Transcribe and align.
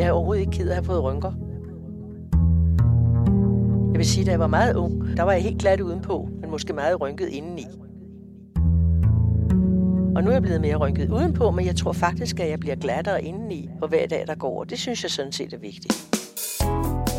Jeg 0.00 0.08
er 0.08 0.12
overhovedet 0.12 0.40
ikke 0.40 0.52
ked 0.52 0.66
af 0.66 0.70
at 0.70 0.74
have 0.74 0.84
fået 0.84 1.02
rynker. 1.02 1.32
Jeg 3.92 3.98
vil 3.98 4.06
sige, 4.06 4.24
da 4.24 4.30
jeg 4.30 4.40
var 4.40 4.46
meget 4.46 4.76
ung, 4.76 5.16
der 5.16 5.22
var 5.22 5.32
jeg 5.32 5.42
helt 5.42 5.58
glat 5.58 5.80
udenpå, 5.80 6.28
men 6.40 6.50
måske 6.50 6.72
meget 6.72 7.00
rynket 7.00 7.28
indeni. 7.28 7.66
Og 10.16 10.22
nu 10.22 10.28
er 10.28 10.32
jeg 10.32 10.42
blevet 10.42 10.60
mere 10.60 10.76
rynket 10.76 11.10
udenpå, 11.10 11.50
men 11.50 11.66
jeg 11.66 11.76
tror 11.76 11.92
faktisk, 11.92 12.40
at 12.40 12.50
jeg 12.50 12.60
bliver 12.60 12.76
glattere 12.76 13.24
indeni 13.24 13.68
på 13.80 13.86
hver 13.86 14.06
dag, 14.06 14.24
der 14.26 14.34
går. 14.34 14.64
Det 14.64 14.78
synes 14.78 15.02
jeg 15.02 15.10
sådan 15.10 15.32
set 15.32 15.52
er 15.52 15.58
vigtigt. 15.58 15.94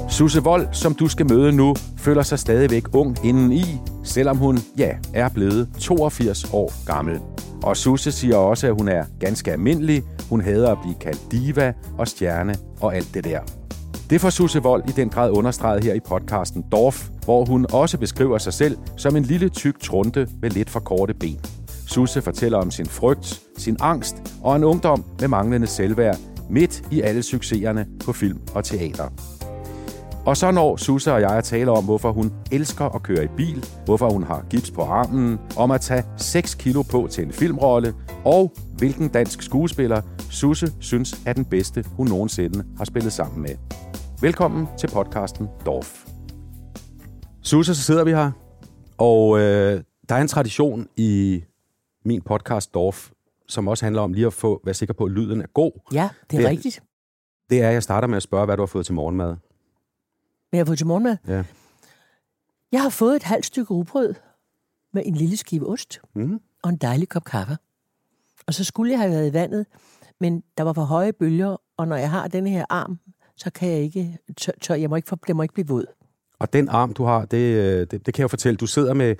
Susse 0.09 0.43
Vold, 0.43 0.67
som 0.71 0.93
du 0.93 1.07
skal 1.07 1.29
møde 1.29 1.51
nu, 1.51 1.75
føler 1.97 2.23
sig 2.23 2.39
stadigvæk 2.39 2.83
ung 2.95 3.17
indeni, 3.25 3.63
selvom 4.03 4.37
hun, 4.37 4.57
ja, 4.77 4.91
er 5.13 5.29
blevet 5.29 5.69
82 5.79 6.53
år 6.53 6.85
gammel. 6.85 7.19
Og 7.63 7.77
Susse 7.77 8.11
siger 8.11 8.35
også, 8.35 8.67
at 8.67 8.73
hun 8.73 8.87
er 8.87 9.05
ganske 9.19 9.51
almindelig. 9.51 10.03
Hun 10.31 10.41
hader 10.41 10.71
at 10.71 10.77
blive 10.81 10.95
kaldt 10.95 11.31
diva 11.31 11.73
og 11.97 12.07
stjerne 12.07 12.55
og 12.81 12.95
alt 12.95 13.13
det 13.13 13.23
der. 13.23 13.39
Det 14.09 14.21
får 14.21 14.29
Susse 14.29 14.63
Vold 14.63 14.89
i 14.89 14.91
den 14.91 15.09
grad 15.09 15.31
understreget 15.31 15.83
her 15.83 15.93
i 15.93 15.99
podcasten 15.99 16.65
Dorf, 16.71 17.09
hvor 17.23 17.45
hun 17.45 17.65
også 17.73 17.97
beskriver 17.97 18.37
sig 18.37 18.53
selv 18.53 18.77
som 18.97 19.15
en 19.15 19.23
lille 19.23 19.49
tyk 19.49 19.79
trunte 19.79 20.27
med 20.41 20.49
lidt 20.49 20.69
for 20.69 20.79
korte 20.79 21.13
ben. 21.13 21.39
Susse 21.87 22.21
fortæller 22.21 22.57
om 22.57 22.71
sin 22.71 22.85
frygt, 22.85 23.41
sin 23.57 23.77
angst 23.79 24.15
og 24.43 24.55
en 24.55 24.63
ungdom 24.63 25.05
med 25.19 25.27
manglende 25.27 25.67
selvværd 25.67 26.17
midt 26.49 26.83
i 26.91 27.01
alle 27.01 27.23
succeserne 27.23 27.85
på 28.05 28.13
film 28.13 28.39
og 28.55 28.63
teater. 28.63 29.40
Og 30.25 30.37
så 30.37 30.51
når 30.51 30.75
Susse 30.75 31.13
og 31.13 31.21
jeg 31.21 31.37
at 31.37 31.43
tale 31.43 31.71
om, 31.71 31.83
hvorfor 31.83 32.11
hun 32.11 32.33
elsker 32.51 32.85
at 32.85 33.03
køre 33.03 33.23
i 33.23 33.27
bil, 33.37 33.65
hvorfor 33.85 34.09
hun 34.09 34.23
har 34.23 34.45
gips 34.49 34.71
på 34.71 34.81
armen, 34.81 35.39
om 35.57 35.71
at 35.71 35.81
tage 35.81 36.03
6 36.17 36.55
kilo 36.55 36.81
på 36.81 37.07
til 37.11 37.23
en 37.23 37.31
filmrolle, 37.31 37.93
og 38.25 38.53
hvilken 38.77 39.09
dansk 39.09 39.41
skuespiller 39.41 40.01
Susse 40.31 40.67
synes 40.79 41.21
er 41.25 41.33
den 41.33 41.45
bedste, 41.45 41.85
hun 41.97 42.07
nogensinde 42.07 42.65
har 42.77 42.85
spillet 42.85 43.13
sammen 43.13 43.41
med. 43.41 43.55
Velkommen 44.21 44.67
til 44.77 44.87
podcasten 44.87 45.47
Dorf. 45.65 46.05
Susse, 47.41 47.75
så 47.75 47.81
sidder 47.81 48.03
vi 48.03 48.11
her, 48.11 48.31
og 48.97 49.39
øh, 49.39 49.81
der 50.09 50.15
er 50.15 50.21
en 50.21 50.27
tradition 50.27 50.87
i 50.97 51.43
min 52.05 52.21
podcast 52.21 52.73
Dorf, 52.73 53.09
som 53.47 53.67
også 53.67 53.85
handler 53.85 54.01
om 54.01 54.13
lige 54.13 54.25
at 54.25 54.33
få, 54.33 54.61
være 54.65 54.73
sikker 54.73 54.93
på, 54.93 55.03
at 55.03 55.11
lyden 55.11 55.41
er 55.41 55.47
god. 55.53 55.71
Ja, 55.93 56.09
det 56.31 56.37
er 56.37 56.41
det, 56.41 56.49
rigtigt. 56.49 56.83
Det 57.49 57.61
er, 57.61 57.67
at 57.67 57.73
jeg 57.73 57.83
starter 57.83 58.07
med 58.07 58.17
at 58.17 58.23
spørge, 58.23 58.45
hvad 58.45 58.57
du 58.57 58.61
har 58.61 58.67
fået 58.67 58.85
til 58.85 58.95
morgenmad. 58.95 59.35
Hvad 60.51 60.57
jeg 60.57 60.61
har 60.61 60.65
fået 60.65 60.77
til 60.77 60.87
morgenmad? 60.87 61.17
Ja. 61.27 61.43
Jeg 62.71 62.81
har 62.81 62.89
fået 62.89 63.15
et 63.15 63.23
halvt 63.23 63.45
stykke 63.45 63.73
rugbrød 63.73 64.13
med 64.93 65.03
en 65.05 65.15
lille 65.15 65.37
skive 65.37 65.67
ost 65.69 66.01
Mm. 66.15 66.39
og 66.63 66.69
en 66.69 66.77
dejlig 66.77 67.09
kop 67.09 67.23
kaffe. 67.23 67.57
Og 68.47 68.53
så 68.53 68.63
skulle 68.63 68.91
jeg 68.91 68.99
have 68.99 69.11
været 69.11 69.29
i 69.29 69.33
vandet, 69.33 69.65
men 70.19 70.43
der 70.57 70.63
var 70.63 70.73
for 70.73 70.83
høje 70.83 71.13
bølger, 71.13 71.61
og 71.77 71.87
når 71.87 71.95
jeg 71.95 72.09
har 72.09 72.27
denne 72.27 72.49
her 72.49 72.65
arm, 72.69 72.99
så 73.37 73.49
kan 73.51 73.69
jeg 73.69 73.79
ikke, 73.79 74.17
tør, 74.37 74.51
tør, 74.61 74.75
jeg 74.75 74.89
må 74.89 74.95
ikke, 74.95 75.07
for, 75.09 75.15
det 75.27 75.35
må 75.35 75.41
ikke 75.41 75.53
blive 75.53 75.67
våd. 75.67 75.85
Og 76.39 76.53
den 76.53 76.69
arm, 76.69 76.93
du 76.93 77.03
har, 77.03 77.25
det, 77.25 77.37
øh, 77.37 77.79
det, 77.79 77.91
det 77.91 78.03
kan 78.13 78.13
jeg 78.17 78.23
jo 78.23 78.27
fortælle. 78.27 78.57
Du 78.57 78.67
sidder 78.67 78.93
med 78.93 79.15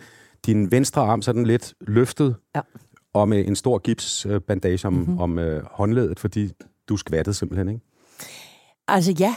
din 0.46 0.72
venstre 0.72 1.02
arm 1.02 1.22
sådan 1.22 1.46
lidt 1.46 1.74
løftet, 1.82 2.36
Ja. 2.56 2.62
og 3.14 3.30
med 3.30 3.48
en 3.48 3.56
stor 3.56 3.78
gipsbandage 3.78 4.88
om, 4.88 4.94
mm-hmm. 4.94 5.20
om 5.20 5.40
øh, 5.40 5.64
håndledet, 5.72 6.20
fordi 6.20 6.52
du 6.90 6.98
skvattede 6.98 7.34
simpelthen, 7.36 7.70
ikke? 7.70 7.82
Altså 8.88 9.16
ja, 9.20 9.36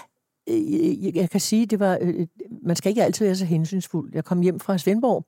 jeg- 0.48 1.12
jeg 1.14 1.30
kan 1.30 1.40
sige, 1.40 1.66
det 1.66 1.80
var, 1.80 1.98
øh, 2.00 2.26
man 2.62 2.76
skal 2.76 2.90
ikke 2.90 3.04
altid 3.04 3.24
være 3.26 3.36
så 3.36 3.44
hensynsfuld. 3.44 4.10
Jeg 4.14 4.24
kom 4.24 4.40
hjem 4.40 4.60
fra 4.60 4.78
Svendborg, 4.78 5.26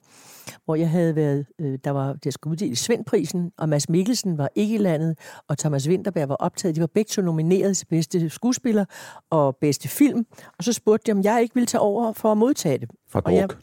hvor 0.64 0.74
jeg 0.74 0.90
havde 0.90 1.16
været, 1.16 1.46
øh, 1.58 1.78
der 1.84 1.90
var, 1.90 2.12
der 2.12 2.30
skulle 2.30 2.52
uddele 2.52 2.76
Svendprisen, 2.76 3.52
og 3.58 3.68
Mads 3.68 3.88
Mikkelsen 3.88 4.38
var 4.38 4.48
ikke 4.54 4.74
i 4.74 4.78
landet, 4.78 5.18
og 5.48 5.58
Thomas 5.58 5.88
Winterberg 5.88 6.28
var 6.28 6.34
optaget. 6.34 6.74
De 6.76 6.80
var 6.80 6.86
begge 6.86 7.08
to 7.08 7.22
nomineret 7.22 7.76
til 7.76 7.86
bedste 7.86 8.28
skuespiller 8.30 8.84
og 9.30 9.56
bedste 9.60 9.88
film. 9.88 10.26
Og 10.58 10.64
så 10.64 10.72
spurgte 10.72 11.06
de, 11.06 11.12
om 11.18 11.24
jeg 11.24 11.42
ikke 11.42 11.54
ville 11.54 11.66
tage 11.66 11.80
over 11.80 12.12
for 12.12 12.32
at 12.32 12.38
modtage 12.38 12.78
det. 12.78 12.90
For 13.08 13.20
Og 13.24 13.34
jeg- 13.34 13.48
druk. 13.50 13.60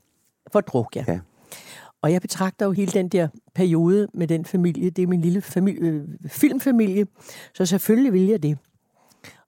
For 0.51 0.61
druk, 0.61 0.95
ja. 0.95 1.05
Ja. 1.07 1.19
Og 2.01 2.11
jeg 2.13 2.21
betragter 2.21 2.65
jo 2.65 2.71
hele 2.71 2.91
den 2.91 3.09
der 3.09 3.27
periode 3.55 4.07
med 4.13 4.27
den 4.27 4.45
familie. 4.45 4.89
Det 4.89 5.03
er 5.03 5.07
min 5.07 5.21
lille 5.21 5.41
familie, 5.41 5.81
øh, 5.91 6.03
filmfamilie, 6.27 7.05
så 7.53 7.65
selvfølgelig 7.65 8.13
vil 8.13 8.25
jeg 8.27 8.43
det. 8.43 8.57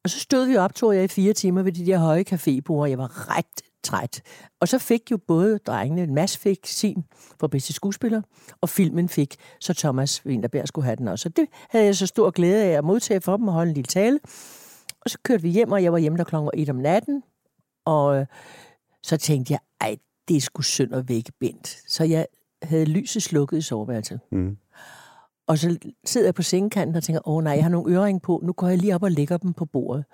Og 0.05 0.09
så 0.11 0.19
stod 0.19 0.47
vi 0.47 0.57
op, 0.57 0.75
tog 0.75 0.95
jeg, 0.95 1.03
i 1.03 1.07
fire 1.07 1.33
timer 1.33 1.61
ved 1.61 1.71
de 1.71 1.85
der 1.85 1.97
høje 1.97 2.23
cafébord. 2.29 2.85
Jeg 2.85 2.97
var 2.97 3.37
ret 3.37 3.61
træt. 3.83 4.21
Og 4.59 4.67
så 4.67 4.79
fik 4.79 5.11
jo 5.11 5.17
både 5.17 5.57
drengene, 5.57 6.13
Mads 6.13 6.37
fik 6.37 6.59
sin 6.63 7.03
for 7.39 7.47
bedste 7.47 7.73
skuespiller, 7.73 8.21
og 8.61 8.69
filmen 8.69 9.09
fik, 9.09 9.35
så 9.59 9.73
Thomas 9.73 10.25
Winterberg 10.25 10.67
skulle 10.67 10.85
have 10.85 10.95
den 10.95 11.07
også. 11.07 11.29
Og 11.29 11.35
det 11.35 11.47
havde 11.69 11.85
jeg 11.85 11.95
så 11.95 12.07
stor 12.07 12.31
glæde 12.31 12.63
af 12.63 12.77
at 12.77 12.83
modtage 12.83 13.21
for 13.21 13.37
dem 13.37 13.47
og 13.47 13.53
holde 13.53 13.69
en 13.69 13.73
lille 13.73 13.87
tale. 13.87 14.19
Og 15.01 15.09
så 15.09 15.17
kørte 15.23 15.43
vi 15.43 15.49
hjem, 15.49 15.71
og 15.71 15.83
jeg 15.83 15.91
var 15.91 15.97
hjemme 15.97 16.17
der 16.17 16.23
klokken 16.23 16.49
var 16.65 16.73
om 16.73 16.79
natten. 16.81 17.23
Og 17.85 18.17
øh, 18.17 18.25
så 19.03 19.17
tænkte 19.17 19.53
jeg, 19.53 19.59
ej, 19.81 19.97
det 20.27 20.43
skulle 20.43 20.65
sgu 20.65 20.73
synd 20.73 20.95
at 20.95 21.09
vække 21.09 21.31
Bent. 21.39 21.77
Så 21.87 22.03
jeg 22.03 22.27
havde 22.63 22.85
lyset 22.85 23.23
slukket 23.23 23.57
i 23.57 23.61
soveværelset. 23.61 24.19
Mm. 24.31 24.57
Og 25.47 25.57
så 25.57 25.77
sidder 26.05 26.27
jeg 26.27 26.35
på 26.35 26.41
sengekanten 26.41 26.95
og 26.95 27.03
tænker, 27.03 27.27
åh 27.27 27.43
nej, 27.43 27.53
jeg 27.53 27.63
har 27.63 27.69
nogle 27.69 27.93
øreringe 27.93 28.19
på, 28.19 28.41
nu 28.43 28.53
går 28.53 28.67
jeg 28.67 28.77
lige 28.77 28.95
op 28.95 29.03
og 29.03 29.11
lægger 29.11 29.37
dem 29.37 29.53
på 29.53 29.65
bordet. 29.65 30.05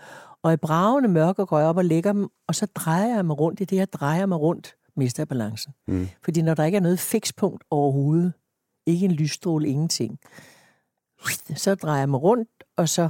Og 0.44 0.54
i 0.54 0.58
bravende 0.58 1.10
mørke 1.10 1.46
går 1.46 1.60
jeg 1.60 1.68
op 1.68 1.78
og 1.78 1.86
lægger 1.86 2.14
dem, 2.14 2.30
og 2.48 2.56
så 2.56 2.66
drejer 2.66 3.16
jeg 3.16 3.26
mig 3.26 3.40
rundt. 3.40 3.60
I 3.62 3.66
det, 3.66 3.78
jeg 3.78 3.94
drejer 3.94 4.26
mig 4.26 4.40
rundt, 4.40 4.76
mister 4.96 5.24
jeg 5.24 5.28
balancen. 5.28 5.74
Mm. 5.88 6.08
Fordi 6.24 6.42
når 6.42 6.54
der 6.54 6.64
ikke 6.64 6.76
er 6.76 6.82
noget 6.82 7.00
fikspunkt 7.00 7.64
overhovedet, 7.70 8.34
ikke 8.86 9.06
en 9.06 9.12
lysstråle, 9.12 9.68
ingenting, 9.68 10.20
så 11.56 11.76
drejer 11.76 12.00
jeg 12.00 12.10
mig 12.10 12.22
rundt, 12.22 12.50
og 12.78 12.90
så 12.90 13.10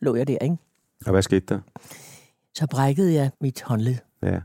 lå 0.00 0.14
jeg 0.14 0.28
der, 0.28 0.38
ikke? 0.38 0.56
Og 1.06 1.10
hvad 1.10 1.22
skete 1.22 1.54
der? 1.54 1.60
Så 2.54 2.66
brækkede 2.66 3.14
jeg 3.14 3.30
mit 3.40 3.62
håndled. 3.62 3.96
Ja. 4.22 4.40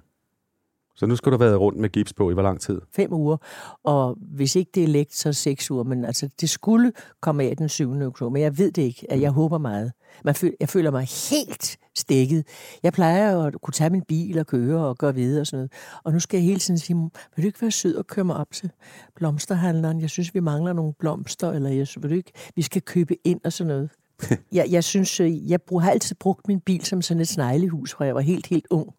Så 1.01 1.06
nu 1.06 1.16
skal 1.16 1.31
du 1.31 1.38
have 1.38 1.45
været 1.45 1.59
rundt 1.59 1.79
med 1.79 1.89
gips 1.89 2.13
på 2.13 2.29
i 2.29 2.34
hvor 2.34 2.41
lang 2.41 2.62
tid? 2.62 2.81
fem 2.95 3.13
uger, 3.13 3.38
og 3.84 4.17
hvis 4.22 4.56
ikke 4.56 4.72
det 4.75 4.84
er 4.84 4.88
lægt, 4.88 5.16
så 5.16 5.34
seks 5.34 5.72
uger. 5.72 5.84
Men 5.84 6.06
altså, 6.06 6.29
det 6.41 6.50
skulle 6.50 6.91
komme 7.22 7.44
af 7.44 7.57
den 7.57 7.69
7. 7.69 8.01
oktober, 8.01 8.31
men 8.31 8.41
jeg 8.41 8.57
ved 8.57 8.72
det 8.72 8.81
ikke, 8.81 9.06
at 9.09 9.22
jeg 9.22 9.31
håber 9.31 9.57
meget. 9.57 9.91
Man 10.23 10.35
føl, 10.35 10.53
jeg 10.59 10.69
føler 10.69 10.91
mig 10.91 11.07
helt 11.31 11.78
stikket. 11.95 12.47
Jeg 12.84 12.94
plejer 12.94 13.31
jo 13.31 13.45
at 13.45 13.62
kunne 13.62 13.73
tage 13.73 13.89
min 13.89 14.01
bil 14.01 14.39
og 14.39 14.47
køre 14.47 14.88
og 14.88 14.97
gøre 14.97 15.16
videre 15.16 15.41
og 15.41 15.47
sådan 15.47 15.57
noget. 15.57 15.72
Og 16.03 16.13
nu 16.13 16.19
skal 16.19 16.38
jeg 16.38 16.45
hele 16.45 16.59
tiden 16.59 16.78
sige, 16.78 17.09
vil 17.35 17.44
du 17.44 17.47
ikke 17.47 17.62
være 17.62 17.72
sød 17.72 17.95
og 17.95 18.07
køre 18.07 18.25
mig 18.25 18.35
op 18.35 18.51
til 18.51 18.72
blomsterhandleren? 19.16 20.01
Jeg 20.01 20.09
synes, 20.09 20.33
vi 20.33 20.39
mangler 20.39 20.73
nogle 20.73 20.94
blomster, 21.00 21.51
eller 21.51 21.69
jeg, 21.69 21.88
vil 22.01 22.09
du 22.09 22.16
ikke, 22.16 22.31
vi 22.56 22.62
skal 22.62 22.81
købe 22.81 23.16
ind 23.28 23.39
og 23.44 23.53
sådan 23.53 23.68
noget. 23.68 23.89
jeg, 24.57 24.68
jeg 24.69 24.83
synes, 24.83 25.19
øh, 25.19 25.51
jeg 25.51 25.62
brug, 25.62 25.81
har 25.81 25.91
altid 25.91 26.16
brugt 26.16 26.47
min 26.47 26.59
bil 26.59 26.85
som 26.85 27.01
sådan 27.01 27.22
et 27.22 27.28
sneglehus, 27.28 27.94
fra 27.94 28.06
jeg 28.06 28.16
var 28.16 28.22
helt, 28.22 28.47
helt 28.47 28.68
ung. 28.69 28.94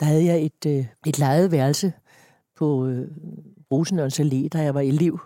Der 0.00 0.06
havde 0.06 0.24
jeg 0.24 0.42
et, 0.42 0.66
øh, 0.66 0.86
et 1.06 1.18
lejet 1.18 1.52
værelse 1.52 1.92
på 2.56 2.86
øh, 2.86 3.08
Rosenørns 3.72 4.20
Allé, 4.20 4.48
da 4.48 4.62
jeg 4.62 4.74
var 4.74 4.80
elev. 4.80 5.20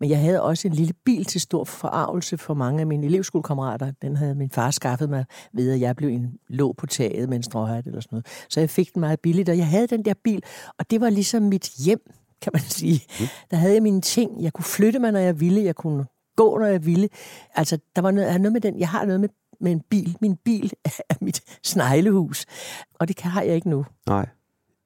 Men 0.00 0.10
jeg 0.10 0.20
havde 0.20 0.42
også 0.42 0.68
en 0.68 0.74
lille 0.74 0.94
bil 1.04 1.24
til 1.24 1.40
stor 1.40 1.64
forarvelse 1.64 2.38
for 2.38 2.54
mange 2.54 2.80
af 2.80 2.86
mine 2.86 3.06
elevskolekammerater. 3.06 3.92
Den 4.02 4.16
havde 4.16 4.34
min 4.34 4.50
far 4.50 4.70
skaffet 4.70 5.10
mig 5.10 5.24
ved, 5.52 5.72
at 5.72 5.80
jeg 5.80 5.96
blev 5.96 6.08
en 6.08 6.38
lå 6.48 6.72
på 6.72 6.86
taget 6.86 7.28
med 7.28 7.36
en 7.36 7.42
stråhat 7.42 7.86
eller 7.86 8.00
sådan 8.00 8.16
noget. 8.16 8.26
Så 8.48 8.60
jeg 8.60 8.70
fik 8.70 8.94
den 8.94 9.00
meget 9.00 9.20
billigt, 9.20 9.48
og 9.48 9.58
jeg 9.58 9.66
havde 9.66 9.86
den 9.86 10.04
der 10.04 10.14
bil, 10.24 10.42
og 10.78 10.90
det 10.90 11.00
var 11.00 11.10
ligesom 11.10 11.42
mit 11.42 11.70
hjem, 11.84 12.00
kan 12.42 12.50
man 12.54 12.62
sige. 12.78 13.00
Mm. 13.20 13.26
Der 13.50 13.56
havde 13.56 13.74
jeg 13.74 13.82
mine 13.82 14.00
ting. 14.00 14.42
Jeg 14.42 14.52
kunne 14.52 14.64
flytte 14.64 14.98
mig, 14.98 15.12
når 15.12 15.20
jeg 15.20 15.40
ville. 15.40 15.64
Jeg 15.64 15.74
kunne 15.74 16.04
gå, 16.36 16.58
når 16.58 16.66
jeg 16.66 16.86
ville. 16.86 17.08
Altså, 17.54 17.78
der 17.96 18.02
var 18.02 18.10
noget, 18.10 18.26
jeg 18.26 18.34
har 18.34 18.38
noget 18.38 18.52
med 18.52 18.60
den. 18.60 18.78
Jeg 18.78 18.88
har 18.88 19.04
noget 19.04 19.20
med, 19.20 19.28
med 19.64 19.72
en 19.72 19.80
bil. 19.90 20.16
Min 20.20 20.36
bil 20.44 20.72
er 21.10 21.14
mit 21.20 21.40
sneglehus, 21.62 22.46
og 22.94 23.08
det 23.08 23.16
kan 23.16 23.30
har 23.30 23.42
jeg 23.42 23.54
ikke 23.54 23.70
nu. 23.70 23.86
Nej. 24.06 24.26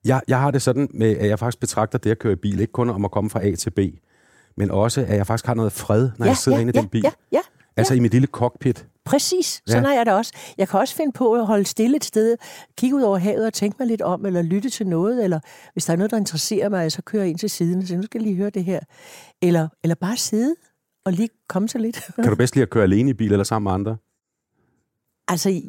Jeg, 0.05 0.21
jeg 0.29 0.41
har 0.41 0.51
det 0.51 0.63
sådan 0.63 0.89
med, 0.95 1.17
at 1.17 1.29
jeg 1.29 1.39
faktisk 1.39 1.61
betragter 1.61 1.99
det 1.99 2.11
at 2.11 2.19
køre 2.19 2.33
i 2.33 2.37
bil, 2.37 2.61
ikke 2.61 2.73
kun 2.73 2.91
om 2.91 3.05
at 3.05 3.11
komme 3.11 3.31
fra 3.31 3.47
A 3.47 3.55
til 3.55 3.71
B, 3.71 3.79
men 4.57 4.71
også, 4.71 5.01
at 5.01 5.17
jeg 5.17 5.27
faktisk 5.27 5.47
har 5.47 5.55
noget 5.55 5.73
fred, 5.73 6.11
når 6.19 6.27
jeg 6.27 6.37
sidder 6.37 6.59
inde 6.59 6.73
i 6.73 6.77
ja, 6.77 6.81
den 6.81 6.89
bil. 6.89 7.03
Ja, 7.05 7.11
ja, 7.33 7.41
Altså 7.77 7.95
i 7.95 8.01
mit 8.01 8.13
lille 8.13 8.27
cockpit. 8.27 8.87
Præcis, 9.05 9.63
sådan 9.67 9.83
Ja. 9.83 9.89
ja. 9.89 9.95
er 9.95 9.99
jeg 9.99 10.07
det 10.07 10.15
også. 10.15 10.33
Jeg 10.59 10.69
kan 10.69 10.81
også 10.81 10.95
finde 10.95 11.13
på 11.13 11.35
at 11.35 11.47
holde 11.47 11.65
stille 11.65 11.97
et 11.97 12.05
sted, 12.05 12.37
kigge 12.79 12.97
ud 12.97 13.03
over 13.03 13.19
havet 13.19 13.47
og 13.47 13.53
tænke 13.53 13.77
mig 13.79 13.89
lidt 13.89 14.03
om, 14.03 14.27
eller 14.27 14.43
lytte 14.43 14.71
til 14.71 14.87
noget, 14.87 15.25
eller 15.25 15.41
hvis 15.73 15.85
der 15.85 15.93
er 15.93 15.97
noget, 15.97 16.11
der 16.11 16.17
interesserer 16.17 16.69
mig, 16.69 16.93
så 16.93 17.03
kører 17.03 17.23
jeg 17.23 17.31
ind 17.31 17.39
til 17.39 17.51
siden 17.51 17.79
og 17.79 17.87
siger, 17.87 17.99
nu 17.99 18.03
skal 18.03 18.19
jeg 18.19 18.27
lige 18.27 18.37
høre 18.37 18.51
det 18.51 18.65
her. 18.65 18.81
Eller, 19.43 19.69
eller 19.83 19.95
bare 19.95 20.17
sidde 20.17 20.55
og 21.05 21.13
lige 21.13 21.29
komme 21.49 21.69
sig 21.69 21.81
lidt. 21.81 22.11
Kan 22.15 22.25
du 22.25 22.37
bedst 22.37 22.55
lide 22.55 22.63
at 22.63 22.71
køre 22.71 22.83
alene 22.83 23.11
i 23.11 23.15
bil 23.15 23.33
eller 23.33 23.45
sammen 23.45 23.65
med 23.65 23.73
andre? 23.73 23.97
Altså, 25.29 25.63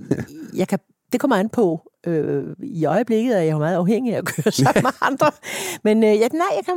jeg 0.56 0.68
kan, 0.68 0.80
det 1.12 1.20
kommer 1.20 1.36
an 1.36 1.50
på. 1.50 1.92
Øh, 2.08 2.44
I 2.64 2.86
øjeblikket 2.86 3.38
er 3.38 3.42
jeg 3.42 3.52
jo 3.52 3.58
meget 3.58 3.76
afhængig 3.76 4.14
af 4.14 4.18
at 4.18 4.26
køre 4.26 4.52
sammen 4.52 4.84
med 4.84 4.92
andre. 5.02 5.32
Men 5.84 6.04
øh, 6.04 6.10
ja, 6.10 6.28
nej, 6.28 6.48
jeg 6.56 6.66
kan... 6.66 6.76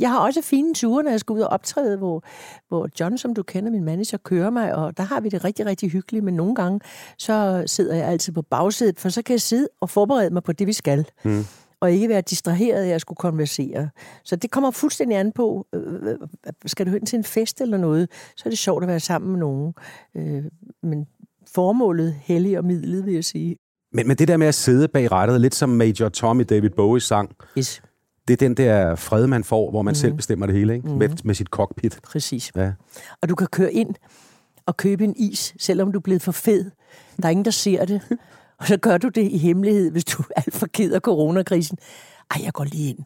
Jeg 0.00 0.10
har 0.10 0.18
også 0.18 0.42
fine 0.42 0.74
ture, 0.74 1.02
når 1.02 1.10
jeg 1.10 1.20
skal 1.20 1.32
ud 1.32 1.40
og 1.40 1.48
optræde, 1.48 1.96
hvor, 1.96 2.24
hvor 2.68 2.88
John, 3.00 3.18
som 3.18 3.34
du 3.34 3.42
kender, 3.42 3.70
min 3.70 3.84
manager, 3.84 4.18
kører 4.18 4.50
mig, 4.50 4.74
og 4.74 4.96
der 4.96 5.02
har 5.02 5.20
vi 5.20 5.28
det 5.28 5.44
rigtig, 5.44 5.66
rigtig 5.66 5.90
hyggeligt, 5.90 6.24
men 6.24 6.34
nogle 6.34 6.54
gange, 6.54 6.80
så 7.18 7.62
sidder 7.66 7.94
jeg 7.94 8.06
altid 8.06 8.32
på 8.32 8.42
bagsædet, 8.42 9.00
for 9.00 9.08
så 9.08 9.22
kan 9.22 9.32
jeg 9.32 9.40
sidde 9.40 9.68
og 9.80 9.90
forberede 9.90 10.30
mig 10.30 10.42
på 10.42 10.52
det, 10.52 10.66
vi 10.66 10.72
skal. 10.72 11.06
Mm. 11.24 11.44
Og 11.80 11.92
ikke 11.92 12.08
være 12.08 12.20
distraheret 12.20 12.84
af 12.84 12.88
at 12.94 13.00
skulle 13.00 13.16
konversere. 13.16 13.88
Så 14.24 14.36
det 14.36 14.50
kommer 14.50 14.70
fuldstændig 14.70 15.18
an 15.18 15.32
på, 15.32 15.66
øh, 15.72 16.18
skal 16.66 16.86
du 16.86 16.90
hen 16.90 17.06
til 17.06 17.16
en 17.16 17.24
fest 17.24 17.60
eller 17.60 17.76
noget, 17.76 18.10
så 18.36 18.42
er 18.46 18.50
det 18.50 18.58
sjovt 18.58 18.84
at 18.84 18.88
være 18.88 19.00
sammen 19.00 19.30
med 19.30 19.40
nogen. 19.40 19.74
Øh, 20.14 20.44
men 20.82 21.06
formålet 21.54 22.14
hellig 22.20 22.58
og 22.58 22.64
midlet, 22.64 23.06
vil 23.06 23.14
jeg 23.14 23.24
sige. 23.24 23.56
Men, 23.92 24.08
men 24.08 24.16
det 24.16 24.28
der 24.28 24.36
med 24.36 24.46
at 24.46 24.54
sidde 24.54 24.88
bag 24.88 25.12
rettet, 25.12 25.40
lidt 25.40 25.54
som 25.54 25.68
Major 25.68 26.08
Tom 26.08 26.40
i 26.40 26.44
David 26.44 26.70
Bowies 26.70 27.02
sang, 27.04 27.30
Yes, 27.58 27.82
det 28.28 28.32
er 28.32 28.36
den 28.48 28.54
der 28.56 28.94
fred, 28.94 29.26
man 29.26 29.44
får, 29.44 29.70
hvor 29.70 29.82
man 29.82 29.90
Mhm. 29.92 29.96
mm. 29.96 30.00
selv 30.00 30.14
bestemmer 30.14 30.46
det 30.46 30.54
hele, 30.56 30.74
ikke? 30.74 30.88
Mm. 30.88 30.94
Med, 30.94 31.08
med 31.24 31.34
sit 31.34 31.46
cockpit. 31.46 31.98
præcis. 32.04 32.52
Ja. 32.56 32.72
Og 33.22 33.28
du 33.28 33.34
kan 33.34 33.46
køre 33.46 33.72
ind 33.72 33.94
og 34.66 34.76
købe 34.76 35.04
en 35.04 35.14
is, 35.16 35.54
selvom 35.60 35.92
du 35.92 35.98
er 35.98 36.02
blevet 36.02 36.22
for 36.22 36.32
fed. 36.32 36.70
Der 37.22 37.26
er 37.26 37.30
ingen, 37.30 37.44
der 37.44 37.50
ser 37.50 37.84
det. 37.84 38.00
Og 38.58 38.66
så 38.66 38.76
gør 38.76 38.98
du 38.98 39.08
det 39.08 39.22
i 39.22 39.38
hemmelighed, 39.38 39.90
hvis 39.90 40.04
du 40.04 40.22
er 40.22 40.40
alt 40.40 40.54
for 40.54 40.66
ked 40.66 40.92
af 40.92 41.00
coronakrisen. 41.00 41.78
Ej, 42.30 42.40
jeg 42.44 42.52
går 42.52 42.64
lige 42.64 42.88
ind. 42.90 42.98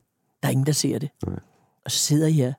Der 0.43 0.49
er 0.49 0.53
ingen, 0.53 0.67
der 0.67 0.73
ser 0.73 0.99
det. 0.99 1.09
Nej. 1.27 1.37
Og 1.85 1.91
så 1.91 1.99
sidder 1.99 2.29
jeg. 2.29 2.55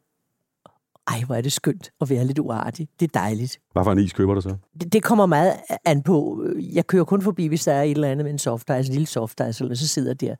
Ej, 1.08 1.22
hvor 1.26 1.36
er 1.36 1.42
det 1.42 1.52
skønt 1.52 1.90
at 2.02 2.10
være 2.10 2.26
lidt 2.26 2.40
uartig. 2.40 2.88
Det 3.00 3.08
er 3.08 3.20
dejligt. 3.20 3.60
Hvad 3.74 3.84
for 3.84 3.92
en 3.92 4.00
is 4.00 4.14
køber 4.14 4.34
du 4.34 4.42
så? 4.42 4.56
Det, 4.82 4.94
det 4.94 5.04
kommer 5.04 5.26
meget 5.26 5.54
an 5.86 6.02
på. 6.04 6.46
Jeg 6.74 6.88
kører 6.88 7.04
kun 7.04 7.22
forbi, 7.22 7.48
hvis 7.48 7.64
der 7.64 7.74
er 7.74 7.84
et 7.84 7.92
eller 7.92 8.08
andet 8.08 8.26
med 8.26 8.34
en 8.34 8.40
soft 8.40 8.70
ice, 8.70 8.90
en 8.90 8.94
lille 8.94 9.08
soft 9.08 9.42
ice, 9.50 9.64
eller 9.64 9.76
så 9.76 9.88
sidder 9.88 10.10
jeg 10.10 10.22
der 10.22 10.36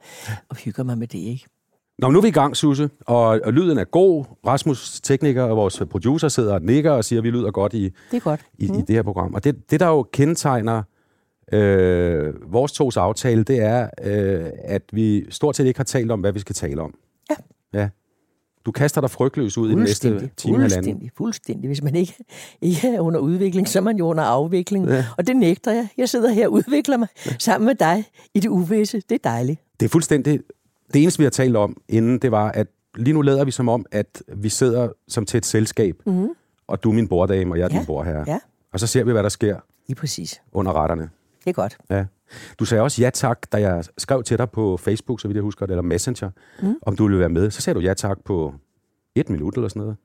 og 0.50 0.56
hygger 0.56 0.84
mig 0.84 0.98
med 0.98 1.08
det, 1.08 1.20
ikke? 1.20 1.46
Nå, 2.00 2.10
nu 2.10 2.18
er 2.18 2.22
vi 2.22 2.28
i 2.28 2.32
gang, 2.32 2.56
Susse, 2.58 2.90
og, 3.02 3.40
og 3.44 3.54
lyden 3.54 3.78
er 3.78 3.84
god. 3.84 4.26
Rasmus, 4.48 5.02
tekniker 5.02 5.44
og 5.44 5.58
vores 5.58 5.82
producer, 5.92 6.28
sidder 6.28 6.54
og 6.54 6.62
nikker 6.62 6.92
og 6.92 7.06
siger, 7.06 7.20
at 7.20 7.24
vi 7.24 7.30
lyder 7.32 7.52
godt 7.52 7.74
i, 7.74 7.84
Det 7.84 7.94
er 8.12 8.20
godt. 8.20 8.42
i, 8.58 8.68
mm. 8.68 8.74
i 8.78 8.82
det 8.82 8.96
her 8.96 9.04
program. 9.04 9.34
Og 9.34 9.44
det, 9.44 9.72
det 9.72 9.80
der 9.80 9.88
jo 9.88 10.04
kendetegner 10.04 10.84
øh, 11.54 12.34
vores 12.54 12.72
tos 12.72 12.98
aftale, 12.98 13.44
det 13.44 13.60
er, 13.60 13.90
øh, 14.04 14.50
at 14.64 14.82
vi 14.94 15.26
stort 15.30 15.56
set 15.56 15.66
ikke 15.66 15.80
har 15.80 15.84
talt 15.84 16.12
om, 16.12 16.20
hvad 16.20 16.32
vi 16.32 16.40
skal 16.40 16.56
tale 16.56 16.82
om. 16.82 16.94
Ja. 17.30 17.36
Ja. 17.80 17.90
Du 18.68 18.72
kaster 18.72 19.02
dig 19.02 19.10
frygtløs 19.12 19.58
ud 19.58 19.70
i 19.70 19.72
den 19.72 19.80
næste 19.80 20.30
time 20.38 20.58
halvanden. 20.60 20.84
fuldstændig, 20.84 21.12
fuldstændig. 21.18 21.68
Hvis 21.68 21.84
man 21.84 21.96
ikke, 21.96 22.16
ikke 22.62 22.88
er 22.96 23.00
under 23.00 23.20
udvikling, 23.20 23.68
så 23.68 23.80
er 23.80 23.84
man 23.84 23.98
jo 23.98 24.08
under 24.08 24.24
afvikling. 24.24 24.88
Ja. 24.90 25.06
Og 25.18 25.28
det 25.28 25.36
nægter 25.36 25.72
jeg. 25.72 25.88
Jeg 25.98 26.10
sidder 26.10 26.30
her 26.32 26.48
og 26.48 26.54
udvikler 26.54 26.98
mig 26.98 27.08
sammen 27.40 27.66
med 27.66 27.76
dig 27.76 28.06
i 28.34 28.40
det 28.40 28.50
uvisse. 28.50 29.02
Det 29.10 29.16
er 29.16 29.30
dejligt. 29.30 29.62
Det 29.80 29.86
er 29.86 29.90
fuldstændig... 29.90 30.40
Det 30.94 31.02
eneste, 31.02 31.18
vi 31.20 31.24
har 31.26 31.30
talt 31.30 31.56
om 31.56 31.82
inden, 31.90 32.20
det 32.20 32.32
var, 32.32 32.52
at 32.52 32.68
lige 32.98 33.14
nu 33.14 33.22
lader 33.22 33.46
vi 33.46 33.52
som 33.52 33.70
om, 33.70 33.86
at 33.92 34.24
vi 34.36 34.50
sidder 34.50 34.90
som 35.08 35.26
til 35.26 35.38
et 35.38 35.46
selskab, 35.46 35.96
mm. 36.06 36.28
og 36.68 36.84
du 36.84 36.90
er 36.90 36.94
min 36.94 37.08
borddame, 37.08 37.54
og 37.54 37.58
jeg 37.60 37.66
er 37.66 37.70
Ja, 37.72 37.78
din 37.78 37.86
bordherre. 37.86 38.24
ja. 38.28 38.40
Og 38.74 38.80
så 38.80 38.88
ser 38.88 39.04
vi, 39.04 39.12
hvad 39.12 39.24
der 39.24 39.30
sker 39.30 39.58
Lige 39.88 39.96
præcis. 39.96 40.42
under 40.54 40.74
retterne. 40.74 41.10
Det 41.44 41.50
er 41.50 41.54
godt. 41.54 41.78
Ja. 41.90 42.06
Du 42.60 42.66
sagde 42.66 42.84
også 42.84 43.02
ja 43.02 43.10
tak, 43.10 43.52
da 43.52 43.58
jeg 43.58 43.84
skrev 43.98 44.24
til 44.24 44.38
dig 44.38 44.50
på 44.50 44.78
Facebook, 44.78 45.22
så 45.22 45.28
vidt 45.28 45.36
jeg 45.36 45.44
husker 45.44 45.66
det, 45.66 45.74
eller 45.74 45.82
Messenger, 45.82 46.30
mm. 46.62 46.76
om 46.82 46.96
du 46.96 47.04
ville 47.04 47.20
være 47.20 47.30
med. 47.30 47.52
Så 47.52 47.62
sagde 47.62 47.80
du 47.80 47.84
ja 47.84 47.94
tak 47.94 48.18
på 48.26 48.54
et 49.16 49.30
minut 49.30 49.56
eller 49.56 49.68
sådan 49.68 49.80
noget. 49.80 49.98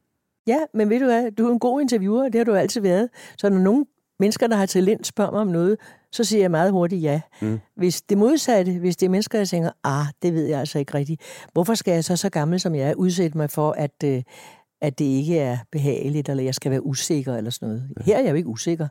Ja, 0.47 0.59
men 0.75 0.91
ved 0.91 0.99
du 0.99 1.05
hvad? 1.05 1.31
Du 1.31 1.49
er 1.49 1.53
en 1.53 1.59
god 1.59 1.81
interviewer, 1.81 2.29
det 2.29 2.35
har 2.35 2.45
du 2.45 2.55
altid 2.55 2.81
været. 2.81 3.09
Så 3.39 3.49
når 3.49 3.59
nogle 3.59 3.87
mennesker, 4.19 4.47
der 4.47 4.57
har 4.57 4.67
talent, 4.67 5.07
spørger 5.07 5.31
mig 5.31 5.41
om 5.41 5.47
noget, 5.47 5.77
så 6.13 6.25
siger 6.25 6.41
jeg 6.41 6.51
meget 6.51 6.73
hurtigt 6.73 7.03
ja. 7.03 7.21
Mm. 7.43 7.61
Hvis 7.77 8.03
det 8.03 8.19
modsatte, 8.19 8.79
hvis 8.79 8.97
det 8.97 9.07
er 9.07 9.11
mennesker, 9.11 9.39
der 9.39 9.45
tænker, 9.45 9.71
ah, 9.85 10.07
det 10.23 10.35
ved 10.35 10.47
jeg 10.47 10.61
altså 10.61 10.79
ikke 10.79 10.95
rigtigt. 10.95 11.23
Hvorfor 11.53 11.75
skal 11.75 11.93
jeg 11.93 12.05
så 12.05 12.17
så 12.17 12.31
gammel, 12.31 12.61
som 12.61 12.75
jeg 12.75 12.91
er, 12.91 12.95
udsætte 12.95 13.39
mig 13.39 13.51
for, 13.51 13.73
at, 13.73 14.05
øh, 14.05 14.23
at 14.81 14.99
det 14.99 15.05
ikke 15.05 15.39
er 15.39 15.59
behageligt, 15.73 16.29
eller 16.29 16.45
jeg 16.45 16.55
skal 16.55 16.71
være 16.71 16.87
usikker, 16.87 17.37
eller 17.37 17.51
sådan 17.51 17.69
noget. 17.69 17.91
Her 18.01 18.17
er 18.17 18.23
jeg 18.23 18.31
jo 18.31 18.37
ikke 18.37 18.49
usikker. 18.49 18.89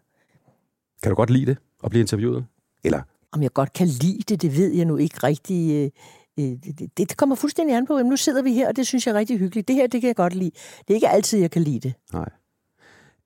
Kan 1.04 1.10
du 1.10 1.16
godt 1.16 1.30
lide 1.30 1.46
det, 1.46 1.58
at 1.84 1.90
blive 1.90 2.02
interviewet? 2.02 2.46
Eller, 2.84 3.02
Om 3.32 3.44
jeg 3.44 3.54
godt 3.54 3.74
kan 3.74 3.88
lide 3.88 4.22
det, 4.30 4.42
det 4.42 4.58
ved 4.58 4.72
jeg 4.72 4.86
nu 4.86 4.98
ikke 4.98 5.18
rigtig. 5.24 5.72
øh, 5.72 6.46
øh, 6.46 6.58
Det, 6.80 6.98
det, 6.98 7.18
kommer 7.18 7.36
fuldstændig 7.36 7.76
an 7.78 7.88
på. 7.88 7.98
Jamen, 7.98 8.10
nu 8.10 8.18
sidder 8.18 8.42
vi 8.42 8.54
her, 8.54 8.68
og 8.68 8.76
det 8.76 8.88
synes 8.88 9.08
jeg 9.08 9.14
er 9.14 9.20
rigtig 9.20 9.38
hyggeligt. 9.40 9.68
Det 9.68 9.76
her, 9.76 9.88
det 9.88 10.02
kan 10.02 10.08
jeg 10.08 10.16
godt 10.16 10.36
lide. 10.36 10.52
Det 10.80 10.90
er 10.90 10.94
ikke 10.94 11.10
altid, 11.10 11.40
jeg 11.40 11.52
kan 11.52 11.62
lide 11.62 11.80
det. 11.80 11.94
nej. 12.14 12.30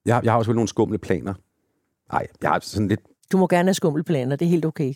Jeg, 0.05 0.21
jeg 0.23 0.31
har 0.31 0.37
også 0.37 0.53
nogle 0.53 0.67
skumle 0.67 0.97
planer. 0.97 1.33
Nej, 2.11 2.27
jeg 2.41 2.49
har 2.49 2.59
sådan 2.59 2.87
lidt... 2.87 2.99
Du 3.31 3.37
må 3.37 3.47
gerne 3.47 3.67
have 3.67 3.73
skummelplaner, 3.73 4.35
det 4.35 4.45
er 4.45 4.49
helt 4.49 4.65
okay. 4.65 4.93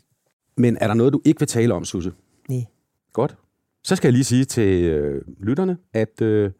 Men 0.57 0.77
er 0.81 0.87
der 0.87 0.93
noget, 0.93 1.13
du 1.13 1.21
ikke 1.25 1.39
vil 1.39 1.47
tale 1.47 1.73
om, 1.73 1.85
Susse? 1.85 2.11
Nej. 2.49 2.65
Godt. 3.13 3.37
Så 3.83 3.95
skal 3.95 4.07
jeg 4.07 4.13
lige 4.13 4.23
sige 4.23 4.45
til 4.45 4.83
øh, 4.83 5.21
lytterne, 5.39 5.77
at 5.93 6.21
øh, 6.21 6.51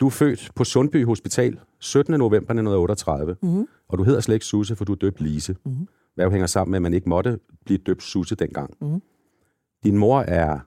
du 0.00 0.06
er 0.06 0.10
født 0.10 0.50
på 0.54 0.64
Sundby 0.64 1.04
Hospital 1.06 1.58
17. 1.78 2.12
november 2.18 2.36
1938, 2.36 3.36
mm-hmm. 3.42 3.66
og 3.88 3.98
du 3.98 4.02
hedder 4.04 4.20
slet 4.20 4.34
ikke 4.34 4.46
Susse, 4.46 4.76
for 4.76 4.84
du 4.84 4.92
er 4.92 4.96
døbt 4.96 5.20
Lise. 5.20 5.56
Mm-hmm. 5.64 5.88
Hvad 6.20 6.30
hænger 6.30 6.46
sammen 6.46 6.70
med, 6.70 6.78
at 6.78 6.82
man 6.82 6.94
ikke 6.94 7.08
måtte 7.08 7.38
blive 7.64 7.78
døbt 7.78 8.02
Susse 8.02 8.34
dengang. 8.34 8.74
Mm-hmm. 8.80 9.02
Din 9.84 9.96
mor 9.96 10.20
er 10.20 10.58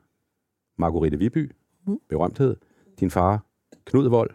Margrethe 0.78 1.18
Viby, 1.18 1.52
mm-hmm. 1.86 2.00
berømthed. 2.10 2.56
Din 3.00 3.12
far, 3.12 3.46
Knud 3.86 4.10
Vold. 4.10 4.30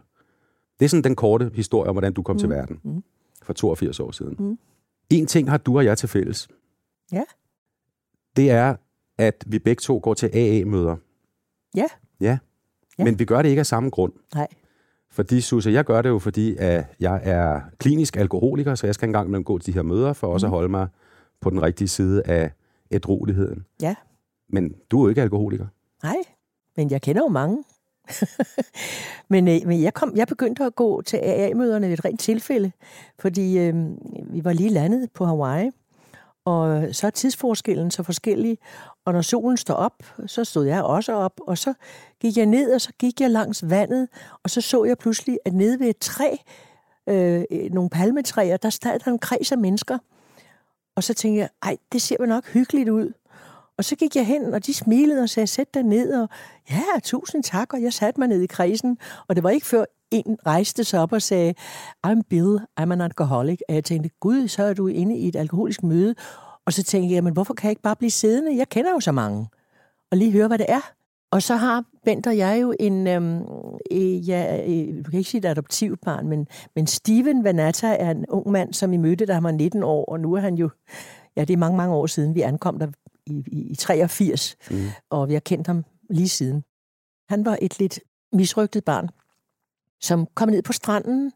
Det 0.79 0.85
er 0.85 0.89
sådan 0.89 1.05
den 1.05 1.17
korte 1.17 1.51
historie 1.55 1.89
om, 1.89 1.95
hvordan 1.95 2.13
du 2.13 2.23
kom 2.23 2.37
mm-hmm. 2.37 2.39
til 2.39 2.49
verden 2.49 2.81
mm-hmm. 2.85 3.03
for 3.43 3.53
82 3.53 4.01
år 4.01 4.11
siden. 4.11 4.37
Mm-hmm. 4.39 4.59
En 5.11 5.27
ting 5.27 5.51
har 5.51 5.59
du 5.59 5.77
og 5.77 5.85
jeg 5.85 5.99
til 5.99 6.09
fælles. 6.09 6.49
Ja. 7.13 7.23
Det 8.37 8.51
er, 8.51 8.77
at 9.19 9.45
vi 9.47 9.59
begge 9.59 9.81
to 9.81 10.01
går 10.03 10.15
til 10.15 10.31
AA-møder. 10.35 10.97
Ja. 11.77 11.87
Ja. 12.21 12.39
ja. 12.99 13.05
Men 13.05 13.19
vi 13.19 13.25
gør 13.25 13.43
det 13.43 13.49
ikke 13.49 13.61
af 13.61 13.67
samme 13.67 13.91
grund. 13.91 14.13
Nej. 14.35 14.49
Fordi, 15.11 15.41
Susse, 15.41 15.71
jeg 15.71 15.85
gør 15.85 16.03
det 16.03 16.09
jo, 16.09 16.19
fordi 16.19 16.57
at 16.57 16.85
jeg 17.01 17.21
er 17.25 17.61
klinisk 17.79 18.17
alkoholiker, 18.17 18.75
så 18.75 18.87
jeg 18.87 18.95
skal 18.95 19.09
engang 19.09 19.27
imellem 19.27 19.45
gå 19.45 19.59
til 19.59 19.67
de 19.67 19.79
her 19.79 19.83
møder, 19.83 20.13
for 20.13 20.27
også 20.27 20.47
mm. 20.47 20.53
at 20.53 20.57
holde 20.57 20.69
mig 20.69 20.89
på 21.41 21.51
den 21.51 21.63
rigtige 21.63 21.89
side 21.89 22.23
af 22.23 22.51
ædroligheden. 22.91 23.65
Ja. 23.83 23.95
Men 24.49 24.75
du 24.91 24.99
er 24.99 25.03
jo 25.03 25.09
ikke 25.09 25.23
alkoholiker. 25.23 25.67
Nej, 26.03 26.17
men 26.77 26.91
jeg 26.91 27.03
kender 27.03 27.23
jo 27.23 27.29
mange. 27.29 27.65
men 29.31 29.49
øh, 29.49 29.61
men 29.67 29.83
jeg, 29.83 29.95
kom, 29.95 30.13
jeg 30.17 30.27
begyndte 30.27 30.65
at 30.65 30.75
gå 30.75 31.03
til 31.03 31.17
AA-møderne 31.17 31.87
ved 31.87 31.93
et 31.93 32.05
rent 32.05 32.21
tilfælde, 32.21 32.73
fordi 33.19 33.59
øh, 33.59 33.75
vi 34.31 34.45
var 34.45 34.53
lige 34.53 34.71
landet 34.71 35.11
på 35.15 35.25
Hawaii, 35.25 35.71
og 36.45 36.95
så 36.95 37.07
er 37.07 37.11
tidsforskellen 37.11 37.91
så 37.91 38.03
forskellig, 38.03 38.59
og 39.05 39.13
når 39.13 39.23
solen 39.23 39.57
står 39.57 39.75
op, 39.75 40.03
så 40.27 40.45
stod 40.45 40.67
jeg 40.67 40.83
også 40.83 41.13
op, 41.13 41.41
og 41.47 41.59
så 41.59 41.75
gik 42.21 42.37
jeg 42.37 42.47
ned, 42.47 42.75
og 42.75 42.81
så 42.81 42.93
gik 42.99 43.21
jeg 43.21 43.31
langs 43.31 43.71
vandet, 43.71 44.09
og 44.43 44.51
så 44.51 44.61
så 44.61 44.85
jeg 44.85 44.99
pludselig, 44.99 45.39
at 45.45 45.53
nede 45.53 45.81
ved 45.81 45.89
et 45.89 45.99
træ, 45.99 46.37
øh, 47.09 47.45
nogle 47.71 47.91
palmetræer, 47.91 48.57
der 48.57 48.71
stod 48.71 48.99
der 48.99 49.11
en 49.11 49.19
kreds 49.19 49.53
af 49.53 49.59
mennesker, 49.59 49.99
og 50.99 51.05
så 51.05 51.15
tænkte 51.15 51.41
jeg, 51.41 51.49
ej, 51.63 51.77
det 51.93 52.03
ser 52.03 52.17
vel 52.21 52.29
nok 52.29 52.47
hyggeligt 52.47 52.89
ud. 52.89 53.13
Og 53.77 53.85
så 53.85 53.97
gik 53.97 54.17
jeg 54.17 54.27
hen, 54.27 54.55
og 54.55 54.67
de 54.67 54.75
smilede 54.75 55.23
og 55.23 55.29
sagde, 55.29 55.47
sæt 55.47 55.75
dig 55.75 55.83
ned, 55.83 56.13
og 56.23 56.29
ja, 56.71 56.83
tusind 57.05 57.43
tak, 57.43 57.73
og 57.73 57.83
jeg 57.83 57.93
satte 57.93 58.21
mig 58.21 58.29
ned 58.29 58.43
i 58.43 58.47
kredsen. 58.47 58.99
Og 59.29 59.37
det 59.37 59.45
var 59.45 59.51
ikke 59.51 59.67
før 59.67 59.85
en 60.11 60.39
rejste 60.47 60.85
sig 60.85 61.01
op 61.01 61.13
og 61.13 61.23
sagde, 61.23 61.55
I'm 62.07 62.21
Bill, 62.31 62.59
I'm 62.81 62.93
an 62.93 63.01
alcoholic. 63.01 63.59
Og 63.69 63.75
jeg 63.75 63.85
tænkte, 63.85 64.11
gud, 64.21 64.49
så 64.49 64.63
er 64.63 64.75
du 64.75 64.87
inde 64.87 65.17
i 65.17 65.29
et 65.29 65.37
alkoholisk 65.37 65.83
møde. 65.83 66.15
Og 66.67 66.73
så 66.73 66.83
tænkte 66.83 67.15
jeg, 67.15 67.25
men 67.25 67.33
hvorfor 67.33 67.55
kan 67.55 67.69
jeg 67.69 67.73
ikke 67.73 67.83
bare 67.83 67.97
blive 67.97 68.11
siddende? 68.11 68.57
Jeg 68.57 68.69
kender 68.69 68.91
jo 68.91 69.01
så 69.01 69.13
mange. 69.13 69.49
Og 70.11 70.17
lige 70.17 70.33
høre, 70.33 70.49
hvad 70.49 70.59
det 70.59 70.67
er. 70.69 70.91
Og 71.31 71.43
så 71.43 71.57
har 71.57 71.85
Bent 72.09 72.27
og 72.27 72.37
jeg 72.37 72.63
jo 72.63 72.75
en, 72.81 73.07
øhm, 73.07 73.43
øh, 73.91 74.29
ja, 74.29 74.65
øh, 74.69 75.05
du 75.05 75.11
kan 75.11 75.19
ikke 75.19 75.31
sige 75.31 75.39
et 75.39 75.45
adoptivbarn, 75.45 76.29
men, 76.29 76.47
men 76.75 76.87
Steven 76.87 77.45
Vanatta 77.45 77.97
er 77.99 78.11
en 78.11 78.27
ung 78.29 78.51
mand, 78.51 78.73
som 78.73 78.91
vi 78.91 78.97
mødte, 78.97 79.27
da 79.27 79.33
han 79.35 79.43
var 79.43 79.51
19 79.51 79.83
år, 79.83 80.05
og 80.05 80.21
nu 80.21 80.35
er 80.35 80.41
han 80.41 80.55
jo, 80.55 80.71
ja, 81.37 81.45
det 81.45 81.53
er 81.53 81.57
mange, 81.57 81.77
mange 81.77 81.95
år 81.95 82.07
siden, 82.07 82.35
vi 82.35 82.41
ankom 82.41 82.79
der 82.79 82.87
i, 83.27 83.45
i, 83.47 83.71
i 83.71 83.75
83, 83.75 84.57
mm. 84.71 84.77
og 85.11 85.29
vi 85.29 85.33
har 85.33 85.41
kendt 85.41 85.67
ham 85.67 85.85
lige 86.11 86.29
siden. 86.29 86.65
Han 87.29 87.45
var 87.45 87.59
et 87.63 87.79
lidt 87.79 88.01
misrygtet 88.33 88.85
barn, 88.85 89.09
som 90.01 90.27
kom 90.35 90.49
ned 90.49 90.63
på 90.63 90.73
stranden, 90.73 91.33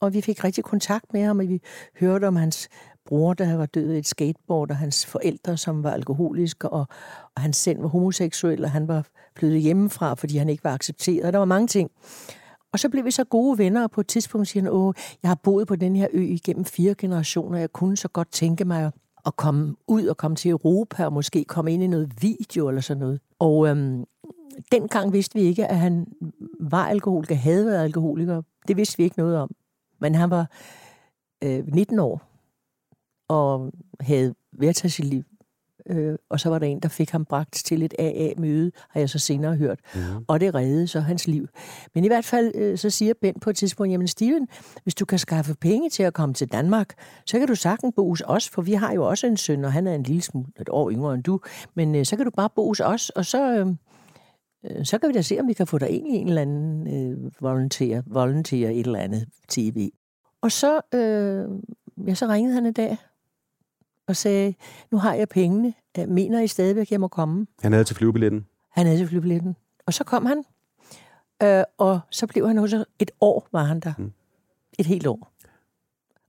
og 0.00 0.14
vi 0.14 0.20
fik 0.20 0.44
rigtig 0.44 0.64
kontakt 0.64 1.12
med 1.12 1.24
ham, 1.24 1.38
og 1.38 1.48
vi 1.48 1.60
hørte 2.00 2.28
om 2.28 2.36
hans 2.36 2.68
bror, 3.06 3.34
der 3.34 3.56
var 3.56 3.66
død 3.66 3.92
i 3.92 3.98
et 3.98 4.06
skateboard, 4.06 4.70
og 4.70 4.76
hans 4.76 5.06
forældre, 5.06 5.56
som 5.56 5.82
var 5.82 5.90
alkoholiske, 5.90 6.68
og, 6.68 6.86
og 7.34 7.42
han 7.42 7.52
selv 7.52 7.82
var 7.82 7.88
homoseksuel, 7.88 8.64
og 8.64 8.70
han 8.70 8.88
var 8.88 9.06
flyttet 9.36 9.60
hjemmefra, 9.60 10.14
fordi 10.14 10.36
han 10.36 10.48
ikke 10.48 10.64
var 10.64 10.74
accepteret. 10.74 11.32
Der 11.32 11.38
var 11.38 11.44
mange 11.44 11.66
ting. 11.66 11.90
Og 12.72 12.78
så 12.78 12.88
blev 12.88 13.04
vi 13.04 13.10
så 13.10 13.24
gode 13.24 13.58
venner, 13.58 13.82
og 13.82 13.90
på 13.90 14.00
et 14.00 14.06
tidspunkt 14.06 14.48
siger 14.48 14.62
han, 14.62 14.72
åh, 14.72 14.94
jeg 15.22 15.30
har 15.30 15.38
boet 15.42 15.68
på 15.68 15.76
den 15.76 15.96
her 15.96 16.08
ø 16.12 16.22
igennem 16.22 16.64
fire 16.64 16.94
generationer, 16.94 17.58
jeg 17.58 17.72
kunne 17.72 17.96
så 17.96 18.08
godt 18.08 18.32
tænke 18.32 18.64
mig 18.64 18.92
at 19.26 19.36
komme 19.36 19.76
ud 19.88 20.06
og 20.06 20.16
komme 20.16 20.36
til 20.36 20.50
Europa, 20.50 21.04
og 21.04 21.12
måske 21.12 21.44
komme 21.44 21.72
ind 21.72 21.82
i 21.82 21.86
noget 21.86 22.12
video 22.22 22.68
eller 22.68 22.80
sådan 22.80 23.00
noget. 23.00 23.20
Og 23.38 23.68
øhm, 23.68 24.04
dengang 24.72 25.12
vidste 25.12 25.38
vi 25.38 25.44
ikke, 25.44 25.66
at 25.66 25.78
han 25.78 26.06
var 26.60 26.86
alkoholiker, 26.86 27.34
havde 27.34 27.66
været 27.66 27.84
alkoholiker. 27.84 28.42
Det 28.68 28.76
vidste 28.76 28.96
vi 28.96 29.04
ikke 29.04 29.18
noget 29.18 29.36
om. 29.36 29.50
Men 30.00 30.14
han 30.14 30.30
var 30.30 30.50
øh, 31.44 31.66
19 31.66 31.98
år, 31.98 32.33
og 33.28 33.72
havde 34.00 34.34
liv. 34.98 35.22
Øh, 35.90 36.14
og 36.30 36.40
så 36.40 36.48
var 36.48 36.58
der 36.58 36.66
en, 36.66 36.80
der 36.80 36.88
fik 36.88 37.10
ham 37.10 37.24
bragt 37.24 37.52
til 37.52 37.82
et 37.82 37.94
AA-møde, 37.98 38.72
har 38.90 39.00
jeg 39.00 39.10
så 39.10 39.18
senere 39.18 39.56
hørt. 39.56 39.80
Mm. 39.94 40.00
Og 40.28 40.40
det 40.40 40.54
reddede 40.54 40.86
så 40.86 41.00
hans 41.00 41.26
liv. 41.26 41.48
Men 41.94 42.04
i 42.04 42.06
hvert 42.08 42.24
fald, 42.24 42.52
øh, 42.54 42.78
så 42.78 42.90
siger 42.90 43.14
Ben 43.20 43.34
på 43.40 43.50
et 43.50 43.56
tidspunkt, 43.56 43.92
jamen 43.92 44.08
Steven, 44.08 44.48
hvis 44.82 44.94
du 44.94 45.04
kan 45.04 45.18
skaffe 45.18 45.54
penge 45.54 45.90
til 45.90 46.02
at 46.02 46.14
komme 46.14 46.34
til 46.34 46.52
Danmark, 46.52 46.94
så 47.26 47.38
kan 47.38 47.48
du 47.48 47.54
sagtens 47.54 47.92
bo 47.96 48.08
hos 48.08 48.22
os, 48.26 48.48
for 48.48 48.62
vi 48.62 48.72
har 48.72 48.92
jo 48.92 49.08
også 49.08 49.26
en 49.26 49.36
søn, 49.36 49.64
og 49.64 49.72
han 49.72 49.86
er 49.86 49.94
en 49.94 50.02
lille 50.02 50.22
smule 50.22 50.46
et 50.60 50.68
år 50.68 50.90
yngre 50.90 51.14
end 51.14 51.22
du. 51.22 51.40
Men 51.74 51.94
øh, 51.94 52.04
så 52.04 52.16
kan 52.16 52.24
du 52.24 52.30
bare 52.36 52.50
bo 52.56 52.68
hos 52.68 52.80
os, 52.80 53.10
og 53.10 53.24
så... 53.24 53.56
Øh, 53.58 53.66
øh, 54.64 54.84
så 54.84 54.98
kan 54.98 55.08
vi 55.08 55.14
da 55.14 55.22
se, 55.22 55.40
om 55.40 55.48
vi 55.48 55.52
kan 55.52 55.66
få 55.66 55.78
dig 55.78 55.90
ind 55.90 56.06
i 56.08 56.16
en 56.16 56.28
eller 56.28 56.42
anden 56.42 56.94
øh, 56.94 57.32
volunteer, 57.40 58.02
volunteer 58.06 58.70
et 58.70 58.86
eller 58.86 58.98
andet 58.98 59.26
tv. 59.48 59.90
Og 60.42 60.52
så, 60.52 60.80
øh, 60.94 61.44
ja, 62.08 62.14
så 62.14 62.26
ringede 62.26 62.54
han 62.54 62.66
en 62.66 62.72
dag, 62.72 62.96
og 64.06 64.16
sagde, 64.16 64.54
nu 64.90 64.98
har 64.98 65.14
jeg 65.14 65.28
pengene. 65.28 65.74
Mener 66.08 66.40
I 66.40 66.46
stadigvæk, 66.46 66.90
jeg 66.90 67.00
må 67.00 67.08
komme? 67.08 67.46
Han 67.62 67.72
havde 67.72 67.84
til 67.84 67.96
flyvebilletten. 67.96 68.46
Han 68.70 68.86
havde 68.86 68.98
til 68.98 69.08
flybilletten. 69.08 69.56
Og 69.86 69.94
så 69.94 70.04
kom 70.04 70.26
han, 70.26 70.44
øh, 71.42 71.64
og 71.78 72.00
så 72.10 72.26
blev 72.26 72.46
han 72.46 72.58
også 72.58 72.84
et 72.98 73.10
år, 73.20 73.48
var 73.52 73.64
han 73.64 73.80
der. 73.80 73.92
Mm. 73.98 74.12
Et 74.78 74.86
helt 74.86 75.06
år. 75.06 75.30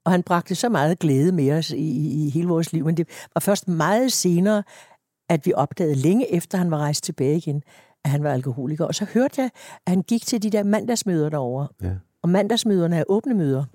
Og 0.03 0.11
han 0.11 0.23
bragte 0.23 0.55
så 0.55 0.69
meget 0.69 0.99
glæde 0.99 1.31
med 1.31 1.51
os 1.51 1.71
i, 1.71 1.75
i, 1.75 2.25
i 2.25 2.29
hele 2.29 2.47
vores 2.47 2.73
liv, 2.73 2.85
men 2.85 2.97
det 2.97 3.07
var 3.35 3.39
først 3.39 3.67
meget 3.67 4.11
senere, 4.11 4.63
at 5.29 5.45
vi 5.45 5.53
opdagede 5.53 5.95
længe 5.95 6.33
efter, 6.33 6.57
han 6.57 6.71
var 6.71 6.77
rejst 6.77 7.03
tilbage 7.03 7.37
igen, 7.37 7.63
at 8.03 8.11
han 8.11 8.23
var 8.23 8.33
alkoholiker. 8.33 8.85
Og 8.85 8.95
så 8.95 9.05
hørte 9.13 9.41
jeg, 9.41 9.49
at 9.85 9.89
han 9.89 10.01
gik 10.01 10.25
til 10.25 10.43
de 10.43 10.49
der 10.49 10.63
mandagsmøder 10.63 11.29
derovre. 11.29 11.67
Ja. 11.81 11.91
Og 12.21 12.29
mandagsmøderne 12.29 12.97
er 12.97 13.03
åbne 13.07 13.33
møder. 13.33 13.65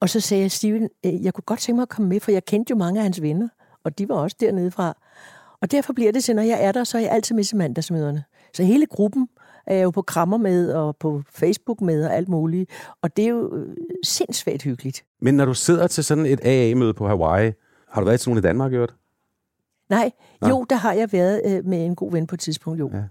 Og 0.00 0.08
så 0.08 0.20
sagde 0.20 0.42
jeg, 0.42 0.50
Steven, 0.50 0.88
øh, 1.06 1.24
jeg 1.24 1.34
kunne 1.34 1.44
godt 1.46 1.60
tænke 1.60 1.76
mig 1.76 1.82
at 1.82 1.88
komme 1.88 2.08
med, 2.08 2.20
for 2.20 2.30
jeg 2.30 2.44
kendte 2.44 2.70
jo 2.70 2.76
mange 2.76 3.00
af 3.00 3.02
hans 3.02 3.22
venner, 3.22 3.48
og 3.84 3.98
de 3.98 4.08
var 4.08 4.14
også 4.14 4.36
dernede 4.40 4.70
fra. 4.70 4.96
Og 5.60 5.70
derfor 5.70 5.92
bliver 5.92 6.12
det 6.12 6.24
til, 6.24 6.36
når 6.36 6.42
jeg 6.42 6.64
er 6.64 6.72
der, 6.72 6.84
så 6.84 6.98
er 6.98 7.02
jeg 7.02 7.10
altid 7.10 7.34
med 7.34 7.44
til 7.44 7.56
mandagsmøderne. 7.56 8.24
Så 8.54 8.62
hele 8.62 8.86
gruppen 8.86 9.28
er 9.66 9.74
jeg 9.74 9.84
jo 9.84 9.90
på 9.90 10.02
krammer 10.02 10.36
med, 10.36 10.72
og 10.72 10.96
på 10.96 11.22
Facebook 11.30 11.80
med, 11.80 12.04
og 12.04 12.14
alt 12.14 12.28
muligt. 12.28 12.70
Og 13.02 13.16
det 13.16 13.24
er 13.24 13.28
jo 13.28 13.56
øh, 13.56 13.76
sindssygt 14.04 14.62
hyggeligt. 14.62 15.04
Men 15.20 15.34
når 15.34 15.44
du 15.44 15.54
sidder 15.54 15.86
til 15.86 16.04
sådan 16.04 16.26
et 16.26 16.40
AA-møde 16.44 16.94
på 16.94 17.06
Hawaii, 17.06 17.52
har 17.90 18.00
du 18.00 18.04
været 18.04 18.20
til 18.20 18.30
nogen 18.30 18.38
i 18.38 18.46
Danmark, 18.46 18.70
gjort? 18.70 18.94
Nej, 19.90 20.10
Nej, 20.40 20.50
jo, 20.50 20.66
der 20.70 20.76
har 20.76 20.92
jeg 20.92 21.12
været 21.12 21.42
øh, 21.46 21.64
med 21.64 21.86
en 21.86 21.94
god 21.94 22.12
ven 22.12 22.26
på 22.26 22.34
et 22.34 22.40
tidspunkt, 22.40 22.80
jo. 22.80 22.90
Ja. 22.92 23.02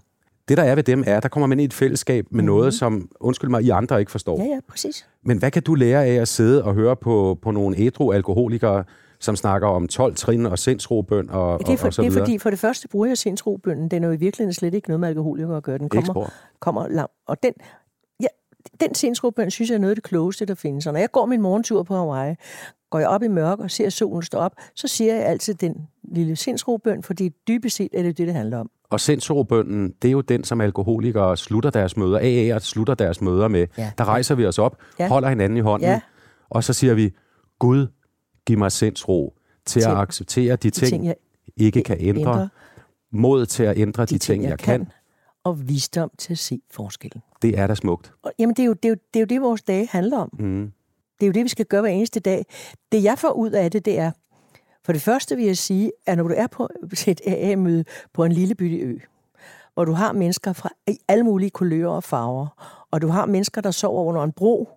Det, 0.48 0.56
der 0.56 0.62
er 0.62 0.74
ved 0.74 0.82
dem, 0.82 1.04
er, 1.06 1.20
der 1.20 1.28
kommer 1.28 1.46
man 1.46 1.58
ind 1.58 1.62
i 1.62 1.64
et 1.64 1.74
fællesskab 1.74 2.26
med 2.30 2.42
mm. 2.42 2.46
noget, 2.46 2.74
som, 2.74 3.08
undskyld 3.20 3.50
mig, 3.50 3.62
I 3.62 3.70
andre 3.70 4.00
ikke 4.00 4.10
forstår. 4.10 4.38
Ja, 4.38 4.44
ja, 4.44 4.60
præcis. 4.68 5.06
Men 5.22 5.38
hvad 5.38 5.50
kan 5.50 5.62
du 5.62 5.74
lære 5.74 6.04
af 6.04 6.14
at 6.14 6.28
sidde 6.28 6.64
og 6.64 6.74
høre 6.74 6.96
på, 6.96 7.38
på 7.42 7.50
nogle 7.50 7.78
ædru 7.78 8.12
alkoholikere, 8.12 8.84
som 9.20 9.36
snakker 9.36 9.68
om 9.68 9.88
12 9.88 10.14
trin 10.14 10.46
og 10.46 10.58
sindsrobøn 10.58 11.30
og, 11.30 11.58
det 11.58 11.68
er, 11.68 11.76
for, 11.76 11.86
og 11.86 11.94
så 11.94 12.02
det 12.02 12.06
er 12.06 12.10
videre? 12.10 12.24
fordi, 12.24 12.38
for 12.38 12.50
det 12.50 12.58
første 12.58 12.88
bruger 12.88 13.06
jeg 13.06 13.18
sindsrobønnen. 13.18 13.88
Den 13.88 14.04
er 14.04 14.08
jo 14.08 14.14
i 14.14 14.16
virkeligheden 14.16 14.54
slet 14.54 14.74
ikke 14.74 14.88
noget 14.88 15.00
med 15.00 15.08
alkoholikere 15.08 15.56
at 15.56 15.62
gøre. 15.62 15.78
Den 15.78 15.88
kommer, 15.88 16.30
kommer 16.60 16.88
lang. 16.88 17.10
Og 17.26 17.42
den, 17.42 17.52
ja, 18.20 18.26
den 18.80 18.94
sindsrobøn 18.94 19.50
synes 19.50 19.70
jeg 19.70 19.74
er 19.74 19.80
noget 19.80 19.90
af 19.90 19.96
det 19.96 20.04
klogeste, 20.04 20.44
der 20.44 20.54
findes. 20.54 20.86
Og 20.86 20.92
når 20.92 21.00
jeg 21.00 21.10
går 21.12 21.26
min 21.26 21.40
morgentur 21.40 21.82
på 21.82 21.94
Hawaii, 21.94 22.34
går 22.90 22.98
jeg 22.98 23.08
op 23.08 23.22
i 23.22 23.28
mørke 23.28 23.62
og 23.62 23.70
ser 23.70 23.90
solen 23.90 24.22
stå 24.22 24.38
op, 24.38 24.52
så 24.74 24.88
siger 24.88 25.14
jeg 25.14 25.24
altid 25.24 25.54
den 25.54 25.88
lille 26.02 26.36
sindsrobøn, 26.36 27.02
fordi 27.02 27.28
dybest 27.48 27.76
set 27.76 27.88
er 27.94 28.02
det 28.02 28.18
det, 28.18 28.26
det 28.26 28.34
handler 28.34 28.58
om. 28.58 28.70
Og 28.90 29.00
sensorobønnen, 29.00 29.92
det 30.02 30.08
er 30.08 30.12
jo 30.12 30.20
den, 30.20 30.44
som 30.44 30.60
alkoholikere 30.60 31.36
slutter 31.36 31.70
deres 31.70 31.96
møder, 31.96 32.18
AA'er 32.56 32.58
slutter 32.58 32.94
deres 32.94 33.20
møder 33.20 33.48
med. 33.48 33.66
Ja. 33.78 33.92
Der 33.98 34.04
rejser 34.04 34.34
vi 34.34 34.46
os 34.46 34.58
op, 34.58 34.76
Ja. 34.98 35.08
holder 35.08 35.28
hinanden 35.28 35.56
i 35.58 35.60
hånden, 35.60 35.88
Ja. 35.88 36.00
og 36.50 36.64
så 36.64 36.72
siger 36.72 36.94
vi, 36.94 37.10
Gud, 37.58 37.86
giv 38.46 38.58
mig 38.58 38.72
sindsro 38.72 39.34
til 39.66 39.80
at 39.80 39.84
Til 39.84 39.90
acceptere 39.90 40.56
de 40.56 40.70
ting, 40.70 40.88
ting, 40.90 41.04
jeg 41.06 41.14
ikke 41.56 41.82
kan 41.82 41.96
ændre, 42.00 42.20
ændrer, 42.20 42.48
mod 43.12 43.46
til 43.46 43.62
at 43.62 43.78
ændre 43.78 44.02
de, 44.02 44.06
de 44.06 44.18
ting, 44.18 44.44
jeg 44.44 44.58
kan. 44.58 44.86
og 45.44 45.68
visdom 45.68 46.10
til 46.18 46.32
at 46.32 46.38
se 46.38 46.60
forskellen. 46.70 47.22
Det 47.42 47.58
er 47.58 47.66
da 47.66 47.74
smukt. 47.74 48.12
Og, 48.22 48.32
jamen, 48.38 48.56
det 48.56 48.62
er, 48.62 48.66
jo, 48.66 48.72
det, 48.72 48.84
er 48.84 48.88
jo, 48.88 48.94
det 49.14 49.20
er 49.20 49.20
jo 49.20 49.26
det, 49.26 49.40
vores 49.40 49.62
dage 49.62 49.88
handler 49.90 50.18
om. 50.18 50.28
Mm. 50.38 50.72
Det 51.20 51.22
er 51.22 51.26
jo 51.26 51.32
det, 51.32 51.44
vi 51.44 51.48
skal 51.48 51.66
gøre 51.66 51.80
hver 51.80 51.90
eneste 51.90 52.20
dag. 52.20 52.44
Det, 52.92 53.02
jeg 53.04 53.18
får 53.18 53.32
ud 53.32 53.50
af 53.50 53.70
det, 53.70 53.84
det 53.84 53.98
er, 53.98 54.10
for 54.86 54.92
det 54.92 55.02
første 55.02 55.36
vil 55.36 55.44
jeg 55.44 55.56
sige, 55.56 55.92
at 56.06 56.16
når 56.16 56.28
du 56.28 56.34
er 56.36 56.46
på 56.46 56.68
et 57.06 57.20
AA-møde 57.26 57.84
på 58.12 58.24
en 58.24 58.32
lille 58.32 58.54
bitte 58.54 58.76
ø, 58.76 58.98
hvor 59.74 59.84
du 59.84 59.92
har 59.92 60.12
mennesker 60.12 60.52
fra 60.52 60.68
alle 61.08 61.24
mulige 61.24 61.50
kulører 61.50 61.88
og 61.88 62.04
farver, 62.04 62.46
og 62.90 63.02
du 63.02 63.08
har 63.08 63.26
mennesker, 63.26 63.60
der 63.60 63.70
sover 63.70 64.04
under 64.04 64.22
en 64.22 64.32
bro, 64.32 64.68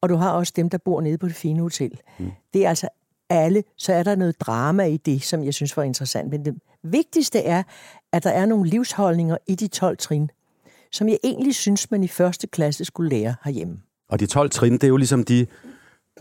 og 0.00 0.08
du 0.08 0.14
har 0.14 0.30
også 0.30 0.52
dem, 0.56 0.70
der 0.70 0.78
bor 0.78 1.00
nede 1.00 1.18
på 1.18 1.26
det 1.26 1.34
fine 1.34 1.60
hotel. 1.60 2.00
Mm. 2.18 2.30
Det 2.54 2.64
er 2.64 2.68
altså 2.68 2.88
alle, 3.30 3.62
så 3.76 3.92
er 3.92 4.02
der 4.02 4.16
noget 4.16 4.40
drama 4.40 4.84
i 4.84 4.96
det, 4.96 5.22
som 5.22 5.44
jeg 5.44 5.54
synes 5.54 5.76
var 5.76 5.82
interessant. 5.82 6.30
Men 6.30 6.44
det 6.44 6.54
vigtigste 6.82 7.38
er, 7.38 7.62
at 8.12 8.24
der 8.24 8.30
er 8.30 8.46
nogle 8.46 8.70
livsholdninger 8.70 9.36
i 9.46 9.54
de 9.54 9.68
12 9.68 9.96
trin, 9.96 10.30
som 10.92 11.08
jeg 11.08 11.18
egentlig 11.24 11.54
synes, 11.54 11.90
man 11.90 12.04
i 12.04 12.08
første 12.08 12.46
klasse 12.46 12.84
skulle 12.84 13.10
lære 13.10 13.34
herhjemme. 13.44 13.80
Og 14.08 14.20
de 14.20 14.26
12 14.26 14.50
trin, 14.50 14.72
det 14.72 14.84
er 14.84 14.88
jo 14.88 14.96
ligesom 14.96 15.24
de, 15.24 15.46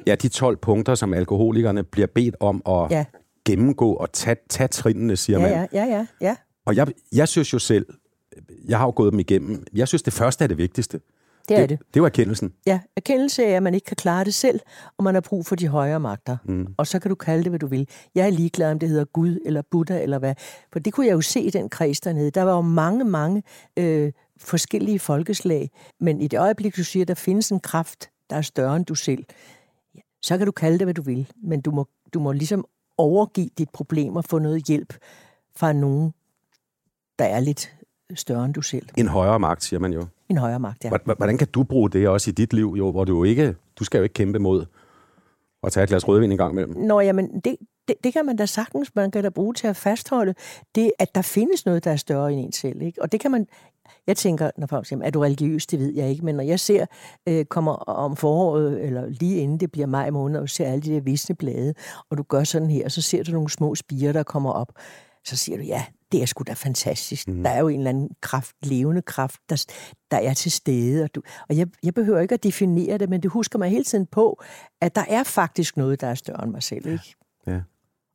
ja, 0.08 0.16
de 0.16 0.28
12 0.28 0.58
punkter, 0.58 0.96
som 0.96 1.14
alkoholikerne 1.14 1.84
bliver 1.84 2.08
bedt 2.08 2.36
om 2.40 2.62
at 2.66 2.92
Ja. 2.92 3.06
Gennemgå 3.50 3.94
og 3.94 4.12
tage, 4.14 4.36
tage 4.50 4.68
trinene, 4.68 5.16
siger 5.18 5.40
Ja, 5.40 5.58
man. 5.58 5.68
ja, 5.74 5.86
ja, 5.86 5.86
ja, 5.96 6.06
ja. 6.22 6.36
Og 6.66 6.76
jeg, 6.76 6.88
jeg 7.12 7.28
synes 7.28 7.54
jo 7.54 7.60
selv, 7.60 7.86
jeg 8.68 8.78
har 8.78 8.86
jo 8.86 8.94
gået 8.96 9.12
dem 9.12 9.20
igennem, 9.20 9.66
jeg 9.74 9.88
synes, 9.88 10.02
det 10.04 10.14
første 10.14 10.44
er 10.44 10.48
det 10.48 10.58
vigtigste. 10.58 11.00
Det 11.50 11.58
er 11.58 11.62
det. 11.62 11.70
Det, 11.70 11.80
det 11.80 11.96
er 11.96 12.02
jo 12.02 12.06
erkendelsen. 12.06 12.54
Ja, 12.66 12.80
erkendelse 12.96 13.46
af, 13.46 13.50
at 13.52 13.64
man 13.64 13.74
ikke 13.74 13.86
kan 13.86 13.96
klare 13.96 14.24
det 14.26 14.34
selv, 14.34 14.60
og 14.98 15.04
man 15.04 15.14
har 15.14 15.22
brug 15.22 15.46
for 15.46 15.56
de 15.56 15.68
højere 15.68 16.00
magter. 16.00 16.38
Mm. 16.46 16.68
Og 16.78 16.88
så 16.88 17.00
kan 17.00 17.10
du 17.10 17.16
kalde 17.16 17.44
det, 17.44 17.52
hvad 17.52 17.60
du 17.60 17.68
vil. 17.68 17.88
Jeg 18.16 18.26
er 18.26 18.30
ligeglad, 18.30 18.72
om 18.72 18.80
det 18.80 18.90
hedder 18.90 19.06
Gud 19.06 19.40
eller 19.46 19.62
Buddha 19.72 20.02
eller 20.02 20.20
hvad. 20.20 20.36
For 20.74 20.80
det 20.80 20.94
kunne 20.94 21.06
jeg 21.08 21.14
jo 21.14 21.22
se 21.22 21.40
i 21.42 21.50
den 21.50 21.70
kreds 21.70 22.00
dernede. 22.02 22.32
Der 22.32 22.42
var 22.44 22.56
jo 22.56 22.62
mange, 22.62 23.06
mange 23.06 23.44
øh, 23.78 24.12
forskellige 24.38 25.00
folkeslag. 25.00 25.70
Men 26.00 26.22
i 26.22 26.28
det 26.28 26.40
øjeblik, 26.40 26.78
du 26.78 26.84
siger, 26.84 27.04
at 27.04 27.08
der 27.08 27.14
findes 27.14 27.50
en 27.52 27.60
kraft, 27.60 28.10
der 28.30 28.36
er 28.36 28.42
større 28.42 28.76
end 28.76 28.86
du 28.86 28.96
selv, 28.96 29.24
så 30.22 30.38
kan 30.38 30.46
du 30.46 30.52
kalde 30.52 30.78
det, 30.80 30.86
hvad 30.86 30.94
du 30.94 31.02
vil. 31.02 31.28
Men 31.44 31.62
du 31.62 31.72
må, 31.72 31.88
du 32.14 32.20
må 32.20 32.32
ligesom 32.32 32.66
overgive 33.00 33.50
dit 33.58 33.70
problem 33.70 34.16
og 34.16 34.24
få 34.26 34.40
noget 34.40 34.64
hjælp 34.66 34.94
fra 35.56 35.74
nogen, 35.74 36.14
der 37.20 37.26
er 37.26 37.40
lidt 37.40 37.74
større 38.16 38.46
end 38.46 38.54
du 38.54 38.62
selv. 38.62 38.88
En 38.98 39.08
højere 39.08 39.40
magt, 39.40 39.64
siger 39.64 39.80
man 39.80 39.94
jo. 39.94 40.06
En 40.30 40.38
højere 40.38 40.60
magt, 40.60 40.84
ja. 40.84 40.90
Hvor- 40.90 41.14
Hvordan 41.16 41.38
kan 41.38 41.48
du 41.48 41.64
bruge 41.64 41.90
det 41.90 42.08
også 42.08 42.30
i 42.30 42.34
dit 42.34 42.54
liv, 42.54 42.76
jo, 42.78 42.92
hvor 42.92 43.04
du 43.06 43.18
jo 43.18 43.24
ikke, 43.24 43.56
du 43.80 43.84
skal 43.84 43.98
jo 43.98 44.04
ikke 44.04 44.14
kæmpe 44.14 44.40
mod 44.40 44.66
at 45.64 45.72
tage 45.72 45.84
et 45.84 45.90
glas 45.90 46.08
rødvin 46.08 46.32
en 46.32 46.38
gang 46.38 46.52
imellem. 46.52 46.78
Nå, 46.78 47.00
jamen, 47.00 47.40
det, 47.40 47.56
det, 47.90 48.04
det 48.04 48.14
kan 48.14 48.26
man 48.26 48.36
da 48.36 48.46
sagtens, 48.46 48.96
man 48.96 49.12
kan 49.12 49.24
da 49.24 49.30
bruge 49.30 49.54
til 49.54 49.68
at 49.68 49.76
fastholde 49.76 50.34
det, 50.76 50.92
at 51.00 51.16
der 51.16 51.22
findes 51.22 51.66
noget, 51.66 51.84
der 51.84 51.92
er 51.92 51.96
større 51.96 52.34
end 52.34 52.46
en 52.46 52.52
selv. 52.52 52.82
Ikke? 52.82 53.02
Og 53.02 53.12
det 53.12 53.20
kan 53.20 53.32
man, 53.32 53.48
jeg 54.08 54.18
tænker, 54.18 54.52
når 54.58 54.68
folk 54.68 54.86
siger, 54.86 55.04
er 55.04 55.10
du 55.10 55.20
religiøs, 55.20 55.68
det 55.68 55.80
ved 55.80 55.94
jeg 55.94 56.10
ikke, 56.10 56.26
men 56.26 56.36
når 56.36 56.44
jeg 56.44 56.60
ser, 56.60 56.86
øh, 57.28 57.46
kommer 57.46 57.72
om 57.76 58.16
foråret, 58.16 58.82
eller 58.82 59.10
lige 59.10 59.38
inden 59.38 59.60
det 59.60 59.72
bliver 59.72 59.88
maj 59.88 60.10
måned, 60.10 60.40
og 60.40 60.50
ser 60.50 60.66
alle 60.66 60.82
de 60.82 60.94
der 60.94 61.02
visne 61.02 61.36
blade, 61.36 61.74
og 62.10 62.18
du 62.18 62.24
gør 62.24 62.44
sådan 62.44 62.70
her, 62.70 62.86
og 62.86 62.92
så 62.92 63.02
ser 63.02 63.24
du 63.24 63.32
nogle 63.32 63.50
små 63.50 63.76
spiger, 63.76 64.12
der 64.12 64.24
kommer 64.24 64.52
op, 64.52 64.72
så 65.26 65.36
siger 65.36 65.58
du, 65.58 65.64
ja, 65.64 65.86
det 66.12 66.22
er 66.22 66.26
sgu 66.26 66.44
da 66.48 66.54
fantastisk. 66.54 67.28
Mm. 67.28 67.44
Der 67.44 67.50
er 67.50 67.60
jo 67.60 67.68
en 67.68 67.80
eller 67.80 67.90
anden 67.90 68.10
kraft, 68.22 68.56
levende 68.62 69.02
kraft, 69.02 69.42
der, 69.50 69.66
der 70.12 70.18
er 70.18 70.34
til 70.34 70.52
stede. 70.52 71.04
Og, 71.04 71.16
du, 71.16 71.22
og 71.50 71.58
jeg, 71.58 71.68
jeg 71.84 71.94
behøver 71.94 72.20
ikke 72.20 72.34
at 72.34 72.44
definere 72.44 72.98
det, 72.98 73.10
men 73.10 73.24
det 73.24 73.32
husker 73.32 73.60
mig 73.60 73.70
hele 73.70 73.84
tiden 73.84 74.06
på, 74.06 74.42
at 74.82 74.96
der 74.96 75.06
er 75.08 75.24
faktisk 75.24 75.78
noget, 75.78 76.02
der 76.02 76.08
er 76.08 76.16
større 76.16 76.44
end 76.44 76.52
mig 76.52 76.64
selv. 76.64 76.88
Ikke? 76.88 77.16
Ja. 77.48 77.62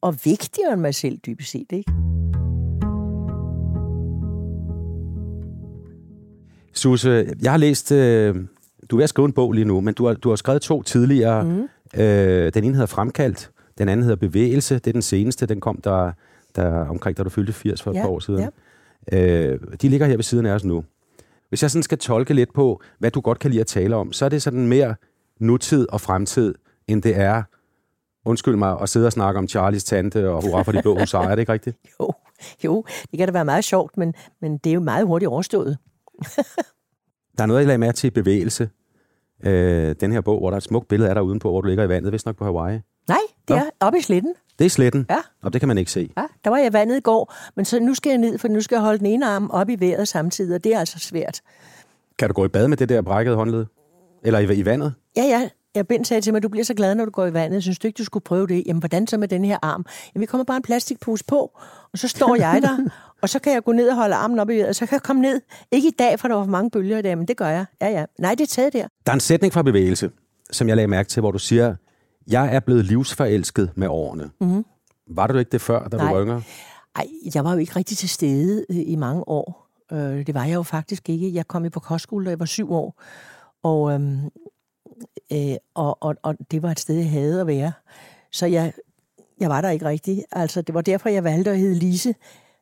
Og 0.04 0.14
vigtigere 0.24 0.72
end 0.72 0.80
mig 0.80 0.94
selv, 0.94 1.18
dybest 1.18 1.50
set. 1.50 1.66
Ikke? 1.72 1.92
Susse, 6.72 7.34
jeg 7.42 7.50
har 7.50 7.56
læst, 7.56 7.92
øh, 7.92 8.34
du 8.90 8.96
er 8.96 8.98
ved 8.98 9.02
at 9.02 9.08
skrive 9.08 9.26
en 9.26 9.32
bog 9.32 9.52
lige 9.52 9.64
nu, 9.64 9.80
men 9.80 9.94
du 9.94 10.06
har, 10.06 10.14
du 10.14 10.28
har 10.28 10.36
skrevet 10.36 10.62
to 10.62 10.82
tidligere. 10.82 11.44
Mm. 11.44 11.68
Øh, 12.00 12.52
den 12.54 12.64
ene 12.64 12.74
hedder 12.74 12.86
Fremkaldt, 12.86 13.50
den 13.78 13.88
anden 13.88 14.04
hedder 14.04 14.16
Bevægelse. 14.16 14.74
Det 14.74 14.86
er 14.86 14.92
den 14.92 15.02
seneste, 15.02 15.46
den 15.46 15.60
kom 15.60 15.80
der, 15.84 16.12
der 16.56 16.88
omkring, 16.88 17.16
da 17.16 17.22
du 17.22 17.30
fyldte 17.30 17.52
80 17.52 17.82
for 17.82 17.90
et 17.90 17.94
Ja, 17.94 18.02
par 18.02 18.08
år 18.08 18.20
siden. 18.20 18.48
Øh, 19.12 19.58
de 19.82 19.88
ligger 19.88 20.06
her 20.06 20.16
ved 20.16 20.24
siden 20.24 20.46
af 20.46 20.54
os 20.54 20.64
nu. 20.64 20.84
Hvis 21.48 21.62
jeg 21.62 21.70
sådan 21.70 21.82
skal 21.82 21.98
tolke 21.98 22.34
lidt 22.34 22.52
på, 22.54 22.82
hvad 22.98 23.10
du 23.10 23.20
godt 23.20 23.38
kan 23.38 23.50
lide 23.50 23.60
at 23.60 23.66
tale 23.66 23.96
om, 23.96 24.12
så 24.12 24.24
er 24.24 24.28
det 24.28 24.42
sådan 24.42 24.66
mere 24.66 24.94
nutid 25.38 25.86
og 25.88 26.00
fremtid, 26.00 26.54
end 26.88 27.02
det 27.02 27.16
er, 27.16 27.42
undskyld 28.24 28.56
mig, 28.56 28.80
at 28.82 28.88
sidde 28.88 29.06
og 29.06 29.12
snakke 29.12 29.38
om 29.38 29.48
Charlies 29.48 29.84
tante 29.84 30.30
og 30.30 30.42
hurra 30.44 30.62
for 30.62 30.72
de 30.72 30.82
blå 30.82 30.98
husarer. 31.00 31.28
Er 31.28 31.34
det 31.34 31.42
ikke 31.42 31.52
rigtigt? 31.52 31.76
Jo, 32.00 32.10
jo, 32.64 32.84
det 33.10 33.18
kan 33.18 33.28
da 33.28 33.32
være 33.32 33.44
meget 33.44 33.64
sjovt, 33.64 33.96
men, 33.96 34.14
men 34.40 34.58
det 34.58 34.70
er 34.70 34.74
jo 34.74 34.80
meget 34.80 35.06
hurtigt 35.06 35.28
overstået. 35.28 35.78
Der 37.38 37.42
er 37.42 37.46
noget, 37.46 37.60
jeg 37.60 37.66
lagde 37.66 37.78
mærke 37.78 37.96
til 37.96 38.10
bevægelse. 38.10 38.70
Øh, 39.44 39.94
den 40.00 40.12
her 40.12 40.20
bog, 40.20 40.38
hvor 40.38 40.50
der 40.50 40.54
er 40.54 40.58
et 40.58 40.62
smukt 40.62 40.88
billede 40.88 41.08
af 41.08 41.14
dig 41.14 41.22
udenpå, 41.22 41.50
hvor 41.50 41.60
du 41.60 41.68
ligger 41.68 41.84
i 41.84 41.88
vandet, 41.88 42.12
vist 42.12 42.26
nok 42.26 42.36
på 42.36 42.44
Hawaii. 42.44 42.80
Nej, 43.08 43.18
det 43.48 43.56
Nå. 43.56 43.62
er 43.62 43.70
oppe 43.80 43.98
i 43.98 44.02
sletten. 44.02 44.34
Det 44.58 44.64
er 44.64 44.70
sletten, 44.70 45.06
Ja. 45.10 45.16
og 45.42 45.52
det 45.52 45.60
kan 45.60 45.68
man 45.68 45.78
ikke 45.78 45.90
se. 45.90 46.10
Ja, 46.16 46.22
der 46.44 46.50
var 46.50 46.56
jeg 46.56 46.66
i 46.66 46.72
vandet 46.72 46.96
i 46.96 47.00
går, 47.00 47.34
men 47.56 47.64
så 47.64 47.80
nu 47.80 47.94
skal 47.94 48.10
jeg 48.10 48.18
ned, 48.18 48.38
for 48.38 48.48
nu 48.48 48.60
skal 48.60 48.76
jeg 48.76 48.82
holde 48.82 48.98
den 48.98 49.06
ene 49.06 49.26
arm 49.26 49.50
op 49.50 49.68
i 49.68 49.76
vejret 49.80 50.08
samtidig, 50.08 50.54
og 50.54 50.64
det 50.64 50.74
er 50.74 50.78
altså 50.78 50.98
svært. 50.98 51.40
Kan 52.18 52.28
du 52.28 52.32
gå 52.34 52.44
i 52.44 52.48
bad 52.48 52.68
med 52.68 52.76
det 52.76 52.88
der 52.88 53.02
brækkede 53.02 53.36
håndled? 53.36 53.66
Eller 54.22 54.38
i, 54.38 54.54
i 54.54 54.64
vandet? 54.64 54.94
Ja, 55.16 55.22
ja. 55.22 55.48
Jeg 55.74 55.86
Ben 55.86 56.04
sagde 56.04 56.20
til 56.20 56.32
mig, 56.32 56.42
du 56.42 56.48
bliver 56.48 56.64
så 56.64 56.74
glad, 56.74 56.94
når 56.94 57.04
du 57.04 57.10
går 57.10 57.26
i 57.26 57.32
vandet. 57.32 57.62
Synes 57.62 57.78
du 57.78 57.86
ikke, 57.86 57.98
du 57.98 58.04
skulle 58.04 58.24
prøve 58.24 58.46
det? 58.46 58.62
Jamen, 58.66 58.80
hvordan 58.80 59.06
så 59.06 59.18
med 59.18 59.28
den 59.28 59.44
her 59.44 59.58
arm? 59.62 59.86
Jamen, 60.14 60.20
vi 60.20 60.26
kommer 60.26 60.44
bare 60.44 60.56
en 60.56 60.62
plastikpose 60.62 61.24
på, 61.24 61.58
og 61.92 61.98
så 61.98 62.08
står 62.08 62.36
jeg 62.36 62.62
der, 62.62 62.78
og 63.22 63.28
så 63.28 63.38
kan 63.38 63.52
jeg 63.52 63.64
gå 63.64 63.72
ned 63.72 63.88
og 63.88 63.96
holde 63.96 64.14
armen 64.14 64.38
op 64.38 64.50
i 64.50 64.54
vejret, 64.54 64.68
og 64.68 64.74
så 64.74 64.86
kan 64.86 64.92
jeg 64.92 65.02
komme 65.02 65.22
ned. 65.22 65.40
Ikke 65.72 65.88
i 65.88 65.94
dag, 65.98 66.20
for 66.20 66.28
der 66.28 66.34
var 66.34 66.44
for 66.44 66.50
mange 66.50 66.70
bølger 66.70 66.98
i 66.98 67.02
dag, 67.02 67.18
men 67.18 67.28
det 67.28 67.36
gør 67.36 67.48
jeg. 67.48 67.66
Ja, 67.80 67.88
ja. 67.88 68.04
Nej, 68.18 68.34
det 68.34 68.40
er 68.40 68.46
taget 68.46 68.72
der. 68.72 68.86
Der 69.06 69.12
er 69.12 69.14
en 69.14 69.20
sætning 69.20 69.52
fra 69.52 69.62
bevægelse, 69.62 70.10
som 70.50 70.68
jeg 70.68 70.76
lagde 70.76 70.88
mærke 70.88 71.08
til, 71.08 71.20
hvor 71.20 71.30
du 71.30 71.38
siger, 71.38 71.74
jeg 72.26 72.54
er 72.54 72.60
blevet 72.60 72.84
livsforelsket 72.84 73.70
med 73.74 73.88
årene. 73.88 74.30
Mm-hmm. 74.40 74.64
Var 75.10 75.26
du 75.26 75.38
ikke 75.38 75.50
det 75.50 75.60
før, 75.60 75.88
da 75.88 75.96
Nej. 75.96 76.06
du 76.08 76.14
var 76.14 76.22
yngre? 76.24 76.42
Ej, 76.96 77.06
jeg 77.34 77.44
var 77.44 77.52
jo 77.52 77.58
ikke 77.58 77.76
rigtig 77.76 77.96
til 77.96 78.08
stede 78.08 78.64
øh, 78.70 78.76
i 78.86 78.96
mange 78.96 79.28
år. 79.28 79.70
Øh, 79.92 80.26
det 80.26 80.34
var 80.34 80.44
jeg 80.44 80.54
jo 80.54 80.62
faktisk 80.62 81.08
ikke. 81.08 81.34
Jeg 81.34 81.46
kom 81.46 81.64
jo 81.64 81.70
på 81.70 81.80
kostskole, 81.80 82.24
da 82.24 82.30
jeg 82.30 82.38
var 82.38 82.46
syv 82.46 82.72
år. 82.72 83.02
Og, 83.62 83.92
øhm, 83.92 84.20
øh, 85.32 85.56
og, 85.74 86.02
og, 86.02 86.16
og 86.22 86.36
det 86.50 86.62
var 86.62 86.70
et 86.70 86.80
sted, 86.80 86.94
jeg 86.94 87.10
havde 87.10 87.40
at 87.40 87.46
være. 87.46 87.72
Så 88.32 88.46
jeg 88.46 88.72
jeg 89.40 89.50
var 89.50 89.60
der 89.60 89.70
ikke 89.70 89.84
rigtig. 89.84 90.24
Altså, 90.32 90.62
det 90.62 90.74
var 90.74 90.80
derfor, 90.80 91.08
jeg 91.08 91.24
valgte 91.24 91.50
at 91.50 91.58
hedde 91.58 91.74
Lise. 91.74 92.14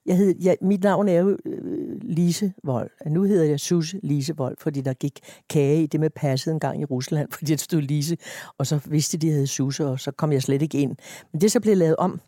Jeg 0.07 0.17
hed, 0.17 0.35
jeg, 0.41 0.57
mit 0.61 0.83
navn 0.83 1.09
er 1.09 1.19
jo 1.19 1.39
øh, 1.45 2.01
Lise 2.03 2.53
Vold. 2.65 2.91
Nu 3.07 3.23
hedder 3.23 3.45
jeg 3.45 3.61
Sus 3.61 3.95
Lise 4.03 4.37
Vold, 4.37 4.57
fordi 4.61 4.81
der 4.81 4.93
gik 4.93 5.21
kage 5.49 5.83
i 5.83 5.87
det 5.87 6.01
med 6.01 6.11
passet 6.11 6.53
en 6.53 6.61
gang 6.61 6.81
i 6.81 6.85
Rusland, 6.85 7.31
fordi 7.39 7.53
det 7.53 7.61
stod 7.61 7.81
Lise, 7.83 8.17
og 8.59 8.67
så 8.67 8.81
vidste 8.87 9.19
de, 9.19 9.27
at 9.27 9.31
jeg 9.31 9.39
hed 9.39 9.47
Susse, 9.47 9.87
og 9.87 10.01
så 10.01 10.11
kom 10.11 10.33
jeg 10.33 10.43
slet 10.43 10.62
ikke 10.62 10.79
ind. 10.79 10.97
Men 11.33 11.41
det 11.41 11.53
så 11.53 11.61
blev 11.61 11.77
lavet 11.77 11.97
om. 11.97 12.21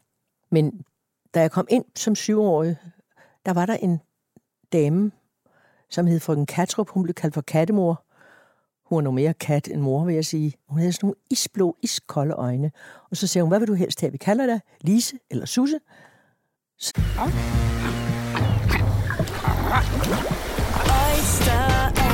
Men 0.51 0.81
da 1.35 1.41
jeg 1.41 1.51
kom 1.51 1.67
ind 1.71 1.85
som 1.97 2.15
syvårig, 2.15 2.77
der 3.47 3.53
var 3.53 3.67
der 3.67 3.75
en 3.75 3.99
dame, 4.73 5.11
som 5.91 6.07
hed 6.07 6.21
frøken 6.21 6.47
Katrup. 6.47 6.89
Hun 6.89 7.03
blev 7.03 7.15
kaldt 7.15 7.35
for 7.35 7.41
kattemor. 7.41 8.04
Hun 8.87 8.97
var 8.97 9.03
noget 9.03 9.15
mere 9.15 9.35
kat 9.35 9.69
end 9.69 9.81
mor, 9.81 10.05
vil 10.05 10.15
jeg 10.15 10.25
sige. 10.25 10.53
Hun 10.69 10.79
havde 10.79 10.93
sådan 10.93 11.07
nogle 11.07 11.17
isblå, 11.31 11.77
iskolde 11.83 12.35
øjne. 12.35 12.71
Og 13.11 13.17
så 13.17 13.27
sagde 13.27 13.43
hun, 13.43 13.49
hvad 13.49 13.59
vil 13.59 13.69
du 13.69 13.75
helst 13.75 14.01
have? 14.01 14.13
Vi 14.13 14.19
kalder 14.19 14.47
dig 14.47 14.61
Lise 14.81 15.17
eller 15.31 15.47
Susse. 15.47 15.79
Så... 16.79 16.93
Oyster 20.87 22.14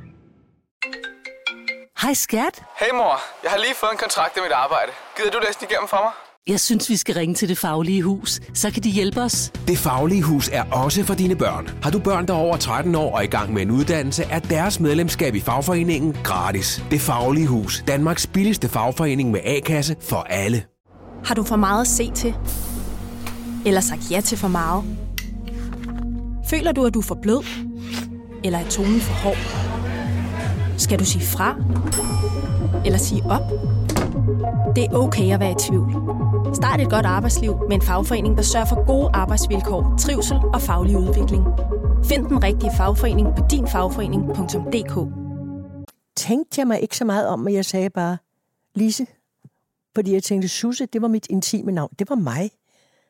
Hej 2.01 2.13
skat. 2.13 2.63
Hey 2.79 2.87
mor, 2.93 3.19
jeg 3.43 3.51
har 3.51 3.57
lige 3.57 3.75
fået 3.75 3.91
en 3.91 3.97
kontrakt 3.97 4.37
i 4.37 4.39
mit 4.43 4.51
arbejde. 4.51 4.91
Gider 5.17 5.31
du 5.31 5.39
læse 5.45 5.59
den 5.59 5.67
igennem 5.69 5.87
for 5.87 5.97
mig? 5.97 6.11
Jeg 6.47 6.59
synes, 6.59 6.89
vi 6.89 6.97
skal 6.97 7.15
ringe 7.15 7.35
til 7.35 7.49
Det 7.49 7.57
Faglige 7.57 8.03
Hus. 8.03 8.39
Så 8.53 8.71
kan 8.71 8.83
de 8.83 8.89
hjælpe 8.89 9.21
os. 9.21 9.51
Det 9.67 9.77
Faglige 9.77 10.23
Hus 10.23 10.49
er 10.53 10.63
også 10.71 11.03
for 11.03 11.13
dine 11.13 11.35
børn. 11.35 11.69
Har 11.83 11.91
du 11.91 11.99
børn, 11.99 12.27
der 12.27 12.33
er 12.33 12.37
over 12.37 12.57
13 12.57 12.95
år 12.95 13.15
og 13.15 13.23
i 13.23 13.27
gang 13.27 13.53
med 13.53 13.61
en 13.61 13.71
uddannelse, 13.71 14.23
er 14.23 14.39
deres 14.39 14.79
medlemskab 14.79 15.35
i 15.35 15.39
fagforeningen 15.41 16.17
gratis. 16.23 16.83
Det 16.91 17.01
Faglige 17.01 17.47
Hus. 17.47 17.83
Danmarks 17.87 18.27
billigste 18.27 18.69
fagforening 18.69 19.31
med 19.31 19.39
A-kasse 19.43 19.95
for 20.01 20.27
alle. 20.29 20.65
Har 21.25 21.35
du 21.35 21.43
for 21.43 21.55
meget 21.55 21.81
at 21.81 21.87
se 21.87 22.11
til? 22.11 22.35
Eller 23.65 23.81
sagt 23.81 24.11
ja 24.11 24.21
til 24.21 24.37
for 24.37 24.47
meget? 24.47 24.83
Føler 26.49 26.71
du, 26.71 26.85
at 26.85 26.93
du 26.93 26.99
er 26.99 27.03
for 27.03 27.17
blød? 27.21 27.45
Eller 28.43 28.59
er 28.59 28.69
tonen 28.69 29.01
for 29.01 29.13
hård? 29.13 29.37
Skal 30.81 30.99
du 30.99 31.05
sige 31.05 31.25
fra? 31.25 31.55
Eller 32.85 32.99
sige 32.99 33.23
op? 33.23 33.49
Det 34.75 34.83
er 34.83 34.93
okay 34.93 35.33
at 35.33 35.39
være 35.39 35.51
i 35.51 35.55
tvivl. 35.59 35.91
Start 36.55 36.81
et 36.81 36.89
godt 36.89 37.05
arbejdsliv 37.05 37.55
med 37.69 37.75
en 37.75 37.81
fagforening, 37.81 38.37
der 38.37 38.43
sørger 38.43 38.65
for 38.65 38.85
gode 38.85 39.09
arbejdsvilkår, 39.13 39.95
trivsel 39.99 40.37
og 40.53 40.61
faglig 40.61 40.97
udvikling. 40.97 41.43
Find 42.05 42.25
den 42.25 42.43
rigtige 42.43 42.71
fagforening 42.77 43.27
på 43.37 43.43
dinfagforening.dk 43.51 44.95
Tænkte 46.15 46.59
jeg 46.59 46.67
mig 46.67 46.81
ikke 46.81 46.97
så 46.97 47.05
meget 47.05 47.27
om, 47.27 47.39
men 47.39 47.53
jeg 47.53 47.65
sagde 47.65 47.89
bare, 47.89 48.17
Lise, 48.75 49.05
fordi 49.95 50.13
jeg 50.13 50.23
tænkte, 50.23 50.47
Susse, 50.47 50.85
det 50.85 51.01
var 51.01 51.07
mit 51.07 51.27
intime 51.29 51.71
navn. 51.71 51.89
Det 51.99 52.09
var 52.09 52.15
mig. 52.15 52.49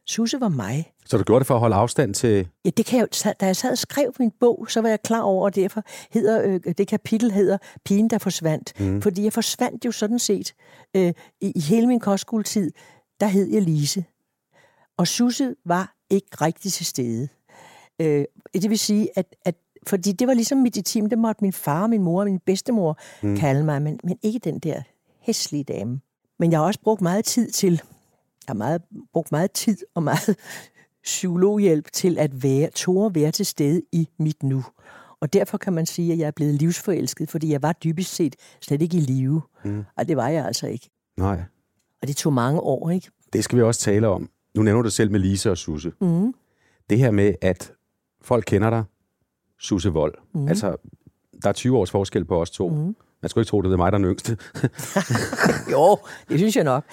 Susse 0.08 0.42
var 0.42 0.50
mig. 0.50 0.92
Så 1.06 1.18
du 1.18 1.24
gjorde 1.24 1.40
det 1.40 1.48
for 1.48 1.54
at 1.54 1.60
holde 1.60 1.76
afstand 1.76 2.14
til... 2.14 2.48
Ja, 2.66 2.70
det 2.70 2.86
kan 2.86 3.00
jeg, 3.00 3.08
jo- 3.26 3.34
da 3.40 3.46
jeg 3.46 3.56
sad 3.56 3.72
og 3.72 3.78
skrev 3.78 4.14
min 4.20 4.32
bog, 4.40 4.66
så 4.70 4.82
var 4.82 4.90
jeg 4.90 5.02
klar 5.02 5.22
over, 5.22 5.48
at 5.48 5.56
derfor 5.56 5.84
hedder, 6.12 6.44
øh, 6.66 6.74
det 6.78 6.88
kapitel 6.88 7.32
hedder 7.32 7.58
Pigen, 7.86 8.10
der 8.10 8.18
forsvandt. 8.18 8.80
Mm. 8.80 9.02
Fordi 9.02 9.24
jeg 9.24 9.34
forsvandt 9.34 9.86
jo 9.86 9.92
sådan 9.92 10.20
set 10.20 10.54
øh, 10.96 11.14
i, 11.42 11.52
i 11.56 11.60
hele 11.60 11.88
min 11.88 12.00
kostskoletid. 12.00 12.72
Der 13.20 13.28
hed 13.28 13.48
jeg 13.50 13.62
Lise. 13.62 14.06
Og 14.98 15.08
Susse 15.08 15.56
var 15.66 15.96
ikke 16.10 16.28
rigtig 16.42 16.72
til 16.74 16.86
stede. 16.86 17.28
Øh, 18.02 18.26
det 18.54 18.70
vil 18.70 18.80
sige, 18.80 19.10
at, 19.16 19.36
at 19.46 19.56
fordi 19.88 20.12
det 20.12 20.28
var 20.28 20.34
ligesom 20.34 20.58
mit 20.58 20.78
intim, 20.78 21.10
det 21.10 21.18
måtte 21.18 21.44
min 21.44 21.54
far, 21.54 21.88
min 21.88 22.02
mor 22.02 22.20
og 22.20 22.26
min 22.26 22.40
bedstemor 22.46 22.98
mm. 23.24 23.38
kalde 23.38 23.64
mig, 23.64 23.82
men, 23.82 24.00
men 24.04 24.18
ikke 24.24 24.40
den 24.40 24.60
der 24.60 24.82
hæslige 25.22 25.64
dame. 25.64 26.00
Men 26.40 26.52
jeg 26.52 26.60
har 26.60 26.66
også 26.66 26.80
brugt 26.80 27.02
meget 27.02 27.26
tid 27.26 27.52
til, 27.52 27.82
har 28.52 28.56
meget, 28.56 28.82
brugt 29.14 29.32
meget 29.32 29.52
tid 29.52 29.78
og 29.96 30.04
meget 30.04 30.36
psykologhjælp 31.04 31.92
til 31.92 32.18
at 32.20 32.44
være, 32.44 32.70
tåre 32.70 33.16
være 33.16 33.32
til 33.32 33.46
stede 33.46 33.82
i 33.92 34.10
mit 34.20 34.44
nu. 34.44 34.66
Og 35.20 35.34
derfor 35.34 35.58
kan 35.58 35.74
man 35.74 35.86
sige, 35.86 36.14
at 36.14 36.20
jeg 36.20 36.28
er 36.28 36.32
blevet 36.32 36.54
livsforelsket, 36.54 37.30
fordi 37.30 37.52
jeg 37.52 37.62
var 37.62 37.74
dybest 37.74 38.16
set 38.16 38.36
slet 38.62 38.82
ikke 38.82 38.98
i 38.98 39.00
live. 39.00 39.42
Mm. 39.64 39.84
Og 39.98 40.08
det 40.08 40.18
var 40.18 40.28
jeg 40.28 40.46
altså 40.46 40.68
ikke. 40.68 40.90
Nej. 41.18 41.42
Og 42.02 42.08
det 42.08 42.16
tog 42.16 42.34
mange 42.34 42.60
år, 42.60 42.90
ikke? 42.90 43.12
Det 43.34 43.44
skal 43.44 43.58
vi 43.58 43.64
også 43.64 43.82
tale 43.82 44.08
om. 44.08 44.30
Nu 44.56 44.64
nævner 44.64 44.82
du 44.82 44.90
selv 44.90 45.12
med 45.12 45.20
Lise 45.20 45.52
og 45.52 45.58
Susse. 45.58 45.92
Mm. 46.02 46.34
Det 46.90 46.98
her 46.98 47.12
med, 47.12 47.34
at 47.42 47.72
folk 48.22 48.44
kender 48.48 48.70
dig, 48.70 48.84
Susse 49.60 49.90
Vold. 49.90 50.16
Mm. 50.34 50.48
Altså, 50.48 50.76
der 51.44 51.50
er 51.50 51.54
20 51.54 51.78
års 51.78 51.92
forskel 51.92 52.26
på 52.26 52.42
os 52.42 52.52
to. 52.52 52.70
Mm. 52.70 52.96
Man 53.22 53.30
skulle 53.30 53.42
ikke 53.42 53.50
tro, 53.50 53.62
det 53.62 53.74
er 53.74 53.78
mig, 53.78 53.92
der 53.92 53.98
er 53.98 54.02
den 54.02 54.12
yngste. 54.12 54.38
Jo, 55.72 55.98
det 56.30 56.40
synes 56.40 56.56
jeg 56.56 56.64
nok. 56.64 56.84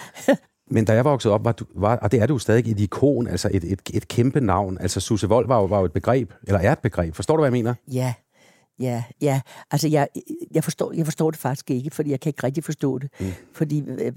Men 0.70 0.84
da 0.84 0.92
jeg 0.92 1.04
voksede 1.04 1.34
op, 1.34 1.44
var 1.44 1.52
du, 1.52 1.64
var, 1.74 1.96
og 1.96 2.12
det 2.12 2.22
er 2.22 2.26
du 2.26 2.38
stadig 2.38 2.72
et 2.72 2.80
ikon, 2.80 3.26
altså 3.26 3.50
et, 3.52 3.64
et, 3.64 3.80
et 3.94 4.08
kæmpe 4.08 4.40
navn. 4.40 4.78
Altså 4.80 5.00
Susse 5.00 5.28
Vold 5.28 5.46
var 5.46 5.56
jo, 5.58 5.64
var 5.64 5.78
jo 5.78 5.84
et 5.84 5.92
begreb, 5.92 6.32
eller 6.46 6.60
er 6.60 6.72
et 6.72 6.78
begreb. 6.78 7.14
Forstår 7.14 7.36
du, 7.36 7.40
hvad 7.40 7.46
jeg 7.46 7.52
mener? 7.52 7.74
Ja, 7.92 8.14
ja, 8.80 9.04
ja. 9.20 9.40
Altså, 9.70 9.88
jeg, 9.88 10.08
jeg, 10.54 10.64
forstår, 10.64 10.92
jeg 10.92 11.06
forstår 11.06 11.30
det 11.30 11.40
faktisk 11.40 11.70
ikke, 11.70 11.90
fordi 11.90 12.10
jeg 12.10 12.20
kan 12.20 12.30
ikke 12.30 12.44
rigtig 12.44 12.64
forstå 12.64 12.98
det. 12.98 13.10
Mm. 13.20 13.26
Fordi, 13.54 13.82
øh, 13.88 14.12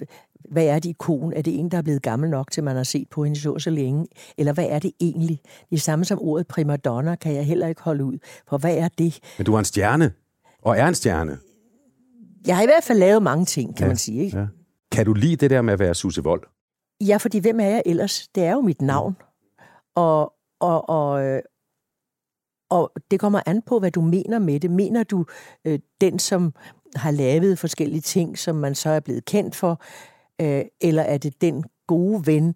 hvad 0.52 0.66
er 0.66 0.80
det 0.80 0.90
ikon? 0.90 1.34
Er 1.34 1.42
det 1.42 1.60
en, 1.60 1.72
der 1.72 1.78
er 1.78 1.82
blevet 1.82 2.02
gammel 2.02 2.30
nok, 2.30 2.52
til 2.52 2.64
man 2.64 2.76
har 2.76 2.84
set 2.84 3.08
på 3.12 3.24
hende 3.24 3.40
så 3.40 3.60
så 3.60 3.70
længe? 3.70 4.08
Eller 4.38 4.54
hvad 4.54 4.66
er 4.70 4.80
det 4.80 4.92
egentlig? 5.00 5.40
Det 5.70 5.76
er 5.76 5.80
samme 5.80 6.06
som 6.06 6.20
ordet 6.22 6.48
primadonna, 6.48 7.16
kan 7.16 7.36
jeg 7.36 7.46
heller 7.46 7.68
ikke 7.68 7.82
holde 7.82 8.04
ud. 8.04 8.18
For 8.50 8.58
hvad 8.58 8.78
er 8.78 8.88
det? 8.98 9.20
Men 9.38 9.46
du 9.46 9.54
er 9.54 9.60
en 9.60 9.66
stjerne, 9.66 10.12
og 10.62 10.78
er 10.78 10.88
en 10.88 10.96
stjerne. 10.96 11.38
Jeg 12.48 12.56
har 12.56 12.64
i 12.64 12.66
hvert 12.66 12.84
fald 12.84 13.00
lavet 13.00 13.24
mange 13.24 13.46
ting, 13.46 13.76
kan 13.76 13.84
Ja, 13.84 13.88
man 13.88 13.98
sige. 13.98 14.26
Ikke? 14.26 14.38
Ja. 14.38 14.46
Kan 14.92 15.06
du 15.06 15.14
lide 15.14 15.36
det 15.36 15.50
der 15.50 15.62
med 15.62 15.74
at 15.74 15.80
være 15.80 15.96
Susse 15.96 16.24
Vold? 16.24 16.44
Ja, 17.02 17.18
fordi 17.18 17.40
hvem 17.40 17.60
er 17.60 17.66
jeg 17.66 17.84
ellers? 17.86 18.28
Det 18.28 18.44
er 18.44 18.52
jo 18.52 18.62
mit 18.62 18.82
navn. 18.82 19.16
Og, 19.96 20.34
og, 20.60 20.90
og, 20.90 21.26
øh, 21.26 21.42
og 22.70 22.92
det 23.12 23.20
kommer 23.20 23.42
an 23.46 23.62
på, 23.62 23.80
hvad 23.80 23.92
du 23.92 24.02
mener 24.02 24.40
med 24.40 24.60
det. 24.60 24.72
Mener 24.72 25.04
du 25.04 25.26
øh, 25.66 25.80
den, 26.02 26.20
som 26.20 26.54
har 26.96 27.12
lavet 27.12 27.60
forskellige 27.60 28.02
ting, 28.02 28.38
som 28.38 28.56
man 28.56 28.76
så 28.76 28.90
er 28.90 29.00
blevet 29.00 29.26
kendt 29.26 29.56
for? 29.56 29.82
Øh, 30.42 30.66
eller 30.82 31.04
er 31.04 31.18
det 31.18 31.42
den 31.42 31.64
gode 31.88 32.26
ven, 32.26 32.56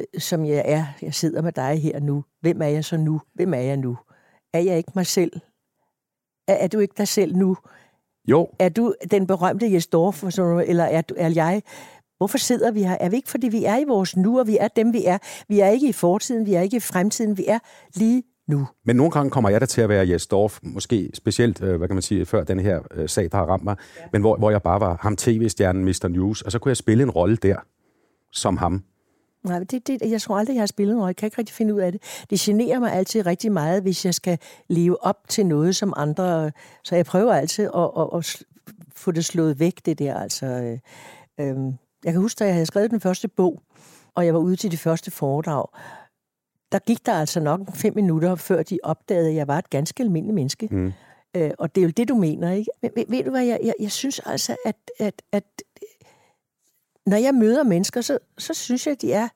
øh, 0.00 0.20
som 0.20 0.44
jeg 0.44 0.62
er? 0.66 0.86
Jeg 1.02 1.14
sidder 1.14 1.42
med 1.42 1.52
dig 1.52 1.82
her 1.82 2.00
nu. 2.00 2.24
Hvem 2.40 2.62
er 2.62 2.66
jeg 2.66 2.84
så 2.84 2.96
nu? 2.96 3.20
Hvem 3.34 3.54
er 3.54 3.60
jeg 3.60 3.76
nu? 3.76 3.98
Er 4.52 4.60
jeg 4.60 4.76
ikke 4.76 4.92
mig 4.94 5.06
selv? 5.06 5.40
Er, 6.48 6.54
er 6.54 6.68
du 6.68 6.78
ikke 6.78 6.94
dig 6.98 7.08
selv 7.08 7.36
nu? 7.36 7.56
Jo, 8.30 8.48
Er 8.58 8.68
du 8.68 8.94
den 9.10 9.26
berømte 9.26 9.72
Jes 9.72 9.86
Dorf, 9.86 10.24
og 10.24 10.32
sådan 10.32 10.50
noget, 10.50 10.68
eller 10.70 10.84
er, 10.84 11.00
du, 11.00 11.14
er 11.18 11.32
jeg... 11.34 11.62
Hvorfor 12.16 12.38
sidder 12.38 12.70
vi 12.70 12.82
her? 12.82 12.96
Er 13.00 13.08
vi 13.08 13.16
ikke, 13.16 13.30
fordi 13.30 13.48
vi 13.48 13.64
er 13.64 13.78
i 13.78 13.84
vores 13.88 14.16
nu, 14.16 14.38
og 14.38 14.46
vi 14.46 14.56
er 14.60 14.68
dem, 14.68 14.92
vi 14.92 15.04
er? 15.04 15.18
Vi 15.48 15.60
er 15.60 15.68
ikke 15.68 15.88
i 15.88 15.92
fortiden, 15.92 16.46
vi 16.46 16.54
er 16.54 16.60
ikke 16.60 16.76
i 16.76 16.80
fremtiden, 16.80 17.38
vi 17.38 17.44
er 17.48 17.58
lige 17.94 18.22
nu. 18.48 18.66
men 18.84 18.96
nogle 18.96 19.10
gange 19.10 19.30
kommer 19.30 19.50
jeg 19.50 19.60
da 19.60 19.66
til 19.66 19.80
at 19.80 19.88
være 19.88 20.08
Jes 20.08 20.26
Dorf, 20.26 20.58
måske 20.62 21.10
specielt, 21.14 21.62
øh, 21.62 21.76
hvad 21.76 21.88
kan 21.88 21.94
man 21.94 22.02
sige, 22.02 22.26
før 22.26 22.44
den 22.44 22.60
her 22.60 22.80
øh, 22.94 23.08
sag, 23.08 23.28
der 23.32 23.38
har 23.38 23.44
ramt 23.44 23.64
mig, 23.64 23.76
ja. 23.96 24.02
men 24.12 24.20
hvor, 24.20 24.36
hvor 24.36 24.50
jeg 24.50 24.62
bare 24.62 24.80
var 24.80 24.98
ham 25.00 25.16
tv-stjernen 25.16 25.84
Mr. 25.84 26.08
News, 26.08 26.42
og 26.42 26.52
så 26.52 26.58
kunne 26.58 26.70
jeg 26.70 26.76
spille 26.76 27.02
en 27.02 27.10
rolle 27.10 27.36
der, 27.36 27.56
som 28.32 28.56
ham. 28.56 28.84
Nej, 29.44 29.58
det, 29.58 29.86
det, 29.86 30.02
jeg 30.02 30.22
tror 30.22 30.38
aldrig, 30.38 30.54
jeg 30.54 30.60
har 30.60 30.66
spillet 30.66 30.96
noget. 30.96 31.08
Jeg 31.08 31.16
kan 31.16 31.26
ikke 31.26 31.38
rigtig 31.38 31.54
finde 31.54 31.74
ud 31.74 31.80
af 31.80 31.92
det. 31.92 32.02
Det 32.30 32.40
generer 32.40 32.78
mig 32.78 32.92
altid 32.92 33.26
rigtig 33.26 33.52
meget, 33.52 33.82
hvis 33.82 34.04
jeg 34.04 34.14
skal 34.14 34.38
leve 34.68 35.04
op 35.04 35.28
til 35.28 35.46
noget 35.46 35.76
som 35.76 35.92
andre. 35.96 36.52
Så 36.84 36.96
jeg 36.96 37.06
prøver 37.06 37.34
altid 37.34 37.64
at, 37.74 37.90
at, 37.98 38.08
at 38.14 38.42
få 38.94 39.10
det 39.10 39.24
slået 39.24 39.60
væk, 39.60 39.86
det 39.86 39.98
der. 39.98 40.14
Altså, 40.14 40.46
øh, 40.46 40.78
øh, 41.40 41.72
jeg 42.04 42.12
kan 42.12 42.20
huske, 42.20 42.38
da 42.38 42.44
jeg 42.44 42.54
havde 42.54 42.66
skrevet 42.66 42.90
den 42.90 43.00
første 43.00 43.28
bog, 43.28 43.62
og 44.14 44.26
jeg 44.26 44.34
var 44.34 44.40
ude 44.40 44.56
til 44.56 44.70
det 44.70 44.78
første 44.78 45.10
foredrag, 45.10 45.66
der 46.72 46.78
gik 46.78 47.06
der 47.06 47.12
altså 47.12 47.40
nok 47.40 47.60
fem 47.74 47.94
minutter, 47.94 48.34
før 48.34 48.62
de 48.62 48.78
opdagede, 48.82 49.28
at 49.28 49.34
jeg 49.34 49.48
var 49.48 49.58
et 49.58 49.70
ganske 49.70 50.02
almindeligt 50.02 50.34
menneske. 50.34 50.68
Mm. 50.70 50.92
Øh, 51.36 51.50
og 51.58 51.74
det 51.74 51.80
er 51.80 51.84
jo 51.84 51.90
det, 51.90 52.08
du 52.08 52.14
mener, 52.14 52.52
ikke? 52.52 52.70
Men 52.82 52.90
ved, 52.96 53.04
ved 53.08 53.24
du 53.24 53.30
hvad, 53.30 53.44
jeg, 53.44 53.58
jeg, 53.64 53.74
jeg 53.80 53.90
synes 53.90 54.18
altså, 54.18 54.56
at, 54.64 54.76
at, 54.98 55.22
at 55.32 55.44
når 57.10 57.16
jeg 57.16 57.34
møder 57.34 57.62
mennesker, 57.64 58.00
så, 58.00 58.18
så 58.38 58.54
synes 58.54 58.86
jeg, 58.86 58.92
at 58.92 59.02
de 59.02 59.12
er... 59.12 59.28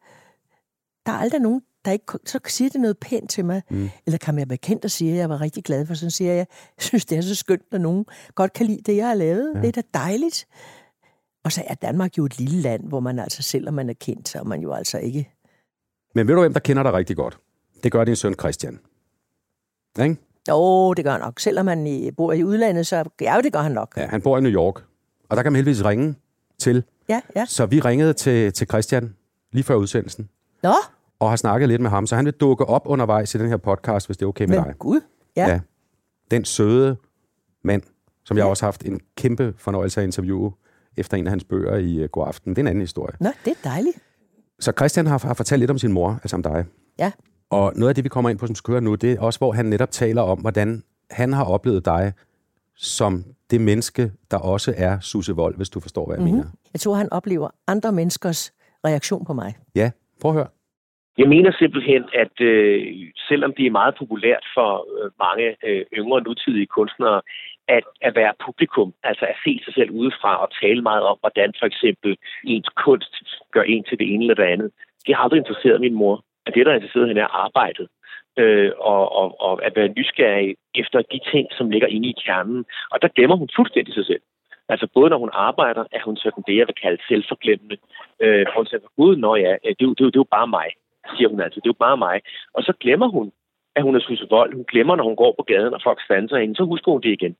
Der 1.06 1.12
er 1.12 1.16
aldrig 1.16 1.40
nogen 1.40 1.62
der 1.84 1.90
ikke, 1.92 2.04
så 2.26 2.40
siger 2.46 2.68
det 2.70 2.80
noget 2.80 2.98
pænt 2.98 3.30
til 3.30 3.44
mig. 3.44 3.62
Mm. 3.70 3.90
Eller 4.06 4.18
kan 4.18 4.38
jeg 4.38 4.48
bekendt 4.48 4.84
og 4.84 4.90
sige, 4.90 5.12
at 5.12 5.18
jeg 5.18 5.28
var 5.28 5.40
rigtig 5.40 5.64
glad 5.64 5.86
for, 5.86 5.94
sådan 5.94 6.10
siger 6.10 6.30
jeg, 6.32 6.46
jeg 6.76 6.84
synes, 6.84 7.04
det 7.04 7.18
er 7.18 7.22
så 7.22 7.34
skønt, 7.34 7.62
når 7.72 7.78
nogen 7.78 8.06
godt 8.34 8.52
kan 8.52 8.66
lide 8.66 8.80
det, 8.86 8.96
jeg 8.96 9.06
har 9.06 9.14
lavet. 9.14 9.52
Ja. 9.54 9.60
Det 9.60 9.68
er 9.76 9.82
da 9.82 9.98
dejligt. 9.98 10.46
Og 11.44 11.52
så 11.52 11.62
er 11.66 11.74
Danmark 11.74 12.18
jo 12.18 12.24
et 12.24 12.38
lille 12.38 12.60
land, 12.60 12.88
hvor 12.88 13.00
man 13.00 13.18
altså, 13.18 13.42
selvom 13.42 13.74
man 13.74 13.88
er 13.90 13.94
kendt, 14.00 14.28
så 14.28 14.38
er 14.38 14.42
man 14.44 14.60
jo 14.60 14.72
altså 14.72 14.98
ikke... 14.98 15.30
Men 16.14 16.28
ved 16.28 16.34
du, 16.34 16.40
hvem 16.40 16.52
der 16.52 16.60
kender 16.60 16.82
dig 16.82 16.92
rigtig 16.92 17.16
godt? 17.16 17.38
Det 17.82 17.92
gør 17.92 18.04
din 18.04 18.16
søn 18.16 18.34
Christian. 18.34 18.78
Ikke? 20.02 20.16
Jo, 20.48 20.94
det 20.94 21.04
gør 21.04 21.12
han 21.12 21.20
nok. 21.20 21.40
Selvom 21.40 21.66
han 21.66 21.86
i- 21.86 22.10
bor 22.10 22.32
i 22.32 22.44
udlandet, 22.44 22.86
så 22.86 23.04
ja, 23.20 23.40
det 23.44 23.52
gør 23.52 23.60
han 23.60 23.72
nok. 23.72 23.94
Ja, 23.96 24.06
han 24.06 24.22
bor 24.22 24.38
i 24.38 24.40
New 24.40 24.52
York. 24.52 24.84
Og 25.28 25.36
der 25.36 25.42
kan 25.42 25.52
man 25.52 25.56
heldigvis 25.56 25.84
ringe 25.84 26.14
til. 26.58 26.84
Ja, 27.08 27.20
ja. 27.36 27.44
Så 27.44 27.66
vi 27.66 27.80
ringede 27.80 28.12
til, 28.12 28.52
til 28.52 28.66
Christian 28.66 29.14
lige 29.52 29.64
før 29.64 29.74
udsendelsen. 29.74 30.28
Nå, 30.62 30.72
Og 31.20 31.28
har 31.28 31.36
snakket 31.36 31.68
lidt 31.68 31.80
med 31.82 31.90
ham. 31.90 32.06
Så 32.06 32.16
han 32.16 32.24
vil 32.24 32.32
dukke 32.32 32.64
op 32.64 32.82
undervejs 32.86 33.34
i 33.34 33.38
den 33.38 33.48
her 33.48 33.56
podcast, 33.56 34.06
hvis 34.08 34.16
det 34.16 34.24
er 34.24 34.28
okay 34.28 34.44
med 34.44 34.56
men 34.58 34.64
dig. 34.66 34.78
gud. 34.78 35.00
Ja. 35.36 35.48
Ja. 35.48 35.60
Den 36.30 36.44
søde 36.44 36.96
mand, 37.64 37.82
som 38.24 38.36
jeg 38.36 38.46
også 38.46 38.62
har 38.62 38.66
haft 38.66 38.82
en 38.84 39.00
kæmpe 39.16 39.54
fornøjelse 39.58 40.00
af 40.00 40.02
at 40.02 40.06
interviewe 40.08 40.52
efter 40.96 41.16
en 41.16 41.26
af 41.26 41.30
hans 41.30 41.44
bøger 41.44 41.76
i 41.76 42.04
uh, 42.04 42.08
God 42.10 42.26
Aften. 42.26 42.50
Det 42.50 42.58
er 42.58 42.62
en 42.62 42.66
anden 42.66 42.80
historie. 42.82 43.16
Nå, 43.20 43.30
det 43.44 43.50
er 43.50 43.68
dejligt. 43.68 43.96
Så 44.60 44.72
Christian 44.76 45.06
har, 45.06 45.18
har 45.26 45.34
fortalt 45.34 45.60
lidt 45.60 45.70
om 45.70 45.78
sin 45.78 45.92
mor, 45.92 46.10
altså 46.22 46.36
om 46.36 46.42
dig. 46.42 46.64
Ja. 46.98 47.12
Og 47.50 47.72
noget 47.76 47.88
af 47.88 47.94
det, 47.94 48.04
vi 48.04 48.08
kommer 48.08 48.30
ind 48.30 48.38
på, 48.38 48.46
som 48.46 48.54
skal 48.54 48.72
høre 48.72 48.80
nu, 48.80 48.94
det 48.94 49.12
er 49.12 49.20
også, 49.20 49.38
hvor 49.38 49.52
han 49.52 49.66
netop 49.66 49.90
taler 49.90 50.22
om, 50.22 50.38
hvordan 50.38 50.82
han 51.10 51.32
har 51.32 51.44
oplevet 51.44 51.84
dig 51.84 52.12
som 52.76 53.24
det 53.50 53.60
menneske, 53.60 54.12
der 54.30 54.38
også 54.38 54.74
er 54.76 55.00
Susse 55.00 55.32
Vold, 55.32 55.56
hvis 55.56 55.70
du 55.70 55.80
forstår, 55.80 56.06
hvad 56.06 56.16
jeg 56.16 56.22
mm-hmm. 56.22 56.36
mener. 56.36 56.50
Jeg 56.72 56.80
tror, 56.80 56.94
han 56.94 57.12
oplever 57.12 57.48
andre 57.66 57.92
menneskers 57.92 58.54
reaktion 58.84 59.24
på 59.24 59.32
mig. 59.32 59.54
Ja, 59.74 59.90
prøv 60.20 60.30
at 60.30 60.36
høre. 60.36 60.48
Jeg 61.18 61.28
mener 61.28 61.52
simpelthen, 61.58 62.02
at 62.22 62.40
øh, 62.40 62.82
selvom 63.28 63.54
det 63.56 63.66
er 63.66 63.70
meget 63.70 63.94
populært 63.98 64.44
for 64.56 64.70
øh, 64.96 65.10
mange 65.26 65.56
øh, 65.66 65.84
yngre 65.98 66.20
nutidige 66.22 66.66
kunstnere 66.66 67.20
at, 67.68 67.84
at 68.02 68.14
være 68.14 68.32
publikum, 68.46 68.94
altså 69.02 69.24
at 69.32 69.36
se 69.44 69.60
sig 69.64 69.74
selv 69.74 69.90
udefra 69.90 70.42
og 70.42 70.48
tale 70.62 70.82
meget 70.82 71.02
om, 71.02 71.16
hvordan 71.20 71.52
for 71.60 71.66
eksempel 71.66 72.16
ens 72.44 72.68
kunst 72.84 73.14
gør 73.50 73.62
en 73.62 73.84
til 73.84 73.98
det 73.98 74.14
ene 74.14 74.24
eller 74.24 74.34
det 74.34 74.52
andet, 74.54 74.70
det 75.06 75.14
har 75.14 75.22
aldrig 75.22 75.38
interesseret 75.38 75.80
min 75.80 75.94
mor. 75.94 76.24
At 76.46 76.54
det, 76.54 76.66
der 76.66 76.72
har 76.72 76.76
interesseret 76.76 77.08
hende, 77.08 77.20
er 77.20 77.36
arbejdet. 77.46 77.88
Øh, 78.36 78.72
og, 78.78 79.16
og, 79.16 79.40
og 79.40 79.64
at 79.66 79.76
være 79.76 79.94
nysgerrig 79.96 80.56
efter 80.74 81.02
de 81.02 81.20
ting, 81.32 81.48
som 81.52 81.70
ligger 81.70 81.88
inde 81.88 82.08
i 82.08 82.16
kernen. 82.24 82.64
Og 82.90 83.02
der 83.02 83.08
glemmer 83.08 83.36
hun 83.36 83.48
fuldstændig 83.56 83.94
sig 83.94 84.06
selv. 84.06 84.20
Altså 84.68 84.86
både 84.94 85.10
når 85.10 85.18
hun 85.18 85.30
arbejder, 85.32 85.84
er 85.92 86.02
hun 86.04 86.16
sådan 86.16 86.44
det, 86.46 86.56
jeg 86.56 86.66
vil 86.66 86.74
kalde 86.82 87.02
selvforglemmende. 87.08 87.76
Øh, 88.20 88.46
hun 88.56 88.66
siger, 88.66 88.80
gud, 88.96 89.16
nå 89.16 89.36
ja, 89.36 89.52
øh, 89.52 89.74
det, 89.78 89.80
det, 89.80 89.88
det, 89.88 89.98
det 89.98 90.16
er 90.16 90.24
jo 90.26 90.34
bare 90.38 90.46
mig, 90.46 90.68
siger 91.16 91.28
hun 91.28 91.40
altså. 91.40 91.60
Det 91.60 91.66
er 91.66 91.74
jo 91.76 91.84
bare 91.86 91.96
mig. 91.96 92.20
Og 92.54 92.62
så 92.62 92.72
glemmer 92.80 93.08
hun, 93.08 93.32
at 93.76 93.82
hun 93.82 93.96
er 93.96 94.00
Susse 94.00 94.26
Vold. 94.30 94.54
Hun 94.54 94.64
glemmer, 94.64 94.96
når 94.96 95.04
hun 95.04 95.16
går 95.16 95.34
på 95.38 95.42
gaden, 95.42 95.74
og 95.74 95.80
folk 95.84 96.00
standser 96.04 96.36
hende. 96.38 96.56
Så 96.56 96.64
husker 96.64 96.92
hun 96.92 97.00
det 97.00 97.12
igen. 97.12 97.36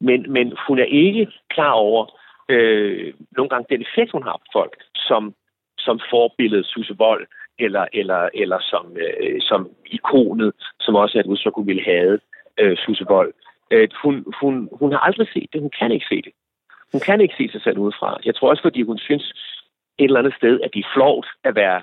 Men, 0.00 0.32
men 0.32 0.52
hun 0.68 0.78
er 0.78 0.84
ikke 0.84 1.28
klar 1.50 1.72
over 1.72 2.18
øh, 2.48 3.14
nogle 3.36 3.48
gange 3.48 3.66
den 3.70 3.82
effekt, 3.82 4.12
hun 4.12 4.22
har 4.22 4.36
på 4.36 4.48
folk, 4.52 4.76
som, 4.94 5.34
som 5.78 6.00
forbillede 6.10 6.64
Susse 6.64 6.94
Vold, 6.98 7.26
eller, 7.58 7.86
eller, 7.92 8.28
eller 8.34 8.58
som, 8.60 8.96
øh, 8.96 9.40
som 9.40 9.70
ikonet, 9.86 10.52
som 10.80 10.94
også 10.94 11.18
er 11.18 11.22
et 11.22 11.26
udtryk, 11.26 11.54
hun 11.54 11.66
ville 11.66 11.84
have, 11.84 12.20
øh, 12.60 12.76
Susse 12.76 13.04
Vold. 13.08 13.32
Øh, 13.70 13.88
hun, 14.02 14.24
hun, 14.40 14.68
hun 14.72 14.92
har 14.92 14.98
aldrig 14.98 15.28
set 15.32 15.48
det. 15.52 15.60
Hun 15.60 15.70
kan 15.78 15.92
ikke 15.92 16.06
se 16.08 16.22
det. 16.22 16.32
Hun 16.92 17.00
kan 17.00 17.20
ikke 17.20 17.34
se 17.38 17.48
sig 17.52 17.62
selv 17.62 17.78
udefra. 17.78 18.18
Jeg 18.24 18.34
tror 18.34 18.50
også, 18.50 18.62
fordi 18.62 18.82
hun 18.82 18.98
synes 18.98 19.32
et 19.98 20.04
eller 20.04 20.18
andet 20.18 20.34
sted, 20.34 20.60
at 20.60 20.70
det 20.74 20.80
er 20.80 20.92
flot 20.94 21.26
at 21.44 21.54
være 21.54 21.82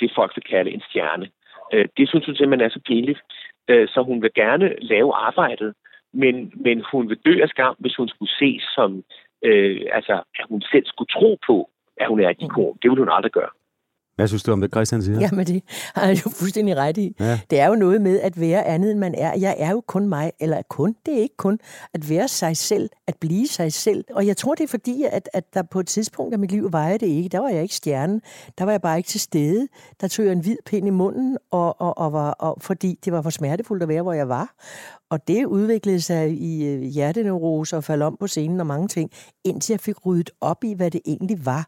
det, 0.00 0.12
folk 0.14 0.32
vil 0.36 0.44
kalde 0.44 0.70
en 0.70 0.82
stjerne. 0.90 1.28
Øh, 1.72 1.88
det 1.96 2.08
synes 2.08 2.26
hun 2.26 2.36
simpelthen 2.36 2.66
er 2.66 2.72
så 2.72 2.80
pinligt. 2.86 3.20
Øh, 3.68 3.88
så 3.88 4.02
hun 4.02 4.22
vil 4.22 4.30
gerne 4.34 4.74
lave 4.80 5.14
arbejdet, 5.14 5.74
men, 6.12 6.52
men 6.54 6.84
hun 6.92 7.08
vil 7.08 7.18
dø 7.26 7.42
af 7.42 7.48
skam, 7.48 7.76
hvis 7.78 7.96
hun 7.96 8.08
skulle 8.08 8.32
ses 8.38 8.62
som, 8.74 9.04
øh, 9.42 9.80
altså, 9.92 10.22
at 10.38 10.44
hun 10.48 10.62
selv 10.62 10.86
skulle 10.86 11.08
tro 11.08 11.38
på, 11.46 11.70
at 11.96 12.08
hun 12.08 12.20
er 12.20 12.28
et 12.28 12.42
ikon. 12.42 12.78
Det 12.82 12.90
vil 12.90 12.98
hun 12.98 13.08
aldrig 13.16 13.32
gøre. 13.32 13.50
Hvad 14.16 14.28
synes 14.28 14.42
du 14.42 14.52
om 14.52 14.60
det, 14.60 14.70
Christian 14.70 15.02
siger? 15.02 15.20
Jamen, 15.20 15.46
det 15.46 15.62
har 15.94 16.06
jeg 16.06 16.24
jo 16.24 16.30
fuldstændig 16.30 16.76
ret 16.76 16.98
i. 16.98 17.16
Ja. 17.20 17.40
Det 17.50 17.60
er 17.60 17.68
jo 17.68 17.74
noget 17.74 18.00
med 18.00 18.20
at 18.20 18.40
være 18.40 18.64
andet, 18.64 18.90
end 18.90 18.98
man 18.98 19.14
er. 19.14 19.38
Jeg 19.38 19.54
er 19.58 19.70
jo 19.70 19.82
kun 19.86 20.08
mig, 20.08 20.32
eller 20.40 20.62
kun, 20.70 20.96
det 21.06 21.14
er 21.14 21.18
ikke 21.18 21.36
kun 21.36 21.58
at 21.94 22.10
være 22.10 22.28
sig 22.28 22.56
selv, 22.56 22.90
at 23.06 23.14
blive 23.20 23.46
sig 23.46 23.72
selv. 23.72 24.04
Og 24.14 24.26
jeg 24.26 24.36
tror, 24.36 24.54
det 24.54 24.64
er 24.64 24.68
fordi, 24.68 25.04
at, 25.12 25.28
at 25.32 25.54
der 25.54 25.62
på 25.62 25.80
et 25.80 25.86
tidspunkt 25.86 26.32
af 26.32 26.38
mit 26.38 26.50
liv 26.50 26.72
var 26.72 26.88
jeg 26.88 27.00
det 27.00 27.06
ikke. 27.06 27.28
Der 27.28 27.38
var 27.38 27.48
jeg 27.48 27.62
ikke 27.62 27.74
stjernen. 27.74 28.20
Der 28.58 28.64
var 28.64 28.72
jeg 28.72 28.80
bare 28.80 28.96
ikke 28.96 29.08
til 29.08 29.20
stede. 29.20 29.68
Der 30.00 30.08
tog 30.08 30.24
jeg 30.24 30.32
en 30.32 30.40
hvid 30.40 30.56
pind 30.66 30.86
i 30.86 30.90
munden, 30.90 31.38
og, 31.50 31.80
og, 31.80 31.98
og 31.98 32.12
var, 32.12 32.30
og, 32.30 32.56
fordi 32.60 32.98
det 33.04 33.12
var 33.12 33.22
for 33.22 33.30
smertefuldt 33.30 33.82
at 33.82 33.88
være, 33.88 34.02
hvor 34.02 34.12
jeg 34.12 34.28
var. 34.28 34.54
Og 35.10 35.28
det 35.28 35.44
udviklede 35.44 36.00
sig 36.00 36.30
i 36.30 36.66
øh, 36.66 36.82
hjerteneurose 36.82 37.76
og 37.76 37.84
falde 37.84 38.04
om 38.04 38.16
på 38.20 38.26
scenen 38.26 38.60
og 38.60 38.66
mange 38.66 38.88
ting, 38.88 39.10
indtil 39.44 39.72
jeg 39.72 39.80
fik 39.80 40.06
ryddet 40.06 40.30
op 40.40 40.64
i, 40.64 40.74
hvad 40.74 40.90
det 40.90 41.00
egentlig 41.06 41.46
var, 41.46 41.66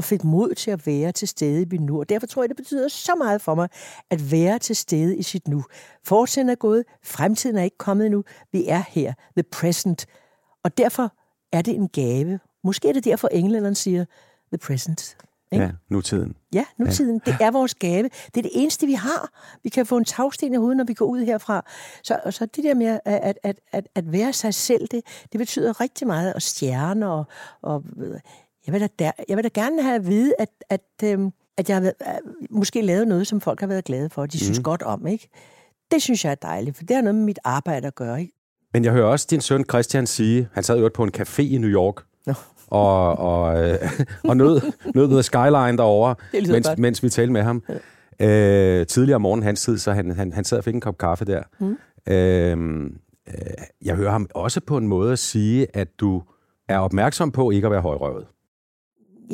og 0.00 0.04
fik 0.04 0.24
mod 0.24 0.54
til 0.54 0.70
at 0.70 0.86
være 0.86 1.12
til 1.12 1.28
stede 1.28 1.62
i 1.62 1.66
mit 1.70 1.80
nu. 1.80 2.00
Og 2.00 2.08
derfor 2.08 2.26
tror 2.26 2.42
jeg, 2.42 2.48
det 2.48 2.56
betyder 2.56 2.88
så 2.88 3.14
meget 3.14 3.42
for 3.42 3.54
mig, 3.54 3.68
at 4.10 4.32
være 4.32 4.58
til 4.58 4.76
stede 4.76 5.16
i 5.16 5.22
sit 5.22 5.48
nu. 5.48 5.64
Fortiden 6.04 6.48
er 6.48 6.54
gået, 6.54 6.84
fremtiden 7.04 7.56
er 7.56 7.62
ikke 7.62 7.78
kommet 7.78 8.06
endnu. 8.06 8.24
Vi 8.52 8.68
er 8.68 8.82
her, 8.88 9.12
the 9.36 9.42
present. 9.42 10.06
Og 10.64 10.78
derfor 10.78 11.12
er 11.52 11.62
det 11.62 11.74
en 11.74 11.88
gave. 11.88 12.40
Måske 12.64 12.88
er 12.88 12.92
det 12.92 13.04
derfor, 13.04 13.28
englænderne 13.28 13.74
siger, 13.74 14.04
the 14.52 14.58
present. 14.58 15.16
Ikke? 15.52 15.64
Ja, 15.64 15.70
nutiden. 15.88 16.36
Ja, 16.52 16.64
nutiden. 16.78 17.20
Ja. 17.26 17.32
Det 17.32 17.40
er 17.40 17.50
vores 17.50 17.74
gave. 17.74 18.02
Det 18.02 18.36
er 18.36 18.42
det 18.42 18.50
eneste, 18.54 18.86
vi 18.86 18.92
har. 18.92 19.30
Vi 19.62 19.68
kan 19.68 19.86
få 19.86 19.96
en 19.96 20.04
tagsten 20.04 20.54
i 20.54 20.56
hovedet, 20.56 20.76
når 20.76 20.84
vi 20.84 20.94
går 20.94 21.06
ud 21.06 21.20
herfra. 21.20 21.64
Så, 22.02 22.20
og 22.24 22.32
så 22.32 22.46
det 22.46 22.64
der 22.64 22.74
med 22.74 22.86
at, 22.86 23.00
at, 23.04 23.38
at, 23.42 23.60
at, 23.72 23.88
at 23.94 24.12
være 24.12 24.32
sig 24.32 24.54
selv, 24.54 24.88
det, 24.90 25.02
det 25.32 25.38
betyder 25.38 25.80
rigtig 25.80 26.06
meget. 26.06 26.34
Og 26.34 26.42
stjerner 26.42 27.08
og... 27.08 27.24
og 27.62 27.84
jeg, 28.66 28.72
vil 28.72 28.80
da, 28.80 28.88
der, 28.98 29.10
jeg 29.28 29.36
vil 29.36 29.44
da 29.44 29.50
gerne 29.54 29.82
have 29.82 29.94
at 29.94 30.06
vide, 30.06 30.32
at, 30.38 30.48
at, 30.70 30.80
øhm, 31.04 31.30
at 31.58 31.68
jeg 31.68 31.76
har 31.76 31.80
været, 31.80 31.94
øh, 32.00 32.32
måske 32.50 32.82
lavet 32.82 33.08
noget, 33.08 33.26
som 33.26 33.40
folk 33.40 33.60
har 33.60 33.66
været 33.66 33.84
glade 33.84 34.10
for. 34.10 34.26
De 34.26 34.38
synes 34.38 34.58
mm. 34.58 34.62
godt 34.62 34.82
om, 34.82 35.06
ikke? 35.06 35.28
Det 35.90 36.02
synes 36.02 36.24
jeg 36.24 36.30
er 36.30 36.34
dejligt, 36.34 36.76
for 36.76 36.84
det 36.84 36.96
har 36.96 37.02
noget 37.02 37.14
med 37.14 37.24
mit 37.24 37.38
arbejde 37.44 37.86
at 37.86 37.94
gøre, 37.94 38.20
ikke? 38.20 38.32
Men 38.72 38.84
jeg 38.84 38.92
hører 38.92 39.06
også 39.06 39.26
din 39.30 39.40
søn 39.40 39.64
Christian 39.64 40.06
sige, 40.06 40.48
han 40.52 40.62
sad 40.62 40.78
jo 40.78 40.90
på 40.94 41.02
en 41.02 41.10
café 41.16 41.42
i 41.42 41.58
New 41.58 41.70
York, 41.70 41.94
Nå. 42.26 42.34
og, 42.66 43.18
og, 43.18 43.64
øh, 43.64 43.78
og 44.28 44.36
nød, 44.36 44.60
nød 44.94 45.08
noget 45.08 45.24
skyline 45.24 45.76
derovre, 45.76 46.14
mens, 46.32 46.66
godt. 46.66 46.78
mens 46.78 47.02
vi 47.02 47.08
talte 47.08 47.32
med 47.32 47.42
ham. 47.42 47.62
Øh, 48.20 48.86
tidligere 48.86 49.14
om 49.14 49.20
morgenen 49.20 49.42
hans 49.42 49.62
tid, 49.62 49.78
så 49.78 49.92
han, 49.92 50.10
han, 50.10 50.32
han 50.32 50.44
sad 50.44 50.58
og 50.58 50.64
fik 50.64 50.74
en 50.74 50.80
kop 50.80 50.98
kaffe 50.98 51.24
der. 51.24 51.42
Mm. 51.60 51.78
Øh, 52.12 52.84
øh, 53.28 53.34
jeg 53.84 53.96
hører 53.96 54.10
ham 54.10 54.28
også 54.34 54.60
på 54.60 54.76
en 54.76 54.86
måde 54.86 55.12
at 55.12 55.18
sige, 55.18 55.66
at 55.74 55.88
du 56.00 56.22
er 56.68 56.78
opmærksom 56.78 57.32
på 57.32 57.50
ikke 57.50 57.66
at 57.66 57.72
være 57.72 57.80
højrøvet. 57.80 58.26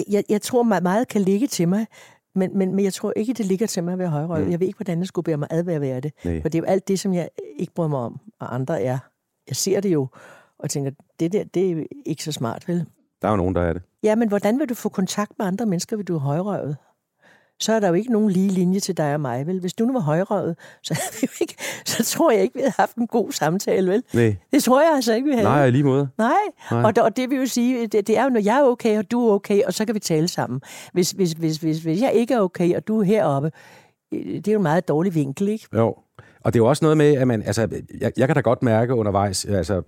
Jeg, 0.08 0.24
jeg, 0.28 0.42
tror, 0.42 0.62
meget, 0.62 1.08
kan 1.08 1.20
ligge 1.20 1.46
til 1.46 1.68
mig, 1.68 1.86
men, 2.34 2.58
men, 2.58 2.74
men 2.74 2.84
jeg 2.84 2.92
tror 2.92 3.12
ikke, 3.16 3.32
det 3.32 3.46
ligger 3.46 3.66
til 3.66 3.84
mig 3.84 3.92
at 3.92 3.98
være 3.98 4.08
højrøvet. 4.08 4.44
Mm. 4.44 4.50
Jeg 4.50 4.60
ved 4.60 4.66
ikke, 4.66 4.76
hvordan 4.76 4.98
jeg 4.98 5.06
skulle 5.06 5.24
bære 5.24 5.36
mig 5.36 5.48
ad 5.50 5.62
ved 5.62 5.74
at 5.74 5.80
være 5.80 6.00
det. 6.00 6.12
Nej. 6.24 6.42
For 6.42 6.48
det 6.48 6.58
er 6.58 6.62
jo 6.62 6.64
alt 6.64 6.88
det, 6.88 7.00
som 7.00 7.14
jeg 7.14 7.28
ikke 7.58 7.74
bryder 7.74 7.90
mig 7.90 7.98
om, 7.98 8.20
og 8.40 8.54
andre 8.54 8.82
er. 8.82 8.98
Jeg 9.48 9.56
ser 9.56 9.80
det 9.80 9.92
jo, 9.92 10.08
og 10.58 10.70
tænker, 10.70 10.90
det 11.20 11.32
der, 11.32 11.44
det 11.44 11.70
er 11.70 11.84
ikke 12.06 12.24
så 12.24 12.32
smart, 12.32 12.68
vel? 12.68 12.86
Der 13.22 13.28
er 13.28 13.32
jo 13.32 13.36
nogen, 13.36 13.54
der 13.54 13.62
er 13.62 13.72
det. 13.72 13.82
Ja, 14.02 14.14
men 14.14 14.28
hvordan 14.28 14.58
vil 14.58 14.68
du 14.68 14.74
få 14.74 14.88
kontakt 14.88 15.32
med 15.38 15.46
andre 15.46 15.66
mennesker, 15.66 15.96
hvis 15.96 16.06
du 16.06 16.14
er 16.14 16.18
højrøvet? 16.18 16.76
Så 17.60 17.72
er 17.72 17.80
der 17.80 17.88
jo 17.88 17.94
ikke 17.94 18.12
nogen 18.12 18.30
lige 18.30 18.48
linje 18.50 18.80
til 18.80 18.96
dig 18.96 19.14
og 19.14 19.20
mig, 19.20 19.46
vel? 19.46 19.60
Hvis 19.60 19.74
du 19.74 19.84
nu 19.84 19.92
var 19.92 20.00
højrøvet, 20.00 20.56
så, 20.82 20.94
havde 20.94 21.16
vi 21.20 21.28
jo 21.32 21.32
ikke, 21.40 21.54
så 21.86 22.04
tror 22.04 22.30
jeg 22.30 22.42
ikke, 22.42 22.54
vi 22.54 22.60
havde 22.60 22.74
haft 22.78 22.96
en 22.96 23.06
god 23.06 23.32
samtale, 23.32 23.90
vel? 23.90 24.02
Nej, 24.14 24.36
Det 24.52 24.62
tror 24.62 24.80
jeg 24.82 24.92
altså 24.94 25.14
ikke, 25.14 25.26
vi 25.28 25.32
havde. 25.32 25.44
Nej 25.44 25.70
lige 25.70 25.84
måde. 25.84 26.08
Nej, 26.18 26.30
Nej. 26.70 26.82
Og, 26.82 26.96
det, 26.96 27.04
og 27.04 27.16
det 27.16 27.30
vil 27.30 27.38
jo 27.38 27.46
sige, 27.46 27.86
det, 27.86 28.06
det 28.06 28.18
er 28.18 28.24
jo, 28.24 28.28
når 28.28 28.40
jeg 28.40 28.58
er 28.58 28.64
okay, 28.64 28.98
og 28.98 29.10
du 29.10 29.28
er 29.28 29.32
okay, 29.34 29.62
og 29.62 29.74
så 29.74 29.84
kan 29.84 29.94
vi 29.94 30.00
tale 30.00 30.28
sammen. 30.28 30.60
Hvis, 30.92 31.10
hvis, 31.10 31.32
hvis, 31.32 31.56
hvis, 31.56 31.78
hvis 31.82 32.00
jeg 32.00 32.12
ikke 32.12 32.34
er 32.34 32.40
okay, 32.40 32.76
og 32.76 32.88
du 32.88 33.00
er 33.00 33.04
heroppe, 33.04 33.50
øh, 34.12 34.24
det 34.34 34.48
er 34.48 34.52
jo 34.52 34.58
en 34.58 34.62
meget 34.62 34.88
dårlig 34.88 35.14
vinkel, 35.14 35.48
ikke? 35.48 35.66
Jo. 35.74 35.94
Og 36.40 36.52
det 36.52 36.58
er 36.60 36.62
jo 36.64 36.68
også 36.68 36.84
noget 36.84 36.96
med, 36.96 37.14
at 37.16 37.28
man, 37.28 37.42
altså, 37.42 37.68
jeg, 38.00 38.12
jeg 38.16 38.28
kan 38.28 38.34
da 38.34 38.40
godt 38.40 38.62
mærke 38.62 38.94
undervejs, 38.94 39.44
altså, 39.44 39.82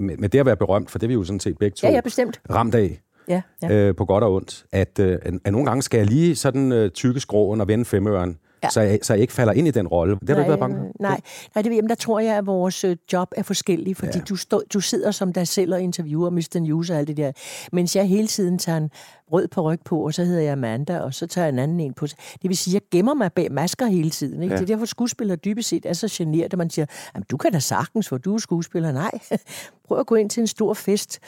med, 0.00 0.16
med 0.16 0.28
det 0.28 0.38
at 0.38 0.46
være 0.46 0.56
berømt, 0.56 0.90
for 0.90 0.98
det 0.98 1.06
er 1.06 1.08
vi 1.08 1.14
jo 1.14 1.24
sådan 1.24 1.40
set 1.40 1.58
begge 1.58 1.74
to 1.74 1.86
Ja, 1.86 1.92
ja, 1.92 2.00
bestemt. 2.00 2.40
ramt 2.50 2.74
af, 2.74 3.00
Ja, 3.28 3.42
ja. 3.62 3.72
øh, 3.72 3.94
på 3.96 4.04
godt 4.04 4.24
og 4.24 4.34
ondt, 4.34 4.64
at, 4.72 4.98
øh, 4.98 5.18
at 5.44 5.52
nogle 5.52 5.66
gange 5.66 5.82
skal 5.82 5.98
jeg 5.98 6.06
lige 6.06 6.36
sådan 6.36 6.72
øh, 6.72 6.90
tykke 6.90 7.20
skroen 7.20 7.60
og 7.60 7.68
vende 7.68 7.84
femøren, 7.84 8.38
ja. 8.62 8.68
Så, 8.70 8.80
jeg, 8.80 8.98
så 9.02 9.14
jeg 9.14 9.20
ikke 9.20 9.32
falder 9.32 9.52
ind 9.52 9.68
i 9.68 9.70
den 9.70 9.88
rolle. 9.88 10.14
Det 10.20 10.28
har 10.28 10.34
du 10.34 10.40
ikke 10.40 10.48
været 10.48 10.60
bange 10.60 10.76
for? 10.76 10.92
Nej, 11.02 11.20
nej 11.54 11.62
det, 11.62 11.76
jamen, 11.76 11.88
der 11.88 11.94
tror 11.94 12.20
jeg, 12.20 12.38
at 12.38 12.46
vores 12.46 12.84
øh, 12.84 12.96
job 13.12 13.28
er 13.36 13.42
forskellige, 13.42 13.94
fordi 13.94 14.18
Ja. 14.18 14.24
du, 14.28 14.36
stå, 14.36 14.62
du 14.74 14.80
sidder 14.80 15.10
som 15.10 15.32
dig 15.32 15.48
selv 15.48 15.74
og 15.74 15.80
interviewer 15.80 16.30
Mr. 16.30 16.58
News 16.60 16.90
og 16.90 16.96
alt 16.96 17.08
det 17.08 17.16
der, 17.16 17.32
mens 17.72 17.96
jeg 17.96 18.08
hele 18.08 18.26
tiden 18.26 18.58
tager 18.58 18.78
en 18.78 18.90
rød 19.32 19.48
på 19.48 19.62
ryg 19.62 19.80
på, 19.84 19.98
og 19.98 20.14
så 20.14 20.24
hedder 20.24 20.42
jeg 20.42 20.52
Amanda, 20.52 20.98
og 20.98 21.14
så 21.14 21.26
tager 21.26 21.44
jeg 21.46 21.52
en 21.52 21.58
anden 21.58 21.80
en 21.80 21.94
på. 21.94 22.06
Det 22.06 22.16
vil 22.42 22.56
sige, 22.56 22.76
at 22.76 22.82
jeg 22.82 22.88
gemmer 22.90 23.14
mig 23.14 23.32
bag 23.32 23.52
masker 23.52 23.86
hele 23.86 24.10
tiden. 24.10 24.42
Ikke? 24.42 24.54
Ja. 24.54 24.60
Ja. 24.60 24.64
Det 24.64 24.70
er 24.70 24.74
derfor, 24.76 24.86
skuespillere 24.86 25.36
dybest 25.36 25.68
set 25.68 25.86
er 25.86 25.92
så 25.92 26.08
generet, 26.10 26.52
at 26.52 26.58
man 26.58 26.70
siger, 26.70 26.86
jamen, 27.14 27.24
du 27.30 27.36
kan 27.36 27.52
da 27.52 27.58
sagtens, 27.58 28.08
for 28.08 28.18
du 28.18 28.34
er 28.34 28.38
skuespiller. 28.38 28.92
Nej, 28.92 29.10
prøv 29.88 29.98
at 29.98 30.06
gå 30.06 30.14
ind 30.14 30.30
til 30.30 30.40
en 30.40 30.46
stor 30.46 30.74
fest, 30.74 31.18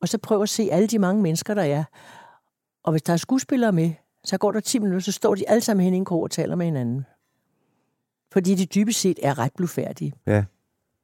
og 0.00 0.08
så 0.08 0.18
prøv 0.18 0.42
at 0.42 0.48
se 0.48 0.68
alle 0.72 0.86
de 0.86 0.98
mange 0.98 1.22
mennesker, 1.22 1.54
der 1.54 1.62
er. 1.62 1.84
Og 2.84 2.90
hvis 2.92 3.02
der 3.02 3.12
er 3.12 3.16
skuespillere 3.16 3.72
med, 3.72 3.90
så 4.24 4.38
går 4.38 4.52
der 4.52 4.60
10 4.60 4.78
minutter, 4.78 5.00
så 5.00 5.12
står 5.12 5.34
de 5.34 5.48
alle 5.48 5.60
sammen 5.60 5.84
hen 5.84 5.94
i 5.94 5.96
en 5.96 6.04
krog 6.04 6.22
og 6.22 6.30
taler 6.30 6.56
med 6.56 6.66
hinanden. 6.66 7.06
Fordi 8.32 8.54
de 8.54 8.66
dybest 8.66 9.00
set 9.00 9.18
er 9.22 9.38
ret 9.38 9.52
blufærdige. 9.56 10.12
Ja. 10.26 10.44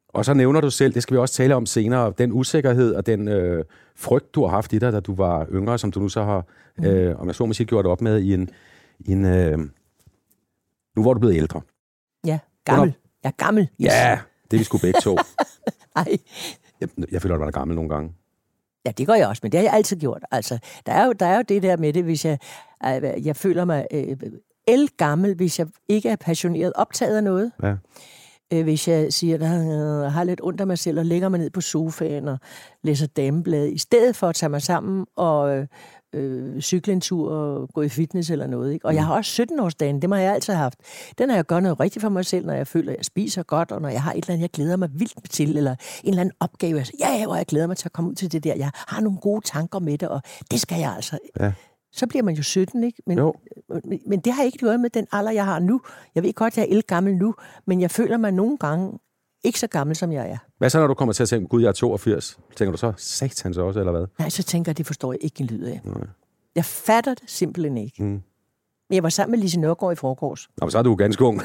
Og 0.09 0.25
så 0.25 0.35
nævner 0.35 0.61
du 0.61 0.71
selv, 0.71 0.95
det 0.95 1.03
skal 1.03 1.15
vi 1.15 1.19
også 1.19 1.35
tale 1.35 1.55
om 1.55 1.67
senere, 1.67 2.13
den 2.19 2.33
usikkerhed 2.33 2.95
og 2.95 3.07
den 3.07 3.29
øh, 3.29 3.65
frygt, 3.97 4.35
du 4.35 4.43
har 4.43 4.49
haft 4.51 4.73
i 4.73 4.79
dig, 4.79 4.93
da 4.93 5.01
du 5.01 5.15
var 5.15 5.47
yngre, 5.53 5.79
som 5.79 5.91
du 5.93 6.01
nu 6.01 6.09
så 6.09 6.23
har, 6.23 6.47
Mm. 6.79 6.85
øh, 6.85 7.21
om 7.21 7.27
jeg 7.27 7.35
så 7.35 7.47
må 7.47 7.53
sige, 7.53 7.67
gjort 7.67 7.87
op 7.87 8.01
med 8.01 8.21
i 8.21 8.35
en... 8.35 8.51
I 9.01 9.13
en 9.13 9.25
øh, 9.25 9.59
nu 10.97 11.03
hvor 11.03 11.15
du 11.15 11.21
blevet 11.21 11.37
ældre. 11.37 11.61
Ja, 12.27 12.39
gammel. 12.65 12.95
Jeg 13.23 13.29
er 13.29 13.45
gammel. 13.45 13.63
Yes. 13.63 13.87
Ja, 13.87 14.21
det 14.51 14.57
er 14.57 14.59
vi 14.59 14.65
sgu 14.65 14.79
begge 14.79 15.01
to. 15.01 15.17
Ej. 15.97 16.19
Jeg, 16.81 16.89
jeg 17.13 17.23
føler, 17.23 17.35
at 17.35 17.39
man 17.41 17.49
er 17.49 17.53
gammel 17.53 17.75
nogle 17.75 17.91
gange. 17.91 18.13
Ja, 18.87 18.91
det 18.91 19.07
gør 19.07 19.15
jeg 19.15 19.29
også, 19.29 19.41
men 19.43 19.53
det 19.53 19.61
har 19.61 19.65
jeg 19.65 19.75
altid 19.75 19.97
gjort. 19.97 20.23
Altså, 20.31 20.59
der 20.87 20.93
er 20.93 21.07
jo, 21.07 21.13
der 21.13 21.27
er 21.27 21.37
jo 21.37 21.43
det 21.43 21.63
der 21.63 21.77
med 21.77 21.93
det, 21.93 22.05
hvis 22.05 22.25
jeg, 22.25 22.39
øh, 22.87 23.27
jeg 23.27 23.37
føler 23.37 23.65
mig 23.65 23.87
øh, 23.93 24.17
el-gammel, 24.69 25.35
hvis 25.35 25.59
jeg 25.59 25.67
ikke 25.89 26.09
er 26.09 26.17
passioneret 26.17 26.73
optaget 26.75 27.17
af 27.17 27.25
noget. 27.25 27.53
Ja. 27.63 27.75
Øh, 28.53 28.63
hvis 28.63 28.89
jeg 28.89 29.13
siger, 29.13 29.35
at 29.35 29.43
jeg 29.43 30.13
har 30.13 30.25
lidt 30.25 30.41
ondt 30.43 30.61
af 30.61 30.67
mig 30.67 30.79
selv, 30.79 30.99
og 30.99 31.07
lægger 31.07 31.29
mig 31.29 31.39
ned 31.41 31.51
på 31.51 31.61
sofaen 31.61 32.29
og 32.29 32.39
læser 32.83 33.07
dameblade, 33.07 33.73
i 33.73 33.79
stedet 33.79 34.17
for 34.17 34.29
at 34.29 34.35
tage 34.35 34.51
mig 34.51 34.63
sammen 34.63 35.07
og 35.17 35.67
øh, 36.13 36.61
cykle 36.61 36.93
en 36.93 37.01
tur 37.01 37.31
og 37.33 37.69
gå 37.75 37.83
i 37.83 37.89
fitness 37.89 38.31
eller 38.31 38.47
noget. 38.47 38.73
Ikke? 38.73 38.87
Og 38.87 38.95
jeg 38.95 39.07
har 39.07 39.15
også 39.15 39.43
17-årsdagen, 39.43 40.01
det 40.03 40.09
må 40.09 40.17
jeg 40.17 40.35
altid 40.35 40.55
haft. 40.55 40.79
Den 41.19 41.29
har 41.31 41.37
jeg 41.37 41.45
gjort 41.45 41.63
noget 41.63 41.81
rigtigt 41.81 42.03
for 42.03 42.09
mig 42.09 42.27
selv, 42.27 42.47
når 42.47 42.55
jeg 42.55 42.67
føler, 42.67 42.93
at 42.93 42.97
jeg 42.97 43.05
spiser 43.05 43.43
godt, 43.43 43.73
og 43.73 43.83
når 43.83 43.89
jeg 43.89 44.03
har 44.03 44.13
et 44.13 44.17
eller 44.17 44.31
andet, 44.31 44.43
jeg 44.43 44.51
glæder 44.51 44.77
mig 44.77 44.89
vildt 44.93 45.31
til, 45.31 45.57
eller 45.57 45.71
en 46.05 46.09
eller 46.09 46.21
anden 46.21 46.35
opgave. 46.41 46.77
Jeg 46.79 46.87
siger, 46.87 47.13
ja, 47.13 47.27
hvor 47.27 47.37
jeg 47.37 47.47
glæder 47.47 47.67
mig 47.67 47.77
til 47.77 47.89
at 47.89 47.93
komme 47.93 48.11
ud 48.11 48.15
til 48.15 48.33
det 48.33 48.45
der. 48.45 48.55
Jeg 48.55 48.71
har 48.75 49.01
nogle 49.01 49.19
gode 49.19 49.41
tanker 49.47 49.79
med 49.79 49.99
det, 49.99 50.09
og 50.09 50.23
det 50.51 50.61
skal 50.61 50.79
jeg 50.79 50.93
altså. 50.97 51.19
Ja. 51.41 51.53
Så 51.93 52.07
bliver 52.07 52.23
man 52.23 52.35
jo 52.35 52.43
17, 52.43 52.85
ikke? 52.85 53.03
Men, 53.07 53.19
Jo. 53.19 53.35
men, 53.85 54.01
men 54.07 54.21
det 54.21 54.33
har 54.33 54.43
ikke 54.43 54.65
noget 54.65 54.81
med 54.81 54.91
den 54.91 55.07
alder, 55.13 55.31
jeg 55.31 55.45
har 55.45 55.59
nu. 55.59 55.81
Jeg 56.15 56.23
ved 56.23 56.33
godt, 56.33 56.57
jeg 56.57 56.69
er 56.71 56.81
gammel 56.87 57.17
nu, 57.17 57.35
men 57.67 57.81
jeg 57.81 57.91
føler 57.91 58.17
mig 58.17 58.33
nogle 58.33 58.59
gange 58.59 58.99
ikke 59.45 59.59
så 59.61 59.67
gammel, 59.67 59.97
som 59.97 60.13
jeg 60.13 60.31
er. 60.31 60.37
Hvad 60.59 60.71
så, 60.71 60.79
når 60.81 60.87
du 60.87 60.95
kommer 60.95 61.13
til 61.13 61.23
at 61.23 61.29
tænke, 61.29 61.49
gud, 61.49 61.63
jeg 61.63 61.69
er 61.69 61.73
82? 61.73 62.39
Tænker 62.57 62.73
du 62.73 62.79
så, 62.79 62.93
satans 62.97 63.57
også, 63.57 63.79
eller 63.81 63.93
hvad? 63.93 64.07
Nej, 64.19 64.29
så 64.29 64.43
tænker 64.43 64.71
jeg, 64.73 64.79
det 64.79 64.87
forstår 64.87 65.13
jeg 65.13 65.19
ikke 65.25 65.41
en 65.41 65.47
lyd 65.47 65.65
af. 65.65 65.81
Jeg 66.55 66.65
fatter 66.65 67.15
det 67.15 67.31
simpelthen 67.31 67.77
ikke. 67.77 68.03
Mm. 68.03 68.09
Men 68.89 68.95
jeg 68.95 69.03
var 69.03 69.09
sammen 69.09 69.31
med 69.31 69.39
Lise 69.39 69.61
Nørgaard 69.61 69.93
i 69.93 69.97
forgårs, 69.97 70.49
Nå, 70.61 70.65
men 70.67 70.71
så 70.71 70.79
er 70.79 70.83
du 70.83 70.95
ganske 70.95 71.25
ung. 71.25 71.41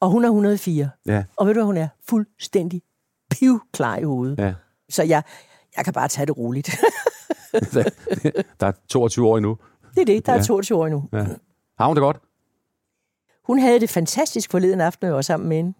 og 0.00 0.10
hun 0.10 0.24
er 0.24 0.28
104. 0.28 0.90
ja, 1.06 1.24
Og 1.36 1.46
ved 1.46 1.54
du, 1.54 1.58
hvad 1.58 1.64
hun 1.66 1.76
er? 1.76 1.88
Fuldstændig 2.08 2.82
pivklar 3.30 3.96
i 3.96 4.02
hovedet. 4.02 4.38
ja. 4.38 4.54
Så 4.90 5.02
jeg, 5.02 5.22
jeg 5.76 5.84
kan 5.84 5.92
bare 5.94 6.08
tage 6.08 6.26
det 6.26 6.36
roligt. 6.36 6.70
Der 8.60 8.66
er 8.66 8.72
22 8.88 9.26
år 9.28 9.36
endnu. 9.36 9.58
det 9.94 10.00
er 10.00 10.04
det, 10.04 10.26
der 10.26 10.32
er 10.32 10.36
Ja. 10.36 10.42
22 10.42 10.78
år 10.78 10.88
nu. 10.88 11.08
Ja. 11.12 11.26
Har 11.78 11.86
hun 11.86 11.96
det 11.96 12.00
godt? 12.02 12.16
Hun 13.46 13.58
havde 13.58 13.80
det 13.80 13.90
fantastisk 13.90 14.50
forleden 14.50 14.80
aften, 14.80 15.06
jeg 15.06 15.14
var 15.14 15.22
sammen 15.22 15.48
med 15.48 15.56
hende. 15.56 15.74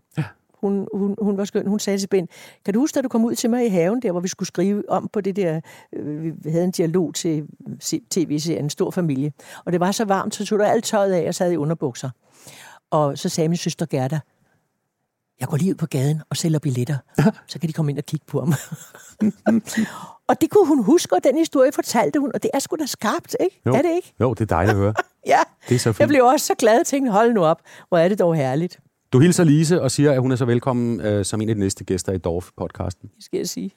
Hun, 0.60 0.88
hun, 0.94 1.14
hun 1.22 1.36
var 1.36 1.44
skøn. 1.44 1.66
Hun 1.66 1.78
sagde 1.78 1.98
til 1.98 2.06
Ben, 2.06 2.28
kan 2.64 2.74
du 2.74 2.80
huske, 2.80 2.94
da 2.94 3.00
du 3.02 3.08
kom 3.08 3.24
ud 3.24 3.34
til 3.34 3.50
mig 3.50 3.66
i 3.66 3.68
haven, 3.68 4.02
der 4.02 4.10
hvor 4.12 4.20
vi 4.20 4.28
skulle 4.28 4.46
skrive 4.46 4.88
om 4.90 5.08
på 5.12 5.20
det 5.20 5.36
der, 5.36 5.60
øh, 5.92 6.24
vi 6.44 6.50
havde 6.50 6.64
en 6.64 6.70
dialog 6.70 7.14
til 7.14 7.46
se- 7.80 8.02
tv-serien 8.10 8.70
Stor 8.70 8.90
Familie, 8.90 9.32
og 9.64 9.72
det 9.72 9.80
var 9.80 9.92
så 9.92 10.04
varmt, 10.04 10.34
så 10.34 10.46
tog 10.46 10.58
du 10.58 10.64
alt 10.64 10.84
tøjet 10.84 11.12
af 11.12 11.28
og 11.28 11.34
sad 11.34 11.52
i 11.52 11.56
underbukser. 11.56 12.10
Og 12.90 13.18
så 13.18 13.28
sagde 13.28 13.48
min 13.48 13.56
søster 13.56 13.86
Gerda, 13.86 14.20
jeg 15.40 15.48
går 15.48 15.56
lige 15.56 15.70
ud 15.70 15.74
på 15.74 15.86
gaden 15.86 16.22
og 16.30 16.36
sælger 16.36 16.58
billetter, 16.58 16.96
så 17.46 17.58
kan 17.58 17.68
de 17.68 17.72
komme 17.72 17.90
ind 17.92 17.98
og 17.98 18.04
kigge 18.04 18.26
på 18.26 18.40
ham. 18.40 18.54
og 20.28 20.40
det 20.40 20.50
kunne 20.50 20.66
hun 20.66 20.82
huske, 20.84 21.14
og 21.16 21.24
den 21.24 21.38
historie 21.38 21.72
fortalte 21.72 22.18
hun, 22.20 22.30
og 22.34 22.42
det 22.42 22.50
er 22.54 22.58
sgu 22.58 22.76
da 22.76 22.86
skarpt, 22.86 23.36
ikke? 23.40 23.60
Jo. 23.66 23.72
Er 23.74 23.82
det 23.82 23.90
ikke? 23.94 24.14
Jo, 24.20 24.34
det 24.34 24.40
er 24.40 24.46
dejligt 24.46 24.70
at 24.76 24.80
høre. 24.82 24.94
Ja. 25.26 25.38
Det 25.68 25.74
er 25.74 25.78
så 25.78 25.88
Jeg 25.88 25.94
fint. 25.96 26.08
blev 26.08 26.24
også 26.24 26.46
så 26.46 26.54
glad 26.58 26.80
og 26.80 26.86
tænkte, 26.86 27.12
hold 27.12 27.32
nu 27.32 27.44
op, 27.44 27.60
hvor 27.88 27.98
er 27.98 28.08
det 28.08 28.18
dog 28.18 28.34
herligt, 28.36 28.78
Du 29.12 29.18
hilser 29.18 29.44
Lise 29.44 29.82
og 29.82 29.90
siger, 29.90 30.12
at 30.12 30.20
hun 30.20 30.32
er 30.32 30.36
så 30.36 30.44
velkommen 30.44 31.00
øh, 31.00 31.24
som 31.24 31.40
en 31.40 31.48
af 31.48 31.54
de 31.54 31.60
næste 31.60 31.84
gæster 31.84 32.12
i 32.12 32.18
Dorf-podcasten. 32.26 33.08
skal 33.20 33.38
jeg 33.38 33.48
sige. 33.48 33.70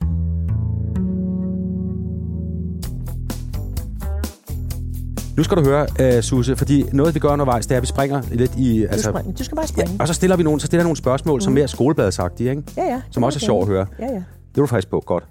Nu 5.38 5.44
skal 5.44 5.58
du 5.58 5.64
høre, 5.64 6.18
uh, 6.18 6.24
Susse, 6.24 6.56
fordi 6.56 6.84
noget 6.94 7.16
vi 7.16 7.20
gør 7.20 7.30
undervejs, 7.30 7.68
det 7.68 7.76
er, 7.76 7.78
at 7.78 7.82
vi 7.82 7.88
springer 7.88 8.22
lidt 8.32 8.56
i... 8.56 8.86
Du, 8.94 9.02
spring, 9.02 9.38
du 9.38 9.44
skal 9.44 9.56
bare 9.56 9.68
springe. 9.68 9.96
og 10.00 10.08
så 10.08 10.14
stiller 10.14 10.38
vi 10.38 10.44
nogle, 10.44 10.60
så 10.60 10.68
stiller 10.68 10.84
nogle 10.84 10.98
spørgsmål, 10.98 11.38
mm. 11.38 11.42
som 11.42 11.54
mere 11.54 11.68
skolebladsagtige, 11.68 12.50
ikke? 12.50 12.64
Ja, 12.78 12.84
ja. 12.84 13.02
Som 13.12 13.24
også 13.24 13.38
er 13.38 13.46
sjovt 13.46 13.62
at 13.62 13.68
høre. 13.68 13.88
Ja, 14.00 14.06
ja. 14.06 14.14
Det 14.14 14.58
er 14.58 14.62
du 14.62 14.66
faktisk 14.66 14.90
på. 14.90 15.00
Godt. 15.00 15.28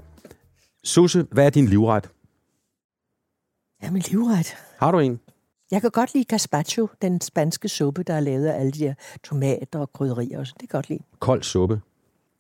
Susse, 0.85 1.27
hvad 1.31 1.47
er 1.47 1.51
din 1.51 1.67
livret? 1.67 2.11
Ja, 3.83 3.91
min 3.91 4.03
livret. 4.11 4.57
Har 4.79 4.91
du 4.91 4.99
en? 4.99 5.21
Jeg 5.73 5.81
kan 5.81 5.91
godt 5.91 6.15
lide 6.15 6.25
gazpacho, 6.25 6.89
den 7.03 7.21
spanske 7.21 7.69
suppe, 7.69 8.03
der 8.03 8.15
er 8.15 8.21
lavet 8.21 8.47
af 8.47 8.61
alle 8.61 8.73
de 8.73 8.79
der 8.79 8.95
tomater 9.25 9.79
og 9.79 9.93
krydderier. 9.93 10.39
Og 10.39 10.47
sådan. 10.47 10.61
Det 10.61 10.69
kan 10.69 10.79
godt 10.79 10.89
lide. 10.89 11.03
Kold 11.19 11.43
suppe. 11.43 11.81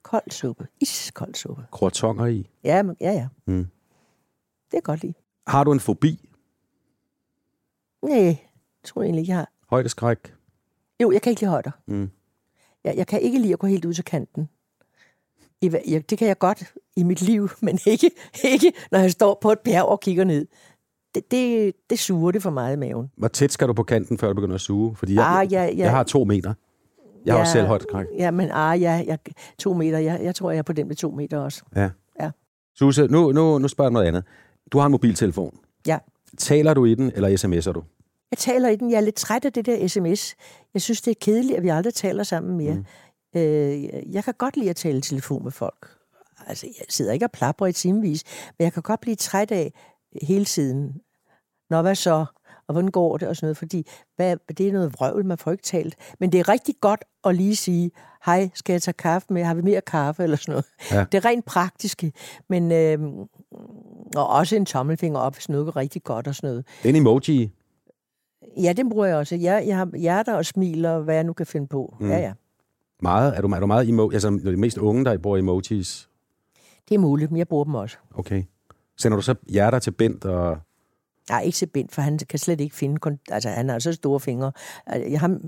Kold 0.02 0.30
suppe. 0.30 0.66
Iskold 0.80 1.34
suppe. 1.34 1.62
Croissanter 1.70 2.26
i. 2.26 2.50
Ja, 2.64 2.82
men- 2.82 2.96
ja, 3.00 3.12
ja. 3.12 3.28
Mm. 3.46 3.66
Det 4.64 4.72
kan 4.72 4.82
godt 4.82 5.02
lide. 5.02 5.14
Har 5.46 5.64
du 5.64 5.72
en 5.72 5.80
fobi? 5.80 6.28
Nej, 8.02 8.36
tror 8.84 9.02
jeg 9.02 9.06
egentlig 9.06 9.20
ikke, 9.20 9.30
jeg 9.30 9.38
har. 9.38 9.50
Højdeskræk? 9.70 10.34
Jo, 11.02 11.10
jeg 11.12 11.22
kan 11.22 11.30
ikke 11.30 11.40
lide 11.42 11.50
højder. 11.50 11.70
Mm. 11.86 12.10
Jeg, 12.84 12.96
jeg 12.96 13.06
kan 13.06 13.20
ikke 13.20 13.38
lide 13.38 13.52
at 13.52 13.58
gå 13.58 13.66
helt 13.66 13.84
ud 13.84 13.94
til 13.94 14.04
kanten. 14.04 14.48
I, 15.60 15.68
hva- 15.68 15.90
jeg, 15.90 16.10
det 16.10 16.18
kan 16.18 16.28
jeg 16.28 16.38
godt 16.38 16.74
i 16.96 17.02
mit 17.02 17.20
liv, 17.22 17.48
men 17.62 17.78
ikke, 17.86 18.10
ikke 18.44 18.72
når 18.90 18.98
jeg 18.98 19.10
står 19.12 19.38
på 19.40 19.52
et 19.52 19.58
bjerg 19.60 19.84
og 19.84 20.00
kigger 20.00 20.24
ned. 20.24 20.46
Det, 21.14 21.30
det, 21.30 21.72
det 21.90 21.98
suger 21.98 22.30
det 22.30 22.42
for 22.42 22.50
meget 22.50 22.76
i 22.76 22.78
maven. 22.78 23.10
Hvor 23.16 23.28
tæt 23.28 23.52
skal 23.52 23.68
du 23.68 23.72
på 23.72 23.82
kanten, 23.82 24.18
før 24.18 24.28
du 24.28 24.34
begynder 24.34 24.54
at 24.54 24.60
suge? 24.60 24.96
Fordi 24.96 25.14
jeg, 25.14 25.24
Ah, 25.26 25.52
ja, 25.52 25.64
ja. 25.64 25.76
jeg 25.76 25.90
har 25.90 26.02
to 26.02 26.24
meter. 26.24 26.54
Jeg 27.24 27.34
har 27.34 27.40
også 27.40 27.52
selv 27.52 27.66
højdeskræk. 27.66 28.06
Ja, 28.18 28.30
men 28.30 28.50
ah, 28.52 28.82
ja, 28.82 29.04
jeg, 29.06 29.18
to 29.58 29.74
meter. 29.74 29.98
Jeg, 29.98 30.20
jeg 30.22 30.34
tror, 30.34 30.50
jeg 30.50 30.58
er 30.58 30.62
på 30.62 30.72
den 30.72 30.88
med 30.88 30.96
to 30.96 31.10
meter 31.10 31.38
også. 31.38 31.62
Ja. 31.76 31.90
Ja. 32.20 32.30
Susse, 32.78 33.06
nu, 33.06 33.32
nu, 33.32 33.58
nu 33.58 33.68
spørger 33.68 33.88
jeg 33.88 33.92
noget 33.92 34.06
andet. 34.06 34.24
Du 34.72 34.78
har 34.78 34.86
en 34.86 34.92
mobiltelefon. 34.92 35.58
Ja. 35.86 35.98
Taler 36.38 36.74
du 36.74 36.84
i 36.84 36.94
den, 36.94 37.12
eller 37.14 37.28
sms'er 37.28 37.72
du? 37.72 37.82
Jeg 38.30 38.38
taler 38.38 38.68
i 38.68 38.76
den. 38.76 38.90
Jeg 38.90 38.96
er 38.96 39.00
lidt 39.00 39.14
træt 39.14 39.44
af 39.44 39.52
det 39.52 39.66
der 39.66 39.88
sms. 39.88 40.34
Jeg 40.74 40.82
synes, 40.82 41.00
det 41.02 41.10
er 41.10 41.14
kedeligt, 41.20 41.56
at 41.56 41.62
vi 41.62 41.68
aldrig 41.68 41.94
taler 41.94 42.22
sammen 42.22 42.56
mere. 42.56 42.74
Mm. 42.74 42.84
Øh, 43.40 44.14
jeg 44.14 44.24
kan 44.24 44.34
godt 44.38 44.56
lide 44.56 44.70
at 44.70 44.76
tale 44.76 44.98
i 44.98 45.00
telefon 45.00 45.44
med 45.44 45.52
folk. 45.52 45.88
Altså, 46.46 46.66
jeg 46.66 46.84
sidder 46.88 47.12
ikke 47.12 47.26
og 47.26 47.30
plapper 47.32 47.66
i 47.66 47.72
timevis, 47.72 48.24
men 48.58 48.64
jeg 48.64 48.72
kan 48.72 48.82
godt 48.82 49.00
blive 49.00 49.14
træt 49.16 49.50
af 49.52 49.72
hele 50.22 50.44
tiden. 50.44 51.00
Nå, 51.70 51.82
hvad 51.82 51.94
så? 51.94 52.24
Og 52.66 52.72
hvordan 52.72 52.90
går 52.90 53.16
det? 53.16 53.28
Og 53.28 53.36
sådan 53.36 53.46
noget, 53.46 53.56
fordi 53.56 53.86
hvad, 54.16 54.36
det 54.58 54.68
er 54.68 54.72
noget 54.72 54.92
vrøvl, 54.92 55.26
man 55.26 55.38
får 55.38 55.50
ikke 55.52 55.62
talt. 55.62 55.96
Men 56.20 56.32
det 56.32 56.40
er 56.40 56.48
rigtig 56.48 56.74
godt 56.80 57.04
at 57.24 57.34
lige 57.34 57.56
sige, 57.56 57.90
hej, 58.26 58.50
skal 58.54 58.72
jeg 58.72 58.82
tage 58.82 58.94
kaffe 58.98 59.32
med? 59.32 59.44
Har 59.44 59.54
vi 59.54 59.62
mere 59.62 59.80
kaffe? 59.80 60.22
Eller 60.24 60.36
sådan 60.36 60.52
noget. 60.52 60.64
Ja. 60.90 61.04
Det 61.12 61.18
er 61.18 61.24
rent 61.24 61.44
praktiske. 61.44 62.12
Men, 62.48 62.72
øh, 62.72 62.98
og 64.16 64.28
også 64.28 64.56
en 64.56 64.66
tommelfinger 64.66 65.18
op, 65.18 65.34
hvis 65.34 65.48
noget 65.48 65.64
går 65.66 65.76
rigtig 65.76 66.02
godt 66.04 66.26
og 66.26 66.34
sådan 66.34 66.50
noget. 66.50 66.66
En 66.84 66.96
emoji. 66.96 67.52
Ja, 68.62 68.72
den 68.72 68.90
bruger 68.90 69.06
jeg 69.06 69.16
også. 69.16 69.36
Jeg, 69.36 69.64
jeg 69.66 69.76
har 69.76 69.98
hjerter 69.98 70.34
og 70.34 70.46
smiler, 70.46 70.98
hvad 70.98 71.14
jeg 71.14 71.24
nu 71.24 71.32
kan 71.32 71.46
finde 71.46 71.66
på. 71.66 71.96
Mm. 72.00 72.10
Ja, 72.10 72.18
ja. 72.18 72.32
Meget? 73.02 73.36
Er 73.36 73.40
du, 73.40 73.48
er 73.48 73.60
du 73.60 73.66
meget 73.66 73.88
emo, 73.88 74.10
altså 74.10 74.30
de 74.30 74.56
mest 74.56 74.78
unge, 74.78 75.04
der 75.04 75.18
bruger 75.18 75.38
emojis? 75.38 76.08
Det 76.88 76.94
er 76.94 76.98
muligt, 76.98 77.30
men 77.30 77.38
jeg 77.38 77.48
bruger 77.48 77.64
dem 77.64 77.74
også. 77.74 77.96
Okay. 78.14 78.42
Sender 78.98 79.16
du 79.16 79.22
så 79.22 79.34
hjerter 79.48 79.78
til 79.78 79.90
Bent 79.90 80.24
og... 80.24 80.58
Nej, 81.30 81.42
ikke 81.42 81.56
til 81.56 81.66
Bent, 81.66 81.92
for 81.92 82.02
han 82.02 82.18
kan 82.18 82.38
slet 82.38 82.60
ikke 82.60 82.76
finde... 82.76 83.18
Altså, 83.30 83.48
han 83.48 83.68
har 83.68 83.78
så 83.78 83.92
store 83.92 84.20
fingre. 84.20 84.52
Altså, 84.86 85.10
jeg- 85.10 85.20
Ham, 85.20 85.40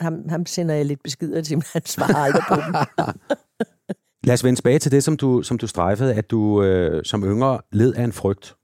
ham, 0.00 0.28
ham 0.28 0.46
sender 0.46 0.74
jeg 0.74 0.84
lidt 0.84 1.02
beskeder 1.02 1.42
til, 1.42 1.56
men 1.58 1.62
han 1.72 1.86
svarer 1.86 2.16
aldrig 2.16 2.42
på 2.48 2.54
dem. 2.54 2.74
Lad 4.24 4.34
os 4.34 4.44
vende 4.44 4.58
tilbage 4.58 4.78
til 4.78 4.92
det, 4.92 5.04
som 5.04 5.16
du, 5.16 5.42
som 5.42 5.58
du 5.58 5.66
strejfede, 5.66 6.14
at 6.14 6.30
du 6.30 6.62
øh, 6.62 7.04
som 7.04 7.24
yngre 7.24 7.60
led 7.72 7.94
af 7.94 8.04
en 8.04 8.12
frygt, 8.12 8.54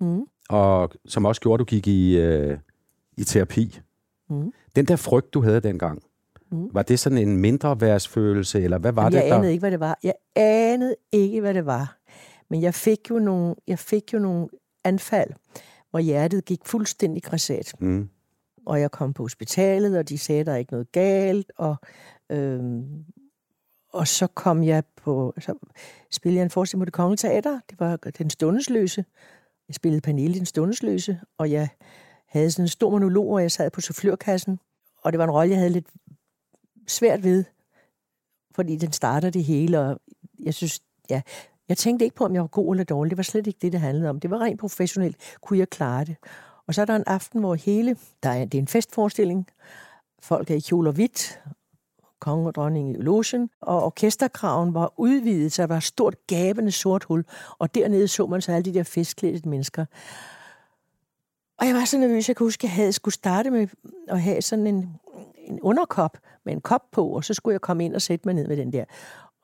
Mm. 0.00 0.20
og 0.50 0.90
som 1.06 1.24
også 1.24 1.40
gjorde, 1.40 1.54
at 1.54 1.58
du 1.58 1.64
gik 1.64 1.86
i, 1.86 2.16
øh, 2.16 2.58
i 3.16 3.24
terapi. 3.24 3.80
Mm. 4.30 4.52
Den 4.76 4.84
der 4.84 4.96
frygt, 4.96 5.34
du 5.34 5.42
havde 5.42 5.60
dengang, 5.60 6.02
Mm. 6.52 6.68
var 6.72 6.82
det 6.82 6.98
sådan 6.98 7.18
en 7.18 7.36
mindre 7.36 7.80
værtsfølelse, 7.80 8.62
eller 8.62 8.78
hvad 8.78 8.92
var 8.92 9.02
Jamen, 9.02 9.12
det, 9.12 9.18
jeg 9.22 9.30
der... 9.30 9.36
anede 9.36 9.52
ikke, 9.52 9.60
hvad 9.60 9.70
det 9.70 9.80
var. 9.80 9.98
Jeg 10.02 10.12
anede 10.36 10.94
ikke, 11.12 11.40
hvad 11.40 11.54
det 11.54 11.66
var. 11.66 11.96
Men 12.48 12.62
jeg 12.62 12.74
fik 12.74 13.10
jo 13.10 13.18
nogle, 13.18 13.54
jeg 13.66 13.78
fik 13.78 14.12
jo 14.12 14.18
nogle 14.18 14.48
anfald, 14.84 15.30
hvor 15.90 15.98
hjertet 15.98 16.44
gik 16.44 16.60
fuldstændig 16.64 17.22
græsat. 17.22 17.74
Mm. 17.78 18.08
Og 18.66 18.80
jeg 18.80 18.90
kom 18.90 19.12
på 19.12 19.22
hospitalet, 19.22 19.98
og 19.98 20.08
de 20.08 20.18
sagde, 20.18 20.40
at 20.40 20.46
der 20.46 20.52
er 20.52 20.56
ikke 20.56 20.72
noget 20.72 20.92
galt. 20.92 21.52
Og, 21.56 21.76
øhm, 22.30 23.04
og 23.92 24.08
så 24.08 24.26
kom 24.26 24.64
jeg 24.64 24.84
på... 24.96 25.34
Så 25.40 25.54
spillede 26.10 26.38
jeg 26.38 26.44
en 26.44 26.50
forestilling 26.50 26.80
på 26.80 26.84
det 26.84 26.92
kongelige 26.92 27.16
teater. 27.16 27.60
Det 27.70 27.80
var 27.80 27.96
Den 27.96 28.30
Stundesløse. 28.30 29.04
Jeg 29.68 29.74
spillede 29.74 30.00
Pernille 30.00 30.38
Den 30.38 30.46
Stundesløse, 30.46 31.20
og 31.38 31.50
jeg 31.50 31.68
havde 32.26 32.50
sådan 32.50 32.64
en 32.64 32.68
stor 32.68 32.90
monolog, 32.90 33.26
hvor 33.26 33.38
jeg 33.38 33.52
sad 33.52 33.70
på 33.70 33.80
soufflørkassen. 33.80 34.58
Og 35.02 35.12
det 35.12 35.18
var 35.18 35.24
en 35.24 35.30
rolle, 35.30 35.50
jeg 35.50 35.58
havde 35.58 35.72
lidt 35.72 35.88
svært 36.86 37.22
ved, 37.22 37.44
fordi 38.54 38.76
den 38.76 38.92
starter 38.92 39.30
det 39.30 39.44
hele, 39.44 39.80
og 39.80 40.00
jeg 40.40 40.54
synes, 40.54 40.82
ja, 41.10 41.22
jeg 41.68 41.76
tænkte 41.76 42.04
ikke 42.04 42.16
på, 42.16 42.24
om 42.24 42.34
jeg 42.34 42.42
var 42.42 42.48
god 42.48 42.74
eller 42.74 42.84
dårlig. 42.84 43.10
Det 43.10 43.16
var 43.16 43.22
slet 43.22 43.46
ikke 43.46 43.58
det, 43.62 43.72
det 43.72 43.80
handlede 43.80 44.10
om. 44.10 44.20
Det 44.20 44.30
var 44.30 44.38
rent 44.40 44.60
professionelt. 44.60 45.16
Kunne 45.40 45.58
jeg 45.58 45.70
klare 45.70 46.04
det? 46.04 46.16
Og 46.66 46.74
så 46.74 46.80
er 46.80 46.84
der 46.84 46.96
en 46.96 47.04
aften, 47.06 47.40
hvor 47.40 47.54
hele, 47.54 47.96
der 48.22 48.30
er, 48.30 48.44
det 48.44 48.58
er 48.58 48.62
en 48.62 48.68
festforestilling. 48.68 49.46
Folk 50.22 50.50
er 50.50 50.54
i 50.54 50.60
kjole 50.60 50.90
og 50.90 50.94
hvidt, 50.94 51.40
kongen 52.18 52.46
og 52.46 52.54
dronning 52.54 52.90
i 52.90 53.02
logen, 53.02 53.50
og 53.60 53.84
orkesterkraven 53.84 54.74
var 54.74 54.92
udvidet, 54.96 55.52
så 55.52 55.62
der 55.62 55.66
var 55.66 55.76
et 55.76 55.82
stort 55.82 56.26
gabende 56.26 56.72
sort 56.72 57.04
hul, 57.04 57.24
og 57.58 57.74
dernede 57.74 58.08
så 58.08 58.26
man 58.26 58.42
så 58.42 58.52
alle 58.52 58.64
de 58.64 58.74
der 58.78 58.82
festklædte 58.82 59.48
mennesker. 59.48 59.84
Og 61.58 61.66
jeg 61.66 61.74
var 61.74 61.84
så 61.84 61.98
nervøs, 61.98 62.28
jeg 62.28 62.36
kunne 62.36 62.46
huske, 62.46 62.60
at 62.60 62.68
jeg 62.68 62.76
havde 62.76 62.92
skulle 62.92 63.14
starte 63.14 63.50
med 63.50 63.68
at 64.08 64.22
have 64.22 64.42
sådan 64.42 64.66
en, 64.66 65.00
en 65.36 65.60
underkop 65.60 66.18
med 66.44 66.52
en 66.52 66.60
kop 66.60 66.82
på, 66.92 67.08
og 67.08 67.24
så 67.24 67.34
skulle 67.34 67.54
jeg 67.54 67.60
komme 67.60 67.84
ind 67.84 67.94
og 67.94 68.02
sætte 68.02 68.28
mig 68.28 68.34
ned 68.34 68.48
med 68.48 68.56
den 68.56 68.72
der. 68.72 68.84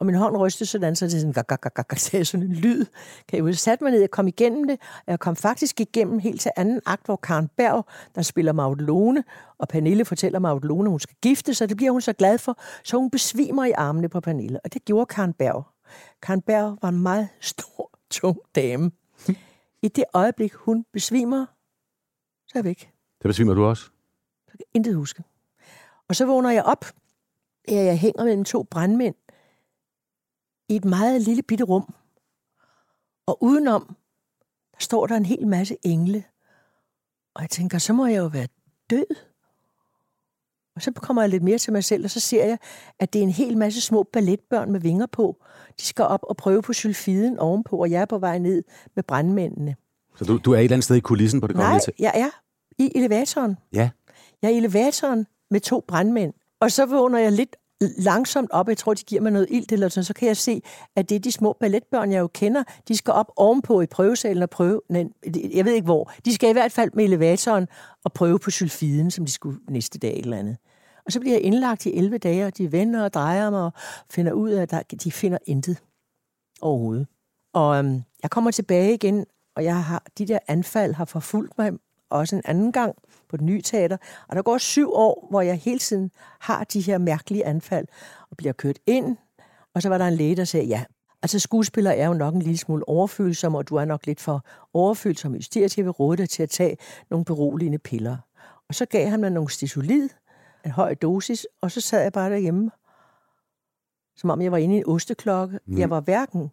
Og 0.01 0.07
min 0.07 0.15
hånd 0.15 0.37
rystede 0.37 0.71
sådan, 0.71 0.97
så 0.97 1.05
det 1.05 1.13
sådan, 1.13 1.33
gak, 1.33 1.47
gak, 1.47 1.75
gak, 1.75 1.99
sådan 1.99 2.47
en 2.47 2.53
lyd. 2.53 2.87
Kan 3.29 3.47
jeg 3.47 3.55
satte 3.55 3.85
mig 3.85 3.91
ned, 3.91 4.01
jeg 4.01 4.11
kom 4.11 4.29
igennem 4.29 4.67
det, 4.67 4.81
og 4.81 5.11
jeg 5.11 5.21
kom 5.21 5.37
faktisk 5.37 5.81
igennem 5.81 6.19
helt 6.19 6.41
til 6.41 6.51
anden 6.57 6.81
akt, 6.87 7.05
hvor 7.07 7.17
Karen 7.17 7.49
Berg, 7.57 7.87
der 8.15 8.23
spiller 8.23 8.53
Maud 8.53 8.77
Lone, 8.77 9.25
og 9.59 9.69
Pernille 9.69 10.05
fortæller 10.05 10.39
Maud 10.39 10.61
Lone, 10.61 10.91
hun 10.91 11.01
skal 11.01 11.17
gifte 11.23 11.55
sig, 11.55 11.69
det 11.69 11.77
bliver 11.77 11.93
hun 11.93 12.01
så 12.01 12.13
glad 12.13 12.39
for, 12.39 12.59
så 12.85 12.97
hun 12.97 13.11
besvimer 13.11 13.65
i 13.65 13.71
armene 13.71 14.09
på 14.09 14.21
Pernille, 14.21 14.61
og 14.65 14.75
det 14.75 14.85
gjorde 14.85 15.07
Karen 15.07 15.33
Berg. 15.33 15.67
Karen 16.23 16.43
Berg 16.43 16.79
var 16.83 16.89
en 16.89 17.03
meget 17.03 17.29
stor, 17.41 17.91
tung 18.11 18.39
dame. 18.55 18.91
I 19.83 19.89
det 19.89 20.05
øjeblik, 20.15 20.55
hun 20.55 20.85
besvimer, 20.93 21.47
så 22.49 22.53
er 22.55 22.59
jeg 22.59 22.65
væk. 22.65 22.91
Det 23.23 23.29
besvimer 23.29 23.55
du 23.55 23.65
også? 23.65 23.91
Jeg 24.47 24.53
kan 24.59 24.67
intet 24.75 24.95
huske. 24.95 25.23
Og 26.09 26.17
så 26.17 26.27
vågner 26.27 26.51
jeg 26.51 26.65
op, 26.65 26.85
ja, 27.69 27.85
jeg 27.85 27.99
hænger 27.99 28.25
mellem 28.25 28.45
to 28.45 28.63
brandmænd 28.63 29.15
i 30.71 30.77
et 30.77 30.85
meget 30.85 31.23
lille 31.23 31.43
bitte 31.43 31.65
rum. 31.65 31.95
Og 33.27 33.43
udenom, 33.43 33.97
der 34.73 34.79
står 34.81 35.07
der 35.07 35.17
en 35.17 35.27
hel 35.27 35.47
masse 35.47 35.77
engle. 35.83 36.25
Og 37.35 37.43
jeg 37.43 37.51
tænker, 37.51 37.79
så 37.79 37.93
må 37.93 38.07
jeg 38.07 38.19
jo 38.19 38.27
være 38.27 38.47
død. 38.91 39.07
Og 40.77 40.83
så 40.83 40.93
kommer 40.93 41.23
jeg 41.23 41.29
lidt 41.29 41.43
mere 41.43 41.59
til 41.59 41.73
mig 41.73 41.85
selv, 41.85 42.05
og 42.05 42.11
så 42.11 42.21
ser 42.21 42.45
jeg, 42.47 42.59
at 42.99 43.13
det 43.13 43.19
er 43.19 43.23
en 43.23 43.31
hel 43.31 43.59
masse 43.59 43.81
små 43.81 44.03
balletbørn 44.13 44.73
med 44.73 44.81
vinger 44.81 45.07
på. 45.07 45.37
De 45.81 45.85
skal 45.85 46.05
op 46.05 46.21
og 46.23 46.37
prøve 46.37 46.63
på 46.63 46.73
sylfiden 46.73 47.39
ovenpå, 47.39 47.77
og 47.77 47.91
jeg 47.91 48.01
er 48.01 48.05
på 48.07 48.19
vej 48.19 48.39
ned 48.39 48.63
med 48.95 49.03
brandmændene. 49.03 49.77
Så 50.17 50.25
du, 50.25 50.37
du 50.39 50.53
er 50.53 50.59
et 50.59 50.65
eller 50.65 50.75
andet 50.75 50.85
sted 50.85 50.97
i 50.97 51.01
kulissen 51.01 51.41
på 51.41 51.47
det 51.47 51.57
Nej, 51.57 51.65
kongelige 51.65 51.85
te- 51.85 51.93
jeg 51.99 52.13
er 52.15 52.31
i 52.79 52.93
elevatoren. 52.95 53.57
Ja. 53.73 53.91
Jeg 54.43 54.49
er 54.49 54.53
i 54.55 54.57
elevatoren 54.57 55.27
med 55.51 55.61
to 55.61 55.85
brandmænd. 55.89 56.33
Og 56.61 56.73
så 56.73 56.87
vågner 56.87 57.19
jeg 57.19 57.33
lidt 57.33 57.57
langsomt 57.81 58.51
op. 58.51 58.69
Jeg 58.69 58.79
tror, 58.79 58.95
de 58.95 59.03
giver 59.03 59.23
mig 59.23 59.33
noget 59.33 59.47
ilt 59.51 59.73
eller 59.73 59.89
sådan. 59.89 60.05
Så 60.05 60.15
kan 60.15 60.29
jeg 60.29 60.37
se, 60.37 60.63
at 60.97 61.09
det 61.09 61.15
er 61.15 61.21
de 61.21 61.33
små 61.33 61.57
balletbørn, 61.61 62.13
jeg 62.13 62.21
jo 62.21 62.27
kender. 62.27 62.63
De 62.89 62.97
skal 62.97 63.13
op 63.13 63.33
ovenpå 63.37 63.81
i 63.81 63.87
prøvesalen 63.87 64.43
og 64.43 64.51
prøve... 64.51 64.81
Nej, 64.89 65.05
jeg 65.55 65.65
ved 65.65 65.73
ikke 65.73 65.85
hvor. 65.85 66.13
De 66.25 66.35
skal 66.35 66.51
i 66.51 66.53
hvert 66.53 66.73
fald 66.73 66.91
med 66.95 67.05
elevatoren 67.05 67.69
og 68.05 68.13
prøve 68.13 68.39
på 68.39 68.51
sylfiden, 68.51 69.11
som 69.11 69.25
de 69.25 69.33
skulle 69.33 69.59
næste 69.69 69.99
dag 69.99 70.19
eller 70.19 70.37
andet. 70.37 70.57
Og 71.07 71.13
så 71.13 71.21
bliver 71.21 71.35
jeg 71.35 71.43
indlagt 71.43 71.87
i 71.87 71.97
11 71.97 72.19
dage, 72.19 72.47
og 72.47 72.59
de 72.59 72.73
vender 72.73 73.05
og 73.05 73.15
drejer 73.15 73.51
mig 73.51 73.63
og 73.63 73.73
finder 74.11 74.33
ud 74.33 74.51
af, 74.51 74.63
at 74.63 74.71
der, 74.71 74.83
de 75.05 75.13
finder 75.13 75.39
intet 75.47 75.83
overhovedet. 76.61 77.07
Og 77.55 77.79
øhm, 77.79 78.03
jeg 78.23 78.31
kommer 78.31 78.51
tilbage 78.51 78.95
igen, 78.95 79.27
og 79.57 79.65
jeg 79.65 79.85
har, 79.85 80.03
de 80.19 80.27
der 80.27 80.39
anfald 80.49 80.95
har 80.95 81.05
forfulgt 81.05 81.59
mig 81.59 81.73
også 82.11 82.37
en 82.37 82.43
anden 82.45 82.73
gang 82.73 82.97
på 83.31 83.37
det 83.37 83.45
nye 83.45 83.63
teater. 83.63 83.97
Og 84.29 84.37
der 84.37 84.43
går 84.43 84.59
syv 84.59 84.91
år, 84.93 85.27
hvor 85.31 85.41
jeg 85.41 85.57
hele 85.57 85.79
tiden 85.79 86.11
har 86.41 86.65
de 86.65 86.81
her 86.81 86.99
mærkelige 86.99 87.47
anfald 87.47 87.87
og 88.31 88.37
bliver 88.37 88.53
kørt 88.53 88.79
ind. 88.87 89.17
Og 89.75 89.83
så 89.83 89.89
var 89.89 89.99
der 89.99 90.07
en 90.07 90.15
læge, 90.15 90.37
der 90.37 90.45
sagde, 90.45 90.67
ja, 90.67 90.85
altså 91.23 91.39
skuespiller 91.39 91.91
er 91.91 92.07
jo 92.07 92.15
nok 92.15 92.35
en 92.35 92.43
lille 92.43 92.59
smule 92.59 92.89
overfølsom, 92.89 93.55
og 93.55 93.69
du 93.69 93.77
er 93.77 93.85
nok 93.85 94.07
lidt 94.07 94.21
for 94.21 94.45
overfølsom 94.75 95.35
i 95.35 95.43
styrt. 95.43 95.77
Jeg 95.77 95.85
vil 95.85 95.93
råde 95.93 96.17
dig 96.17 96.29
til 96.29 96.43
at 96.43 96.51
tage 96.51 96.77
nogle 97.11 97.25
beroligende 97.25 97.79
piller. 97.79 98.17
Og 98.69 98.75
så 98.75 98.87
gav 98.87 99.09
han 99.09 99.21
mig 99.21 99.31
nogle 99.31 99.51
stisolid, 99.51 100.09
en 100.65 100.71
høj 100.71 100.95
dosis, 100.95 101.47
og 101.61 101.71
så 101.71 101.81
sad 101.81 102.03
jeg 102.03 102.13
bare 102.13 102.31
derhjemme, 102.31 102.71
som 104.17 104.31
om 104.31 104.43
jeg 104.43 104.53
var 104.53 104.59
inde 104.59 104.75
i 104.75 104.79
en 104.79 104.85
osteklokke. 104.87 105.59
Mm. 105.67 105.79
Jeg 105.79 105.91
var 105.91 106.01
hverken 106.01 106.51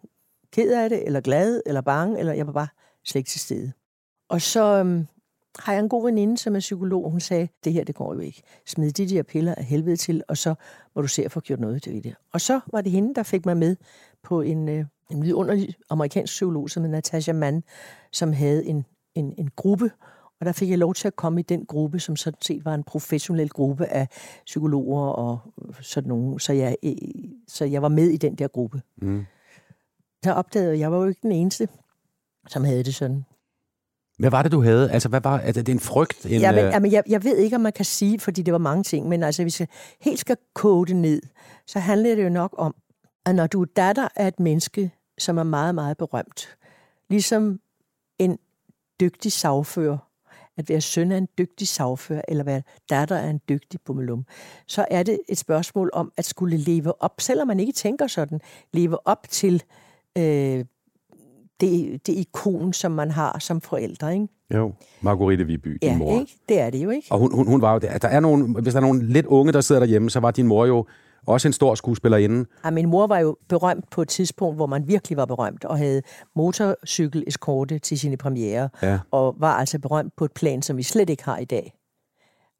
ked 0.51 0.73
af 0.73 0.89
det, 0.89 1.05
eller 1.05 1.21
glad, 1.21 1.61
eller 1.65 1.81
bange, 1.81 2.19
eller 2.19 2.33
jeg 2.33 2.47
var 2.47 2.53
bare 2.53 2.67
slet 3.05 3.19
ikke 3.19 3.29
til 3.29 3.39
stede. 3.39 3.71
Og 4.29 4.41
så 4.41 4.63
øhm, 4.63 5.07
har 5.59 5.73
jeg 5.73 5.79
en 5.79 5.89
god 5.89 6.03
veninde, 6.03 6.37
som 6.37 6.55
er 6.55 6.59
psykolog, 6.59 7.05
og 7.05 7.11
hun 7.11 7.19
sagde, 7.19 7.47
det 7.63 7.73
her, 7.73 7.83
det 7.83 7.95
går 7.95 8.13
jo 8.13 8.19
ikke. 8.19 8.41
Smid 8.65 8.91
de 8.91 9.09
der 9.09 9.23
piller 9.23 9.55
af 9.55 9.63
helvede 9.63 9.95
til, 9.95 10.23
og 10.27 10.37
så 10.37 10.55
må 10.95 11.01
du 11.01 11.07
se 11.07 11.25
at 11.25 11.31
få 11.31 11.39
gjort 11.39 11.59
noget 11.59 11.87
ved 11.87 12.01
det. 12.01 12.15
Og 12.33 12.41
så 12.41 12.59
var 12.71 12.81
det 12.81 12.91
hende, 12.91 13.15
der 13.15 13.23
fik 13.23 13.45
mig 13.45 13.57
med 13.57 13.75
på 14.23 14.41
en, 14.41 14.69
øh, 14.69 14.85
en 15.11 15.23
vidunderlig 15.23 15.75
amerikansk 15.89 16.31
psykolog, 16.31 16.69
som 16.69 16.83
hed 16.83 16.91
Natasha 16.91 17.33
Mann, 17.33 17.63
som 18.11 18.33
havde 18.33 18.65
en, 18.65 18.85
en, 19.15 19.33
en 19.37 19.49
gruppe, 19.55 19.91
og 20.39 20.45
der 20.45 20.51
fik 20.51 20.69
jeg 20.69 20.77
lov 20.77 20.93
til 20.93 21.07
at 21.07 21.15
komme 21.15 21.39
i 21.39 21.43
den 21.43 21.65
gruppe, 21.65 21.99
som 21.99 22.15
sådan 22.15 22.41
set 22.41 22.65
var 22.65 22.73
en 22.73 22.83
professionel 22.83 23.49
gruppe 23.49 23.85
af 23.85 24.07
psykologer 24.45 25.01
og 25.01 25.39
sådan 25.81 26.07
nogen. 26.07 26.39
Så 26.39 26.53
jeg, 26.53 26.75
øh, 26.83 26.91
så 27.47 27.65
jeg 27.65 27.81
var 27.81 27.89
med 27.89 28.09
i 28.09 28.17
den 28.17 28.35
der 28.35 28.47
gruppe. 28.47 28.81
Mm. 28.97 29.25
Der 30.23 30.33
opdagede 30.33 30.71
jeg, 30.71 30.79
jeg 30.79 30.91
var 30.91 30.97
jo 30.97 31.05
ikke 31.05 31.21
den 31.21 31.31
eneste, 31.31 31.67
som 32.47 32.63
havde 32.63 32.83
det 32.83 32.95
sådan. 32.95 33.25
Hvad 34.17 34.29
var 34.29 34.43
det, 34.43 34.51
du 34.51 34.61
havde? 34.61 34.91
Altså, 34.91 35.09
hvad 35.09 35.21
var 35.21 35.39
altså, 35.39 35.61
det? 35.61 35.69
er 35.69 35.73
en 35.73 35.79
frygt? 35.79 36.25
En, 36.25 36.41
Ja, 36.41 36.51
men, 36.51 36.65
øh, 36.65 36.71
jamen, 36.71 36.91
jeg, 36.91 37.03
jeg 37.09 37.23
ved 37.23 37.37
ikke, 37.37 37.55
om 37.55 37.61
man 37.61 37.73
kan 37.73 37.85
sige, 37.85 38.19
fordi 38.19 38.41
det 38.41 38.51
var 38.51 38.57
mange 38.57 38.83
ting, 38.83 39.07
men 39.07 39.23
altså, 39.23 39.41
hvis 39.41 39.59
jeg 39.59 39.67
helt 40.01 40.19
skal 40.19 40.37
kode 40.53 40.87
det 40.87 40.95
ned, 40.95 41.21
så 41.67 41.79
handler 41.79 42.15
det 42.15 42.23
jo 42.23 42.29
nok 42.29 42.55
om, 42.57 42.75
at 43.25 43.35
når 43.35 43.47
du 43.47 43.61
er 43.61 43.65
datter 43.75 44.07
af 44.15 44.27
et 44.27 44.39
menneske, 44.39 44.91
som 45.17 45.37
er 45.37 45.43
meget, 45.43 45.75
meget 45.75 45.97
berømt, 45.97 46.57
ligesom 47.09 47.59
en 48.19 48.37
dygtig 48.99 49.31
sagfører, 49.31 49.97
at 50.57 50.69
være 50.69 50.81
søn 50.81 51.11
af 51.11 51.17
en 51.17 51.27
dygtig 51.37 51.67
sagfører, 51.67 52.21
eller 52.27 52.43
være 52.43 52.61
datter 52.89 53.17
af 53.17 53.29
en 53.29 53.41
dygtig 53.49 53.79
bummelum, 53.85 54.25
så 54.67 54.85
er 54.91 55.03
det 55.03 55.19
et 55.29 55.37
spørgsmål 55.37 55.89
om 55.93 56.11
at 56.17 56.25
skulle 56.25 56.57
leve 56.57 57.01
op, 57.01 57.21
selvom 57.21 57.47
man 57.47 57.59
ikke 57.59 57.73
tænker 57.73 58.07
sådan, 58.07 58.41
leve 58.73 59.07
op 59.07 59.25
til 59.29 59.63
øh, 60.17 60.65
det, 61.61 62.01
det 62.07 62.13
ikon, 62.13 62.73
som 62.73 62.91
man 62.91 63.11
har 63.11 63.39
som 63.39 63.61
forældre, 63.61 64.13
ikke? 64.13 64.27
Jo, 64.53 64.73
Margrethe 65.01 65.45
Viby, 65.45 65.69
din 65.69 65.79
Ja, 65.81 65.97
mor. 65.97 66.19
ikke? 66.19 66.35
Det 66.49 66.59
er 66.59 66.69
det 66.69 66.83
jo, 66.83 66.89
ikke? 66.89 67.07
Og 67.11 67.19
hun, 67.19 67.35
hun, 67.35 67.47
hun 67.47 67.61
var 67.61 67.73
jo 67.73 67.79
der. 67.79 67.97
der 67.97 68.07
er 68.07 68.19
nogen, 68.19 68.61
hvis 68.61 68.73
der 68.73 68.79
er 68.79 68.85
nogen 68.85 69.01
lidt 69.01 69.25
unge, 69.25 69.53
der 69.53 69.61
sidder 69.61 69.79
derhjemme, 69.81 70.09
så 70.09 70.19
var 70.19 70.31
din 70.31 70.47
mor 70.47 70.65
jo 70.65 70.85
også 71.27 71.47
en 71.47 71.53
stor 71.53 71.75
skuespillerinde. 71.75 72.45
Ja, 72.65 72.71
min 72.71 72.89
mor 72.89 73.07
var 73.07 73.19
jo 73.19 73.37
berømt 73.49 73.89
på 73.89 74.01
et 74.01 74.07
tidspunkt, 74.07 74.55
hvor 74.57 74.65
man 74.65 74.87
virkelig 74.87 75.17
var 75.17 75.25
berømt, 75.25 75.65
og 75.65 75.77
havde 75.77 76.01
motorcykel-eskorte 76.35 77.79
til 77.79 77.99
sine 77.99 78.17
premiere, 78.17 78.69
Ja. 78.81 78.99
og 79.11 79.35
var 79.39 79.53
altså 79.53 79.79
berømt 79.79 80.13
på 80.17 80.25
et 80.25 80.31
plan, 80.31 80.61
som 80.61 80.77
vi 80.77 80.83
slet 80.83 81.09
ikke 81.09 81.23
har 81.25 81.37
i 81.37 81.45
dag. 81.45 81.73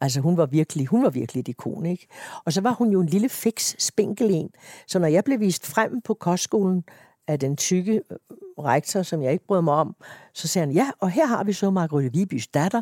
Altså 0.02 0.20
hun 0.22 0.38
var 0.38 0.46
virkelig, 0.46 0.88
hun 0.88 1.04
var 1.04 1.10
virkelig 1.10 1.42
et 1.42 1.48
ikon, 1.48 1.86
ikke? 1.86 2.08
Og 2.46 2.54
så 2.54 2.62
var 2.62 2.72
hun 2.72 2.90
jo 2.92 3.00
en 3.02 3.08
lille 3.08 3.30
fix 3.30 3.76
spinkel 3.80 4.28
en. 4.32 4.50
Så 4.88 5.00
når 5.00 5.08
jeg 5.08 5.24
blev 5.24 5.40
vist 5.40 5.66
frem 5.68 6.02
på 6.02 6.14
kostskolen 6.14 6.84
af 7.28 7.40
den 7.40 7.56
tykke 7.58 7.94
øh, 8.12 8.18
rektor, 8.60 9.02
som 9.02 9.22
jeg 9.22 9.32
ikke 9.32 9.46
brød 9.48 9.62
mig 9.62 9.74
om, 9.74 9.96
så 10.34 10.48
sagde 10.48 10.68
han, 10.68 10.76
ja, 10.76 10.92
og 11.00 11.10
her 11.12 11.26
har 11.26 11.44
vi 11.44 11.54
så 11.54 11.70
Margrethe 11.70 12.12
Vibys 12.14 12.48
datter. 12.48 12.82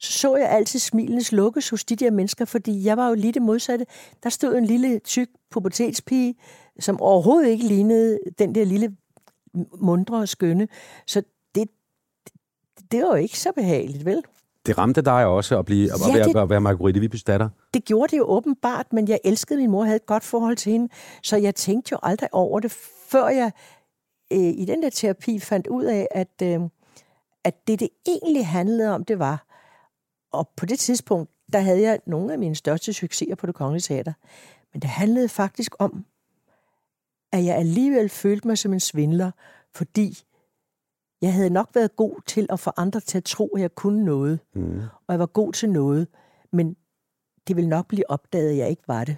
Så 0.00 0.12
så 0.12 0.36
jeg 0.36 0.50
altid 0.50 0.78
smilenes 0.78 1.32
lukkes 1.32 1.68
hos 1.68 1.84
de 1.84 1.96
der 1.96 2.10
mennesker, 2.10 2.44
fordi 2.44 2.84
jeg 2.84 2.96
var 2.96 3.08
jo 3.08 3.14
lige 3.14 3.32
det 3.32 3.42
modsatte. 3.42 3.86
Der 4.22 4.30
stod 4.30 4.56
en 4.56 4.64
lille 4.64 4.98
tyk 4.98 5.28
pubertetspige, 5.50 6.34
som 6.80 7.00
overhovedet 7.00 7.48
ikke 7.50 7.66
lignede 7.66 8.18
den 8.38 8.54
der 8.54 8.64
lille 8.64 8.96
mundre 9.80 10.16
og 10.18 10.28
skønne. 10.28 10.68
Så 11.06 11.22
det, 11.54 11.68
det 12.92 13.02
var 13.02 13.06
jo 13.08 13.14
ikke 13.14 13.38
så 13.38 13.52
behageligt, 13.52 14.04
vel? 14.04 14.22
Det 14.66 14.78
ramte 14.78 15.02
dig 15.02 15.26
også 15.26 15.58
at, 15.58 15.64
blive, 15.64 15.92
at, 15.92 16.00
Ja, 16.08 16.12
være, 16.18 16.28
det- 16.28 16.36
at 16.36 16.50
være 16.50 16.60
Margrethe 16.60 17.00
Vibys 17.00 17.24
datter. 17.24 17.48
Det 17.74 17.84
gjorde 17.84 18.10
det 18.10 18.18
jo 18.18 18.24
åbenbart, 18.24 18.92
men 18.92 19.08
jeg 19.08 19.20
elskede 19.24 19.58
min 19.60 19.70
mor, 19.70 19.84
havde 19.84 19.96
et 19.96 20.06
godt 20.06 20.24
forhold 20.24 20.56
til 20.56 20.72
hende, 20.72 20.88
så 21.22 21.36
jeg 21.36 21.54
tænkte 21.54 21.88
jo 21.92 21.98
aldrig 22.02 22.28
over 22.32 22.60
det, 22.60 22.76
før 23.10 23.28
jeg 23.28 23.52
øh, 24.32 24.38
i 24.38 24.64
den 24.64 24.82
der 24.82 24.90
terapi 24.90 25.38
fandt 25.40 25.66
ud 25.66 25.84
af, 25.84 26.08
at, 26.10 26.42
øh, 26.42 26.60
at 27.44 27.66
det, 27.66 27.80
det 27.80 27.88
egentlig 28.06 28.46
handlede 28.46 28.94
om, 28.94 29.04
det 29.04 29.18
var, 29.18 29.46
og 30.32 30.48
på 30.56 30.66
det 30.66 30.78
tidspunkt, 30.78 31.30
der 31.52 31.58
havde 31.58 31.82
jeg 31.82 32.00
nogle 32.06 32.32
af 32.32 32.38
mine 32.38 32.54
største 32.54 32.92
succeser 32.92 33.34
på 33.34 33.46
det 33.46 33.54
kongelige 33.54 33.80
teater, 33.82 34.12
men 34.72 34.82
det 34.82 34.90
handlede 34.90 35.28
faktisk 35.28 35.72
om, 35.78 36.04
at 37.32 37.44
jeg 37.44 37.56
alligevel 37.56 38.08
følte 38.08 38.48
mig 38.48 38.58
som 38.58 38.72
en 38.72 38.80
svindler, 38.80 39.30
fordi 39.74 40.18
jeg 41.22 41.32
havde 41.34 41.50
nok 41.50 41.70
været 41.74 41.96
god 41.96 42.20
til 42.26 42.46
at 42.50 42.60
få 42.60 42.70
andre 42.76 43.00
til 43.00 43.18
at 43.18 43.24
tro, 43.24 43.46
at 43.48 43.62
jeg 43.62 43.74
kunne 43.74 44.04
noget, 44.04 44.40
Mm. 44.54 44.80
og 44.80 45.12
jeg 45.12 45.18
var 45.18 45.26
god 45.26 45.52
til 45.52 45.70
noget, 45.70 46.08
men 46.52 46.76
det 47.48 47.56
ville 47.56 47.68
nok 47.70 47.86
blive 47.88 48.10
opdaget, 48.10 48.50
at 48.50 48.56
jeg 48.56 48.70
ikke 48.70 48.88
var 48.88 49.04
det. 49.04 49.16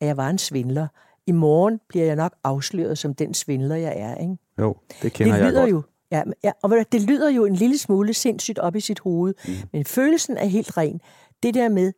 At 0.00 0.06
jeg 0.06 0.16
var 0.16 0.30
en 0.30 0.38
svindler. 0.38 0.88
I 1.28 1.32
morgen 1.32 1.80
bliver 1.88 2.04
jeg 2.04 2.16
nok 2.16 2.34
afsløret 2.44 2.98
som 2.98 3.14
den 3.14 3.34
svindler, 3.34 3.76
jeg 3.76 3.94
er. 3.96 4.14
Ikke? 4.14 4.36
Jo, 4.58 4.76
det 5.02 5.12
kender 5.12 5.32
det 5.32 5.42
jeg 5.42 5.50
lyder 5.50 5.60
godt. 5.60 5.70
jo, 5.70 5.82
ja, 6.12 6.22
ja, 6.44 6.52
og 6.62 6.70
det 6.92 7.02
lyder 7.02 7.30
jo 7.30 7.44
en 7.44 7.54
lille 7.54 7.78
smule 7.78 8.14
sindssygt 8.14 8.58
op 8.58 8.76
i 8.76 8.80
sit 8.80 9.00
hoved, 9.00 9.34
mm. 9.48 9.52
men 9.72 9.84
følelsen 9.84 10.36
er 10.36 10.44
helt 10.44 10.76
ren. 10.76 11.00
Det 11.42 11.54
der 11.54 11.68
med, 11.68 11.92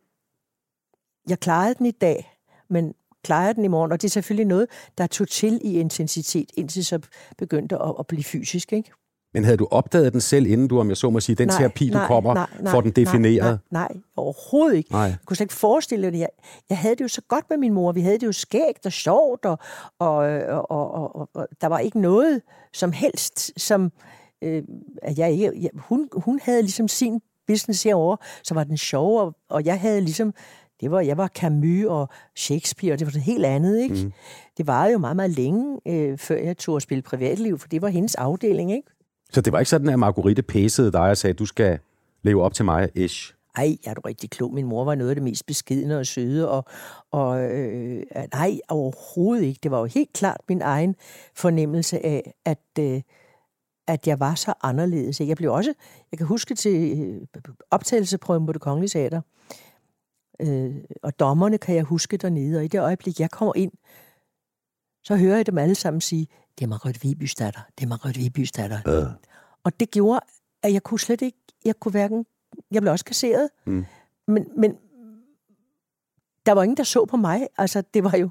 jeg 1.29 1.39
klarede 1.39 1.73
den 1.73 1.85
i 1.85 1.91
dag, 1.91 2.31
men 2.69 2.93
klarer 3.23 3.45
jeg 3.45 3.55
den 3.55 3.65
i 3.65 3.67
morgen? 3.67 3.91
Og 3.91 4.01
det 4.01 4.07
er 4.07 4.11
selvfølgelig 4.11 4.45
noget, 4.45 4.67
der 4.97 5.07
tog 5.07 5.27
til 5.27 5.61
i 5.63 5.79
intensitet, 5.79 6.51
indtil 6.57 6.85
så 6.85 6.99
begyndte 7.37 7.75
at, 7.75 7.95
at 7.99 8.07
blive 8.07 8.23
fysisk. 8.23 8.73
Ikke? 8.73 8.91
Men 9.33 9.43
havde 9.43 9.57
du 9.57 9.67
opdaget 9.71 10.13
den 10.13 10.21
selv, 10.21 10.45
inden 10.47 10.67
du, 10.67 10.79
om 10.79 10.89
jeg 10.89 10.97
så 10.97 11.09
må 11.09 11.19
sige, 11.19 11.35
den 11.35 11.49
terapi, 11.49 11.89
du 11.89 11.99
kommer, 12.07 12.45
får 12.67 12.81
den 12.81 12.91
defineret? 12.91 13.59
Nej, 13.71 13.87
nej, 13.89 14.01
overhovedet 14.15 14.77
ikke. 14.77 14.91
Nej. 14.91 15.01
Jeg 15.01 15.17
kunne 15.25 15.37
slet 15.37 15.45
ikke 15.45 15.53
forestille 15.53 16.11
det. 16.11 16.19
Jeg, 16.19 16.29
jeg 16.69 16.77
havde 16.77 16.95
det 16.95 17.01
jo 17.01 17.07
så 17.07 17.21
godt 17.27 17.45
med 17.49 17.57
min 17.57 17.73
mor. 17.73 17.91
Vi 17.91 18.01
havde 18.01 18.19
det 18.19 18.27
jo 18.27 18.31
skægt 18.31 18.85
og 18.85 18.91
sjovt, 18.91 19.45
og, 19.45 19.57
og, 19.99 20.15
og, 20.15 20.71
og, 20.71 20.91
og, 20.93 21.15
og, 21.15 21.29
og 21.33 21.47
der 21.61 21.67
var 21.67 21.79
ikke 21.79 21.99
noget 22.01 22.41
som 22.73 22.91
helst, 22.91 23.61
som 23.61 23.91
øh, 24.43 24.63
at 25.01 25.17
jeg 25.17 25.31
ikke... 25.31 25.51
Jeg, 25.61 25.69
hun, 25.75 26.09
hun 26.13 26.39
havde 26.43 26.61
ligesom 26.61 26.87
sin 26.87 27.21
business 27.47 27.83
herovre, 27.83 28.17
så 28.43 28.53
var 28.53 28.63
den 28.63 28.77
sjov, 28.77 29.19
og, 29.19 29.35
og 29.49 29.65
jeg 29.65 29.79
havde 29.79 30.01
ligesom... 30.01 30.33
Det 30.81 30.91
var, 30.91 31.01
jeg 31.01 31.17
var 31.17 31.27
Camus 31.27 31.85
og 31.85 32.09
Shakespeare, 32.35 32.93
og 32.93 32.99
det 32.99 33.07
var 33.07 33.11
noget 33.11 33.23
helt 33.23 33.45
andet, 33.45 33.79
ikke? 33.81 33.95
Mm. 34.03 34.11
Det 34.57 34.67
varede 34.67 34.91
jo 34.91 34.97
meget, 34.97 35.15
meget 35.15 35.31
længe, 35.31 35.79
øh, 35.87 36.17
før 36.17 36.35
jeg 36.35 36.57
tog 36.57 36.75
at 36.75 36.81
spille 36.81 37.01
privatliv, 37.01 37.59
for 37.59 37.67
det 37.67 37.81
var 37.81 37.87
hendes 37.87 38.15
afdeling, 38.15 38.71
ikke? 38.71 38.87
Så 39.31 39.41
det 39.41 39.53
var 39.53 39.59
ikke 39.59 39.69
sådan, 39.69 39.89
at 39.89 39.99
Marguerite 39.99 40.41
pæsede 40.41 40.91
dig 40.91 41.01
og 41.09 41.17
sagde, 41.17 41.33
du 41.33 41.45
skal 41.45 41.79
leve 42.23 42.43
op 42.43 42.53
til 42.53 42.65
mig, 42.65 42.89
ish? 42.95 43.33
Ej, 43.55 43.77
jeg 43.85 43.89
er 43.91 43.93
du 43.93 44.01
rigtig 44.01 44.29
klog. 44.29 44.53
Min 44.53 44.65
mor 44.65 44.85
var 44.85 44.95
noget 44.95 45.09
af 45.09 45.15
det 45.15 45.23
mest 45.23 45.45
beskidende 45.45 45.99
og 45.99 46.05
søde, 46.05 46.49
og, 46.49 46.65
og 47.11 47.51
øh, 47.51 48.03
nej, 48.33 48.59
overhovedet 48.69 49.43
ikke. 49.43 49.59
Det 49.63 49.71
var 49.71 49.79
jo 49.79 49.85
helt 49.85 50.13
klart 50.13 50.41
min 50.49 50.61
egen 50.61 50.95
fornemmelse 51.35 52.05
af, 52.05 52.33
at, 52.45 52.61
øh, 52.79 53.01
at 53.87 54.07
jeg 54.07 54.19
var 54.19 54.35
så 54.35 54.53
anderledes. 54.63 55.19
Jeg 55.21 55.37
blev 55.37 55.53
også, 55.53 55.73
jeg 56.11 56.17
kan 56.17 56.27
huske 56.27 56.55
til 56.55 57.01
øh, 57.01 57.41
optagelseprøven 57.71 58.45
på 58.45 58.53
det 58.53 58.61
kongelige 58.61 58.89
teater, 58.89 59.21
øh, 60.41 60.75
og 61.03 61.19
dommerne 61.19 61.57
kan 61.57 61.75
jeg 61.75 61.83
huske 61.83 62.17
dernede, 62.17 62.57
og 62.57 62.65
i 62.65 62.67
det 62.67 62.79
øjeblik, 62.81 63.19
jeg 63.19 63.31
kommer 63.31 63.53
ind, 63.55 63.71
så 65.03 65.15
hører 65.15 65.35
jeg 65.35 65.45
dem 65.45 65.57
alle 65.57 65.75
sammen 65.75 66.01
sige, 66.01 66.27
det 66.59 66.63
er 66.65 66.67
Margrethe 66.67 67.01
Vibys 67.01 67.35
datter, 67.35 67.61
det 67.79 67.83
er 67.85 67.87
Margrethe 67.89 68.21
Vibys 68.21 68.51
datter. 68.51 68.79
Øh. 68.87 69.03
Og 69.63 69.79
det 69.79 69.91
gjorde, 69.91 70.19
at 70.63 70.73
jeg 70.73 70.83
kunne 70.83 70.99
slet 70.99 71.21
ikke, 71.21 71.37
jeg 71.65 71.75
kunne 71.79 71.91
hverken, 71.91 72.25
jeg 72.71 72.81
blev 72.81 72.91
også 72.91 73.05
kasseret, 73.05 73.49
Mm. 73.65 73.85
men, 74.27 74.45
men 74.57 74.71
der 76.45 76.51
var 76.51 76.63
ingen, 76.63 76.77
der 76.77 76.83
så 76.83 77.05
på 77.05 77.17
mig. 77.17 77.47
Altså, 77.57 77.83
det 77.93 78.03
var 78.03 78.17
jo 78.17 78.29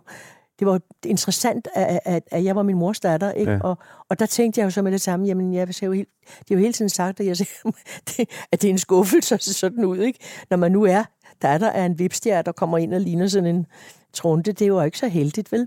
det 0.59 0.67
var 0.67 0.81
interessant, 1.07 1.69
at, 1.75 2.01
at, 2.05 2.23
at 2.31 2.45
jeg 2.45 2.57
var 2.57 2.63
min 2.63 2.77
mors 2.77 3.01
datter, 3.01 3.33
ikke? 3.33 3.53
Ja. 3.53 3.61
Og, 3.61 3.79
og 4.09 4.19
der 4.19 4.27
tænkte 4.27 4.61
jeg 4.61 4.65
jo 4.65 4.71
så 4.71 4.83
med 4.83 4.93
det 4.93 5.01
samme, 5.01 5.27
jamen, 5.27 5.55
jeg 5.55 5.75
ser 5.75 5.87
jo 5.87 5.93
helt, 5.93 6.09
det 6.39 6.51
er 6.51 6.55
jo 6.55 6.59
hele 6.59 6.73
tiden 6.73 6.89
sagt, 6.89 7.21
at, 7.21 7.27
jeg 7.27 7.37
ser, 7.37 7.45
det, 8.09 8.31
at 8.53 8.63
det 8.63 8.69
er 8.69 8.73
en 8.73 8.79
skuffelse 8.79 9.35
at 9.35 9.43
se 9.43 9.55
sådan 9.55 9.85
ud, 9.85 9.99
ikke? 9.99 10.19
Når 10.51 10.57
man 10.57 10.73
nu 10.73 10.85
er 10.85 11.05
datter 11.43 11.71
af 11.71 11.85
en 11.85 11.99
vipstjert, 11.99 12.47
der 12.47 12.53
kommer 12.53 12.79
ind 12.79 12.95
og 12.95 13.01
ligner 13.01 13.27
sådan 13.27 13.57
en 13.57 13.67
trunte, 14.13 14.53
det 14.53 14.63
er 14.63 14.69
jo 14.69 14.81
ikke 14.81 14.99
så 14.99 15.09
heldigt, 15.09 15.53
vel? 15.53 15.67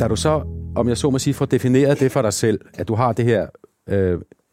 Da 0.00 0.08
du 0.08 0.16
så, 0.16 0.44
om 0.76 0.88
jeg 0.88 0.96
så 0.96 1.10
må 1.10 1.18
sige, 1.18 1.34
får 1.34 1.46
defineret 1.46 2.00
det 2.00 2.12
for 2.12 2.22
dig 2.22 2.32
selv, 2.32 2.60
at 2.74 2.88
du 2.88 2.94
har 2.94 3.12
det 3.12 3.24
her, 3.24 3.46
øh, 3.88 4.10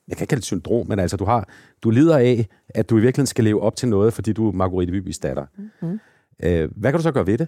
jeg 0.07 0.17
kan 0.17 0.23
ikke 0.23 0.25
kalde 0.25 0.35
det 0.35 0.43
syndrom, 0.43 0.87
men 0.87 0.99
altså 0.99 1.17
du 1.17 1.25
har, 1.25 1.49
du 1.83 1.89
lider 1.89 2.17
af, 2.17 2.47
at 2.69 2.89
du 2.89 2.97
i 2.97 3.01
virkeligheden 3.01 3.27
skal 3.27 3.43
leve 3.43 3.61
op 3.61 3.75
til 3.75 3.89
noget, 3.89 4.13
fordi 4.13 4.33
du 4.33 4.47
er 4.47 4.51
Marguerite 4.51 4.91
Vibys 4.91 5.19
datter. 5.19 5.45
Mm-hmm. 5.57 5.99
Øh, 6.43 6.69
hvad 6.75 6.91
kan 6.91 6.99
du 6.99 7.03
så 7.03 7.11
gøre 7.11 7.27
ved 7.27 7.37
det? 7.37 7.47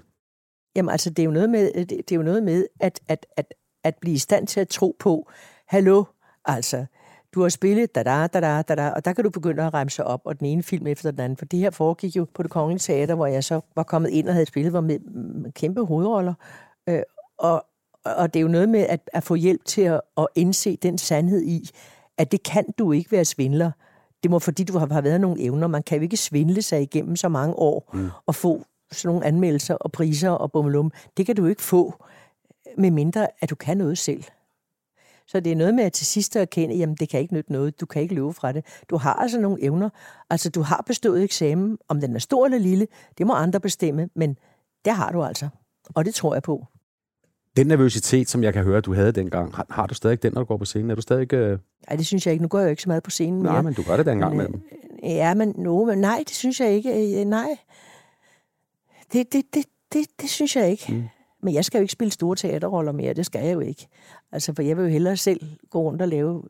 Jamen 0.75 0.89
altså, 0.89 1.09
det 1.09 1.19
er 1.19 1.23
jo 1.23 1.31
noget 1.31 1.49
med, 1.49 1.71
det, 1.73 1.89
det 1.89 2.11
er 2.11 2.15
jo 2.15 2.21
noget 2.21 2.43
med 2.43 2.65
at, 2.79 2.99
at, 3.07 3.25
at, 3.37 3.53
at 3.83 3.95
blive 4.01 4.15
i 4.15 4.17
stand 4.17 4.47
til 4.47 4.59
at 4.59 4.67
tro 4.67 4.95
på, 4.99 5.29
hallo, 5.67 6.03
altså, 6.45 6.85
du 7.33 7.41
har 7.41 7.49
spillet 7.49 7.95
da 7.95 8.03
da 8.03 8.27
da 8.27 8.39
da 8.39 8.61
da 8.61 8.75
da, 8.75 8.89
og 8.89 9.05
der 9.05 9.13
kan 9.13 9.23
du 9.23 9.29
begynde 9.29 9.63
at 9.63 9.73
remse 9.73 10.03
op, 10.03 10.21
og 10.25 10.39
den 10.39 10.47
ene 10.47 10.63
film 10.63 10.87
efter 10.87 11.11
den 11.11 11.19
anden, 11.19 11.37
for 11.37 11.45
det 11.45 11.59
her 11.59 11.69
foregik 11.69 12.15
jo 12.15 12.27
på 12.33 12.43
det 12.43 12.51
kongelige 12.51 12.79
teater, 12.79 13.15
hvor 13.15 13.25
jeg 13.25 13.43
så 13.43 13.61
var 13.75 13.83
kommet 13.83 14.09
ind 14.09 14.27
og 14.27 14.33
havde 14.33 14.45
spillet, 14.45 14.73
var 14.73 14.81
med, 14.81 14.99
med 15.43 15.51
kæmpe 15.51 15.85
hovedroller, 15.85 16.33
øh, 16.89 17.01
og, 17.37 17.65
og 18.05 18.33
det 18.33 18.39
er 18.39 18.41
jo 18.41 18.47
noget 18.47 18.69
med 18.69 18.79
at, 18.79 19.09
at 19.13 19.23
få 19.23 19.35
hjælp 19.35 19.65
til 19.65 19.81
at, 19.81 20.01
at 20.17 20.27
indse 20.35 20.75
den 20.75 20.97
sandhed 20.97 21.41
i, 21.41 21.69
at 22.17 22.31
det 22.31 22.43
kan 22.43 22.65
du 22.77 22.91
ikke 22.91 23.11
være 23.11 23.25
svindler. 23.25 23.71
Det 24.23 24.31
må 24.31 24.39
fordi 24.39 24.63
du 24.63 24.77
har, 24.77 25.01
været 25.01 25.21
nogle 25.21 25.41
evner. 25.41 25.67
Man 25.67 25.83
kan 25.83 25.97
jo 25.97 26.01
ikke 26.01 26.17
svindle 26.17 26.61
sig 26.61 26.81
igennem 26.81 27.15
så 27.15 27.29
mange 27.29 27.55
år 27.55 27.89
mm. 27.93 28.09
og 28.25 28.35
få 28.35 28.65
sådan 28.91 29.09
nogle 29.09 29.25
anmeldelser 29.25 29.75
og 29.75 29.91
priser 29.91 30.29
og 30.29 30.51
bummelum. 30.51 30.91
Det 31.17 31.25
kan 31.25 31.35
du 31.35 31.45
ikke 31.45 31.61
få, 31.61 32.03
med 32.77 32.91
mindre 32.91 33.27
at 33.41 33.49
du 33.49 33.55
kan 33.55 33.77
noget 33.77 33.97
selv. 33.97 34.23
Så 35.27 35.39
det 35.39 35.51
er 35.51 35.55
noget 35.55 35.75
med 35.75 35.83
at 35.83 35.93
til 35.93 36.05
sidst 36.05 36.35
erkende, 36.35 36.75
jamen 36.75 36.95
det 36.95 37.09
kan 37.09 37.19
ikke 37.19 37.33
nytte 37.33 37.51
noget, 37.51 37.81
du 37.81 37.85
kan 37.85 38.01
ikke 38.01 38.15
løbe 38.15 38.33
fra 38.33 38.51
det. 38.51 38.65
Du 38.89 38.97
har 38.97 39.13
altså 39.13 39.39
nogle 39.39 39.63
evner. 39.63 39.89
Altså 40.29 40.49
du 40.49 40.61
har 40.61 40.83
bestået 40.87 41.23
eksamen, 41.23 41.77
om 41.87 42.01
den 42.01 42.15
er 42.15 42.19
stor 42.19 42.45
eller 42.45 42.57
lille, 42.57 42.87
det 43.17 43.27
må 43.27 43.33
andre 43.33 43.59
bestemme, 43.59 44.09
men 44.15 44.37
det 44.85 44.93
har 44.93 45.11
du 45.11 45.23
altså. 45.23 45.49
Og 45.95 46.05
det 46.05 46.15
tror 46.15 46.33
jeg 46.33 46.43
på. 46.43 46.65
Den 47.57 47.67
nervøsitet, 47.67 48.29
som 48.29 48.43
jeg 48.43 48.53
kan 48.53 48.63
høre, 48.63 48.81
du 48.81 48.93
havde 48.93 49.11
dengang, 49.11 49.55
har, 49.55 49.65
har 49.69 49.87
du 49.87 49.93
stadig 49.93 50.23
den, 50.23 50.33
når 50.33 50.41
du 50.41 50.45
går 50.45 50.57
på 50.57 50.65
scenen? 50.65 50.91
Er 50.91 50.95
du 50.95 51.01
stadig... 51.01 51.33
Øh... 51.33 51.59
Nej, 51.89 51.95
det 51.97 52.05
synes 52.05 52.25
jeg 52.25 52.31
ikke. 52.31 52.41
Nu 52.41 52.47
går 52.47 52.59
jeg 52.59 52.65
jo 52.65 52.69
ikke 52.69 52.81
så 52.81 52.89
meget 52.89 53.03
på 53.03 53.09
scenen 53.09 53.43
mere. 53.43 53.53
Nej, 53.53 53.61
men 53.61 53.73
du 53.73 53.83
gør 53.83 53.97
det 53.97 54.05
da 54.05 54.11
en 54.11 54.19
gang 54.19 54.35
Men, 54.35 54.37
med 54.37 54.47
dem. 54.47 54.61
Ja, 55.03 55.33
men, 55.33 55.53
no, 55.57 55.85
men 55.85 55.97
nej, 55.97 56.23
det 56.27 56.35
synes 56.35 56.59
jeg 56.59 56.71
ikke. 56.71 57.19
Øh, 57.19 57.25
Nej. 57.25 57.57
Det, 59.13 59.33
det, 59.33 59.45
det, 59.53 59.65
det, 59.93 60.05
det 60.21 60.29
synes 60.29 60.55
jeg 60.55 60.71
ikke. 60.71 60.85
Mm. 60.89 61.03
Men 61.43 61.53
jeg 61.53 61.65
skal 61.65 61.77
jo 61.77 61.81
ikke 61.81 61.91
spille 61.91 62.11
store 62.11 62.35
teaterroller 62.35 62.91
mere. 62.91 63.13
Det 63.13 63.25
skal 63.25 63.45
jeg 63.45 63.53
jo 63.53 63.59
ikke. 63.59 63.87
Altså, 64.31 64.53
for 64.53 64.63
jeg 64.63 64.77
vil 64.77 64.83
jo 64.83 64.89
hellere 64.89 65.17
selv 65.17 65.41
gå 65.69 65.81
rundt 65.81 66.01
og 66.01 66.07
lave... 66.07 66.43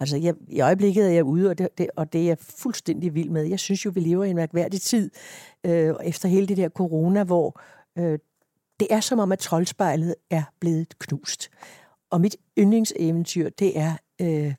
Altså, 0.00 0.16
jeg, 0.16 0.34
i 0.48 0.60
øjeblikket 0.60 1.04
er 1.04 1.10
jeg 1.10 1.24
ude, 1.24 1.50
og 1.50 1.58
det, 1.58 1.68
det, 1.78 1.86
og 1.96 2.12
det 2.12 2.20
er 2.20 2.26
jeg 2.26 2.36
fuldstændig 2.40 3.14
vild 3.14 3.30
med. 3.30 3.44
Jeg 3.44 3.58
synes 3.58 3.84
jo, 3.84 3.90
vi 3.94 4.00
lever 4.00 4.24
i 4.24 4.30
en 4.30 4.36
mærkværdig 4.36 4.80
tid, 4.80 5.10
øh, 5.64 5.94
efter 6.04 6.28
hele 6.28 6.46
det 6.46 6.56
der 6.56 6.68
corona, 6.68 7.24
hvor 7.24 7.60
øh, 7.98 8.18
det 8.80 8.88
er 8.90 9.00
som 9.00 9.18
om, 9.18 9.32
at 9.32 9.38
troldspejlet 9.38 10.14
er 10.30 10.42
blevet 10.60 10.98
knust. 10.98 11.50
Og 12.10 12.20
mit 12.20 12.36
yndlingseventyr, 12.58 13.48
det 13.48 13.78
er 13.78 13.96
øh, 14.20 14.54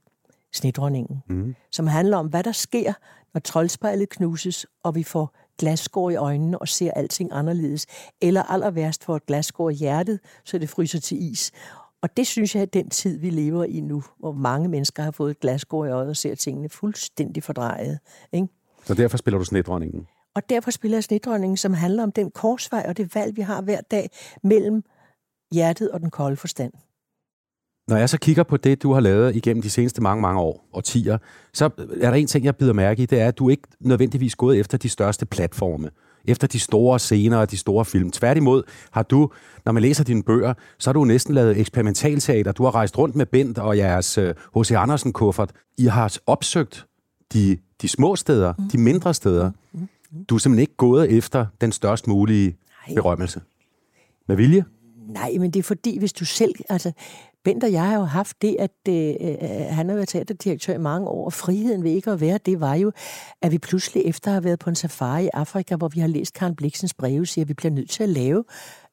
Snedronningen, 0.54 1.24
Mm. 1.30 1.56
som 1.72 1.88
handler 1.88 2.18
om, 2.18 2.28
hvad 2.28 2.44
der 2.44 2.52
sker, 2.52 2.94
når 3.34 3.40
troldspejlet 3.40 4.10
knuses, 4.10 4.66
og 4.84 4.96
vi 4.96 5.04
får 5.04 5.36
glasskår 5.58 6.10
i 6.10 6.16
øjnene 6.16 6.60
og 6.60 6.68
ser 6.68 6.92
alting 6.92 7.30
anderledes. 7.34 7.86
Eller 8.22 8.44
aller 8.44 8.70
værst 8.72 9.04
får 9.04 9.16
et 9.16 9.26
glasskår 9.26 9.70
i 9.70 9.74
hjertet, 9.74 10.20
så 10.46 10.58
det 10.58 10.70
fryser 10.70 11.00
til 11.00 11.32
is. 11.32 11.52
Og 12.02 12.18
det 12.18 12.28
synes 12.28 12.56
jeg 12.56 12.62
er 12.62 12.66
den 12.66 12.90
tid, 12.90 13.20
vi 13.20 13.30
lever 13.30 13.64
i 13.64 13.80
nu, 13.82 14.04
hvor 14.20 14.32
mange 14.32 14.68
mennesker 14.70 15.04
har 15.04 15.12
fået 15.12 15.32
et 15.32 15.40
glasskår 15.40 15.86
i 15.86 15.90
øjet 15.90 16.10
og 16.10 16.18
ser 16.18 16.36
tingene 16.36 16.70
fuldstændig 16.70 17.44
fordrejet. 17.44 18.00
Ikke? 18.34 18.48
Så 18.86 18.94
derfor 18.94 19.18
spiller 19.18 19.38
du 19.38 19.44
snedronningen. 19.46 20.08
Og 20.38 20.50
derfor 20.50 20.72
spiller 20.72 20.98
jeg 20.98 21.04
Snedronningen, 21.04 21.58
som 21.58 21.74
handler 21.74 22.04
om 22.04 22.12
den 22.12 22.32
korsvej 22.32 22.86
og 22.88 22.98
det 22.98 23.16
valg, 23.16 23.38
vi 23.38 23.42
har 23.42 23.62
hver 23.62 23.82
dag 23.92 24.10
mellem 24.44 24.84
hjertet 25.54 25.92
og 25.92 26.00
den 26.00 26.10
kolde 26.10 26.38
forstand. 26.38 26.74
Når 27.88 27.98
jeg 27.98 28.10
så 28.10 28.18
kigger 28.18 28.44
på 28.44 28.58
det, 28.58 28.84
du 28.84 28.94
har 28.94 29.00
lavet 29.00 29.36
igennem 29.36 29.62
de 29.62 29.70
seneste 29.70 30.02
mange, 30.02 30.22
mange 30.22 30.40
år, 30.40 30.68
årtier, 30.74 31.18
så 31.54 31.66
er 32.02 32.10
der 32.10 32.14
en 32.14 32.28
ting, 32.28 32.46
jeg 32.46 32.56
bider 32.56 32.74
mærke 32.74 33.04
i, 33.04 33.06
det 33.06 33.22
er, 33.22 33.28
at 33.28 33.38
du 33.38 33.50
ikke 33.50 33.64
nødvendigvis 33.80 34.36
gået 34.36 34.60
efter 34.60 34.78
de 34.78 34.90
største 34.90 35.26
platforme, 35.26 35.90
efter 36.26 36.48
de 36.48 36.60
store 36.60 37.00
scener 37.00 37.38
og 37.38 37.52
de 37.52 37.58
store 37.58 37.86
film. 37.86 38.12
Tværtimod 38.12 38.64
har 38.92 39.04
du, 39.04 39.32
når 39.66 39.72
man 39.72 39.84
læser 39.84 40.04
dine 40.04 40.24
bøger, 40.24 40.54
så 40.78 40.90
har 40.90 40.94
du 40.94 41.04
næsten 41.04 41.34
lavet 41.34 41.60
eksperimentalteater. 41.60 42.52
Du 42.52 42.64
har 42.64 42.76
rejst 42.76 42.98
rundt 42.98 43.16
med 43.16 43.26
Bent 43.26 43.58
og 43.58 43.78
jeres 43.78 44.18
øh, 44.18 44.36
H.C. 44.56 44.72
Andersen-kuffert. 44.72 45.52
I 45.78 45.86
har 45.86 46.18
opsøgt 46.26 46.86
de, 47.34 47.58
de 47.82 47.88
små 47.88 48.16
steder, 48.16 48.54
mm. 48.58 48.70
de 48.70 48.78
mindre 48.78 49.14
steder. 49.14 49.52
Du 50.30 50.36
er 50.36 50.40
simpelthen 50.40 50.62
ikke 50.62 50.76
gået 50.76 51.12
efter 51.18 51.46
den 51.62 51.72
størst 51.72 52.08
mulige 52.08 52.58
Nej. 52.88 52.96
berømmelse. 52.96 53.42
Med 54.28 54.36
vilje? 54.36 54.66
Nej, 55.08 55.32
men 55.40 55.52
det 55.52 55.60
er 55.60 55.64
fordi, 55.64 56.00
hvis 56.00 56.14
du 56.14 56.26
selv... 56.26 56.54
Altså, 56.70 56.92
Bent 57.44 57.64
og 57.64 57.72
jeg 57.72 57.84
har 57.84 57.96
jo 57.96 58.04
haft 58.04 58.42
det, 58.42 58.56
at 58.60 58.72
øh, 58.90 59.16
øh, 59.22 59.40
han 59.70 59.90
har 59.90 59.96
været 59.96 60.08
teaterdirektør 60.08 60.74
i 60.74 60.78
mange 60.78 61.08
år, 61.08 61.26
og 61.26 61.34
friheden 61.34 61.84
ved 61.84 61.92
ikke 61.92 62.12
at 62.12 62.22
være, 62.22 62.40
det 62.46 62.60
var 62.60 62.76
jo, 62.76 62.92
at 63.42 63.52
vi 63.52 63.58
pludselig 63.58 64.04
efter 64.06 64.32
at 64.32 64.34
have 64.34 64.44
været 64.44 64.60
på 64.60 64.70
en 64.70 64.76
safari 64.76 65.26
i 65.26 65.30
Afrika, 65.34 65.76
hvor 65.76 65.88
vi 65.88 66.00
har 66.00 66.08
læst 66.08 66.34
Karen 66.34 66.56
Bliksens 66.56 66.94
breve, 66.94 67.26
siger, 67.26 67.46
at 67.46 67.50
vi 67.50 67.54
bliver 67.54 67.72
nødt 67.72 67.90
til 67.90 68.04
at 68.04 68.10
lave. 68.10 68.44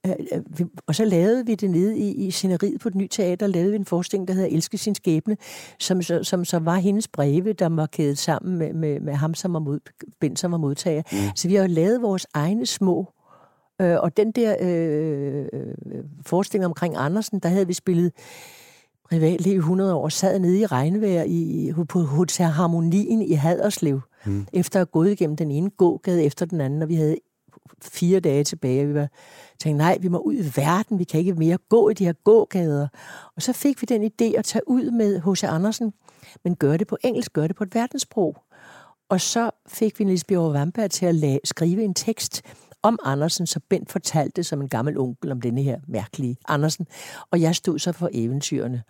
Øh, 0.06 0.12
øh, 0.60 0.66
og 0.86 0.94
så 0.94 1.04
lavede 1.04 1.46
vi 1.46 1.54
det 1.54 1.70
nede 1.70 1.98
i, 1.98 2.26
i 2.26 2.30
sceneriet 2.30 2.80
på 2.80 2.88
et 2.88 2.94
nyt 2.94 3.10
teater, 3.10 3.46
lavede 3.46 3.70
vi 3.70 3.76
en 3.76 3.84
forestilling, 3.84 4.28
der 4.28 4.34
hedder 4.34 4.48
Elske 4.48 4.78
sin 4.78 4.94
skæbne, 4.94 5.36
som, 5.78 6.02
som, 6.02 6.24
som, 6.24 6.44
som 6.44 6.64
var 6.64 6.76
hendes 6.76 7.08
breve, 7.08 7.52
der 7.52 7.68
var 7.68 7.86
kædet 7.86 8.18
sammen 8.18 8.58
med, 8.58 8.72
med, 8.72 9.00
med 9.00 9.14
ham, 9.14 9.34
som 9.34 9.52
var 9.52 9.60
mod, 9.60 9.80
Bent, 10.20 10.38
som 10.38 10.52
var 10.52 10.58
modtager. 10.58 11.02
Mm. 11.12 11.36
Så 11.36 11.48
vi 11.48 11.54
har 11.54 11.62
jo 11.62 11.68
lavet 11.68 12.02
vores 12.02 12.26
egne 12.34 12.66
små 12.66 13.14
Øh, 13.80 13.96
og 14.00 14.16
den 14.16 14.32
der 14.32 14.56
øh, 14.60 15.44
øh, 15.52 16.04
forestilling 16.26 16.66
omkring 16.66 16.94
Andersen, 16.96 17.38
der 17.38 17.48
havde 17.48 17.66
vi 17.66 17.72
spillet 17.72 18.12
privatliv 19.10 19.52
i 19.52 19.56
100 19.56 19.94
år, 19.94 20.08
sad 20.08 20.38
nede 20.38 20.60
i 20.60 20.66
regnvejr 20.66 21.24
i, 21.26 21.72
på 21.88 22.00
Hotel 22.00 22.46
Harmonien 22.46 23.22
i 23.22 23.32
Haderslev, 23.32 24.00
mm. 24.26 24.46
efter 24.52 24.76
at 24.76 24.80
have 24.80 24.86
gået 24.86 25.10
igennem 25.10 25.36
den 25.36 25.50
ene 25.50 25.70
gågade 25.70 26.24
efter 26.24 26.46
den 26.46 26.60
anden, 26.60 26.82
og 26.82 26.88
vi 26.88 26.94
havde 26.94 27.16
fire 27.82 28.20
dage 28.20 28.44
tilbage, 28.44 28.82
og 28.82 28.88
vi 28.88 28.94
var 28.94 29.08
tænkte, 29.58 29.78
nej, 29.78 29.98
vi 30.00 30.08
må 30.08 30.18
ud 30.18 30.34
i 30.34 30.52
verden, 30.56 30.98
vi 30.98 31.04
kan 31.04 31.20
ikke 31.20 31.34
mere 31.34 31.58
gå 31.68 31.88
i 31.88 31.94
de 31.94 32.04
her 32.04 32.12
gågader. 32.12 32.88
Og 33.36 33.42
så 33.42 33.52
fik 33.52 33.82
vi 33.82 33.86
den 33.86 34.04
idé 34.04 34.38
at 34.38 34.44
tage 34.44 34.68
ud 34.68 34.90
med 34.90 35.20
H.C. 35.20 35.44
Andersen, 35.44 35.92
men 36.44 36.56
gør 36.56 36.76
det 36.76 36.86
på 36.86 36.96
engelsk, 37.04 37.32
gør 37.32 37.46
det 37.46 37.56
på 37.56 37.64
et 37.64 37.74
verdenssprog. 37.74 38.36
Og 39.08 39.20
så 39.20 39.50
fik 39.66 39.98
vi 39.98 40.04
Niels 40.04 40.24
Bjørn 40.24 40.52
Vamberg 40.52 40.90
til 40.90 41.06
at 41.06 41.14
lave, 41.14 41.40
skrive 41.44 41.84
en 41.84 41.94
tekst 41.94 42.42
om 42.82 42.98
Andersen, 43.04 43.46
så 43.46 43.60
Bent 43.68 43.92
fortalte 43.92 44.44
som 44.44 44.60
en 44.60 44.68
gammel 44.68 44.98
onkel 44.98 45.32
om 45.32 45.40
denne 45.40 45.62
her 45.62 45.80
mærkelige 45.88 46.36
Andersen. 46.48 46.86
Og 47.30 47.40
jeg 47.40 47.54
stod 47.54 47.78
så 47.78 47.92
for 47.92 48.08
eventyrene. 48.12 48.82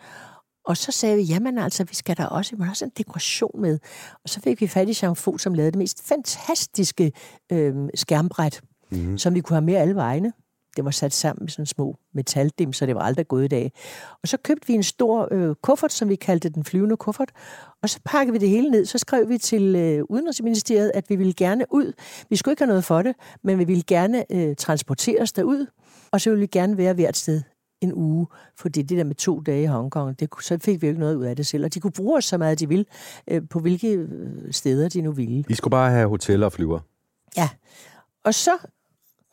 Og 0.64 0.76
så 0.76 0.92
sagde 0.92 1.16
vi, 1.16 1.22
jamen 1.22 1.58
altså, 1.58 1.84
vi 1.84 1.94
skal 1.94 2.16
da 2.16 2.24
også, 2.24 2.56
vi 2.56 2.58
må 2.58 2.70
også 2.70 2.84
en 2.84 2.92
dekoration 2.98 3.60
med. 3.60 3.78
Og 4.24 4.28
så 4.28 4.40
fik 4.40 4.60
vi 4.60 4.66
fat 4.66 4.88
i 4.88 4.98
Jean 5.02 5.16
Faux, 5.16 5.42
som 5.42 5.54
lavede 5.54 5.70
det 5.70 5.78
mest 5.78 6.08
fantastiske 6.08 7.12
øh, 7.52 7.74
skærmbræt, 7.94 8.60
mm. 8.90 9.18
som 9.18 9.34
vi 9.34 9.40
kunne 9.40 9.54
have 9.54 9.64
med 9.64 9.74
alle 9.74 9.94
vegne. 9.94 10.32
Det 10.76 10.84
var 10.84 10.90
sat 10.90 11.12
sammen 11.12 11.44
med 11.44 11.48
sådan 11.48 11.66
små 11.66 11.96
metaldim, 12.14 12.72
så 12.72 12.86
det 12.86 12.94
var 12.94 13.00
aldrig 13.00 13.28
gået 13.28 13.44
i 13.44 13.48
dag. 13.48 13.72
Og 14.22 14.28
så 14.28 14.36
købte 14.36 14.66
vi 14.66 14.72
en 14.72 14.82
stor 14.82 15.28
øh, 15.30 15.54
kuffert, 15.62 15.92
som 15.92 16.08
vi 16.08 16.16
kaldte 16.16 16.48
den 16.48 16.64
flyvende 16.64 16.96
kuffert, 16.96 17.30
og 17.82 17.88
så 17.88 18.00
pakkede 18.04 18.32
vi 18.32 18.38
det 18.38 18.48
hele 18.48 18.70
ned. 18.70 18.86
Så 18.86 18.98
skrev 18.98 19.28
vi 19.28 19.38
til 19.38 19.76
øh, 19.76 20.04
Udenrigsministeriet, 20.08 20.90
at 20.94 21.10
vi 21.10 21.16
ville 21.16 21.32
gerne 21.32 21.64
ud. 21.70 21.92
Vi 22.30 22.36
skulle 22.36 22.52
ikke 22.52 22.62
have 22.62 22.68
noget 22.68 22.84
for 22.84 23.02
det, 23.02 23.14
men 23.42 23.58
vi 23.58 23.64
ville 23.64 23.82
gerne 23.86 24.32
øh, 24.32 24.56
transporteres 24.56 25.32
derud, 25.32 25.66
og 26.12 26.20
så 26.20 26.30
ville 26.30 26.40
vi 26.40 26.46
gerne 26.46 26.76
være 26.76 26.92
hvert 26.94 27.16
sted 27.16 27.42
en 27.85 27.95
uge, 27.95 28.26
fordi 28.57 28.82
det 28.82 28.99
der 28.99 29.05
med 29.05 29.14
to 29.14 29.41
dage 29.41 29.62
i 29.62 29.66
Hongkong, 29.66 30.20
det, 30.20 30.28
så 30.41 30.59
fik 30.59 30.82
vi 30.82 30.87
jo 30.87 30.91
ikke 30.91 31.01
noget 31.01 31.16
ud 31.16 31.24
af 31.24 31.37
det 31.37 31.47
selv. 31.47 31.64
Og 31.64 31.74
de 31.74 31.80
kunne 31.80 31.93
bruge 31.93 32.16
os 32.16 32.24
så 32.24 32.39
meget, 32.39 32.61
de 32.61 32.68
ville, 32.68 32.85
øh, 33.28 33.43
på 33.51 33.59
hvilke 33.59 33.89
øh, 33.89 34.53
steder 34.53 34.89
de 34.89 35.03
nu 35.03 35.12
ville. 35.12 35.45
I 35.49 35.55
skulle 35.55 35.70
bare 35.70 35.91
have 35.91 36.09
hoteller 36.09 36.47
og 36.47 36.53
flyver. 36.53 36.80
Ja. 37.37 37.49
Og 38.24 38.35
så 38.35 38.51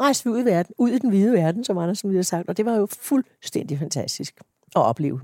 rejste 0.01 0.23
vi 0.23 0.29
ud 0.29 0.41
i, 0.41 0.45
verden, 0.45 0.75
ud 0.77 0.89
i 0.89 0.97
den 0.97 1.09
hvide 1.09 1.33
verden, 1.33 1.63
som 1.63 1.77
Andersen 1.77 2.09
ville 2.09 2.17
have 2.17 2.23
sagt, 2.23 2.49
og 2.49 2.57
det 2.57 2.65
var 2.65 2.75
jo 2.75 2.85
fuldstændig 2.85 3.79
fantastisk 3.79 4.41
at 4.75 4.81
opleve. 4.81 5.21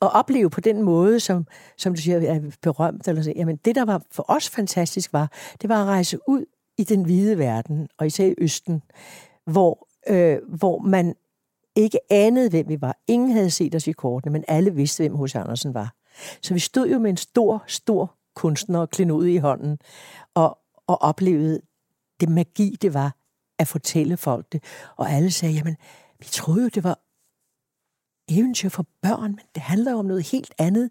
Og 0.00 0.10
opleve 0.10 0.50
på 0.50 0.60
den 0.60 0.82
måde, 0.82 1.20
som, 1.20 1.46
som 1.76 1.94
du 1.94 2.00
siger, 2.00 2.34
er 2.34 2.40
berømt, 2.62 3.08
eller 3.08 3.22
så, 3.22 3.32
jamen 3.36 3.56
det, 3.56 3.74
der 3.74 3.84
var 3.84 4.02
for 4.10 4.24
os 4.28 4.50
fantastisk, 4.50 5.12
var, 5.12 5.32
det 5.62 5.68
var 5.68 5.82
at 5.82 5.86
rejse 5.86 6.18
ud 6.28 6.44
i 6.78 6.84
den 6.84 7.04
hvide 7.04 7.38
verden, 7.38 7.88
og 7.98 8.06
især 8.06 8.26
i 8.26 8.34
Østen, 8.38 8.82
hvor, 9.46 9.88
øh, 10.08 10.38
hvor 10.48 10.78
man 10.78 11.14
ikke 11.76 11.98
anede, 12.10 12.50
hvem 12.50 12.68
vi 12.68 12.80
var. 12.80 12.96
Ingen 13.06 13.30
havde 13.30 13.50
set 13.50 13.74
os 13.74 13.86
i 13.86 13.92
kortene, 13.92 14.32
men 14.32 14.44
alle 14.48 14.74
vidste, 14.74 15.02
hvem 15.02 15.14
hos 15.14 15.34
Andersen 15.34 15.74
var. 15.74 15.94
Så 16.42 16.54
vi 16.54 16.60
stod 16.60 16.88
jo 16.88 16.98
med 16.98 17.10
en 17.10 17.16
stor, 17.16 17.64
stor 17.66 18.14
kunstner 18.34 18.78
og 18.78 18.90
klenode 18.90 19.34
i 19.34 19.36
hånden, 19.36 19.78
og, 20.34 20.58
og 20.86 21.02
oplevede 21.02 21.60
det 22.20 22.28
magi, 22.28 22.76
det 22.82 22.94
var 22.94 23.16
at 23.58 23.68
fortælle 23.68 24.16
folk 24.16 24.52
det. 24.52 24.64
Og 24.96 25.10
alle 25.10 25.30
sagde, 25.30 25.54
jamen, 25.54 25.76
vi 26.18 26.26
troede 26.30 26.62
jo, 26.62 26.68
det 26.68 26.84
var 26.84 26.98
eventyr 28.28 28.68
for 28.68 28.86
børn, 29.02 29.30
men 29.30 29.44
det 29.54 29.62
handler 29.62 29.92
jo 29.92 29.98
om 29.98 30.04
noget 30.04 30.30
helt 30.30 30.54
andet. 30.58 30.90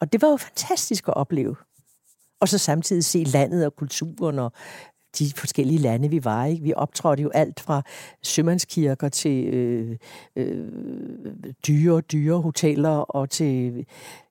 Og 0.00 0.12
det 0.12 0.22
var 0.22 0.28
jo 0.28 0.36
fantastisk 0.36 1.08
at 1.08 1.16
opleve. 1.16 1.56
Og 2.40 2.48
så 2.48 2.58
samtidig 2.58 3.04
se 3.04 3.24
landet 3.24 3.66
og 3.66 3.76
kulturen 3.76 4.38
og 4.38 4.52
de 5.18 5.32
forskellige 5.36 5.78
lande, 5.78 6.08
vi 6.10 6.24
var 6.24 6.44
Ikke? 6.44 6.62
Vi 6.62 6.72
optrådte 6.76 7.22
jo 7.22 7.30
alt 7.34 7.60
fra 7.60 7.82
sømandskirker 8.22 9.08
til 9.08 9.54
øh, 9.54 9.96
øh, 10.36 10.68
dyre, 11.66 12.00
dyre 12.00 12.40
hoteller 12.40 12.98
og 12.98 13.30
til 13.30 13.86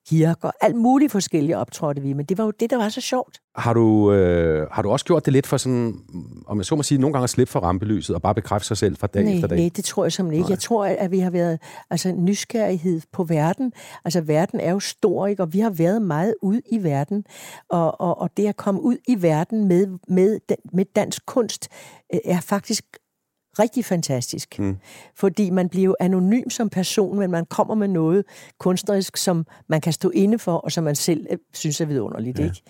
kirker. 0.09 0.51
Alt 0.61 0.75
muligt 0.75 1.11
forskellige 1.11 1.57
optrådte 1.57 2.01
vi, 2.01 2.13
men 2.13 2.25
det 2.25 2.37
var 2.37 2.43
jo 2.43 2.51
det, 2.59 2.69
der 2.69 2.77
var 2.77 2.89
så 2.89 3.01
sjovt. 3.01 3.39
Har 3.55 3.73
du, 3.73 4.13
øh, 4.13 4.67
har 4.71 4.81
du 4.81 4.89
også 4.89 5.05
gjort 5.05 5.25
det 5.25 5.33
lidt 5.33 5.47
for 5.47 5.57
sådan, 5.57 5.99
om 6.47 6.57
jeg 6.57 6.65
så 6.65 6.75
må 6.75 6.83
sige, 6.83 6.97
nogle 6.97 7.13
gange 7.13 7.23
at 7.23 7.29
slippe 7.29 7.51
for 7.51 7.59
rampelyset 7.59 8.15
og 8.15 8.21
bare 8.21 8.35
bekræfte 8.35 8.67
sig 8.67 8.77
selv 8.77 8.97
fra 8.97 9.07
dag 9.07 9.23
nej, 9.23 9.33
efter 9.33 9.47
dag? 9.47 9.57
Nej, 9.57 9.69
det 9.75 9.85
tror 9.85 10.05
jeg 10.05 10.13
simpelthen 10.13 10.39
ikke. 10.39 10.49
Nej. 10.49 10.53
Jeg 10.53 10.59
tror, 10.59 10.85
at 10.85 11.11
vi 11.11 11.19
har 11.19 11.29
været 11.29 11.59
altså, 11.89 12.11
nysgerrighed 12.11 13.01
på 13.13 13.23
verden. 13.23 13.73
Altså, 14.05 14.21
verden 14.21 14.59
er 14.59 14.71
jo 14.71 14.79
stor, 14.79 15.27
ikke? 15.27 15.43
og 15.43 15.53
vi 15.53 15.59
har 15.59 15.69
været 15.69 16.01
meget 16.01 16.35
ude 16.41 16.61
i 16.71 16.83
verden. 16.83 17.25
Og, 17.69 18.01
og, 18.01 18.21
og 18.21 18.29
det 18.37 18.47
at 18.47 18.55
komme 18.55 18.81
ud 18.81 18.97
i 19.07 19.21
verden 19.21 19.67
med, 19.67 19.87
med, 20.07 20.39
med 20.73 20.85
dansk 20.95 21.25
kunst 21.25 21.69
øh, 22.13 22.19
er 22.25 22.41
faktisk 22.41 22.85
rigtig 23.59 23.85
fantastisk. 23.85 24.59
Mm. 24.59 24.77
Fordi 25.15 25.49
man 25.49 25.69
bliver 25.69 25.85
jo 25.85 25.95
anonym 25.99 26.49
som 26.49 26.69
person, 26.69 27.19
men 27.19 27.31
man 27.31 27.45
kommer 27.45 27.75
med 27.75 27.87
noget 27.87 28.25
kunstnerisk, 28.59 29.17
som 29.17 29.45
man 29.67 29.81
kan 29.81 29.93
stå 29.93 30.09
inde 30.09 30.39
for, 30.39 30.51
og 30.51 30.71
som 30.71 30.83
man 30.83 30.95
selv 30.95 31.25
øh, 31.29 31.37
synes 31.53 31.81
er 31.81 31.85
vidunderligt. 31.85 32.39
Ja. 32.39 32.43
Ikke? 32.43 32.61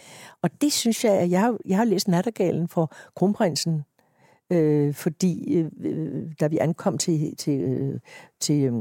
Og 0.42 0.62
det 0.62 0.74
synes 0.74 1.04
jeg, 1.04 1.14
at 1.14 1.30
jeg 1.30 1.42
har, 1.42 1.58
jeg 1.66 1.78
har 1.78 1.86
læst 1.86 2.08
Nattergalen 2.08 2.68
for 2.68 2.94
Kronprinsen, 3.16 3.84
øh, 4.52 4.94
fordi 4.94 5.54
øh, 5.54 5.72
øh, 5.82 6.24
da 6.40 6.48
vi 6.48 6.58
ankom 6.58 6.98
til, 6.98 7.36
til, 7.36 7.62
øh, 7.62 8.00
til 8.40 8.64
øh, 8.64 8.74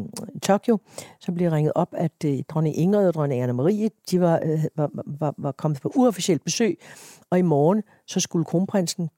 Tokyo, 0.42 0.78
så 1.20 1.32
blev 1.32 1.50
ringet 1.50 1.72
op, 1.74 1.88
at 1.92 2.24
øh, 2.24 2.38
dronning 2.48 2.76
Ingrid 2.76 3.08
og 3.08 3.14
dronning 3.14 3.42
Anna-Marie, 3.42 3.88
de 4.10 4.20
var, 4.20 4.40
øh, 4.44 4.64
var, 4.76 4.90
var, 5.04 5.34
var 5.38 5.52
kommet 5.52 5.80
på 5.80 5.92
uofficielt 5.94 6.44
besøg, 6.44 6.78
og 7.30 7.38
i 7.38 7.42
morgen 7.42 7.82
så 8.06 8.20
skulle 8.20 8.44
kronprinsen 8.44 9.08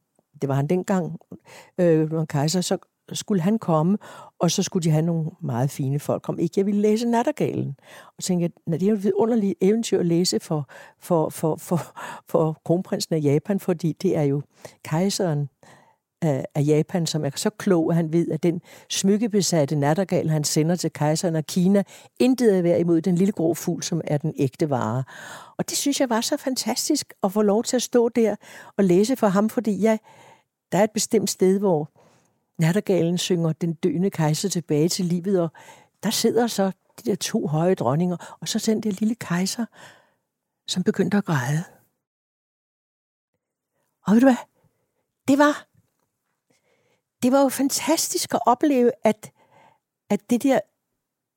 det 0.40 0.48
var 0.48 0.54
han 0.54 0.66
dengang, 0.66 1.18
øh, 1.78 2.10
var 2.10 2.24
kejser, 2.24 2.60
så 2.60 2.78
skulle 3.12 3.42
han 3.42 3.58
komme, 3.58 3.98
og 4.38 4.50
så 4.50 4.62
skulle 4.62 4.84
de 4.84 4.90
have 4.90 5.02
nogle 5.02 5.30
meget 5.40 5.70
fine 5.70 5.98
folk. 5.98 6.28
Om 6.28 6.38
ikke 6.38 6.54
jeg 6.56 6.66
ville 6.66 6.80
læse 6.80 7.08
Nattergalen. 7.08 7.76
Og 8.16 8.22
tænkte, 8.22 8.44
at 8.44 8.80
det 8.80 8.82
er 8.82 8.86
jo 8.86 8.94
et 8.94 9.04
vidunderligt 9.04 9.54
eventyr 9.60 10.00
at 10.00 10.06
læse 10.06 10.40
for, 10.40 10.68
for, 11.00 11.28
for, 11.28 11.56
for, 11.56 11.80
for 12.28 12.60
kronprinsen 12.64 13.14
af 13.14 13.20
Japan, 13.22 13.60
fordi 13.60 13.92
det 13.92 14.16
er 14.16 14.22
jo 14.22 14.42
kejseren 14.84 15.48
af, 16.22 16.46
af 16.54 16.62
Japan, 16.66 17.06
som 17.06 17.24
er 17.24 17.30
så 17.36 17.50
klog, 17.50 17.90
at 17.90 17.96
han 17.96 18.12
ved, 18.12 18.30
at 18.30 18.42
den 18.42 18.60
smykkebesatte 18.90 19.76
nattergal, 19.76 20.30
han 20.30 20.44
sender 20.44 20.76
til 20.76 20.92
kejseren 20.92 21.36
af 21.36 21.46
Kina, 21.46 21.82
intet 22.20 22.58
er 22.58 22.62
værd 22.62 22.80
imod 22.80 23.00
den 23.00 23.14
lille 23.14 23.32
grå 23.32 23.54
fugl, 23.54 23.82
som 23.82 24.00
er 24.04 24.18
den 24.18 24.34
ægte 24.36 24.70
vare. 24.70 25.04
Og 25.56 25.70
det 25.70 25.78
synes 25.78 26.00
jeg 26.00 26.10
var 26.10 26.20
så 26.20 26.36
fantastisk 26.36 27.14
at 27.22 27.32
få 27.32 27.42
lov 27.42 27.64
til 27.64 27.76
at 27.76 27.82
stå 27.82 28.08
der 28.08 28.36
og 28.76 28.84
læse 28.84 29.16
for 29.16 29.26
ham, 29.26 29.48
fordi 29.48 29.82
jeg, 29.82 29.98
der 30.72 30.78
er 30.78 30.84
et 30.84 30.90
bestemt 30.90 31.30
sted, 31.30 31.58
hvor 31.58 31.90
nattergalen 32.58 33.18
synger 33.18 33.52
den 33.52 33.74
døende 33.74 34.10
kejser 34.10 34.48
tilbage 34.48 34.88
til 34.88 35.04
livet, 35.04 35.40
og 35.40 35.48
der 36.02 36.10
sidder 36.10 36.46
så 36.46 36.72
de 36.98 37.10
der 37.10 37.16
to 37.16 37.46
høje 37.46 37.74
dronninger, 37.74 38.36
og 38.40 38.48
så 38.48 38.62
den 38.66 38.82
der 38.82 38.90
lille 38.90 39.14
kejser, 39.14 39.66
som 40.66 40.82
begyndte 40.82 41.16
at 41.16 41.24
græde. 41.24 41.64
Og 44.06 44.14
ved 44.14 44.20
du 44.20 44.26
hvad? 44.26 44.36
Det 45.28 45.38
var, 45.38 45.66
det 47.22 47.32
var 47.32 47.42
jo 47.42 47.48
fantastisk 47.48 48.34
at 48.34 48.40
opleve, 48.46 48.90
at, 49.04 49.32
at 50.10 50.30
det 50.30 50.42
der 50.42 50.60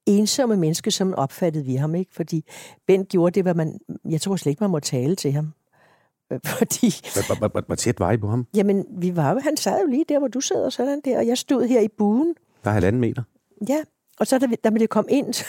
ensomme 0.06 0.58
menneske, 0.58 0.92
som 0.92 1.14
opfattede 1.14 1.66
vi 1.66 1.76
ham, 1.76 1.96
ikke? 1.96 2.14
Fordi 2.14 2.46
Bent 2.86 3.10
gjorde 3.10 3.36
det, 3.36 3.44
hvad 3.44 3.54
man... 3.54 3.80
Jeg 4.10 4.22
tror 4.22 4.36
slet 4.36 4.50
ikke, 4.50 4.64
man 4.64 4.70
må 4.70 4.80
tale 4.80 5.16
til 5.16 5.32
ham. 5.32 5.54
Fordi... 6.58 6.94
Hvor 7.66 7.76
tæt 7.76 8.00
var 8.00 8.12
I 8.12 8.18
på 8.18 8.28
ham? 8.28 8.48
Jamen, 8.56 8.86
vi 8.98 9.16
var 9.16 9.32
jo, 9.34 9.40
han 9.40 9.58
sad 9.58 9.82
jo 9.82 9.88
lige 9.88 10.06
der, 10.10 10.20
hvor 10.20 10.28
du 10.28 10.42
sidder 10.42 10.70
sådan 10.70 11.02
der, 11.06 11.18
og 11.18 11.28
jeg 11.28 11.38
stod 11.38 11.68
her 11.68 11.82
i 11.82 11.88
buen. 11.98 12.36
Der 12.64 12.70
er 12.70 12.74
halvanden 12.74 13.02
meter? 13.02 13.24
Ja, 13.70 13.78
og 14.20 14.28
så 14.28 14.40
da, 14.40 14.48
da 14.64 14.70
man 14.70 14.80
det 14.80 14.90
kom 14.90 15.06
ind, 15.10 15.46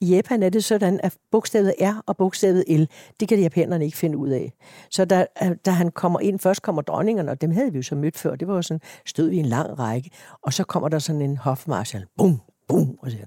i 0.00 0.06
Japan 0.06 0.42
er 0.42 0.48
det 0.48 0.64
sådan, 0.64 1.00
at 1.02 1.16
bogstavet 1.30 1.74
R 1.80 2.02
og 2.06 2.16
bogstavet 2.16 2.64
L, 2.68 2.84
det 3.20 3.28
kan 3.28 3.38
de 3.38 3.42
japanerne 3.42 3.84
ikke 3.84 3.96
finde 3.96 4.18
ud 4.18 4.28
af. 4.28 4.52
Så 4.90 5.04
da, 5.04 5.26
da 5.66 5.70
han 5.70 5.90
kommer 5.90 6.20
ind, 6.20 6.38
først 6.38 6.62
kommer 6.62 6.82
dronningerne, 6.82 7.30
og 7.30 7.40
dem 7.40 7.50
havde 7.50 7.72
vi 7.72 7.78
jo 7.78 7.82
så 7.82 7.94
mødt 7.94 8.18
før, 8.18 8.36
det 8.36 8.48
var 8.48 8.54
jo 8.54 8.62
sådan, 8.62 8.80
stod 9.06 9.28
vi 9.28 9.36
i 9.36 9.38
en 9.38 9.46
lang 9.46 9.78
række, 9.78 10.10
og 10.42 10.52
så 10.52 10.64
kommer 10.64 10.88
der 10.88 10.98
sådan 10.98 11.22
en 11.22 11.36
hofmarshal, 11.36 12.06
bum, 12.18 12.40
bum, 12.68 12.98
og 13.02 13.10
siger, 13.10 13.26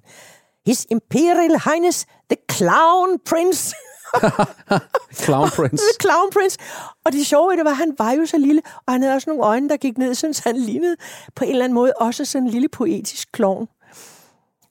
His 0.65 0.87
Imperial 0.89 1.59
Highness, 1.65 2.05
the 2.29 2.37
Clown 2.51 3.19
Prince. 3.25 3.75
Clown 5.23 5.49
Prince. 5.49 5.83
Clown 6.01 6.31
Prince. 6.33 6.57
Og 7.05 7.11
det 7.11 7.25
sjove 7.25 7.55
det 7.55 7.65
var, 7.65 7.71
at 7.71 7.77
han 7.77 7.95
var 7.97 8.11
jo 8.11 8.25
så 8.25 8.37
lille, 8.37 8.61
og 8.85 8.93
han 8.93 9.01
havde 9.01 9.15
også 9.15 9.29
nogle 9.29 9.43
øjne, 9.43 9.69
der 9.69 9.77
gik 9.77 9.97
ned, 9.97 10.15
så 10.15 10.41
han 10.43 10.57
lignede 10.57 10.95
på 11.35 11.43
en 11.43 11.49
eller 11.49 11.63
anden 11.63 11.75
måde 11.75 11.93
også 11.99 12.25
sådan 12.25 12.43
en 12.45 12.51
lille 12.51 12.69
poetisk 12.69 13.31
klovn. 13.31 13.67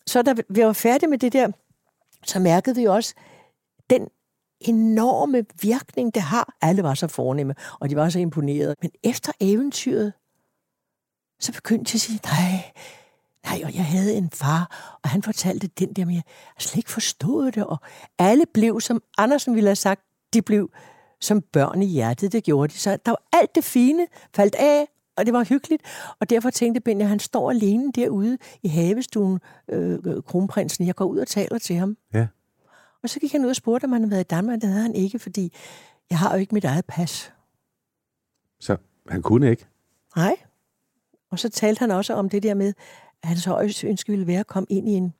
Så 0.07 0.22
da 0.22 0.34
vi 0.49 0.64
var 0.64 0.72
færdige 0.72 1.11
med 1.11 1.18
det 1.18 1.32
der, 1.32 1.49
så 2.26 2.38
mærkede 2.38 2.76
vi 2.76 2.84
også 2.86 3.14
den 3.90 4.09
enorme 4.61 5.45
virkning, 5.62 6.14
det 6.14 6.22
har. 6.22 6.55
Alle 6.61 6.82
var 6.82 6.95
så 6.95 7.09
fornemme, 7.09 7.55
og 7.80 7.90
de 7.90 7.97
var 7.97 8.09
så 8.09 8.18
imponerede. 8.18 8.76
Men 8.82 8.90
efter 9.03 9.32
eventyret, 9.40 10.12
så 11.40 11.53
begyndte 11.53 11.93
de 11.93 11.97
at 11.97 12.01
sige, 12.01 12.20
nej, 12.24 12.72
Nej, 13.45 13.61
og 13.64 13.74
jeg 13.74 13.84
havde 13.84 14.14
en 14.14 14.30
far, 14.30 14.99
og 15.03 15.11
han 15.11 15.22
fortalte 15.22 15.66
den 15.66 15.93
der, 15.93 16.05
men 16.05 16.14
jeg 16.14 16.22
har 16.26 16.61
slet 16.61 16.76
ikke 16.76 16.90
forstået 16.90 17.55
det. 17.55 17.64
Og 17.64 17.76
alle 18.18 18.45
blev, 18.55 18.80
som 18.80 19.03
Andersen 19.18 19.55
ville 19.55 19.68
have 19.68 19.76
sagt, 19.76 20.03
de 20.34 20.43
blev 20.43 20.70
som 21.20 21.43
børn 21.43 21.82
i 21.82 21.86
hjertet, 21.86 22.32
det 22.32 22.45
gjorde 22.45 22.72
de. 22.72 22.78
Så 22.78 22.99
der 23.07 23.11
var 23.11 23.22
alt 23.32 23.55
det 23.55 23.64
fine 23.64 24.07
faldt 24.34 24.55
af, 24.55 24.88
og 25.16 25.26
det 25.26 25.34
var 25.34 25.45
hyggeligt. 25.45 25.82
Og 26.20 26.30
derfor 26.30 26.51
tænkte 26.51 26.80
Benja, 26.80 27.07
han 27.07 27.18
står 27.18 27.51
alene 27.51 27.93
derude 27.93 28.38
i 28.62 28.68
havestuen, 28.68 29.40
øh, 29.68 30.22
kronprinsen. 30.26 30.86
Jeg 30.86 30.95
går 30.95 31.05
ud 31.05 31.18
og 31.18 31.26
taler 31.26 31.59
til 31.59 31.76
ham. 31.76 31.97
Ja. 32.14 32.26
Og 33.03 33.09
så 33.09 33.20
gik 33.20 33.32
han 33.32 33.45
ud 33.45 33.51
og 33.51 33.57
spurgte, 33.57 33.84
om 33.84 33.93
han 33.93 34.03
havde 34.03 34.11
været 34.11 34.24
i 34.24 34.34
Danmark. 34.34 34.61
Det 34.61 34.68
havde 34.68 34.82
han 34.82 34.95
ikke, 34.95 35.18
fordi 35.18 35.53
jeg 36.11 36.18
har 36.18 36.32
jo 36.32 36.40
ikke 36.40 36.55
mit 36.55 36.64
eget 36.64 36.84
pas. 36.84 37.32
Så 38.61 38.76
han 39.09 39.22
kunne 39.22 39.51
ikke? 39.51 39.66
Nej. 40.16 40.36
Og 41.30 41.38
så 41.38 41.49
talte 41.49 41.80
han 41.80 41.90
også 41.90 42.14
om 42.14 42.28
det 42.28 42.43
der 42.43 42.55
med, 42.55 42.72
hans 43.24 43.44
højeste 43.44 43.86
ønske 43.86 44.12
ville 44.12 44.26
være 44.26 44.40
at 44.40 44.46
komme 44.46 44.66
ind 44.70 44.88
i 44.88 44.92
en, 44.92 45.14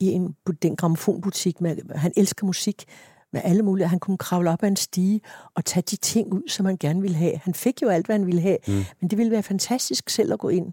i 0.00 0.06
en, 0.06 0.36
den 0.62 0.76
gramofonbutik. 0.76 1.60
Med, 1.60 1.94
han 1.94 2.12
elsker 2.16 2.46
musik 2.46 2.84
med 3.32 3.40
alle 3.44 3.62
mulige. 3.62 3.86
Han 3.86 3.98
kunne 3.98 4.18
kravle 4.18 4.50
op 4.50 4.62
ad 4.62 4.68
en 4.68 4.76
stige 4.76 5.20
og 5.54 5.64
tage 5.64 5.82
de 5.82 5.96
ting 5.96 6.32
ud, 6.32 6.48
som 6.48 6.66
han 6.66 6.76
gerne 6.76 7.00
ville 7.00 7.16
have. 7.16 7.36
Han 7.36 7.54
fik 7.54 7.82
jo 7.82 7.88
alt, 7.88 8.06
hvad 8.06 8.18
han 8.18 8.26
ville 8.26 8.40
have, 8.40 8.58
mm. 8.68 8.84
men 9.00 9.10
det 9.10 9.18
ville 9.18 9.32
være 9.32 9.42
fantastisk 9.42 10.10
selv 10.10 10.32
at 10.32 10.38
gå 10.38 10.48
ind. 10.48 10.72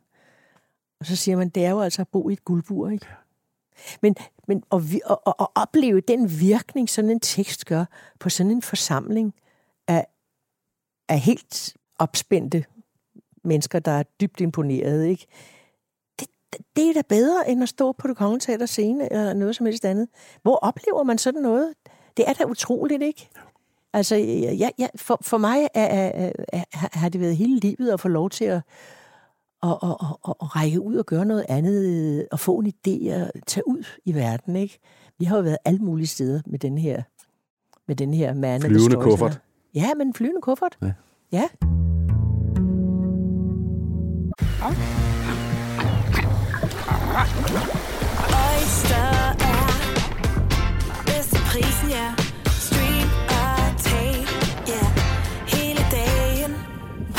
Og 1.00 1.06
så 1.06 1.16
siger 1.16 1.38
man, 1.38 1.50
det 1.50 1.66
er 1.66 1.70
jo 1.70 1.82
altså 1.82 2.02
at 2.02 2.08
bo 2.08 2.30
i 2.30 2.34
et 2.34 2.46
guldbur, 2.46 2.90
ikke? 2.90 3.06
Men, 4.02 4.16
men 4.48 4.64
at, 4.72 4.82
at, 5.10 5.18
at, 5.28 5.34
at 5.40 5.48
opleve 5.56 6.02
den 6.02 6.40
virkning, 6.40 6.90
sådan 6.90 7.10
en 7.10 7.20
tekst 7.20 7.66
gør 7.66 7.86
på 8.20 8.30
sådan 8.30 8.52
en 8.52 8.62
forsamling 8.62 9.34
af, 9.88 10.08
af 11.10 11.20
helt 11.20 11.78
opspændte 12.00 12.66
mennesker, 13.44 13.80
der 13.80 13.92
er 13.92 14.04
dybt 14.04 14.42
imponerede, 14.42 15.10
ikke? 15.10 15.28
Det, 16.76 16.90
er 16.90 16.94
da 16.94 17.02
bedre, 17.10 17.50
end 17.50 17.64
at 17.64 17.70
stå 17.70 17.92
på 17.92 18.08
det 18.08 18.18
kongelige 18.18 18.40
teater 18.40 18.66
scene, 18.66 19.12
eller 19.14 19.34
noget 19.34 19.56
som 19.56 19.66
helst 19.66 19.86
andet. 19.86 20.08
Hvor 20.42 20.56
oplever 20.56 21.04
man 21.04 21.18
sådan 21.18 21.42
noget? 21.42 21.74
Det 22.18 22.30
er 22.30 22.34
da 22.34 22.46
utroligt, 22.46 23.04
ikke? 23.04 23.30
Altså, 23.94 24.16
ja, 24.16 24.70
ja, 24.80 24.88
for, 24.96 25.18
for 25.22 25.38
mig 25.38 25.68
er, 25.74 25.86
er, 25.86 26.32
er, 26.54 26.64
har 26.98 27.10
det 27.10 27.22
været 27.22 27.38
hele 27.38 27.60
livet 27.60 27.92
at 27.92 28.00
få 28.00 28.08
lov 28.08 28.30
til 28.30 28.46
at, 28.46 28.62
at, 29.64 29.70
at, 29.70 29.90
at, 29.90 29.96
at, 30.28 30.34
at 30.42 30.56
række 30.56 30.82
ud 30.82 30.96
og 30.96 31.06
gøre 31.06 31.26
noget 31.26 31.46
andet, 31.50 32.28
og 32.32 32.40
få 32.40 32.60
en 32.60 32.68
idé 32.68 33.14
og 33.16 33.32
tage 33.48 33.68
ud 33.68 33.84
i 34.06 34.16
verden, 34.16 34.56
ikke? 34.56 34.80
Vi 35.20 35.26
har 35.26 35.38
jo 35.38 35.44
været 35.44 35.58
alle 35.66 35.80
mulige 35.80 36.08
steder 36.08 36.42
med 36.46 36.60
den 36.60 36.78
her, 36.78 37.04
med 37.88 37.96
den 37.96 38.14
her 38.14 38.34
man 38.34 38.62
Flyvende 38.62 38.96
kuffert. 38.96 39.42
Ja, 39.76 39.94
men 39.94 40.08
en 40.08 40.14
flyvende 40.14 40.42
kuffert. 40.42 40.78
Ja. 40.82 40.94
ja. 41.32 41.48
Oyster 47.14 49.10
er 49.52 49.70
bedst 51.06 51.30
til 51.30 51.42
prisen, 51.52 51.90
ja. 51.90 52.08
Stream 52.68 53.10
og 53.30 53.82
tag, 53.88 54.28
ja. 54.68 54.84
Hele 55.48 55.86
dagen. 55.92 56.52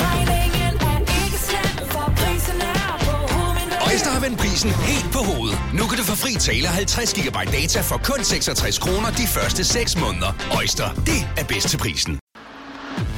Regningen 0.05 0.75
er 0.91 0.99
ikke 0.99 1.39
slem, 1.49 1.89
for 1.89 2.13
prisen 2.17 2.61
er 2.61 2.99
på 3.07 3.15
hovedet. 3.35 3.79
Øjster 3.91 4.11
har 4.11 4.21
vendt 4.21 4.39
prisen 4.39 4.71
helt 4.71 5.13
på 5.13 5.19
hovedet. 5.19 5.59
Nu 5.75 5.87
kan 5.87 5.99
du 5.99 6.05
få 6.05 6.17
fri 6.17 6.33
tale 6.35 6.67
50 6.67 7.15
GB 7.15 7.37
data 7.53 7.81
for 7.81 8.01
kun 8.05 8.25
66 8.25 8.79
kroner 8.79 9.11
de 9.11 9.27
første 9.27 9.65
6 9.65 10.01
måneder. 10.01 10.31
Øjster, 10.57 10.89
det 10.95 11.21
er 11.37 11.45
bedst 11.45 11.69
til 11.69 11.79
prisen. 11.79 12.19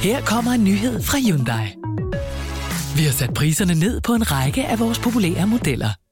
Her 0.01 0.21
kommer 0.21 0.53
en 0.53 0.65
nyhed 0.65 1.03
fra 1.03 1.19
Hyundai. 1.19 1.67
Vi 2.97 3.03
har 3.05 3.13
sat 3.13 3.35
priserne 3.35 3.75
ned 3.75 4.01
på 4.01 4.13
en 4.13 4.33
række 4.33 4.67
af 4.67 4.79
vores 4.79 4.99
populære 4.99 5.47
modeller. 5.47 6.06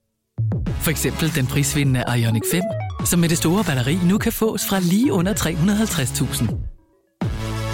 For 0.84 0.90
eksempel 0.90 1.34
den 1.34 1.46
prisvindende 1.46 2.04
Ioniq 2.18 2.42
5, 2.50 2.62
som 3.04 3.20
med 3.20 3.28
det 3.28 3.38
store 3.38 3.64
batteri 3.64 3.98
nu 4.08 4.18
kan 4.18 4.32
fås 4.32 4.62
fra 4.68 4.80
lige 4.80 5.12
under 5.12 5.34
350.000. 5.34 6.64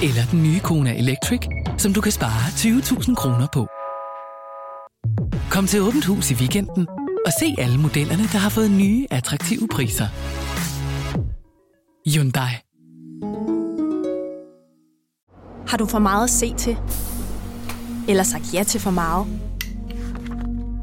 Eller 0.02 0.22
den 0.30 0.42
nye 0.42 0.60
Kona 0.60 0.98
Electric, 0.98 1.40
som 1.78 1.92
du 1.92 2.00
kan 2.00 2.12
spare 2.12 2.46
20.000 2.48 3.14
kroner 3.14 3.46
på. 3.52 3.66
Kom 5.50 5.66
til 5.66 5.80
Åbent 5.82 6.04
Hus 6.04 6.30
i 6.30 6.34
weekenden 6.34 6.86
og 7.26 7.32
se 7.40 7.54
alle 7.58 7.78
modellerne, 7.78 8.22
der 8.22 8.38
har 8.38 8.48
fået 8.48 8.70
nye, 8.70 9.06
attraktive 9.10 9.68
priser. 9.72 10.06
Hyundai. 12.14 12.52
Har 15.68 15.76
du 15.76 15.86
for 15.86 15.98
meget 15.98 16.24
at 16.24 16.30
se 16.30 16.54
til? 16.54 16.76
Eller 18.08 18.22
sagt 18.22 18.54
ja 18.54 18.62
til 18.62 18.80
for 18.80 18.90
meget? 18.90 19.26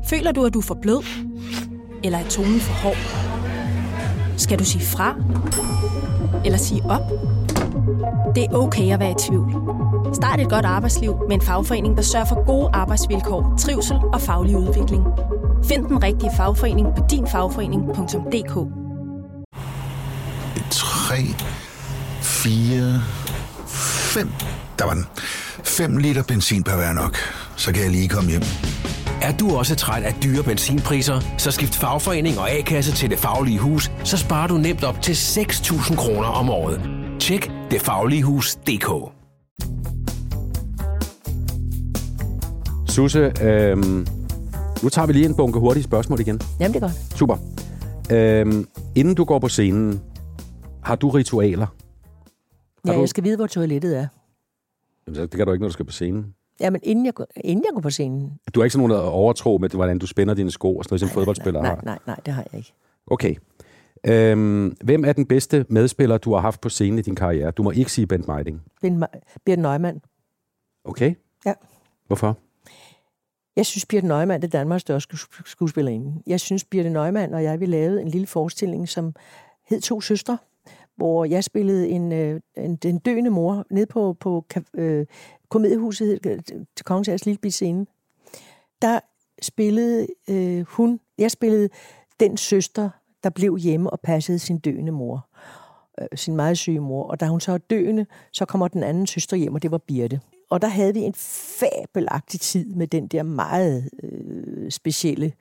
Føler 0.10 0.32
du, 0.32 0.46
at 0.46 0.54
du 0.54 0.60
er 0.60 0.64
for 0.64 0.78
blød? 0.82 1.27
Eller 2.04 2.18
er 2.18 2.30
tonen 2.30 2.60
for 2.60 2.74
hård? 2.74 2.98
Skal 4.38 4.60
du 4.60 4.66
sige 4.66 4.86
fra? 4.86 5.16
Eller 6.46 6.58
sige 6.58 6.84
op? 6.90 7.02
Det 8.36 8.44
er 8.44 8.54
okay 8.54 8.94
at 8.94 9.00
være 9.00 9.12
i 9.12 9.16
tvivl. 9.28 9.54
Start 10.14 10.40
et 10.40 10.50
godt 10.50 10.66
arbejdsliv 10.66 11.16
med 11.28 11.36
en 11.36 11.42
fagforening, 11.42 11.98
der 11.98 12.04
sørger 12.04 12.26
for 12.26 12.46
gode 12.46 12.70
arbejdsvilkår, 12.74 13.56
trivsel 13.60 13.98
og 14.14 14.22
faglig 14.22 14.58
udvikling. 14.58 15.04
Find 15.66 15.86
den 15.86 16.04
rigtige 16.04 16.32
fagforening 16.38 16.88
på 16.96 17.04
dinfagforening.dk 17.12 18.54
3, 20.72 21.16
4, 22.22 23.02
5. 23.68 24.30
Der 24.80 24.86
var 24.86 24.94
den. 24.94 25.06
5 25.64 25.98
liter 25.98 26.24
benzin 26.24 26.64
per 26.64 26.76
hver 26.76 26.94
nok. 26.94 27.18
Så 27.58 27.74
kan 27.74 27.84
jeg 27.84 27.92
lige 27.92 28.08
komme 28.10 28.30
hjem. 28.30 28.42
Er 29.22 29.38
du 29.38 29.56
også 29.58 29.76
træt 29.76 30.04
af 30.04 30.14
dyre 30.24 30.44
benzinpriser, 30.44 31.20
så 31.38 31.52
skift 31.52 31.76
fagforening 31.76 32.40
og 32.40 32.52
A-kasse 32.52 32.92
til 32.96 33.10
Det 33.10 33.20
Faglige 33.20 33.60
Hus, 33.60 33.92
så 34.04 34.18
sparer 34.18 34.48
du 34.48 34.58
nemt 34.58 34.84
op 34.84 35.02
til 35.02 35.14
6.000 35.14 35.96
kroner 35.96 36.28
om 36.28 36.50
året. 36.50 36.82
Tjek 37.20 37.52
detfagligehus.dk 37.72 39.14
Susse, 42.90 43.20
øhm, 43.42 44.08
nu 44.84 44.90
tager 44.90 45.06
vi 45.06 45.14
lige 45.14 45.26
en 45.26 45.36
bunke 45.36 45.60
hurtige 45.60 45.84
spørgsmål 45.84 46.20
igen. 46.20 46.42
Jamen, 46.60 46.74
det 46.74 46.84
er 46.84 46.88
godt. 46.88 47.18
Super. 47.18 47.38
Øhm, 48.12 48.68
inden 48.96 49.16
du 49.16 49.24
går 49.24 49.40
på 49.40 49.48
scenen, 49.48 50.02
har 50.84 50.96
du 50.96 51.10
ritualer? 51.10 51.68
Ja, 52.88 52.94
du- 52.94 53.00
jeg 53.00 53.10
skal 53.10 53.24
vide, 53.24 53.36
hvor 53.36 53.48
toilettet 53.48 53.98
er. 53.98 54.08
Jamen, 55.08 55.16
så- 55.16 55.22
det 55.22 55.32
kan 55.32 55.46
du 55.46 55.52
ikke, 55.52 55.62
når 55.62 55.68
du 55.70 55.74
skal 55.74 55.86
på 55.86 55.92
scenen. 55.92 56.26
Jamen, 56.60 56.82
inden 56.84 57.06
jeg, 57.06 57.14
inden 57.36 57.66
jeg 57.66 57.74
går 57.74 57.82
på 57.82 57.90
scenen. 57.90 58.40
Du 58.56 58.60
har 58.60 58.64
ikke 58.66 58.74
sådan 58.74 58.88
nogen 58.90 59.04
overtro 59.06 59.58
med, 59.58 59.70
hvordan 59.70 60.00
du 60.00 60.08
spænder 60.08 60.34
dine 60.34 60.52
sko 60.52 60.78
og 60.78 60.84
sådan 60.84 60.94
noget, 60.94 61.00
som 61.02 61.10
fodboldspillere 61.10 61.64
Nej, 61.64 61.76
har? 61.76 61.82
nej, 61.84 62.00
nej, 62.08 62.16
det 62.26 62.34
har 62.34 62.46
jeg 62.52 62.58
ikke. 62.60 62.74
Okay. 63.08 63.36
Øhm, 64.04 64.76
hvem 64.84 65.06
er 65.06 65.14
den 65.14 65.26
bedste 65.26 65.66
medspiller, 65.70 66.18
du 66.18 66.34
har 66.34 66.42
haft 66.42 66.62
på 66.62 66.70
scenen 66.70 67.00
i 67.00 67.02
din 67.02 67.16
karriere? 67.16 67.52
Du 67.52 67.64
må 67.64 67.72
ikke 67.72 67.92
sige 67.92 68.08
Bent 68.08 68.28
Meiding. 68.28 68.62
Ben 68.82 69.04
Ma- 69.04 69.40
Bjørn 69.46 69.60
Neumann. 69.60 70.02
Okay? 70.86 71.14
Ja. 71.46 71.54
Hvorfor? 72.08 72.38
Jeg 73.56 73.66
synes, 73.66 73.86
Birte 73.86 74.08
Neumann 74.08 74.44
er 74.44 74.48
Danmarks 74.48 74.82
største 74.82 75.16
sku- 75.16 75.42
skuespillerinde. 75.46 76.14
Jeg 76.28 76.40
synes, 76.40 76.64
Birte 76.64 76.90
Neumann 76.90 77.34
og 77.34 77.44
jeg, 77.44 77.60
vi 77.60 77.66
lavede 77.66 78.02
en 78.02 78.08
lille 78.08 78.28
forestilling, 78.28 78.90
som 78.90 79.14
hed 79.70 79.82
To 79.82 80.02
Søstre, 80.02 80.38
hvor 80.98 81.26
jeg 81.26 81.44
spillede 81.44 81.88
en, 81.90 82.12
øh, 82.12 82.40
en, 82.58 82.76
den 82.76 82.98
døende 83.00 83.30
mor 83.30 83.66
ned 83.72 83.86
på, 83.86 84.14
på 84.20 84.46
øh, 84.74 85.06
komediehuset 85.50 86.08
hed 86.08 86.42
til 86.76 86.86
Kongens 86.86 87.26
Lille 87.26 87.38
Bit 87.38 87.54
Scene. 87.54 87.86
Der 88.82 89.00
spillede 89.42 90.08
øh, 90.30 90.66
hun, 90.68 91.00
jeg 91.18 91.32
spillede 91.32 91.70
den 92.20 92.38
søster, 92.38 92.90
der 93.24 93.30
blev 93.30 93.58
hjemme 93.58 93.90
og 93.90 94.00
passede 94.00 94.40
sin 94.40 94.58
døende 94.58 94.92
mor. 94.92 95.28
Øh, 96.02 96.08
sin 96.16 96.36
meget 96.36 96.58
syge 96.58 96.80
mor. 96.80 97.04
Og 97.04 97.20
da 97.20 97.28
hun 97.28 97.42
så 97.42 97.52
er 97.52 97.58
døende, 97.58 98.06
så 98.34 98.46
kommer 98.46 98.68
den 98.68 98.84
anden 98.84 99.08
søster 99.08 99.38
hjem, 99.38 99.56
og 99.56 99.62
det 99.62 99.72
var 99.72 99.78
Birte. 99.78 100.22
Og 100.50 100.62
der 100.62 100.68
havde 100.68 100.94
vi 100.94 101.00
en 101.00 101.14
fabelagtig 101.60 102.40
tid 102.40 102.66
med 102.76 102.88
den 102.88 103.08
der 103.08 103.24
meget 103.24 103.90
øh, 104.04 104.72
specielle 104.72 105.34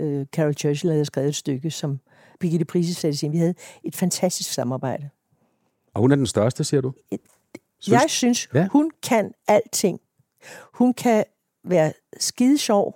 øh, 0.00 0.26
Carol 0.26 0.54
Churchill 0.54 0.92
havde 0.92 1.04
skrevet 1.04 1.28
et 1.28 1.36
stykke, 1.36 1.70
som 1.70 2.00
Birgitte 2.40 2.64
Prise 2.64 2.94
satte 2.94 3.26
ind. 3.26 3.32
Vi 3.32 3.38
havde 3.38 3.54
et 3.84 3.96
fantastisk 3.96 4.52
samarbejde. 4.52 5.08
Og 5.94 6.00
hun 6.00 6.12
er 6.12 6.16
den 6.16 6.26
største, 6.26 6.64
siger 6.64 6.80
du? 6.80 6.92
Jeg 7.88 8.04
synes, 8.08 8.48
Ja. 8.54 8.68
hun 8.72 8.90
kan 9.02 9.32
alting. 9.48 10.00
Hun 10.74 10.94
kan 10.94 11.24
være 11.64 11.92
skide 12.18 12.58
sjov 12.58 12.94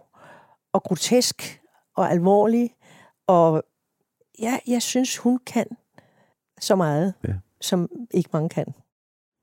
og 0.73 0.83
grotesk 0.83 1.61
og 1.97 2.11
alvorlig. 2.11 2.71
Og 3.27 3.63
ja, 4.43 4.59
jeg 4.67 4.83
synes, 4.83 5.17
hun 5.19 5.39
kan 5.47 5.67
så 6.61 6.77
meget, 6.77 7.15
Ja. 7.29 7.33
som 7.61 7.89
ikke 8.11 8.31
mange 8.33 8.49
kan. 8.49 8.67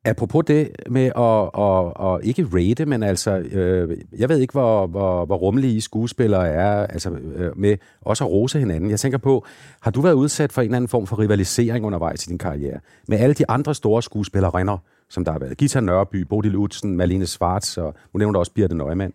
Apropos 0.05 0.43
det 0.47 0.71
med 0.89 1.05
at, 1.05 1.61
at, 1.61 2.07
at 2.13 2.25
ikke 2.27 2.47
rate, 2.57 2.85
men 2.85 3.03
altså, 3.03 3.37
øh, 3.37 3.97
jeg 4.17 4.29
ved 4.29 4.37
ikke, 4.39 4.51
hvor, 4.51 4.87
hvor, 4.87 5.25
hvor 5.25 5.35
rummelige 5.35 5.81
skuespillere 5.81 6.47
er, 6.47 6.87
altså 6.87 7.11
øh, 7.11 7.57
med 7.57 7.77
også 8.01 8.23
at 8.25 8.31
rose 8.31 8.59
hinanden. 8.59 8.89
Jeg 8.89 8.99
tænker 8.99 9.17
på, 9.17 9.45
har 9.81 9.91
du 9.91 10.01
været 10.01 10.13
udsat 10.13 10.51
for 10.51 10.61
en 10.61 10.65
eller 10.65 10.75
anden 10.77 10.87
form 10.87 11.07
for 11.07 11.19
rivalisering 11.19 11.85
undervejs 11.85 12.25
i 12.25 12.29
din 12.29 12.37
karriere? 12.37 12.79
Med 13.07 13.19
alle 13.19 13.33
de 13.33 13.49
andre 13.49 13.75
store 13.75 14.03
skuespillerinder, 14.03 14.77
som 15.11 15.25
der 15.25 15.31
har 15.31 15.39
været. 15.39 15.57
Gita 15.57 15.79
Nørby, 15.79 16.21
Bodil 16.21 16.55
Utsen, 16.55 16.97
Malene 16.97 17.25
Schwartz, 17.25 17.77
og 17.77 17.93
nu 18.13 18.17
nævner 18.17 18.39
også 18.39 18.51
Birte 18.53 18.75
Neumann. 18.75 19.13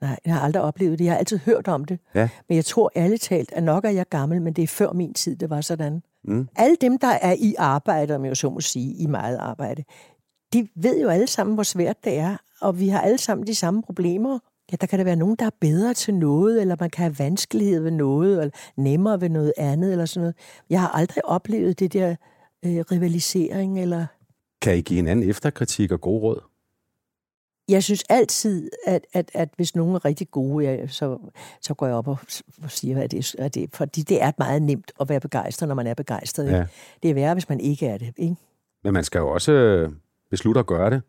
Nej, 0.00 0.18
jeg 0.24 0.34
har 0.34 0.40
aldrig 0.40 0.62
oplevet 0.62 0.98
det. 0.98 1.04
Jeg 1.04 1.12
har 1.12 1.18
altid 1.18 1.38
hørt 1.38 1.68
om 1.68 1.84
det. 1.84 1.98
Ja. 2.14 2.28
Men 2.48 2.56
jeg 2.56 2.64
tror 2.64 2.90
ærligt 2.96 3.22
talt, 3.22 3.52
at 3.52 3.62
nok 3.62 3.84
er 3.84 3.90
jeg 3.90 4.06
gammel, 4.10 4.42
men 4.42 4.52
det 4.52 4.62
er 4.62 4.66
før 4.66 4.92
min 4.92 5.14
tid, 5.14 5.36
det 5.36 5.50
var 5.50 5.60
sådan. 5.60 6.02
Mm. 6.24 6.48
Alle 6.56 6.76
dem, 6.80 6.98
der 6.98 7.08
er 7.08 7.34
i 7.38 7.54
arbejde, 7.58 8.14
om 8.14 8.24
jeg 8.24 8.36
så 8.36 8.50
må 8.50 8.60
sige, 8.60 8.94
i 8.94 9.06
meget 9.06 9.36
arbejde, 9.36 9.84
de 10.52 10.68
ved 10.76 11.00
jo 11.00 11.08
alle 11.08 11.26
sammen, 11.26 11.54
hvor 11.54 11.62
svært 11.62 12.04
det 12.04 12.18
er, 12.18 12.36
og 12.60 12.80
vi 12.80 12.88
har 12.88 13.00
alle 13.00 13.18
sammen 13.18 13.46
de 13.46 13.54
samme 13.54 13.82
problemer. 13.82 14.38
Ja, 14.72 14.76
der 14.80 14.86
kan 14.86 14.98
der 14.98 15.04
være 15.04 15.16
nogen, 15.16 15.36
der 15.36 15.46
er 15.46 15.56
bedre 15.60 15.94
til 15.94 16.14
noget, 16.14 16.60
eller 16.60 16.76
man 16.80 16.90
kan 16.90 17.02
have 17.02 17.18
vanskelighed 17.18 17.80
ved 17.80 17.90
noget, 17.90 18.40
eller 18.40 18.50
nemmere 18.76 19.20
ved 19.20 19.28
noget 19.28 19.52
andet, 19.56 19.92
eller 19.92 20.06
sådan 20.06 20.20
noget. 20.20 20.36
Jeg 20.70 20.80
har 20.80 20.88
aldrig 20.88 21.24
oplevet 21.24 21.78
det 21.78 21.92
der 21.92 22.16
øh, 22.64 22.84
rivalisering, 22.92 23.80
eller... 23.80 24.06
Kan 24.60 24.78
I 24.78 24.80
give 24.80 24.96
hinanden 24.96 25.30
efterkritik 25.30 25.92
og 25.92 26.00
god 26.00 26.22
råd? 26.22 26.40
Jeg 27.68 27.84
synes 27.84 28.04
altid, 28.08 28.70
at, 28.86 29.06
at, 29.12 29.30
at 29.34 29.48
hvis 29.56 29.76
nogen 29.76 29.94
er 29.94 30.04
rigtig 30.04 30.30
gode, 30.30 30.64
ja, 30.64 30.86
så, 30.86 31.18
så 31.60 31.74
går 31.74 31.86
jeg 31.86 31.94
op 31.94 32.08
og, 32.08 32.18
og 32.62 32.70
siger, 32.70 33.02
at 33.02 33.10
det, 33.10 33.34
at 33.34 33.54
det, 33.54 33.76
fordi 33.76 34.02
det 34.02 34.22
er 34.22 34.32
meget 34.38 34.62
nemt 34.62 34.92
at 35.00 35.08
være 35.08 35.20
begejstret, 35.20 35.68
når 35.68 35.74
man 35.74 35.86
er 35.86 35.94
begejstret. 35.94 36.44
Ikke? 36.44 36.56
Ja. 36.56 36.66
Det 37.02 37.10
er 37.10 37.14
værre, 37.14 37.34
hvis 37.34 37.48
man 37.48 37.60
ikke 37.60 37.86
er 37.86 37.98
det. 37.98 38.14
Ikke? 38.16 38.36
Men 38.84 38.92
man 38.92 39.04
skal 39.04 39.18
jo 39.18 39.28
også 39.28 39.52
øh, 39.52 39.92
beslutte 40.30 40.58
at 40.58 40.66
gøre 40.66 40.90
det. 40.90 41.02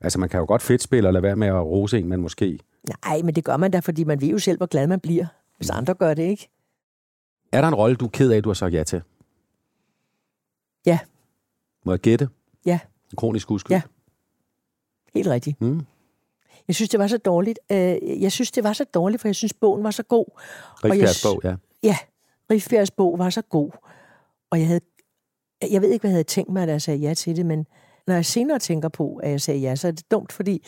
Altså, 0.00 0.18
man 0.18 0.28
kan 0.28 0.40
jo 0.40 0.46
godt 0.46 0.62
fedt 0.62 0.82
spille 0.82 1.08
og 1.08 1.12
lade 1.12 1.22
være 1.22 1.36
med 1.36 1.48
at 1.48 1.64
rose 1.64 1.98
en, 1.98 2.08
man 2.08 2.20
måske... 2.20 2.58
Nej, 3.04 3.22
men 3.22 3.34
det 3.34 3.44
gør 3.44 3.56
man 3.56 3.70
da, 3.70 3.78
fordi 3.78 4.04
man 4.04 4.20
ved 4.20 4.28
jo 4.28 4.38
selv, 4.38 4.56
hvor 4.56 4.66
glad 4.66 4.86
man 4.86 5.00
bliver, 5.00 5.26
hvis 5.56 5.70
andre 5.70 5.94
gør 5.94 6.14
det, 6.14 6.22
ikke? 6.22 6.48
Er 7.52 7.60
der 7.60 7.68
en 7.68 7.74
rolle, 7.74 7.96
du 7.96 8.04
er 8.04 8.10
ked 8.10 8.32
af, 8.32 8.42
du 8.42 8.48
har 8.48 8.54
sagt 8.54 8.74
ja 8.74 8.82
til? 8.84 9.02
Ja. 10.86 10.98
Må 11.84 11.92
jeg 11.92 12.00
gætte? 12.00 12.28
Ja. 12.66 12.78
En 13.12 13.16
kronisk 13.16 13.50
uskyld? 13.50 13.74
Ja. 13.74 13.82
Helt 15.14 15.26
rigtigt. 15.28 15.60
Mm. 15.60 15.80
Jeg 16.68 16.74
synes, 16.74 16.88
det 16.90 17.00
var 17.00 17.06
så 17.06 17.18
dårligt. 17.18 17.58
Øh, 17.72 18.22
Jeg 18.22 18.32
synes, 18.32 18.50
det 18.50 18.64
var 18.64 18.72
så 18.72 18.84
dårligt, 18.84 19.20
for 19.20 19.28
jeg 19.28 19.34
synes, 19.34 19.52
bogen 19.52 19.84
var 19.84 19.90
så 19.90 20.02
god. 20.02 20.24
Rifbjergs 20.84 21.22
bog, 21.22 21.40
ja. 21.44 21.56
Ja, 21.82 21.96
Rifbjergs 22.50 22.90
bog 22.90 23.18
var 23.18 23.30
så 23.30 23.42
god. 23.42 23.70
Og 24.50 24.58
jeg 24.58 24.66
havde, 24.66 24.80
jeg 25.70 25.82
ved 25.82 25.90
ikke, 25.90 26.02
hvad 26.02 26.10
jeg 26.10 26.14
havde 26.14 26.24
tænkt 26.24 26.52
mig, 26.52 26.66
da 26.66 26.72
jeg 26.72 26.82
sagde 26.82 26.98
ja 27.00 27.14
til 27.14 27.36
det, 27.36 27.46
men 27.46 27.66
når 28.06 28.14
jeg 28.14 28.24
senere 28.26 28.58
tænker 28.58 28.88
på, 28.88 29.16
at 29.16 29.30
jeg 29.30 29.40
sagde 29.40 29.60
ja, 29.60 29.76
så 29.76 29.88
er 29.88 29.92
det 29.92 30.10
dumt, 30.10 30.32
fordi 30.32 30.66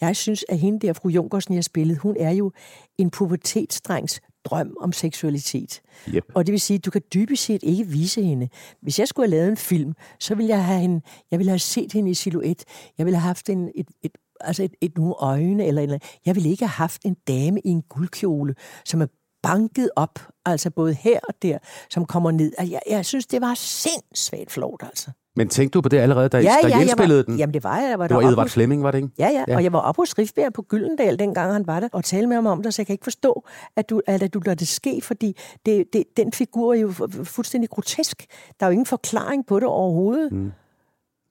jeg 0.00 0.16
synes, 0.16 0.44
at 0.48 0.58
hende 0.58 0.86
der, 0.86 0.92
fru 0.92 1.08
Junkersen, 1.08 1.54
jeg 1.54 1.64
spillede, 1.64 1.98
hun 1.98 2.16
er 2.18 2.30
jo 2.30 2.52
en 2.98 3.10
pubertetsdrengs 3.10 4.20
drøm 4.44 4.76
om 4.80 4.92
seksualitet. 4.92 5.80
Yep. 6.08 6.24
Og 6.34 6.46
det 6.46 6.52
vil 6.52 6.60
sige, 6.60 6.78
at 6.78 6.84
du 6.84 6.90
kan 6.90 7.02
dybest 7.14 7.44
set 7.44 7.62
ikke 7.62 7.86
vise 7.86 8.22
hende. 8.22 8.48
Hvis 8.82 8.98
jeg 8.98 9.08
skulle 9.08 9.26
have 9.26 9.38
lavet 9.38 9.48
en 9.48 9.56
film, 9.56 9.92
så 10.20 10.34
ville 10.34 10.48
jeg 10.48 10.64
have, 10.64 10.80
hende, 10.80 11.00
jeg 11.30 11.38
ville 11.38 11.50
have 11.50 11.58
set 11.58 11.92
hende 11.92 12.10
i 12.10 12.14
silhuet. 12.14 12.64
Jeg 12.98 13.06
ville 13.06 13.16
have 13.16 13.26
haft 13.26 13.48
en, 13.48 13.70
et, 13.74 13.86
et, 14.02 14.12
altså 14.40 14.62
et, 14.62 14.74
et, 14.80 14.96
nogle 14.96 15.14
øjne. 15.18 15.66
Eller, 15.66 15.82
eller 15.82 15.98
Jeg 16.26 16.34
ville 16.34 16.50
ikke 16.50 16.64
have 16.64 16.70
haft 16.70 17.04
en 17.04 17.16
dame 17.28 17.60
i 17.64 17.68
en 17.68 17.82
guldkjole, 17.82 18.54
som 18.84 19.00
er 19.00 19.06
banket 19.42 19.90
op, 19.96 20.18
altså 20.46 20.70
både 20.70 20.94
her 20.94 21.18
og 21.28 21.34
der, 21.42 21.58
som 21.90 22.04
kommer 22.04 22.30
ned. 22.30 22.52
Altså, 22.58 22.72
Jeg, 22.72 22.80
jeg 22.96 23.06
synes, 23.06 23.26
det 23.26 23.40
var 23.40 23.54
sindssygt 23.54 24.50
flot, 24.52 24.82
altså. 24.82 25.10
Men 25.36 25.48
tænkte 25.48 25.76
du 25.76 25.80
på 25.80 25.88
det 25.88 25.98
allerede, 25.98 26.28
da, 26.28 26.38
Ja, 26.38 26.54
da 26.62 26.68
ja, 26.68 26.80
indspillede 26.80 27.18
var- 27.18 27.22
den? 27.24 27.36
jamen, 27.38 27.54
det 27.54 27.64
var 27.64 27.78
jeg. 27.80 27.88
Jeg 27.90 27.98
var 27.98 28.08
det 28.08 28.16
var 28.16 28.22
Edvard 28.22 28.44
hos- 28.44 28.52
Flemming, 28.52 28.82
var 28.82 28.90
det 28.90 28.98
ikke? 28.98 29.08
Ja, 29.18 29.28
ja, 29.28 29.44
Ja. 29.48 29.56
og 29.56 29.62
jeg 29.64 29.72
var 29.72 29.78
oppe 29.78 30.00
hos 30.02 30.18
Rifbjerg 30.18 30.52
på 30.52 30.62
Gyldendal, 30.62 31.18
dengang 31.18 31.52
han 31.52 31.66
var 31.66 31.80
der, 31.80 31.88
og 31.92 32.04
talte 32.04 32.26
med 32.26 32.36
ham 32.36 32.46
om 32.46 32.62
det, 32.62 32.74
så 32.74 32.82
jeg 32.82 32.86
kan 32.86 32.94
ikke 32.94 33.04
forstå, 33.04 33.44
at 33.76 33.90
du, 33.90 34.00
at, 34.06 34.22
at 34.22 34.34
du 34.34 34.38
lader 34.40 34.54
det 34.54 34.68
ske, 34.68 35.00
fordi 35.02 35.36
det, 35.66 35.84
det, 35.92 36.04
den 36.16 36.32
figur 36.32 36.74
er 36.74 36.78
jo 36.78 36.88
fu- 36.88 37.22
fuldstændig 37.24 37.70
grotesk. 37.70 38.26
Der 38.60 38.66
er 38.66 38.70
jo 38.70 38.72
ingen 38.72 38.86
forklaring 38.86 39.46
på 39.46 39.60
det 39.60 39.68
overhovedet. 39.68 40.32
Mm. 40.32 40.52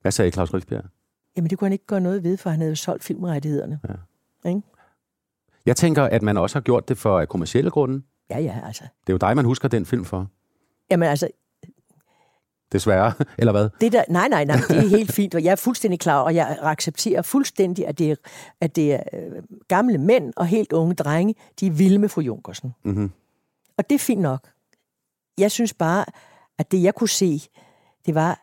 Hvad 0.01 0.11
sagde 0.11 0.31
Claus 0.31 0.53
Rifbjerg? 0.53 0.83
Jamen, 1.37 1.49
det 1.49 1.57
kunne 1.59 1.65
han 1.65 1.73
ikke 1.73 1.85
gøre 1.87 2.01
noget 2.01 2.23
ved, 2.23 2.37
for 2.37 2.49
han 2.49 2.59
havde 2.59 2.71
jo 2.71 2.75
solgt 2.75 3.03
filmrettighederne. 3.03 3.79
Ja. 4.43 4.49
Ikke? 4.49 4.61
Jeg 5.65 5.75
tænker, 5.75 6.03
at 6.03 6.21
man 6.21 6.37
også 6.37 6.55
har 6.55 6.61
gjort 6.61 6.89
det 6.89 6.97
for 6.97 7.25
kommersielle 7.25 7.71
grunde. 7.71 8.03
Ja, 8.29 8.39
ja, 8.39 8.59
altså. 8.65 8.83
Det 8.83 9.09
er 9.09 9.13
jo 9.13 9.17
dig, 9.17 9.35
man 9.35 9.45
husker 9.45 9.67
den 9.67 9.85
film 9.85 10.05
for. 10.05 10.27
Jamen, 10.91 11.09
altså, 11.09 11.27
Desværre. 12.71 13.13
Eller 13.39 13.51
hvad? 13.51 13.69
Det 13.81 13.91
der, 13.91 14.03
nej, 14.09 14.27
nej, 14.27 14.45
nej, 14.45 14.55
det 14.67 14.77
er 14.77 14.87
helt 14.97 15.11
fint, 15.11 15.35
og 15.35 15.43
jeg 15.43 15.51
er 15.51 15.55
fuldstændig 15.55 15.99
klar, 15.99 16.21
og 16.21 16.35
jeg 16.35 16.57
accepterer 16.61 17.21
fuldstændig, 17.21 17.87
at 17.87 17.99
det 17.99 18.11
er, 18.11 18.15
at 18.61 18.75
det 18.75 18.93
er 18.93 19.03
øh, 19.13 19.43
gamle 19.67 19.97
mænd 19.97 20.33
og 20.35 20.47
helt 20.47 20.73
unge 20.73 20.95
drenge, 20.95 21.35
de 21.59 21.67
er 21.67 21.71
vilde 21.71 21.97
med 21.97 22.09
fru 22.09 22.21
Junkersen. 22.21 22.73
Mm-hmm. 22.83 23.11
Og 23.77 23.89
det 23.89 23.95
er 23.95 23.99
fint 23.99 24.21
nok. 24.21 24.47
Jeg 25.37 25.51
synes 25.51 25.73
bare, 25.73 26.05
at 26.57 26.71
det 26.71 26.83
jeg 26.83 26.95
kunne 26.95 27.09
se, 27.09 27.41
det 28.05 28.15
var, 28.15 28.39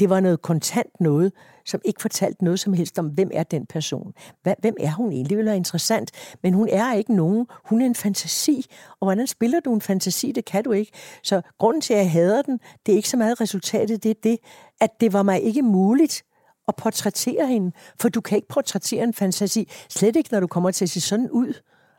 det 0.00 0.10
var 0.10 0.20
noget 0.20 0.42
kontant 0.42 1.00
noget, 1.00 1.32
som 1.64 1.80
ikke 1.84 2.02
fortalte 2.02 2.44
noget 2.44 2.60
som 2.60 2.72
helst 2.72 2.98
om, 2.98 3.06
hvem 3.06 3.30
er 3.32 3.42
den 3.42 3.66
person. 3.66 4.12
Hvem 4.42 4.74
er 4.80 4.92
hun 4.92 5.12
egentlig? 5.12 5.30
Det 5.30 5.36
ville 5.36 5.48
være 5.48 5.56
interessant. 5.56 6.10
Men 6.42 6.54
hun 6.54 6.68
er 6.68 6.94
ikke 6.94 7.14
nogen. 7.14 7.46
Hun 7.64 7.82
er 7.82 7.86
en 7.86 7.94
fantasi. 7.94 8.66
Og 9.00 9.06
hvordan 9.06 9.26
spiller 9.26 9.60
du 9.60 9.74
en 9.74 9.80
fantasi? 9.80 10.32
Det 10.32 10.44
kan 10.44 10.64
du 10.64 10.72
ikke. 10.72 10.92
Så 11.22 11.40
grunden 11.58 11.80
til, 11.80 11.94
at 11.94 11.98
jeg 12.00 12.10
hader 12.10 12.42
den, 12.42 12.60
det 12.86 12.92
er 12.92 12.96
ikke 12.96 13.08
så 13.08 13.16
meget 13.16 13.40
resultatet. 13.40 14.02
Det 14.02 14.10
er 14.10 14.14
det, 14.22 14.38
at 14.80 14.90
det 15.00 15.12
var 15.12 15.22
mig 15.22 15.42
ikke 15.42 15.62
muligt 15.62 16.22
at 16.68 16.76
portrættere 16.76 17.46
hende. 17.46 17.72
For 18.00 18.08
du 18.08 18.20
kan 18.20 18.36
ikke 18.36 18.48
portrættere 18.48 19.02
en 19.02 19.14
fantasi. 19.14 19.68
Slet 19.90 20.16
ikke, 20.16 20.28
når 20.32 20.40
du 20.40 20.46
kommer 20.46 20.70
til 20.70 20.84
at 20.84 20.90
se 20.90 21.00
sådan 21.00 21.30
ud. 21.30 21.54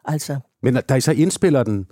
Altså. 0.06 0.40
Men 0.64 0.76
da 0.90 0.96
I 0.96 1.02
så 1.02 1.12
indspiller 1.12 1.64
den, 1.64 1.88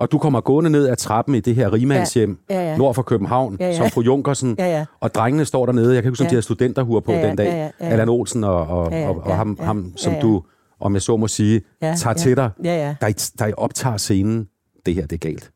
og 0.00 0.12
du 0.12 0.18
kommer 0.18 0.40
gående 0.40 0.70
ned 0.70 0.88
ad 0.88 0.96
trappen 0.96 1.34
i 1.34 1.40
det 1.40 1.54
her 1.54 1.72
rigmandshjem, 1.72 2.38
Ja, 2.50 2.54
ja, 2.54 2.70
ja. 2.70 2.76
nord 2.76 2.94
for 2.94 3.02
København, 3.02 3.56
Ja, 3.60 3.66
ja. 3.66 3.76
som 3.76 3.90
fru 3.90 4.00
Junkersen, 4.00 4.56
Ja, 4.58 4.66
ja. 4.78 4.84
og 5.00 5.14
drengene 5.14 5.44
står 5.44 5.66
dernede, 5.66 5.94
jeg 5.94 6.02
kan 6.02 6.10
huske, 6.10 6.22
om 6.22 6.26
Ja. 6.26 6.30
de 6.30 6.34
har 6.34 6.40
studenterhuer 6.42 7.00
på 7.00 7.12
Ja, 7.12 7.18
ja, 7.20 7.28
den 7.28 7.36
dag, 7.36 7.46
ja, 7.46 7.56
ja, 7.56 7.70
ja. 7.80 7.86
Allan 7.86 8.08
Olsen 8.08 8.44
og, 8.44 8.66
og, 8.66 8.92
Ja, 8.92 9.00
ja, 9.00 9.08
og, 9.08 9.16
og 9.16 9.28
ja, 9.28 9.34
ham, 9.34 9.56
ja, 9.60 9.64
ham 9.64 9.92
som 9.96 10.12
ja, 10.12 10.16
ja. 10.18 10.22
du, 10.22 10.42
om 10.80 10.94
jeg 10.94 11.02
så 11.02 11.16
må 11.16 11.28
sige, 11.28 11.62
Ja, 11.82 11.94
tager 11.96 12.14
ja. 12.16 12.22
til 12.22 12.36
dig, 12.36 12.50
Ja, 12.64 12.94
ja. 13.00 13.12
Da 13.38 13.46
I 13.46 13.52
optager 13.56 13.96
scenen, 13.96 14.48
det 14.86 14.94
her, 14.94 15.02
det 15.06 15.12
er 15.24 15.28
galt. 15.28 15.50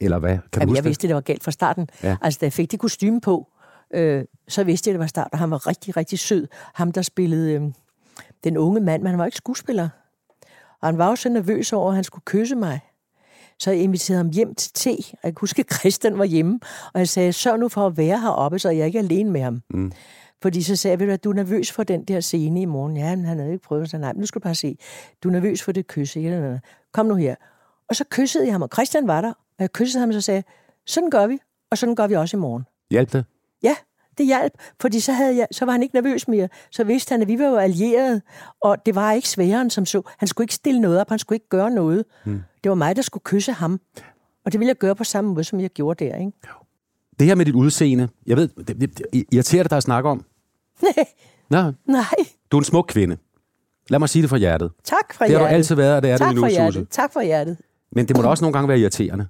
Eller 0.00 0.18
hvad? 0.18 0.30
Kan 0.30 0.38
du 0.40 0.58
Jamen, 0.60 0.68
huske 0.68 0.76
jeg 0.78 0.84
vidste, 0.84 1.06
det 1.08 1.14
var 1.14 1.20
galt 1.20 1.44
fra 1.44 1.50
starten. 1.50 1.88
Ja. 2.02 2.16
Altså, 2.22 2.38
da 2.40 2.46
jeg 2.46 2.52
fik 2.52 2.70
det 2.70 2.80
kostume 2.80 3.20
på, 3.20 3.48
øh, 3.94 4.24
så 4.48 4.64
vidste 4.64 4.88
jeg, 4.88 4.92
det 4.92 5.00
var 5.00 5.06
start, 5.06 5.28
og 5.32 5.38
han 5.38 5.50
var 5.50 5.66
rigtig, 5.66 5.96
rigtig 5.96 6.18
sød. 6.18 6.46
Ham, 6.74 6.92
der 6.92 7.02
spillede 7.02 7.52
øh, 7.52 7.62
den 8.44 8.56
unge 8.56 8.80
mand, 8.80 9.02
men 9.02 9.10
han 9.10 9.18
var 9.18 9.24
ikke 9.24 9.36
skuespiller. 9.36 9.88
Og 10.82 10.88
han 10.88 10.98
var 10.98 11.08
jo 11.08 11.16
så 11.16 11.28
nervøs 11.28 11.72
over, 11.72 11.88
at 11.88 11.94
han 11.94 12.04
skulle 12.04 12.22
kysse 12.26 12.56
mig. 12.56 12.80
Så 13.58 13.70
jeg 13.70 13.80
inviterede 13.80 14.18
ham 14.18 14.30
hjem 14.30 14.54
til 14.54 14.72
te, 14.72 14.90
og 14.90 15.18
jeg 15.22 15.34
kan 15.34 15.40
huske, 15.40 15.60
at 15.60 15.74
Christian 15.74 16.18
var 16.18 16.24
hjemme, 16.24 16.60
og 16.94 16.98
jeg 16.98 17.08
sagde, 17.08 17.32
sørg 17.32 17.58
nu 17.58 17.68
for 17.68 17.86
at 17.86 17.96
være 17.96 18.20
heroppe, 18.20 18.58
så 18.58 18.70
jeg 18.70 18.86
ikke 18.86 18.98
er 18.98 19.02
alene 19.02 19.30
med 19.30 19.40
ham. 19.40 19.62
Mm. 19.70 19.92
Fordi 20.42 20.62
så 20.62 20.76
sagde 20.76 21.04
jeg, 21.04 21.12
at 21.12 21.24
du 21.24 21.30
er 21.30 21.34
nervøs 21.34 21.72
for 21.72 21.82
den 21.82 22.04
der 22.04 22.20
scene 22.20 22.60
i 22.62 22.64
morgen. 22.64 22.96
Ja, 22.96 23.16
men 23.16 23.24
han 23.24 23.38
havde 23.38 23.52
ikke 23.52 23.64
prøvet, 23.64 23.90
så 23.90 23.98
nej, 23.98 24.12
men 24.12 24.20
nu 24.20 24.26
skal 24.26 24.40
du 24.40 24.42
bare 24.42 24.54
se. 24.54 24.78
Du 25.22 25.28
er 25.28 25.32
nervøs 25.32 25.62
for 25.62 25.72
det 25.72 25.86
kys? 25.86 26.16
Kom 26.92 27.06
nu 27.06 27.14
her. 27.14 27.34
Og 27.88 27.96
så 27.96 28.04
kyssede 28.10 28.44
jeg 28.44 28.54
ham, 28.54 28.62
og 28.62 28.68
Christian 28.72 29.06
var 29.06 29.20
der, 29.20 29.30
og 29.30 29.58
jeg 29.58 29.72
kyssede 29.72 30.00
ham, 30.00 30.08
og 30.08 30.14
så 30.14 30.20
sagde 30.20 30.42
sådan 30.86 31.10
gør 31.10 31.26
vi, 31.26 31.38
og 31.70 31.78
sådan 31.78 31.94
gør 31.94 32.06
vi 32.06 32.14
også 32.14 32.36
i 32.36 32.40
morgen. 32.40 32.64
Hjælp 32.90 33.12
det? 33.12 33.24
Ja, 33.62 33.76
det 34.18 34.26
hjalp, 34.26 34.52
fordi 34.80 35.00
så, 35.00 35.12
havde 35.12 35.36
jeg, 35.36 35.46
så 35.50 35.64
var 35.64 35.72
han 35.72 35.82
ikke 35.82 35.94
nervøs 35.94 36.28
mere. 36.28 36.48
Så 36.70 36.84
vidste 36.84 37.12
han, 37.12 37.22
at 37.22 37.28
vi 37.28 37.38
var 37.38 37.46
jo 37.46 37.56
allierede, 37.56 38.20
og 38.60 38.86
det 38.86 38.94
var 38.94 39.12
ikke 39.12 39.28
sværere 39.28 39.60
end 39.60 39.70
som 39.70 39.86
så. 39.86 40.02
Han 40.18 40.28
skulle 40.28 40.44
ikke 40.44 40.54
stille 40.54 40.80
noget 40.80 41.00
op, 41.00 41.08
han 41.08 41.18
skulle 41.18 41.36
ikke 41.36 41.48
gøre 41.48 41.70
noget. 41.70 42.04
Hmm. 42.24 42.42
Det 42.64 42.68
var 42.68 42.74
mig, 42.74 42.96
der 42.96 43.02
skulle 43.02 43.22
kysse 43.24 43.52
ham. 43.52 43.80
Og 44.44 44.52
det 44.52 44.60
ville 44.60 44.68
jeg 44.68 44.76
gøre 44.76 44.94
på 44.94 45.04
samme 45.04 45.30
måde, 45.30 45.44
som 45.44 45.60
jeg 45.60 45.70
gjorde 45.70 46.04
der, 46.04 46.16
ikke? 46.16 46.32
Det 47.18 47.26
her 47.26 47.34
med 47.34 47.44
dit 47.46 47.54
udseende, 47.54 48.08
jeg 48.26 48.36
ved, 48.36 48.48
det, 48.48 48.80
det, 48.80 48.98
det 48.98 49.24
irriterer 49.32 49.62
dig, 49.62 49.70
der 49.70 49.80
snakker 49.80 50.10
om. 50.10 50.24
Nej. 51.50 51.72
Nej, 51.86 52.04
Du 52.50 52.56
er 52.56 52.60
en 52.60 52.64
smuk 52.64 52.84
kvinde. 52.88 53.16
Lad 53.88 53.98
mig 53.98 54.08
sige 54.08 54.22
det 54.22 54.30
fra 54.30 54.36
hjertet. 54.36 54.70
tak 54.84 55.14
fra 55.14 55.24
Det 55.24 55.32
har 55.34 55.38
hjertet. 55.38 55.50
du 55.50 55.56
altid 55.56 55.74
været, 55.74 55.96
og 55.96 56.02
det 56.02 56.10
er 56.10 56.16
tak 56.16 56.26
du 56.26 56.30
endnu, 56.30 56.42
for 56.42 56.48
hjertet. 56.48 56.74
Susse. 56.74 56.86
Tak 56.90 57.12
for 57.12 57.20
hjertet. 57.20 57.56
Men 57.92 58.08
det 58.08 58.16
må 58.16 58.22
da 58.22 58.28
også 58.28 58.44
nogle 58.44 58.52
gange 58.52 58.68
være 58.68 58.78
irriterende. 58.78 59.26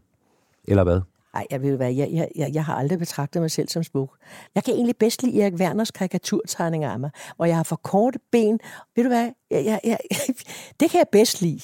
Eller 0.69 0.85
hvad? 0.85 1.01
Nej, 1.35 1.47
jeg 1.51 1.63
ved 1.63 1.77
hvad, 1.77 1.93
jeg, 1.93 2.09
jeg, 2.13 2.29
jeg, 2.37 2.51
jeg 2.53 2.65
har 2.65 2.75
aldrig 2.75 2.99
betragtet 2.99 3.43
mig 3.43 3.51
selv 3.51 3.69
som 3.69 3.83
smuk. 3.83 4.11
Jeg 4.55 4.65
kan 4.65 4.75
egentlig 4.75 4.97
bedst 4.97 5.23
lide 5.23 5.43
Erik 5.43 5.55
Werners 5.55 5.91
karikaturtegninger 5.91 6.91
af 6.91 7.01
mig, 7.01 7.11
hvor 7.37 7.45
jeg 7.45 7.57
har 7.57 7.63
for 7.63 7.77
korte 7.77 8.19
ben. 8.33 8.61
Ved 8.97 9.05
du 9.05 9.09
hvad, 9.09 9.31
jeg, 9.51 9.65
jeg, 9.65 9.81
jeg, 9.85 9.99
det 10.81 10.91
kan 10.91 10.99
jeg 10.99 11.07
bedst 11.13 11.43
lide. 11.43 11.61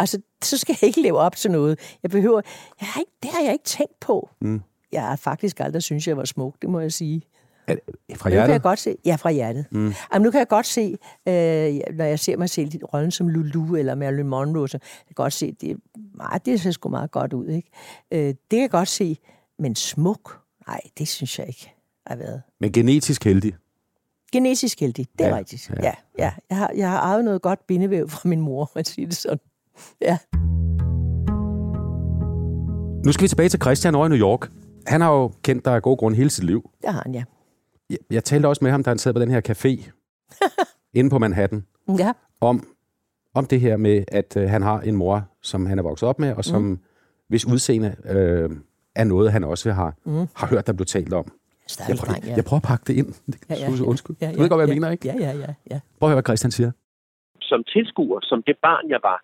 Altså, 0.00 0.20
så 0.42 0.58
skal 0.58 0.76
jeg 0.80 0.86
ikke 0.88 1.02
leve 1.02 1.18
op 1.18 1.36
til 1.36 1.50
noget. 1.50 1.78
Jeg 2.02 2.10
behøver, 2.10 2.40
jeg 2.80 2.88
har 2.88 3.00
ikke, 3.00 3.12
det 3.22 3.30
har 3.30 3.40
jeg 3.44 3.52
ikke 3.52 3.64
tænkt 3.64 4.00
på. 4.00 4.28
Mm. 4.40 4.60
Jeg 4.92 5.02
har 5.02 5.16
faktisk 5.16 5.60
aldrig 5.60 5.82
synes 5.82 6.08
jeg 6.08 6.16
var 6.16 6.24
smuk, 6.24 6.54
det 6.62 6.70
må 6.70 6.80
jeg 6.80 6.92
sige. 6.92 7.22
Fra 7.68 7.74
Nu 8.08 8.16
kan 8.22 8.32
hjertet? 8.32 8.52
jeg 8.52 8.62
godt 8.62 8.78
se, 8.78 8.96
ja, 9.04 9.14
fra 9.16 9.30
hjertet. 9.30 9.66
Mm. 9.70 9.92
Jamen, 10.12 10.24
nu 10.24 10.30
kan 10.30 10.38
jeg 10.38 10.48
godt 10.48 10.66
se, 10.66 10.82
øh, 11.28 11.80
når 11.96 12.04
jeg 12.04 12.18
ser 12.18 12.36
mig 12.36 12.50
selv 12.50 12.74
i 12.74 12.78
rollen 12.94 13.10
som 13.10 13.28
Lulu 13.28 13.76
eller 13.76 13.94
Marilyn 13.94 14.26
Monroe, 14.26 14.68
så 14.68 14.78
jeg 14.82 15.06
kan 15.06 15.14
godt 15.14 15.32
se, 15.32 15.52
det, 15.60 15.76
meget, 16.14 16.46
det 16.46 16.60
ser 16.60 16.70
sgu 16.70 16.88
meget 16.88 17.10
godt 17.10 17.32
ud, 17.32 17.46
ikke? 17.48 17.70
Øh, 18.10 18.18
det 18.26 18.36
kan 18.50 18.60
jeg 18.60 18.70
godt 18.70 18.88
se, 18.88 19.18
men 19.58 19.74
smuk, 19.76 20.40
nej, 20.66 20.80
det 20.98 21.08
synes 21.08 21.38
jeg 21.38 21.48
ikke 21.48 21.72
har 22.06 22.16
været. 22.16 22.42
Men 22.60 22.72
genetisk 22.72 23.24
heldig. 23.24 23.54
Genetisk 24.32 24.80
heldig, 24.80 25.06
det 25.18 25.26
er 25.26 25.28
Ja, 25.30 25.36
rigtigt. 25.36 25.70
ja. 25.70 25.84
Ja, 25.84 25.92
ja. 26.18 26.32
Jeg, 26.50 26.56
har, 26.58 26.70
jeg 26.76 26.90
har 26.90 26.98
arvet 26.98 27.24
noget 27.24 27.42
godt 27.42 27.66
bindevæv 27.66 28.08
fra 28.08 28.28
min 28.28 28.40
mor, 28.40 28.70
at 28.74 28.88
sige 28.88 29.06
det 29.06 29.16
sådan. 29.16 29.38
Ja. 30.00 30.18
Nu 33.06 33.12
skal 33.12 33.22
vi 33.22 33.28
tilbage 33.28 33.48
til 33.48 33.60
Christian 33.60 33.94
over 33.94 34.06
i 34.06 34.08
New 34.08 34.18
York. 34.18 34.50
Han 34.86 35.00
har 35.00 35.12
jo 35.12 35.32
kendt 35.42 35.64
dig 35.64 35.74
af 35.74 35.82
god 35.82 35.96
grund 35.98 36.14
hele 36.14 36.30
sit 36.30 36.44
liv. 36.44 36.70
Det 36.82 36.92
har 36.92 37.02
han, 37.02 37.14
ja. 37.14 37.24
Jeg, 37.90 37.98
jeg 38.10 38.24
talte 38.24 38.46
også 38.46 38.64
med 38.64 38.70
ham, 38.70 38.82
da 38.84 38.90
han 38.90 38.98
sad 38.98 39.12
på 39.12 39.20
den 39.20 39.30
her 39.30 39.40
café 39.48 39.90
inde 40.98 41.10
på 41.10 41.18
Manhattan, 41.18 41.64
Ja, 41.98 42.12
om, 42.40 42.66
om 43.34 43.46
det 43.46 43.60
her 43.60 43.76
med, 43.76 44.04
at 44.08 44.36
øh, 44.36 44.48
han 44.50 44.62
har 44.62 44.80
en 44.80 44.96
mor, 44.96 45.28
som 45.42 45.66
han 45.66 45.78
er 45.78 45.82
vokset 45.82 46.08
op 46.08 46.18
med, 46.18 46.32
og 46.34 46.44
som 46.44 46.62
mm. 46.62 46.78
hvis 47.28 47.46
udseende 47.46 47.96
øh, 48.04 48.50
er 48.94 49.04
noget, 49.04 49.32
han 49.32 49.44
også 49.44 49.72
har, 49.72 49.94
Mm. 50.04 50.26
har 50.36 50.46
hørt, 50.46 50.66
der 50.66 50.72
blev 50.72 50.86
talt 50.86 51.12
om. 51.12 51.32
Jeg 51.88 51.96
prøver, 51.96 52.12
dreng, 52.12 52.24
ja. 52.24 52.34
jeg 52.36 52.44
prøver 52.44 52.58
at 52.60 52.68
pakke 52.68 52.84
det 52.86 52.94
ind. 52.96 53.14
Ja, 53.50 53.54
ja, 53.54 53.70
ja. 53.70 53.82
undskyld. 53.84 54.16
Ja, 54.20 54.32
Du 54.32 54.40
ved 54.40 54.48
godt, 54.48 54.58
hvad 54.58 54.68
jeg 54.68 54.74
ja, 54.74 54.80
mener, 54.80 54.90
ikke? 54.90 55.08
Ja, 55.08 55.14
ja, 55.20 55.32
ja. 55.38 55.54
ja. 55.70 55.80
Prøv 55.98 56.06
at 56.08 56.10
høre, 56.10 56.16
hvad 56.16 56.22
Christian 56.30 56.50
siger. 56.50 56.70
som 57.40 57.64
tilskuer, 57.64 58.20
som 58.22 58.42
det 58.46 58.56
barn, 58.62 58.84
jeg 58.90 59.00
var, 59.02 59.18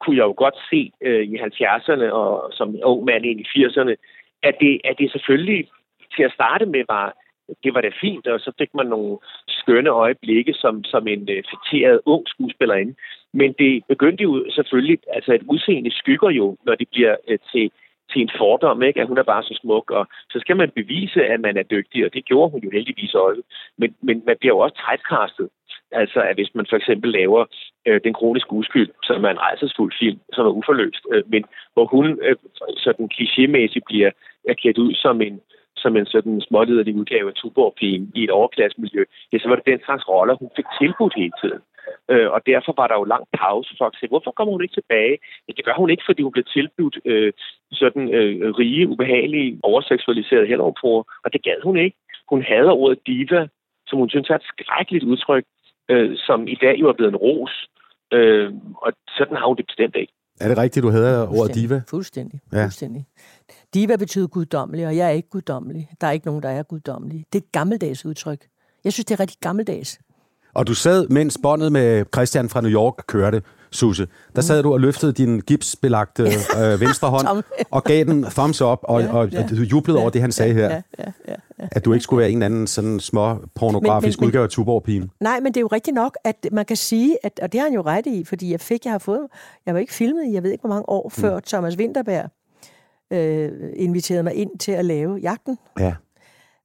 kunne 0.00 0.16
jeg 0.16 0.24
jo 0.24 0.34
godt 0.36 0.56
se 0.70 0.92
øh, 1.00 1.22
i 1.22 1.36
70'erne 1.36 2.10
og 2.12 2.52
som 2.52 2.76
ung 2.82 3.04
mand 3.04 3.26
ind 3.26 3.40
i 3.40 3.46
80'erne, 3.56 3.94
at 4.42 4.54
det, 4.60 4.80
at 4.84 4.94
det 4.98 5.12
selvfølgelig 5.12 5.68
til 6.16 6.22
at 6.22 6.32
starte 6.32 6.66
med 6.66 6.84
var, 6.88 7.16
det 7.64 7.74
var 7.74 7.80
da 7.80 7.90
fint, 8.00 8.26
og 8.26 8.40
så 8.40 8.52
fik 8.58 8.74
man 8.74 8.86
nogle 8.86 9.18
skønne 9.48 9.90
øjeblikke 9.90 10.52
som, 10.54 10.84
som 10.84 11.08
en 11.08 11.28
øh, 11.30 11.42
fætteret 11.50 12.00
ung 12.06 12.28
skuespillerinde. 12.28 12.94
Men 13.32 13.52
det 13.58 13.82
begyndte 13.88 14.22
jo 14.22 14.50
selvfølgelig, 14.50 14.98
altså 15.08 15.32
et 15.34 15.42
udseende 15.48 15.90
skygger 15.90 16.30
jo, 16.30 16.56
når 16.66 16.74
det 16.74 16.88
bliver 16.92 17.16
øh, 17.28 17.38
til, 17.52 17.70
til 18.12 18.22
en 18.22 18.30
fordom, 18.38 18.82
ikke? 18.82 19.00
at 19.00 19.08
hun 19.08 19.18
er 19.18 19.22
bare 19.22 19.42
så 19.42 19.58
smuk, 19.62 19.90
og 19.90 20.06
så 20.30 20.40
skal 20.40 20.56
man 20.56 20.70
bevise, 20.70 21.24
at 21.24 21.40
man 21.40 21.56
er 21.56 21.62
dygtig, 21.62 22.04
og 22.06 22.14
det 22.14 22.24
gjorde 22.24 22.50
hun 22.50 22.60
jo 22.60 22.70
heldigvis 22.70 23.14
også. 23.14 23.42
Men, 23.78 23.96
men 24.02 24.22
man 24.26 24.36
bliver 24.40 24.54
jo 24.54 24.58
også 24.58 24.76
typecastet. 24.76 25.48
Altså, 25.92 26.20
at 26.20 26.34
hvis 26.36 26.54
man 26.54 26.66
for 26.70 26.76
eksempel 26.76 27.10
laver 27.10 27.44
øh, 27.86 28.00
Den 28.04 28.12
kroniske 28.12 28.52
uskyld, 28.52 28.90
som 29.02 29.24
er 29.24 29.30
en 29.30 29.40
rejsesfuld 29.40 29.92
film, 29.98 30.20
som 30.32 30.46
er 30.46 30.50
uforløst, 30.50 31.04
øh, 31.12 31.22
men 31.26 31.44
hvor 31.74 31.86
hun 31.86 32.06
øh, 32.22 32.36
sådan 32.76 33.10
klichémæssigt 33.14 33.86
bliver 33.86 34.10
erklæret 34.48 34.78
ud 34.78 34.94
som 34.94 35.20
en, 35.22 35.40
som 35.76 35.96
en 35.96 36.06
sådan 36.06 36.40
smålederlig 36.40 36.94
udgave 36.94 37.28
af 37.28 37.34
Tuborg-pigen 37.34 38.12
i 38.14 38.24
et 38.24 38.30
overklassemiljø, 38.30 39.04
ja, 39.32 39.38
så 39.38 39.48
var 39.48 39.56
det 39.56 39.66
den 39.66 39.80
slags 39.84 40.08
roller, 40.08 40.34
hun 40.34 40.50
fik 40.56 40.64
tilbudt 40.80 41.14
hele 41.16 41.32
tiden. 41.42 41.60
Øh, 42.10 42.30
og 42.30 42.40
derfor 42.46 42.72
var 42.76 42.86
der 42.86 42.94
jo 42.94 43.04
lang 43.04 43.24
pause 43.42 43.74
for 43.78 43.86
at 43.86 43.96
se, 44.00 44.08
hvorfor 44.08 44.30
kommer 44.30 44.52
hun 44.52 44.62
ikke 44.62 44.74
tilbage? 44.74 45.18
Ja, 45.48 45.52
det 45.56 45.64
gør 45.64 45.76
hun 45.76 45.90
ikke, 45.90 46.02
fordi 46.06 46.22
hun 46.22 46.32
blev 46.32 46.44
tilbudt 46.44 46.98
øh, 47.04 47.32
sådan 47.72 48.14
øh, 48.14 48.50
rige, 48.60 48.88
ubehagelige, 48.88 49.60
overseksualiserede 49.62 50.46
helårpor, 50.46 50.98
og 51.24 51.32
det 51.32 51.42
gad 51.42 51.60
hun 51.62 51.76
ikke. 51.76 51.96
Hun 52.30 52.42
hader 52.42 52.72
ordet 52.72 53.06
diva, 53.06 53.48
som 53.86 53.98
hun 53.98 54.10
synes 54.10 54.30
er 54.30 54.34
et 54.34 54.50
skrækkeligt 54.52 55.04
udtryk, 55.04 55.44
øh, 55.90 56.16
som 56.26 56.48
i 56.48 56.56
dag 56.64 56.74
jo 56.80 56.88
er 56.88 56.92
blevet 56.92 57.12
en 57.12 57.16
ros. 57.16 57.54
Øh, 58.12 58.52
og 58.84 58.92
sådan 59.18 59.36
har 59.36 59.46
hun 59.46 59.56
det 59.56 59.66
bestemt 59.66 59.96
ikke. 59.96 60.12
Er 60.40 60.48
det 60.48 60.58
rigtigt, 60.58 60.82
du 60.82 60.90
havde 60.90 61.28
ordet 61.28 61.54
diva? 61.54 61.82
Fuldstændig. 61.88 62.40
Ja. 62.52 62.64
Fuldstændig. 62.64 63.04
Diva 63.74 63.96
betyder 63.96 64.26
guddommelig, 64.26 64.86
og 64.86 64.96
jeg 64.96 65.06
er 65.06 65.10
ikke 65.10 65.28
guddommelig. 65.28 65.88
Der 66.00 66.06
er 66.06 66.10
ikke 66.10 66.26
nogen, 66.26 66.42
der 66.42 66.48
er 66.48 66.62
guddommelig. 66.62 67.24
Det 67.32 67.38
er 67.38 67.42
et 67.46 67.52
gammeldags 67.52 68.06
udtryk. 68.06 68.40
Jeg 68.84 68.92
synes, 68.92 69.04
det 69.04 69.14
er 69.14 69.20
rigtig 69.20 69.38
gammeldags. 69.40 70.00
Og 70.54 70.66
du 70.66 70.74
sad, 70.74 71.08
mens 71.08 71.38
båndet 71.42 71.72
med 71.72 72.04
Christian 72.14 72.48
fra 72.48 72.60
New 72.60 72.70
York 72.70 72.94
kørte, 73.08 73.42
Susse, 73.72 74.06
der 74.36 74.42
sad 74.42 74.62
du 74.62 74.72
og 74.72 74.80
løftede 74.80 75.12
din 75.12 75.40
gipsbelagte 75.40 76.22
øh, 76.22 76.80
venstre 76.80 77.08
hånd 77.10 77.42
og 77.70 77.84
gav 77.84 78.04
den 78.04 78.22
thumbs 78.24 78.62
up 78.62 78.78
og, 78.82 79.00
Ja, 79.02 79.12
og, 79.12 79.28
ja. 79.28 79.42
og 79.42 79.50
jublede 79.52 79.98
over 79.98 80.10
det, 80.10 80.20
han 80.20 80.32
sagde 80.32 80.54
her. 80.54 80.64
Ja, 80.70 80.82
ja, 80.98 81.04
ja, 81.28 81.34
ja. 81.58 81.68
At 81.72 81.84
du 81.84 81.92
ikke 81.92 82.02
skulle 82.02 82.20
være 82.20 82.30
en 82.30 82.36
eller 82.36 82.46
anden 82.46 82.66
sådan 82.66 83.00
små 83.00 83.36
pornografisk 83.54 84.18
Men- 84.20 84.22
men- 84.22 84.26
men- 84.26 84.28
udgave 84.28 84.44
af 84.44 84.50
Tuborg-pigen. 84.50 85.10
Nej, 85.20 85.40
men 85.40 85.46
det 85.46 85.56
er 85.56 85.60
jo 85.60 85.66
rigtigt 85.66 85.94
nok, 85.94 86.18
at 86.24 86.46
man 86.52 86.64
kan 86.64 86.76
sige, 86.76 87.16
at, 87.22 87.40
og 87.42 87.52
det 87.52 87.60
har 87.60 87.66
han 87.66 87.74
jo 87.74 87.82
ret 87.82 88.06
i, 88.06 88.24
fordi 88.24 88.50
jeg 88.52 88.60
fik, 88.60 88.84
jeg 88.84 88.92
har 88.92 88.98
fået, 88.98 89.26
jeg 89.66 89.74
var 89.74 89.80
ikke 89.80 89.94
filmet 89.94 90.32
jeg 90.34 90.42
ved 90.42 90.50
ikke, 90.50 90.62
hvor 90.62 90.68
mange 90.68 90.88
år 90.88 91.04
Mm. 91.16 91.22
før 91.22 91.40
Thomas 91.46 91.76
Winterberg 91.76 92.30
øh, 93.12 93.50
inviterede 93.76 94.22
mig 94.22 94.34
ind 94.34 94.58
til 94.58 94.72
at 94.72 94.84
lave 94.84 95.16
jagten. 95.22 95.58
Ja. 95.78 95.94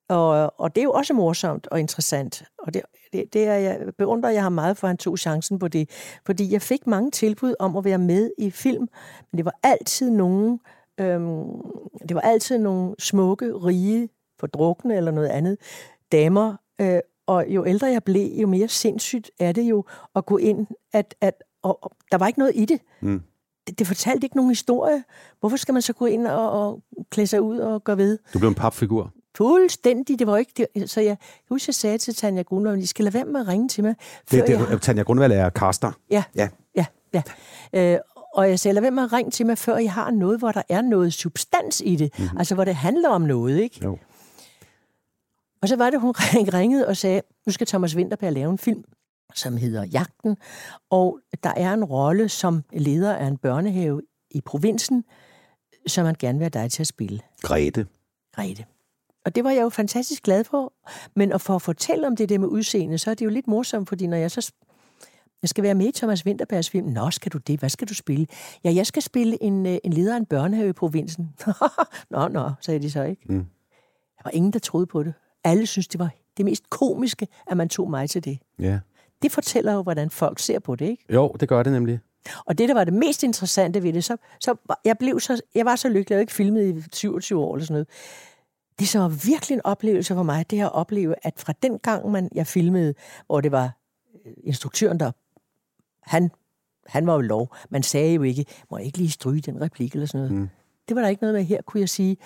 Og, 0.10 0.54
og 0.60 0.76
det 0.76 0.82
er 0.82 0.84
jo 0.84 0.92
også 0.92 1.14
morsomt 1.14 1.68
og 1.72 1.80
interessant. 1.80 2.44
Og 2.60 2.74
det, 2.74 2.82
det, 3.16 3.34
det 3.34 3.48
er 3.48 3.54
jeg 3.54 3.80
beundrer 3.98 4.30
jeg 4.30 4.44
ham 4.44 4.52
meget 4.52 4.78
for, 4.78 4.88
at 4.88 4.90
han 4.90 4.98
tog 4.98 5.18
chancen 5.18 5.60
på 5.60 5.68
det. 5.68 5.90
Fordi 6.26 6.54
jeg 6.54 6.62
fik 6.62 6.88
mange 6.88 7.12
tilbud 7.12 7.54
om 7.60 7.78
at 7.78 7.86
være 7.86 7.98
med 7.98 8.32
i 8.38 8.52
film, 8.52 8.88
men 9.32 9.38
det 9.38 9.46
var 9.46 9.60
altid 9.64 10.10
nogen, 10.10 10.60
øhm, 11.00 11.44
det 12.10 12.16
var 12.16 12.22
altid 12.22 12.58
nogle 12.58 12.96
smukke, 13.00 13.54
rige, 13.54 14.10
fordrukne 14.40 14.96
eller 14.96 15.12
noget 15.12 15.28
andet 15.28 15.58
damer. 16.12 16.56
Øh, 16.82 17.00
og 17.28 17.46
jo 17.48 17.66
ældre 17.66 17.88
jeg 17.88 18.04
blev, 18.04 18.42
jo 18.42 18.48
mere 18.48 18.68
sindssygt 18.68 19.32
er 19.40 19.52
det 19.52 19.62
jo 19.62 19.84
at 20.16 20.26
gå 20.26 20.38
ind, 20.38 20.68
at, 20.94 21.16
at 21.22 21.44
og, 21.64 21.84
og 21.84 21.92
der 22.12 22.18
var 22.18 22.28
ikke 22.28 22.40
noget 22.40 22.52
i 22.56 22.66
det. 22.66 22.82
Mm. 23.02 23.22
det. 23.68 23.80
Det 23.80 23.88
fortalte 23.88 24.26
ikke 24.26 24.36
nogen 24.36 24.52
historie. 24.52 25.04
Hvorfor 25.40 25.58
skal 25.58 25.74
man 25.74 25.82
så 25.82 25.94
gå 25.94 26.06
ind 26.06 26.28
og, 26.28 26.52
og 26.52 26.84
klæde 27.10 27.28
sig 27.28 27.42
ud 27.42 27.58
og 27.58 27.84
gøre 27.84 27.98
ved? 27.98 28.18
Du 28.34 28.40
blev 28.40 28.50
en 28.50 28.56
papfigur. 28.56 29.14
Fuldstændig. 29.38 30.20
Det 30.20 30.28
var 30.28 30.38
ikke 30.38 30.68
det. 30.76 30.90
Så 30.90 31.02
jeg 31.02 31.18
husker, 31.50 31.66
jeg 31.70 31.76
sagde 31.76 31.98
til 31.98 32.16
Tanja 32.16 32.42
Grundlund, 32.42 32.82
I 32.82 32.86
skal 32.86 33.06
lade 33.06 33.14
være 33.14 33.26
med 33.26 33.42
at 33.42 33.48
ringe 33.48 33.68
til 33.70 33.84
mig. 33.84 33.96
Det, 34.32 34.40
før 34.48 34.54
jeg- 34.54 34.68
det, 34.72 34.82
Tanja 34.82 35.04
Grundvald 35.04 35.32
er 35.32 35.50
caster. 35.50 35.92
Ja, 36.12 36.24
Ja. 36.36 36.50
ja, 36.76 36.86
ja. 37.14 37.22
Øh, 37.94 38.00
og 38.34 38.50
jeg 38.50 38.60
sagde, 38.60 38.74
lad 38.74 38.82
være 38.82 38.92
med 38.92 39.04
at 39.04 39.14
ringe 39.14 39.32
til 39.32 39.46
mig, 39.46 39.58
før 39.58 39.78
jeg 39.78 39.92
har 39.94 40.12
noget, 40.12 40.40
hvor 40.40 40.52
der 40.52 40.62
er 40.70 40.82
noget 40.82 41.14
substans 41.14 41.82
i 41.86 41.96
det. 41.96 42.20
Mm-hmm. 42.20 42.38
Altså, 42.38 42.56
hvor 42.56 42.64
det 42.66 42.76
handler 42.76 43.10
om 43.10 43.22
noget, 43.22 43.60
ikke? 43.60 43.80
Jo. 43.84 43.98
Og 45.62 45.68
så 45.68 45.76
var 45.76 45.90
det, 45.90 46.02
hun 46.02 46.14
ring- 46.18 46.54
ringede 46.60 46.88
og 46.88 46.98
sagde, 46.98 47.22
nu 47.46 47.52
skal 47.52 47.68
Thomas 47.68 47.96
Winterberg 47.96 48.34
lave 48.34 48.52
en 48.52 48.58
film, 48.58 48.84
som 49.36 49.58
hedder 49.58 49.84
Jagten. 49.86 50.38
Og 50.90 51.20
der 51.44 51.54
er 51.58 51.74
en 51.74 51.84
rolle 51.84 52.30
som 52.30 52.64
leder 52.74 53.16
af 53.16 53.26
en 53.28 53.38
børnehave 53.38 54.02
i 54.32 54.42
provinsen, 54.42 55.04
som 55.88 56.06
man 56.06 56.16
gerne 56.20 56.40
vil 56.40 56.44
have 56.54 56.64
dig 56.64 56.72
til 56.72 56.84
at 56.84 56.88
spille. 56.88 57.20
Grete. 57.42 57.88
Grete. 58.36 58.66
Og 59.26 59.36
det 59.36 59.44
var 59.44 59.52
jeg 59.52 59.62
jo 59.62 59.70
fantastisk 59.70 60.24
glad 60.24 60.44
for. 60.44 60.74
Men 61.16 61.32
at 61.32 61.42
for 61.42 61.56
at 61.56 61.62
fortælle 61.62 62.08
om 62.08 62.16
det 62.16 62.30
der 62.30 62.40
med 62.40 62.48
udseende, 62.48 62.98
så 62.98 63.12
er 63.12 63.14
det 63.14 63.26
jo 63.26 63.30
lidt 63.30 63.48
morsomt, 63.48 63.90
fordi 63.90 64.08
når 64.08 64.18
jeg 64.18 64.32
så 64.32 64.52
jeg 65.42 65.50
skal 65.50 65.64
være 65.64 65.76
med 65.76 65.88
i 65.88 65.92
Thomas 65.92 66.26
Winterbergs 66.26 66.70
film. 66.70 66.88
Nå, 66.88 67.12
skal 67.12 67.32
du 67.32 67.38
det? 67.38 67.60
Hvad 67.60 67.70
skal 67.70 67.88
du 67.88 67.94
spille? 67.94 68.28
Ja, 68.64 68.74
jeg 68.74 68.88
skal 68.88 69.02
spille 69.02 69.44
en, 69.44 69.66
øh, 69.66 69.78
en 69.84 69.94
leder 69.94 70.14
af 70.14 70.18
en 70.18 70.26
børnehave 70.26 70.70
i 70.70 70.74
provinsen. 70.74 71.34
nå, 72.12 72.28
nå, 72.28 72.52
sagde 72.62 72.80
de 72.80 72.92
så, 72.92 73.04
ikke? 73.04 73.22
Mm. 73.26 73.46
Der 74.18 74.22
var 74.24 74.32
ingen, 74.32 74.54
der 74.54 74.60
troede 74.60 74.86
på 74.86 75.04
det. 75.04 75.14
Alle 75.44 75.66
synes 75.66 75.88
det 75.88 76.00
var 76.00 76.10
det 76.38 76.46
mest 76.46 76.70
komiske, 76.70 77.28
at 77.48 77.58
man 77.58 77.70
tog 77.70 77.90
mig 77.90 78.10
til 78.10 78.26
det. 78.26 78.40
Ja. 78.60 78.80
Det 79.22 79.32
fortæller 79.32 79.74
jo, 79.74 79.82
hvordan 79.82 80.10
folk 80.10 80.40
ser 80.40 80.60
på 80.60 80.76
det, 80.76 80.86
ikke? 80.86 81.06
Jo, 81.14 81.36
det 81.40 81.50
gør 81.50 81.64
det 81.64 81.72
nemlig. 81.74 82.00
Og 82.46 82.58
det, 82.58 82.70
der 82.70 82.76
var 82.76 82.84
det 82.84 82.94
mest 82.94 83.24
interessante 83.24 83.84
ved 83.84 83.94
det, 83.94 84.04
så, 84.04 84.18
så 84.40 84.56
jeg, 84.86 84.98
blev 84.98 85.20
så, 85.20 85.42
jeg 85.56 85.66
var 85.66 85.76
så 85.76 85.90
lykkelig, 85.90 86.10
jeg 86.10 86.18
var 86.18 86.22
ikke 86.22 86.34
filmet 86.34 86.78
i 86.78 86.84
27 86.94 87.40
år 87.40 87.56
eller 87.56 87.66
sådan 87.66 87.74
noget. 87.74 87.88
Det, 88.80 88.88
som 88.88 89.02
var 89.02 89.08
virkelig 89.08 89.56
en 89.56 89.66
oplevelse 89.66 90.14
for 90.14 90.24
mig, 90.24 90.50
det 90.50 90.60
er 90.60 90.66
at 90.66 90.72
opleve, 90.72 91.16
at 91.24 91.34
fra 91.38 91.54
den 91.64 91.80
gang, 91.80 92.12
man, 92.12 92.30
jeg 92.36 92.48
filmede, 92.48 92.94
hvor 93.26 93.42
det 93.42 93.52
var 93.52 93.78
øh, 94.26 94.34
instruktøren, 94.44 95.00
der 95.00 95.12
han, 96.02 96.32
han 96.88 97.08
var 97.08 97.14
jo 97.14 97.22
lov. 97.22 97.56
Man 97.70 97.84
sagde 97.84 98.14
jo 98.14 98.22
ikke, 98.22 98.46
må 98.72 98.78
jeg 98.78 98.86
ikke 98.86 98.98
lige 98.98 99.12
stryge 99.12 99.42
den 99.42 99.62
replik 99.62 99.94
eller 99.94 100.08
sådan 100.08 100.20
noget. 100.20 100.32
Mm. 100.32 100.40
Mm. 100.40 100.50
Det 100.88 100.96
var 100.96 101.02
der 101.02 101.10
ikke 101.10 101.24
noget 101.24 101.36
med. 101.36 101.44
Her 101.44 101.62
kunne 101.62 101.82
jeg 101.82 101.90
sige, 101.90 102.18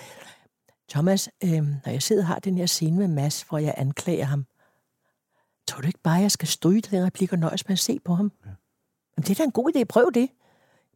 Thomas, 0.89 1.30
øh, 1.43 1.64
når 1.86 1.89
jeg 1.89 2.02
sidder 2.02 2.22
og 2.22 2.28
har 2.28 2.39
den 2.39 2.58
her 2.58 2.66
scene 2.66 2.97
med 2.97 3.08
Mads, 3.08 3.41
hvor 3.41 3.58
jeg 3.58 3.74
anklager 3.78 4.26
ham, 4.26 4.45
tror 5.68 5.82
du 5.82 5.88
ikke 5.88 6.00
bare, 6.04 6.22
jeg 6.22 6.32
skal 6.32 6.47
stryge 6.47 6.82
den 6.82 7.06
replik 7.06 7.34
og 7.34 7.39
nøjes 7.39 7.68
med 7.68 7.74
at 7.74 7.80
se 7.80 8.00
på 8.00 8.16
ham? 8.16 8.32
Ja. 8.45 8.50
Jamen, 9.18 9.24
det 9.24 9.30
er 9.30 9.36
da 9.36 9.43
en 9.43 9.52
god 9.52 9.72
idé. 9.76 9.84
Prøv 9.84 10.12
det. 10.14 10.30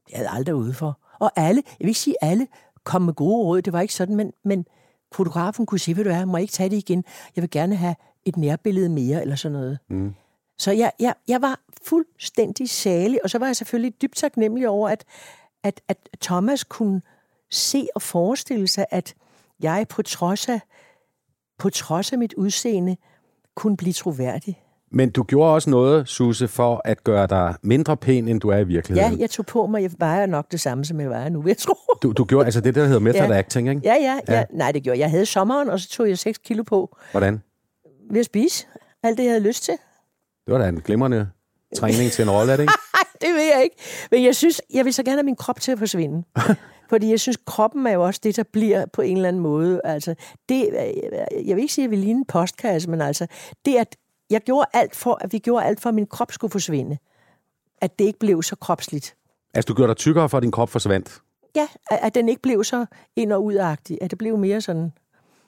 Det 0.06 0.16
havde 0.16 0.28
jeg 0.28 0.36
aldrig 0.36 0.56
ude 0.56 0.74
for. 0.74 1.00
Og 1.20 1.32
alle, 1.36 1.64
jeg 1.66 1.80
vil 1.80 1.88
ikke 1.88 2.00
sige 2.00 2.16
alle, 2.22 2.48
kom 2.84 3.02
med 3.02 3.14
gode 3.14 3.46
råd. 3.46 3.62
Det 3.62 3.74
var 3.74 3.82
ikke 3.82 3.94
sådan, 3.94 4.16
men, 4.16 4.34
men 4.44 4.66
fotografen 5.14 5.66
kunne 5.66 5.80
sige, 5.80 5.98
ved 5.98 6.04
du 6.04 6.10
hvad, 6.10 6.26
må 6.26 6.38
jeg 6.38 6.42
ikke 6.42 6.52
tage 6.52 6.70
det 6.70 6.78
igen? 6.78 7.04
Jeg 7.36 7.42
vil 7.42 7.50
gerne 7.50 7.76
have 7.76 7.96
et 8.26 8.38
nærbillede 8.38 8.90
mere, 8.90 9.22
eller 9.22 9.36
sådan 9.36 9.54
noget. 9.54 9.80
Mm. 9.90 10.14
Så 10.58 10.72
jeg, 10.72 10.92
jeg, 11.00 11.14
jeg 11.28 11.42
var 11.42 11.60
fuldstændig 11.86 12.70
salig, 12.70 13.20
og 13.24 13.30
så 13.30 13.38
var 13.38 13.46
jeg 13.46 13.56
selvfølgelig 13.56 14.02
dybt 14.02 14.16
taknemmelig 14.16 14.70
over, 14.70 14.90
at, 14.90 15.06
at, 15.64 15.82
at 15.88 15.98
Thomas 16.22 16.64
kunne 16.64 17.02
se 17.52 17.88
og 17.96 18.02
forestille 18.02 18.68
sig, 18.68 18.86
at 18.90 19.16
jeg 19.60 19.88
på 19.90 20.02
trods 20.02 20.50
af, 20.50 20.60
på 21.58 21.70
trods 21.70 22.12
af 22.12 22.18
mit 22.18 22.34
udseende 22.34 22.98
kunne 23.56 23.78
blive 23.78 23.94
troværdig. 23.94 24.63
Men 24.96 25.10
du 25.10 25.24
gjorde 25.24 25.54
også 25.54 25.70
noget, 25.70 26.08
Susse, 26.08 26.48
for 26.48 26.82
at 26.86 27.04
gøre 27.04 27.28
dig 27.28 27.56
mindre 27.62 27.98
pæn, 27.98 28.28
end 28.28 28.42
du 28.42 28.50
er 28.50 28.56
i 28.56 28.58
Ja, 28.58 28.64
virkeligheden. 28.64 29.20
jeg 29.20 29.30
tog 29.30 29.46
på 29.46 29.66
mig, 29.68 29.82
jeg 29.82 29.92
vejer 29.98 30.26
nok 30.26 30.52
det 30.52 30.60
samme, 30.60 30.86
som 30.86 31.00
jeg 31.02 31.10
vejer 31.10 31.30
nu, 31.30 31.42
vil 31.42 31.50
jeg 31.50 31.58
tro. 31.58 31.74
Du, 32.04 32.12
du 32.12 32.24
gjorde 32.26 32.46
altså 32.46 32.62
det, 32.62 32.76
der 32.76 32.86
hedder 32.86 33.00
method 33.00 33.28
Ja. 33.28 33.38
acting, 33.38 33.70
ikke? 33.70 33.82
Ja, 33.84 33.94
ja, 34.02 34.20
ja, 34.28 34.34
Ja. 34.38 34.44
Nej, 34.54 34.72
det 34.72 34.84
gjorde 34.84 34.98
jeg. 35.00 35.04
Jeg 35.04 35.12
havde 35.12 35.26
sommeren, 35.26 35.70
og 35.70 35.80
så 35.80 35.90
tog 35.90 36.10
jeg 36.10 36.18
6 36.18 36.38
kilo 36.38 36.64
på 36.64 36.98
Hvordan? 37.12 37.42
ved 38.12 38.20
at 38.20 38.26
spise 38.26 38.66
alt 39.04 39.18
det, 39.18 39.24
jeg 39.24 39.32
havde 39.32 39.44
lyst 39.44 39.64
til. 39.64 39.74
Det 40.46 40.52
var 40.54 40.58
da 40.58 40.68
en 40.70 40.82
glimrende 40.82 41.30
træning 41.76 42.12
til 42.12 42.24
en 42.24 42.30
rolle, 42.32 42.52
er 42.52 42.58
det 42.58 42.64
ikke? 42.64 42.74
det 43.22 43.30
ved 43.34 43.52
jeg 43.56 43.62
ikke. 43.64 43.76
Men 44.12 44.24
jeg 44.24 44.36
synes, 44.36 44.62
jeg 44.74 44.86
vil 44.86 44.94
så 44.94 45.04
gerne 45.04 45.18
have 45.18 45.24
min 45.26 45.36
krop 45.36 45.60
til 45.62 45.72
at 45.72 45.80
forsvinde. 45.80 46.24
Fordi 46.90 47.10
jeg 47.10 47.20
synes, 47.20 47.38
kroppen 47.46 47.88
er 47.88 47.92
jo 47.92 48.04
også 48.06 48.20
det, 48.24 48.36
der 48.36 48.44
bliver 48.54 48.86
på 48.94 49.02
en 49.02 49.16
eller 49.18 49.28
anden 49.30 49.42
måde. 49.42 49.82
Altså, 49.84 50.16
det, 50.50 50.70
jeg 51.46 51.56
vil 51.56 51.62
ikke 51.62 51.74
sige, 51.74 51.86
at 51.86 51.92
vi 51.92 51.96
ligner 51.96 52.20
en 52.20 52.26
postkasse, 52.26 52.90
men 52.90 53.02
altså, 53.02 53.28
det 53.66 53.76
at 53.76 53.96
jeg 54.30 54.42
gjorde 54.42 54.68
alt 54.74 54.96
for, 54.96 55.18
at 55.22 55.34
vi 55.34 55.38
gjorde 55.38 55.66
alt 55.66 55.82
for, 55.82 55.90
at 55.90 55.96
min 55.96 56.08
krop 56.08 56.32
skulle 56.32 56.52
forsvinde. 56.52 56.98
At 57.82 58.00
det 58.00 58.06
ikke 58.06 58.20
blev 58.20 58.44
så 58.44 58.56
kropsligt. 58.56 59.16
Altså, 59.54 59.68
du 59.68 59.74
gjorde 59.74 59.88
dig 59.88 59.98
tykkere, 59.98 60.30
for 60.30 60.38
at 60.38 60.44
din 60.44 60.52
krop 60.52 60.70
forsvandt. 60.70 61.22
Ja, 61.56 61.68
at, 61.92 62.00
at 62.02 62.16
den 62.16 62.30
ikke 62.30 62.42
blev 62.42 62.64
så 62.64 62.86
ind- 63.16 63.34
og 63.34 63.44
udagtig. 63.44 63.98
At 64.02 64.12
det 64.12 64.18
blev 64.18 64.38
mere 64.38 64.62
sådan, 64.62 64.92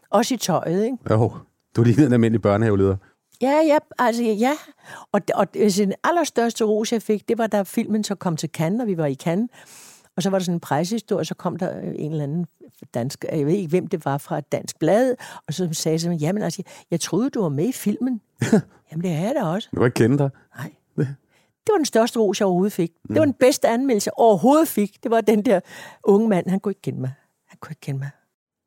også 0.10 0.34
i 0.34 0.38
tøjet, 0.38 0.84
ikke? 0.84 0.98
Jo, 1.10 1.32
du 1.76 1.84
lignede 1.84 2.08
en 2.08 2.14
almindelig 2.14 2.42
børnehaveleder. 2.42 2.98
Ja, 3.42 3.62
ja, 3.68 3.78
altså 4.00 4.24
ja. 4.24 4.54
Og, 5.12 5.22
og 5.36 5.48
altså, 5.56 5.84
den 5.84 5.94
allerstørste 6.04 6.64
ros, 6.64 6.94
jeg 6.94 7.02
fik, 7.02 7.30
det 7.30 7.38
var, 7.38 7.48
da 7.48 7.64
filmen 7.64 8.04
så 8.04 8.16
kom 8.16 8.38
til 8.38 8.50
Cannes, 8.50 8.82
og 8.82 8.88
vi 8.88 8.98
var 8.98 9.06
i 9.06 9.16
Cannes. 9.16 9.50
Og 10.18 10.24
så 10.24 10.30
var 10.30 10.38
der 10.38 10.44
sådan 10.44 10.56
en 10.56 10.60
prejsehistorie, 10.60 11.26
så 11.26 11.36
kom 11.36 11.58
der 11.58 11.78
øh, 11.78 11.94
en 11.96 12.12
eller 12.12 12.24
anden 12.24 12.46
dansk, 12.94 13.26
jeg 13.32 13.46
ved 13.46 13.54
ikke, 13.54 13.70
hvem 13.70 13.88
det 13.88 14.06
var 14.06 14.18
fra 14.18 14.38
et 14.38 14.52
dansk 14.52 14.80
blad, 14.80 15.16
og 15.48 15.54
så 15.54 15.70
sagde 15.72 16.10
jeg, 16.10 16.18
jamen 16.20 16.44
altså, 16.44 16.64
jeg 16.92 17.00
troede, 17.00 17.30
du 17.30 17.42
var 17.42 17.50
med 17.50 17.68
i 17.68 17.72
filmen. 17.72 18.22
jamen, 18.92 19.04
det 19.04 19.12
er 19.12 19.20
jeg 19.20 19.34
da 19.36 19.44
også. 19.44 19.70
Du 19.72 19.80
kan 19.80 19.86
ikke 19.86 19.96
kende 19.96 20.18
dig. 20.18 20.30
Det 21.68 21.72
var 21.72 21.78
den 21.78 21.86
største 21.86 22.20
ros, 22.20 22.40
jeg 22.40 22.46
overhovedet 22.46 22.74
fik. 22.74 22.92
Det 23.08 23.16
var 23.16 23.26
den 23.26 23.34
bedste 23.34 23.68
anmeldelse, 23.68 24.08
jeg 24.08 24.14
overhovedet 24.18 24.68
fik. 24.68 25.04
Det 25.04 25.12
var 25.12 25.22
den 25.22 25.46
der 25.46 25.60
unge 26.04 26.30
mand, 26.30 26.50
han 26.50 26.60
kunne 26.60 26.72
ikke 26.72 26.82
kende 26.82 27.02
mig. 27.02 27.12
Han 27.48 27.58
kunne 27.62 27.72
ikke 27.72 27.82
kende 27.82 28.00
mig. 28.00 28.10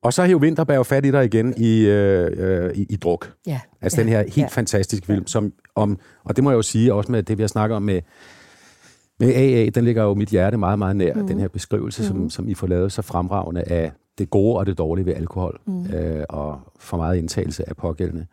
Og 0.03 0.13
så 0.13 0.25
hiv 0.25 0.43
Vinterberg 0.43 0.87
fat 0.87 1.07
i 1.07 1.11
dig 1.11 1.25
igen 1.25 1.55
i, 1.57 1.81
øh, 1.81 2.31
øh, 2.37 2.77
i, 2.77 2.87
i 2.91 2.97
druk. 2.97 3.33
Ja. 3.47 3.61
Altså 3.81 4.01
ja. 4.01 4.03
den 4.03 4.13
her 4.13 4.21
helt 4.21 4.37
ja. 4.37 4.47
fantastiske 4.47 5.07
film, 5.07 5.27
som 5.27 5.53
om, 5.75 5.99
og 6.25 6.37
det 6.37 6.45
må 6.45 6.51
jeg 6.51 6.57
jo 6.57 6.63
sige 6.63 6.95
også 6.95 7.13
med 7.13 7.23
det, 7.23 7.39
vi 7.39 7.43
har 7.43 7.49
snakket 7.49 7.77
om 7.77 7.83
med, 7.83 8.03
med 9.19 9.35
AA, 9.35 9.69
den 9.69 9.85
ligger 9.85 10.03
jo 10.03 10.15
mit 10.15 10.29
hjerte 10.29 10.57
meget, 10.57 10.79
meget 10.79 10.97
nær, 10.97 11.15
mm. 11.15 11.27
den 11.27 11.41
her 11.41 11.49
beskrivelse, 11.49 12.03
mm. 12.03 12.09
som, 12.09 12.31
som 12.31 12.49
I 12.49 12.55
får 12.55 12.67
lavet 12.67 12.93
så 12.93 13.03
fremragende 13.03 13.63
af 13.63 13.93
det 14.19 14.31
gode 14.31 14.59
og 14.59 14.67
det 14.67 14.79
dårlige 14.79 15.07
ved 15.07 15.15
alkohol, 15.15 15.61
mm. 15.67 15.87
øh, 15.87 16.25
og 16.29 16.61
for 16.79 16.97
meget 16.97 17.17
indtagelse 17.17 17.69
af 17.69 17.77
pågældende. 17.77 18.27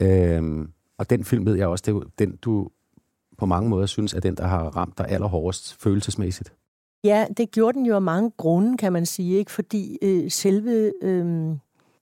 Øhm, 0.00 0.68
og 0.98 1.10
den 1.10 1.24
film 1.24 1.46
ved 1.46 1.54
jeg 1.54 1.68
også, 1.68 1.82
det 1.86 1.92
er 1.92 1.94
jo 1.94 2.04
den, 2.18 2.36
du 2.36 2.68
på 3.38 3.46
mange 3.46 3.68
måder 3.68 3.86
synes 3.86 4.14
er 4.14 4.20
den, 4.20 4.34
der 4.34 4.46
har 4.46 4.64
ramt 4.64 4.98
dig 4.98 5.08
allerhårdest 5.08 5.82
følelsesmæssigt? 5.82 6.52
Ja, 7.04 7.26
det 7.36 7.50
gjorde 7.50 7.78
den 7.78 7.86
jo 7.86 7.94
af 7.94 8.02
mange 8.02 8.30
grunde, 8.36 8.76
kan 8.76 8.92
man 8.92 9.06
sige, 9.06 9.38
ikke? 9.38 9.50
fordi 9.50 9.98
øh, 10.02 10.30
selve, 10.30 10.92
øh, 11.02 11.56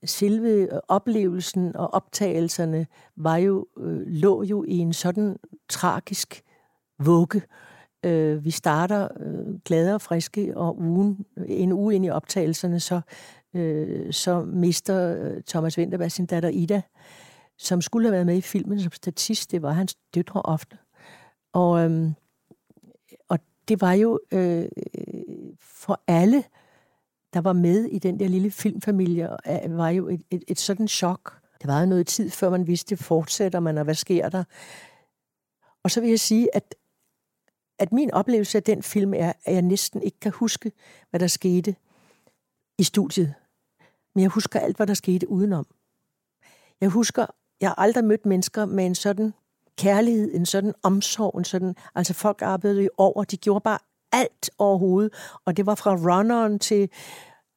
selve 0.05 0.69
oplevelsen 0.89 1.77
og 1.77 1.95
optagelserne 1.95 2.87
var 3.17 3.37
jo, 3.37 3.67
øh, 3.79 4.01
lå 4.07 4.43
jo 4.43 4.65
i 4.69 4.79
en 4.79 4.93
sådan 4.93 5.37
tragisk 5.69 6.43
vugge. 6.99 7.39
Øh, 7.39 7.68
Øh, 8.05 8.45
vi 8.45 8.51
starter 8.51 9.09
øh, 9.21 9.59
glade 9.65 9.95
og 9.95 10.01
friske, 10.01 10.57
og 10.57 10.79
ugen, 10.79 11.27
en 11.47 11.73
uge 11.73 11.95
ind 11.95 12.05
i 12.05 12.11
optagelserne, 12.11 12.81
så, 12.81 13.01
øh, 13.55 14.13
så 14.13 14.43
mister 14.43 15.17
øh, 15.17 15.43
Thomas 15.43 15.79
Winterberg 15.79 16.13
sin 16.13 16.27
datter 16.27 16.49
Ida, 16.49 16.83
som 17.59 17.81
skulle 17.81 18.09
have 18.09 18.13
været 18.13 18.27
med 18.27 18.37
i 18.37 18.41
filmen 18.41 18.81
som 18.81 18.93
statist. 18.93 19.51
Det 19.51 19.63
var 19.63 19.71
hans 19.71 19.95
døtre 20.15 20.43
ofte. 20.43 20.79
Og, 21.53 21.91
øh, 21.91 22.11
og 23.29 23.39
det 23.69 23.81
var 23.81 23.93
jo 23.93 24.21
øh, 24.33 24.69
for 25.61 26.01
alle, 26.07 26.45
der 27.35 27.41
var 27.41 27.53
med 27.53 27.85
i 27.85 27.99
den 27.99 28.21
der 28.21 28.29
lille 28.29 28.51
filmfamilie, 28.51 29.29
øh, 29.49 29.77
var 29.79 29.89
jo 29.89 30.09
et, 30.09 30.23
et, 30.31 30.45
et 30.49 30.59
sådan 30.59 30.89
chok. 30.89 31.41
Det 31.61 31.69
var 31.69 31.81
jo 31.81 31.87
noget 31.87 32.07
tid, 32.07 32.31
før 32.31 32.51
man 32.51 32.67
vidste, 32.67 32.97
fortsætter 32.97 33.61
man, 33.61 33.79
og 33.79 33.85
hvad 33.85 33.95
sker 33.95 34.29
der? 34.29 34.45
Og 35.85 35.91
så 35.91 36.01
vil 36.01 36.11
jeg 36.11 36.21
sige, 36.21 36.57
at, 36.57 36.75
at 37.79 37.93
min 37.93 38.11
oplevelse 38.11 38.59
af 38.59 38.63
den 38.63 38.83
film 38.83 39.15
er, 39.15 39.33
at 39.45 39.55
jeg 39.55 39.63
næsten 39.63 40.03
ikke 40.03 40.21
kan 40.21 40.33
huske, 40.33 40.73
hvad 41.11 41.21
der 41.21 41.27
skete 41.27 41.77
i 42.79 42.83
studiet. 42.83 43.35
Men 44.15 44.23
jeg 44.23 44.31
husker 44.31 44.61
alt, 44.61 44.77
hvad 44.77 44.87
der 44.87 44.95
skete 44.95 45.31
udenom. 45.31 45.67
Jeg 46.81 46.89
husker, 46.89 47.27
jeg 47.61 47.71
har 47.71 47.75
aldrig 47.75 48.05
mødt 48.05 48.27
mennesker 48.27 48.65
med 48.65 48.87
en 48.87 48.95
sådan 48.95 49.35
kærlighed, 49.79 50.35
en 50.35 50.47
sådan 50.47 50.75
omsorg, 50.83 51.39
en 51.39 51.45
sådan, 51.45 51.75
altså 51.95 52.15
folk 52.15 52.43
arbejdede 52.43 52.83
jo 52.83 52.91
over, 52.97 53.25
de 53.25 53.37
gjorde 53.37 53.61
bare 53.61 53.79
alt 54.13 54.51
overhovedet, 54.59 55.13
og 55.45 55.57
det 55.57 55.67
var 55.67 55.75
fra 55.75 55.95
runneren 55.95 56.59
til, 56.59 56.91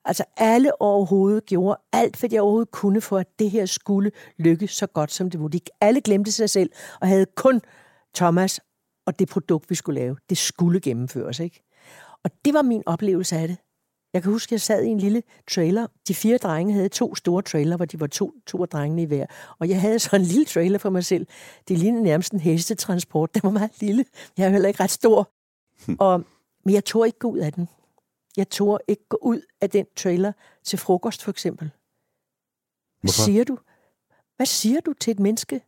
altså 0.06 0.24
alle 0.38 0.82
overhovedet 0.82 1.46
gjorde 1.46 1.80
alt, 1.94 2.20
hvad 2.20 2.30
de 2.30 2.40
overhovedet 2.40 2.72
kunne 2.72 3.02
for, 3.02 3.18
at 3.18 3.40
det 3.40 3.52
her 3.52 3.66
skulle 3.66 4.12
lykkes 4.38 4.72
så 4.72 4.88
godt, 4.88 5.12
som 5.12 5.30
det 5.30 5.40
ville. 5.40 5.60
De 5.60 5.60
alle 5.82 6.02
glemte 6.02 6.32
sig 6.32 6.50
selv, 6.50 6.72
og 7.02 7.08
havde 7.08 7.26
kun 7.36 7.62
Thomas 8.16 8.60
og 9.06 9.20
det 9.20 9.30
produkt, 9.30 9.70
vi 9.70 9.76
skulle 9.76 10.00
lave. 10.00 10.18
Det 10.30 10.38
skulle 10.38 10.80
gennemføres, 10.80 11.40
ikke? 11.40 11.64
Og 12.24 12.32
det 12.46 12.54
var 12.54 12.62
min 12.62 12.84
oplevelse 12.86 13.36
af 13.36 13.48
det. 13.48 13.58
Jeg 14.14 14.24
kan 14.24 14.32
huske, 14.32 14.48
at 14.48 14.52
jeg 14.52 14.62
sad 14.62 14.84
i 14.84 14.88
en 14.88 14.98
lille 14.98 15.24
trailer. 15.52 15.88
De 16.08 16.16
fire 16.16 16.38
drenge 16.38 16.74
havde 16.74 16.90
to 16.90 17.16
store 17.16 17.42
trailer, 17.42 17.78
hvor 17.78 17.86
de 17.86 18.00
var 18.00 18.08
to, 18.08 18.34
to 18.48 18.62
af 18.62 18.70
drengene 18.70 19.02
i 19.02 19.06
hver. 19.06 19.26
Og 19.60 19.70
jeg 19.70 19.82
havde 19.82 20.00
så 20.00 20.16
en 20.16 20.22
lille 20.22 20.46
trailer 20.46 20.78
for 20.78 20.90
mig 20.90 21.06
selv. 21.06 21.28
Det 21.68 21.78
lignede 21.78 22.04
nærmest 22.04 22.34
en 22.34 22.40
hestetransport. 22.40 23.34
Den 23.34 23.42
var 23.44 23.50
meget 23.50 23.72
lille. 23.82 24.06
Jeg 24.38 24.46
er 24.46 24.50
heller 24.50 24.68
ikke 24.68 24.84
ret 24.84 24.92
stor. 24.92 25.32
Og, 26.00 26.24
men 26.66 26.74
jeg 26.74 26.86
tog 26.86 27.06
ikke 27.06 27.20
gå 27.20 27.28
ud 27.28 27.38
af 27.38 27.54
den. 27.54 27.70
Jeg 28.38 28.50
tog 28.50 28.80
ikke 28.88 29.04
gå 29.10 29.18
ud 29.22 29.42
af 29.62 29.70
den 29.70 29.86
trailer 29.96 30.32
til 30.64 30.80
frokost, 30.80 31.24
for 31.24 31.32
eksempel. 31.32 31.66
Hvad 31.68 31.76
Hvorfor? 33.02 33.26
siger 33.26 33.44
du? 33.44 33.58
Hvad 34.36 34.46
siger 34.46 34.82
du 34.82 34.94
til 34.94 35.12
et 35.12 35.20
menneske, 35.20 35.62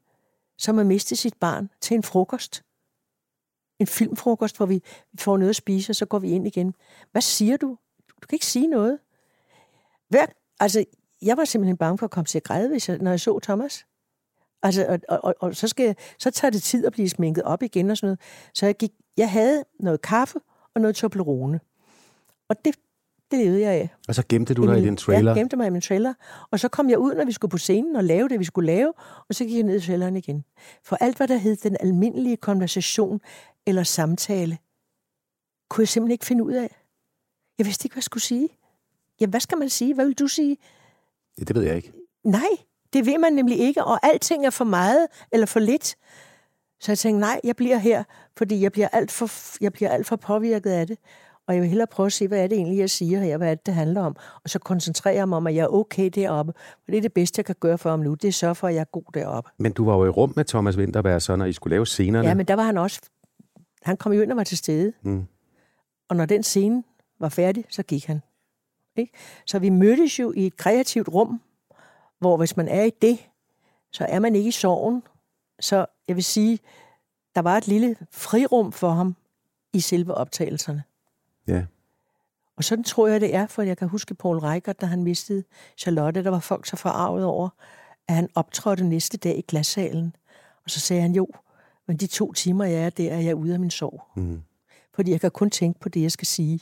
som 0.57 0.77
har 0.77 0.83
mistet 0.83 1.17
sit 1.17 1.33
barn 1.39 1.69
til 1.81 1.95
en 1.95 2.03
frokost? 2.03 2.63
En 3.83 3.87
filmfrokost, 3.87 4.57
hvor 4.57 4.65
vi 4.65 4.83
får 5.19 5.37
noget 5.37 5.49
at 5.49 5.55
spise, 5.55 5.91
og 5.91 5.95
så 5.95 6.05
går 6.05 6.19
vi 6.19 6.29
ind 6.29 6.47
igen. 6.47 6.75
Hvad 7.11 7.21
siger 7.21 7.57
du? 7.57 7.77
Du 8.21 8.27
kan 8.29 8.35
ikke 8.35 8.45
sige 8.45 8.67
noget. 8.67 8.99
Hver, 10.09 10.25
altså, 10.59 10.85
jeg 11.21 11.37
var 11.37 11.45
simpelthen 11.45 11.77
bange 11.77 11.97
for 11.97 12.05
at 12.05 12.11
komme 12.11 12.25
til 12.25 12.37
at 12.37 12.43
græde, 12.43 12.69
hvis 12.69 12.89
jeg, 12.89 12.97
når 12.97 13.11
jeg 13.11 13.19
så 13.19 13.39
Thomas. 13.39 13.85
Altså, 14.63 14.85
og, 14.89 14.99
og, 15.09 15.19
og, 15.23 15.35
og 15.39 15.55
så, 15.55 15.67
skal 15.67 15.85
jeg, 15.85 15.95
så 16.19 16.31
tager 16.31 16.49
det 16.51 16.63
tid 16.63 16.85
at 16.85 16.91
blive 16.91 17.09
sminket 17.09 17.43
op 17.43 17.63
igen 17.63 17.89
og 17.89 17.97
sådan 17.97 18.07
noget. 18.07 18.19
Så 18.53 18.65
jeg, 18.65 18.75
gik, 18.77 18.91
jeg 19.17 19.31
havde 19.31 19.63
noget 19.79 20.01
kaffe 20.01 20.39
og 20.75 20.81
noget 20.81 20.95
Toblerone. 20.95 21.59
Og 22.49 22.65
det, 22.65 22.75
det 23.33 23.45
levede 23.45 23.61
jeg 23.61 23.71
af. 23.71 23.89
Og 24.07 24.15
så 24.15 24.23
gemte 24.29 24.53
du 24.53 24.67
dig 24.67 24.79
i 24.79 24.81
din 24.81 24.97
trailer. 24.97 25.31
Jeg 25.31 25.39
gemte 25.39 25.55
mig 25.55 25.67
i 25.67 25.69
min 25.69 25.81
trailer. 25.81 26.13
Og 26.51 26.59
så 26.59 26.67
kom 26.67 26.89
jeg 26.89 26.99
ud, 26.99 27.15
når 27.15 27.25
vi 27.25 27.31
skulle 27.31 27.51
på 27.51 27.57
scenen 27.57 27.95
og 27.95 28.03
lave 28.03 28.29
det, 28.29 28.39
vi 28.39 28.43
skulle 28.43 28.65
lave, 28.65 28.93
og 29.29 29.35
så 29.35 29.45
gik 29.45 29.55
jeg 29.55 29.63
ned 29.63 29.77
i 29.81 29.85
traileren 29.85 30.15
igen. 30.15 30.43
For 30.83 30.95
alt, 30.95 31.17
hvad 31.17 31.27
der 31.27 31.35
hed 31.35 31.55
den 31.55 31.77
almindelige 31.79 32.37
konversation 32.37 33.21
eller 33.67 33.83
samtale, 33.83 34.57
kunne 35.69 35.81
jeg 35.81 35.87
simpelthen 35.87 36.11
ikke 36.11 36.25
finde 36.25 36.43
ud 36.43 36.53
af. 36.53 36.75
Jeg 37.57 37.65
vidste 37.65 37.85
ikke, 37.85 37.93
hvad 37.93 37.99
jeg 37.99 38.03
skulle 38.03 38.23
sige. 38.23 38.49
Ja, 39.21 39.25
hvad 39.25 39.39
skal 39.39 39.57
man 39.57 39.69
sige? 39.69 39.93
Hvad 39.93 40.05
vil 40.05 40.19
du 40.19 40.27
sige? 40.27 40.57
Ja, 41.39 41.43
det 41.43 41.55
ved 41.55 41.63
jeg 41.63 41.75
ikke. 41.75 41.91
Nej, 42.23 42.49
det 42.93 43.05
ved 43.05 43.17
man 43.17 43.33
nemlig 43.33 43.59
ikke, 43.59 43.83
og 43.83 44.05
alting 44.05 44.45
er 44.45 44.49
for 44.49 44.65
meget 44.65 45.07
eller 45.31 45.45
for 45.45 45.59
lidt. 45.59 45.95
Så 46.79 46.91
jeg 46.91 46.97
tænkte, 46.97 47.19
nej, 47.19 47.39
jeg 47.43 47.55
bliver 47.55 47.77
her, 47.77 48.03
fordi 48.37 48.61
jeg 48.61 48.71
bliver 48.71 48.87
alt 48.87 49.11
for, 49.11 49.31
jeg 49.61 49.73
bliver 49.73 49.89
alt 49.89 50.07
for 50.07 50.15
påvirket 50.15 50.69
af 50.69 50.87
det. 50.87 50.97
Og 51.47 51.53
jeg 51.53 51.61
vil 51.61 51.69
hellere 51.69 51.87
prøve 51.87 52.07
at 52.07 52.13
se, 52.13 52.27
hvad 52.27 52.43
er 52.43 52.47
det 52.47 52.55
egentlig, 52.55 52.77
jeg 52.77 52.89
siger 52.89 53.19
her, 53.19 53.37
hvad 53.37 53.51
er 53.51 53.55
det, 53.55 53.65
det 53.65 53.73
handler 53.73 54.01
om. 54.01 54.15
Og 54.43 54.49
så 54.49 54.59
koncentrere 54.59 55.15
jeg 55.15 55.29
mig 55.29 55.37
om, 55.37 55.47
at 55.47 55.55
jeg 55.55 55.61
er 55.63 55.67
okay 55.67 56.09
deroppe. 56.15 56.53
For 56.55 56.91
det 56.91 56.97
er 56.97 57.01
det 57.01 57.13
bedste, 57.13 57.39
jeg 57.39 57.45
kan 57.45 57.55
gøre 57.59 57.77
for 57.77 57.89
ham 57.89 57.99
nu. 57.99 58.13
Det 58.13 58.27
er 58.27 58.31
så 58.31 58.53
for, 58.53 58.67
at 58.67 58.73
jeg 58.73 58.81
er 58.81 58.85
god 58.91 59.03
deroppe. 59.13 59.49
Men 59.57 59.71
du 59.71 59.85
var 59.85 59.95
jo 59.95 60.05
i 60.05 60.09
rum 60.09 60.33
med 60.35 60.45
Thomas 60.45 60.77
Winterberg, 60.77 61.21
så 61.21 61.35
når 61.35 61.45
I 61.45 61.53
skulle 61.53 61.73
lave 61.73 61.85
scenerne. 61.85 62.27
Ja, 62.27 62.33
men 62.33 62.45
der 62.45 62.53
var 62.53 62.63
han 62.63 62.77
også... 62.77 63.01
Han 63.81 63.97
kom 63.97 64.13
jo 64.13 64.21
ind 64.21 64.31
og 64.31 64.37
var 64.37 64.43
til 64.43 64.57
stede. 64.57 64.93
Mm. 65.01 65.25
Og 66.09 66.15
når 66.15 66.25
den 66.25 66.43
scene 66.43 66.83
var 67.19 67.29
færdig, 67.29 67.65
så 67.69 67.83
gik 67.83 68.05
han. 68.05 68.21
Ikke? 68.95 69.13
Så 69.45 69.59
vi 69.59 69.69
mødtes 69.69 70.19
jo 70.19 70.33
i 70.35 70.47
et 70.47 70.57
kreativt 70.57 71.09
rum, 71.09 71.41
hvor 72.19 72.37
hvis 72.37 72.57
man 72.57 72.67
er 72.67 72.83
i 72.83 72.91
det, 73.01 73.17
så 73.91 74.05
er 74.05 74.19
man 74.19 74.35
ikke 74.35 74.47
i 74.47 74.51
sorgen. 74.51 75.03
Så 75.59 75.85
jeg 76.07 76.15
vil 76.15 76.23
sige, 76.23 76.59
der 77.35 77.41
var 77.41 77.57
et 77.57 77.67
lille 77.67 77.95
frirum 78.11 78.71
for 78.71 78.89
ham 78.89 79.15
i 79.73 79.79
selve 79.79 80.13
optagelserne. 80.13 80.83
Ja. 81.47 81.65
Og 82.57 82.63
sådan 82.63 82.83
tror 82.83 83.07
jeg, 83.07 83.21
det 83.21 83.35
er, 83.35 83.47
for 83.47 83.61
jeg 83.61 83.77
kan 83.77 83.87
huske 83.87 84.15
Paul 84.15 84.37
Reichert, 84.37 84.81
da 84.81 84.85
han 84.85 85.03
mistede 85.03 85.43
Charlotte, 85.77 86.23
der 86.23 86.29
var 86.29 86.39
folk 86.39 86.65
så 86.65 86.75
forarvet 86.75 87.25
over, 87.25 87.49
at 88.07 88.15
han 88.15 88.29
optrådte 88.35 88.83
næste 88.83 89.17
dag 89.17 89.37
i 89.37 89.41
glassalen. 89.41 90.15
Og 90.63 90.69
så 90.69 90.79
sagde 90.79 91.01
han, 91.01 91.11
jo, 91.11 91.27
men 91.87 91.97
de 91.97 92.07
to 92.07 92.33
timer, 92.33 92.65
jeg 92.65 92.85
er 92.85 92.89
der, 92.89 93.11
er 93.11 93.19
jeg 93.19 93.35
ude 93.35 93.53
af 93.53 93.59
min 93.59 93.71
sorg. 93.71 94.01
Mm. 94.15 94.41
Fordi 94.93 95.11
jeg 95.11 95.21
kan 95.21 95.31
kun 95.31 95.49
tænke 95.49 95.79
på 95.79 95.89
det, 95.89 96.01
jeg 96.01 96.11
skal 96.11 96.27
sige. 96.27 96.59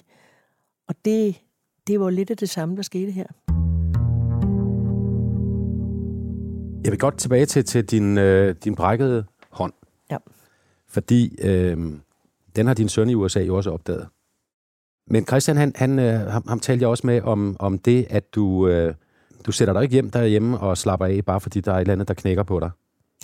Og 0.88 0.96
det, 1.06 1.42
det 1.88 2.00
var 2.00 2.10
lidt 2.10 2.32
af 2.32 2.38
det 2.38 2.50
samme, 2.50 2.76
der 2.76 2.82
skete 2.82 3.12
her. 3.12 3.26
Jeg 6.84 6.92
vil 6.92 7.00
godt 7.00 7.18
tilbage 7.18 7.46
til, 7.46 7.66
til 7.66 7.86
din, 7.86 8.18
øh, 8.18 8.56
din 8.64 8.76
brækkede 8.76 9.26
hånd. 9.50 9.74
Ja. 10.12 10.18
Fordi 10.88 11.36
øh, 11.42 11.78
den 12.56 12.68
har 12.68 12.74
din 12.74 12.90
søn 12.90 13.10
i 13.10 13.16
USA 13.16 13.40
jo 13.40 13.58
også 13.58 13.72
opdaget. 13.72 14.08
Men 15.14 15.22
Christian, 15.30 15.58
han, 15.58 15.72
han, 15.76 15.92
øh, 16.00 16.18
ham, 16.36 16.44
ham 16.52 16.60
talte 16.60 16.82
jeg 16.84 16.90
også 16.90 17.08
med 17.08 17.22
om, 17.34 17.56
om 17.60 17.74
det, 17.88 18.00
at 18.18 18.36
du, 18.36 18.46
øh, 18.68 18.94
du 19.46 19.52
sætter 19.52 19.74
dig 19.74 19.84
ikke 19.84 19.98
hjem 19.98 20.10
derhjemme 20.10 20.60
og 20.66 20.78
slapper 20.78 21.06
af, 21.06 21.18
bare 21.26 21.42
fordi 21.46 21.60
der 21.62 21.72
er 21.72 21.76
et 21.76 21.82
eller 21.82 21.94
andet, 21.94 22.08
der 22.08 22.22
knækker 22.22 22.44
på 22.44 22.60
dig. 22.60 22.72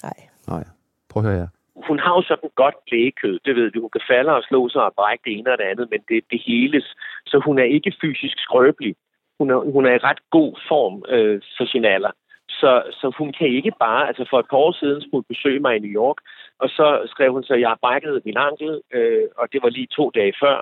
Nej. 0.03 0.19
Nej. 0.53 0.63
Prøv 1.09 1.19
at 1.21 1.29
høre 1.29 1.39
her. 1.41 1.49
hun 1.89 1.99
har 1.99 2.13
jo 2.17 2.21
sådan 2.21 2.49
godt 2.55 2.77
lægekød, 2.91 3.39
det 3.45 3.55
ved 3.55 3.67
vi. 3.73 3.79
Hun 3.79 3.95
kan 3.95 4.07
falde 4.11 4.31
og 4.35 4.43
slå 4.49 4.69
sig 4.69 4.83
og 4.83 4.93
brække 4.99 5.23
det 5.25 5.33
ene 5.37 5.51
og 5.53 5.57
det 5.57 5.67
andet, 5.71 5.87
men 5.93 6.01
det, 6.09 6.19
det 6.31 6.39
heles. 6.47 6.85
Så 7.25 7.41
hun 7.45 7.59
er 7.59 7.67
ikke 7.75 7.91
fysisk 8.01 8.37
skrøbelig. 8.45 8.95
Hun 9.39 9.47
er, 9.51 9.59
hun 9.75 9.85
er 9.85 9.93
i 9.95 10.05
ret 10.09 10.21
god 10.37 10.53
form 10.69 10.95
øh, 11.15 11.41
for 11.57 11.65
sin 11.65 11.85
alder. 11.85 12.11
Så, 12.49 12.71
så 12.99 13.11
hun 13.19 13.33
kan 13.39 13.47
ikke 13.47 13.73
bare, 13.79 14.07
altså 14.07 14.25
for 14.29 14.39
et 14.39 14.49
par 14.49 14.57
år 14.57 14.71
siden 14.71 15.01
skulle 15.01 15.19
hun 15.19 15.33
besøge 15.33 15.59
mig 15.59 15.75
i 15.75 15.79
New 15.79 15.95
York, 16.03 16.17
og 16.59 16.69
så 16.69 16.87
skrev 17.13 17.31
hun 17.31 17.43
så, 17.43 17.53
at 17.53 17.61
jeg 17.61 17.69
har 17.69 17.79
brækket 17.81 18.25
min 18.25 18.37
ankel, 18.37 18.81
øh, 18.93 19.25
og 19.37 19.45
det 19.51 19.59
var 19.63 19.69
lige 19.69 19.87
to 19.97 20.11
dage 20.15 20.33
før. 20.43 20.57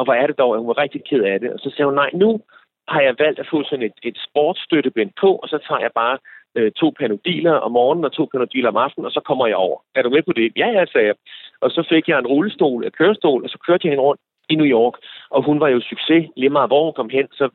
Og 0.00 0.04
hvor 0.04 0.14
er 0.14 0.26
det 0.26 0.38
dog, 0.38 0.50
at 0.54 0.60
hun 0.60 0.72
var 0.72 0.82
rigtig 0.84 1.02
ked 1.04 1.22
af 1.32 1.40
det. 1.40 1.50
Og 1.54 1.58
så 1.58 1.68
sagde 1.70 1.88
hun, 1.88 1.94
nej, 2.02 2.10
nu 2.14 2.40
har 2.88 3.00
jeg 3.00 3.14
valgt 3.18 3.40
at 3.40 3.50
få 3.50 3.58
sådan 3.64 3.86
et, 3.88 3.98
et 4.02 4.18
sportsstøttebind 4.26 5.10
på, 5.20 5.30
og 5.42 5.48
så 5.48 5.58
tager 5.66 5.80
jeg 5.80 5.92
bare 5.94 6.18
øh, 6.56 6.72
to 6.72 6.88
panodiler 6.98 7.54
om 7.66 7.72
morgenen 7.72 8.04
og 8.04 8.12
to 8.12 8.24
panodiler 8.32 8.68
om 8.68 8.76
aftenen, 8.76 9.06
og 9.06 9.12
så 9.12 9.20
kommer 9.28 9.46
jeg 9.46 9.56
over. 9.56 9.78
Er 9.94 10.02
du 10.02 10.10
med 10.10 10.22
på 10.22 10.32
det? 10.32 10.52
Ja, 10.56 10.68
ja, 10.76 10.84
sagde 10.92 11.06
jeg. 11.06 11.16
Og 11.60 11.70
så 11.70 11.86
fik 11.88 12.08
jeg 12.08 12.18
en 12.18 12.26
rullestol, 12.26 12.84
en 12.84 12.90
kørestol, 12.90 13.44
og 13.44 13.50
så 13.50 13.58
kørte 13.66 13.86
jeg 13.86 13.92
hende 13.92 14.04
rundt 14.08 14.20
i 14.48 14.54
New 14.54 14.66
York. 14.66 14.94
Og 15.30 15.42
hun 15.42 15.60
var 15.60 15.68
jo 15.68 15.80
succes. 15.80 16.28
Lige 16.36 16.50
meget 16.56 16.70
hvor 16.70 16.84
hun 16.84 16.94
kom 16.94 17.10
hen, 17.10 17.26
så 17.32 17.48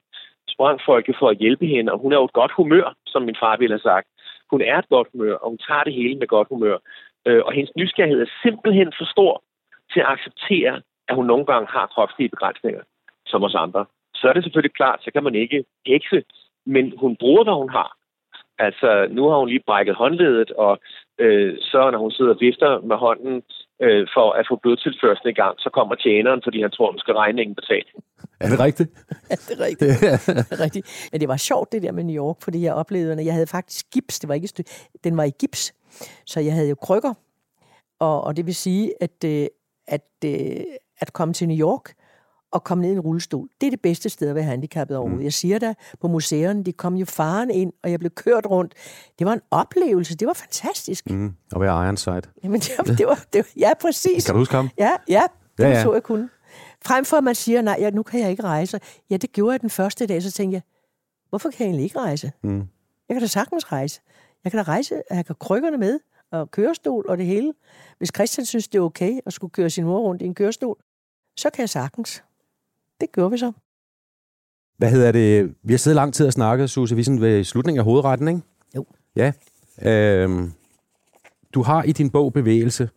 sprang 0.50 0.80
folk 0.86 1.06
for 1.20 1.28
at 1.30 1.38
hjælpe 1.38 1.66
hende, 1.66 1.92
og 1.92 2.00
hun 2.00 2.12
er 2.12 2.18
jo 2.18 2.26
et 2.26 2.40
godt 2.42 2.52
humør, 2.52 2.94
som 3.06 3.22
min 3.22 3.38
far 3.40 3.58
ville 3.58 3.74
have 3.74 3.90
sagt. 3.92 4.08
Hun 4.52 4.62
er 4.62 4.78
et 4.78 4.90
godt 4.90 5.08
humør, 5.12 5.36
og 5.36 5.50
hun 5.50 5.58
tager 5.68 5.84
det 5.84 5.94
hele 5.94 6.16
med 6.20 6.28
godt 6.28 6.48
humør. 6.48 6.78
Øh, 7.28 7.42
og 7.46 7.52
hendes 7.54 7.76
nysgerrighed 7.76 8.22
er 8.22 8.32
simpelthen 8.44 8.94
for 8.98 9.06
stor 9.06 9.44
til 9.94 10.00
at 10.00 10.12
acceptere, 10.16 10.82
at 11.08 11.16
hun 11.16 11.26
nogle 11.26 11.46
gange 11.46 11.68
har 11.68 11.88
kropslige 11.88 12.30
begrænsninger, 12.30 12.82
som 13.26 13.44
os 13.44 13.56
andre. 13.56 13.86
Så 14.16 14.28
er 14.28 14.34
det 14.34 14.44
selvfølgelig 14.44 14.76
klart, 14.76 15.00
så 15.04 15.12
kan 15.12 15.24
man 15.24 15.36
ikke 15.36 15.66
hekse, 15.86 16.24
men 16.66 16.94
hun 16.98 17.16
bruger, 17.16 17.44
hvad 17.44 17.54
hun 17.54 17.70
har. 17.70 17.98
Altså, 18.60 19.08
nu 19.12 19.30
har 19.30 19.38
hun 19.38 19.50
lige 19.50 19.64
brækket 19.68 19.96
håndledet, 19.96 20.52
og 20.52 20.80
øh, 21.20 21.58
så 21.62 21.90
når 21.92 22.00
hun 22.00 22.12
sidder 22.12 22.34
og 22.34 22.38
vifter 22.40 22.82
med 22.82 22.96
hånden 22.96 23.44
øh, 23.82 24.08
for 24.14 24.32
at 24.32 24.46
få 24.50 24.56
blodtilførslen 24.56 25.30
i 25.32 25.40
gang, 25.42 25.60
så 25.60 25.70
kommer 25.70 25.96
tjeneren, 25.96 26.42
fordi 26.44 26.62
han 26.62 26.72
tror, 26.72 26.92
hun 26.92 27.00
skal 27.00 27.14
regningen 27.14 27.56
betale. 27.56 27.90
Er 28.40 28.50
det 28.50 28.60
rigtigt? 28.60 28.90
Ja, 29.30 29.36
det 29.36 29.60
er 29.60 29.66
rigtigt. 29.66 29.92
det 30.50 30.60
er 30.60 30.64
rigtigt. 30.64 31.10
Men 31.12 31.22
det 31.22 31.30
var 31.30 31.38
sjovt, 31.38 31.72
det 31.72 31.84
der 31.84 31.92
med 31.92 32.04
New 32.04 32.26
York, 32.26 32.38
fordi 32.42 32.64
jeg 32.64 32.74
oplevede, 32.74 33.20
at 33.20 33.26
jeg 33.26 33.34
havde 33.34 33.48
faktisk 33.48 33.86
gips. 33.94 34.20
Det 34.20 34.28
var 34.30 34.36
ikke 34.36 34.48
styr. 34.48 34.64
Den 35.04 35.18
var 35.18 35.24
i 35.24 35.32
gips, 35.40 35.74
så 36.26 36.40
jeg 36.40 36.54
havde 36.54 36.70
jo 36.70 36.76
krykker. 36.76 37.14
Og, 38.00 38.24
og 38.24 38.38
det 38.38 38.46
vil 38.46 38.56
sige, 38.56 38.94
at, 39.02 39.18
øh, 39.26 39.48
at, 39.88 40.10
øh, 40.26 40.64
at 41.00 41.14
komme 41.14 41.34
til 41.34 41.48
New 41.48 41.58
York 41.58 41.94
og 42.52 42.64
komme 42.64 42.82
ned 42.82 42.90
i 42.90 42.94
en 42.94 43.00
rullestol, 43.00 43.48
det 43.62 43.68
er 43.68 43.72
det 43.72 43.82
bedste 43.82 44.10
sted 44.10 44.30
at 44.30 44.36
være 44.36 44.44
handicappet 44.44 44.98
overhovedet. 44.98 45.20
Mm. 45.20 45.24
Jeg 45.24 45.34
siger 45.34 45.60
da, 45.60 45.74
på 46.02 46.08
museerne, 46.08 46.64
de 46.64 46.74
kom 46.74 46.96
jo 46.96 47.06
faren 47.06 47.50
ind, 47.50 47.74
og 47.84 47.92
jeg 47.92 48.00
blev 48.00 48.12
kørt 48.12 48.46
rundt. 48.46 48.74
Det 49.20 49.28
var 49.28 49.34
en 49.34 49.42
oplevelse, 49.52 50.16
det 50.16 50.28
var 50.28 50.34
fantastisk. 50.34 51.10
Mm. 51.10 51.34
Og 51.54 51.62
være 51.62 51.86
Ironside. 51.86 52.22
Jamen, 52.44 52.60
det 52.60 52.72
var, 52.78 52.84
det 52.84 53.08
var, 53.08 53.26
det 53.34 53.40
var, 53.40 53.68
ja, 53.68 53.72
præcis. 53.82 54.26
Kan 54.26 54.34
du 54.34 54.40
huske 54.40 54.56
ham? 54.56 54.70
Ja, 54.78 54.92
ja, 55.10 55.24
det 55.58 55.64
Ja, 55.64 55.70
ja, 55.70 55.84
så 55.84 55.94
jeg 55.94 56.04
kunne. 56.04 56.30
Frem 56.86 57.06
for 57.06 57.18
at 57.18 57.24
man 57.24 57.36
siger, 57.36 57.62
nej, 57.62 57.78
ja, 57.80 57.90
nu 57.90 58.04
kan 58.04 58.20
jeg 58.20 58.30
ikke 58.30 58.44
rejse. 58.44 58.80
Ja, 59.10 59.18
det 59.18 59.32
gjorde 59.32 59.52
jeg 59.52 59.62
den 59.62 59.70
første 59.70 60.06
dag, 60.06 60.24
så 60.24 60.32
tænkte 60.32 60.54
jeg, 60.54 60.62
hvorfor 61.30 61.50
kan 61.50 61.60
jeg 61.60 61.66
egentlig 61.66 61.84
ikke 61.84 62.00
rejse? 62.00 62.32
Mm. 62.44 62.68
Jeg 63.10 63.16
kan 63.16 63.22
da 63.22 63.28
sagtens 63.28 63.72
rejse. 63.72 64.02
Jeg 64.44 64.52
kan 64.52 64.58
da 64.58 64.64
rejse, 64.64 65.02
jeg 65.12 65.26
kan 65.26 65.36
krykkerne 65.40 65.78
med, 65.78 66.00
og 66.32 66.52
kørestol 66.52 67.06
og 67.10 67.18
det 67.18 67.26
hele. 67.26 67.54
Hvis 67.98 68.12
Christian 68.16 68.46
synes, 68.46 68.68
det 68.68 68.78
er 68.78 68.82
okay 68.82 69.20
at 69.26 69.34
skulle 69.34 69.52
køre 69.52 69.70
sin 69.70 69.84
mor 69.84 70.00
rundt 70.00 70.22
i 70.22 70.26
en 70.26 70.36
kørestol, 70.36 70.78
så 71.38 71.50
kan 71.50 71.62
jeg 71.62 71.70
sagtens. 71.70 72.24
Det 73.02 73.12
gjorde 73.12 73.32
vi 73.32 73.38
så. 73.38 73.52
Hvad 74.78 74.92
hedder 74.92 75.12
det? 75.12 75.56
Vi 75.64 75.74
har 75.74 75.78
siddet 75.78 75.96
lang 75.96 76.14
tid 76.14 76.28
og 76.28 76.34
snakket, 76.34 76.70
Susie. 76.70 76.96
Vi 76.96 77.02
er 77.02 77.04
sådan 77.06 77.22
ved 77.22 77.44
slutningen 77.44 77.80
af 77.80 77.86
hovedretten, 77.86 78.28
ikke? 78.28 78.42
Jo. 78.76 78.86
Ja. 79.16 79.32
Øhm, 79.82 80.52
du 81.54 81.62
har 81.62 81.84
i 81.84 81.92
din 81.92 82.10
bog 82.10 82.34
Bevægelse 82.34 82.90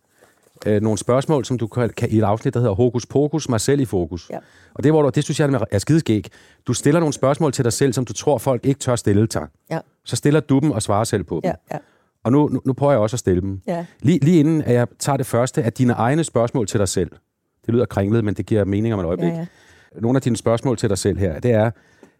øh, 0.65 0.81
nogle 0.81 0.97
spørgsmål, 0.97 1.45
som 1.45 1.57
du 1.57 1.67
kan, 1.67 1.89
kan 1.89 2.09
i 2.09 2.17
et 2.17 2.23
afsnit, 2.23 2.53
der 2.53 2.59
hedder 2.59 2.73
Hokus 2.75 3.05
Pokus, 3.05 3.49
mig 3.49 3.61
selv 3.61 3.81
i 3.81 3.85
fokus. 3.85 4.29
Ja. 4.29 4.39
Og 4.73 4.83
det, 4.83 4.91
hvor 4.91 5.01
du, 5.01 5.09
det 5.09 5.23
synes 5.23 5.39
jeg 5.39 5.67
er 5.71 5.77
skideskæg. 5.79 6.27
Du 6.67 6.73
stiller 6.73 6.99
nogle 6.99 7.13
spørgsmål 7.13 7.51
til 7.51 7.63
dig 7.65 7.73
selv, 7.73 7.93
som 7.93 8.05
du 8.05 8.13
tror, 8.13 8.37
folk 8.37 8.65
ikke 8.65 8.79
tør 8.79 8.95
stille 8.95 9.27
dig. 9.27 9.47
Ja. 9.69 9.79
Så 10.05 10.15
stiller 10.15 10.39
du 10.39 10.59
dem 10.59 10.71
og 10.71 10.81
svarer 10.81 11.03
selv 11.03 11.23
på 11.23 11.35
dem. 11.35 11.41
Ja, 11.43 11.53
ja, 11.71 11.77
Og 12.23 12.31
nu, 12.31 12.47
nu, 12.47 12.61
nu 12.65 12.73
prøver 12.73 12.91
jeg 12.93 12.99
også 13.01 13.15
at 13.15 13.19
stille 13.19 13.41
dem. 13.41 13.61
ja. 13.67 13.85
Lige, 14.01 14.19
lige 14.25 14.39
inden 14.39 14.61
at 14.61 14.73
jeg 14.73 14.87
tager 14.99 15.17
det 15.17 15.25
første 15.25 15.63
af 15.63 15.73
dine 15.73 15.93
egne 15.93 16.23
spørgsmål 16.23 16.67
til 16.67 16.79
dig 16.79 16.87
selv. 16.87 17.11
Det 17.65 17.73
lyder 17.73 17.85
kringlet, 17.85 18.25
men 18.25 18.33
det 18.33 18.45
giver 18.45 18.65
mening 18.65 18.93
om 18.93 18.99
et 18.99 19.05
øjeblik. 19.05 19.29
ja, 19.31 19.37
ja. 19.37 19.45
Nogle 19.99 20.17
af 20.17 20.21
dine 20.21 20.37
spørgsmål 20.37 20.77
til 20.77 20.89
dig 20.89 20.97
selv 20.97 21.17
her, 21.17 21.39
det 21.39 21.51
er, 21.51 21.71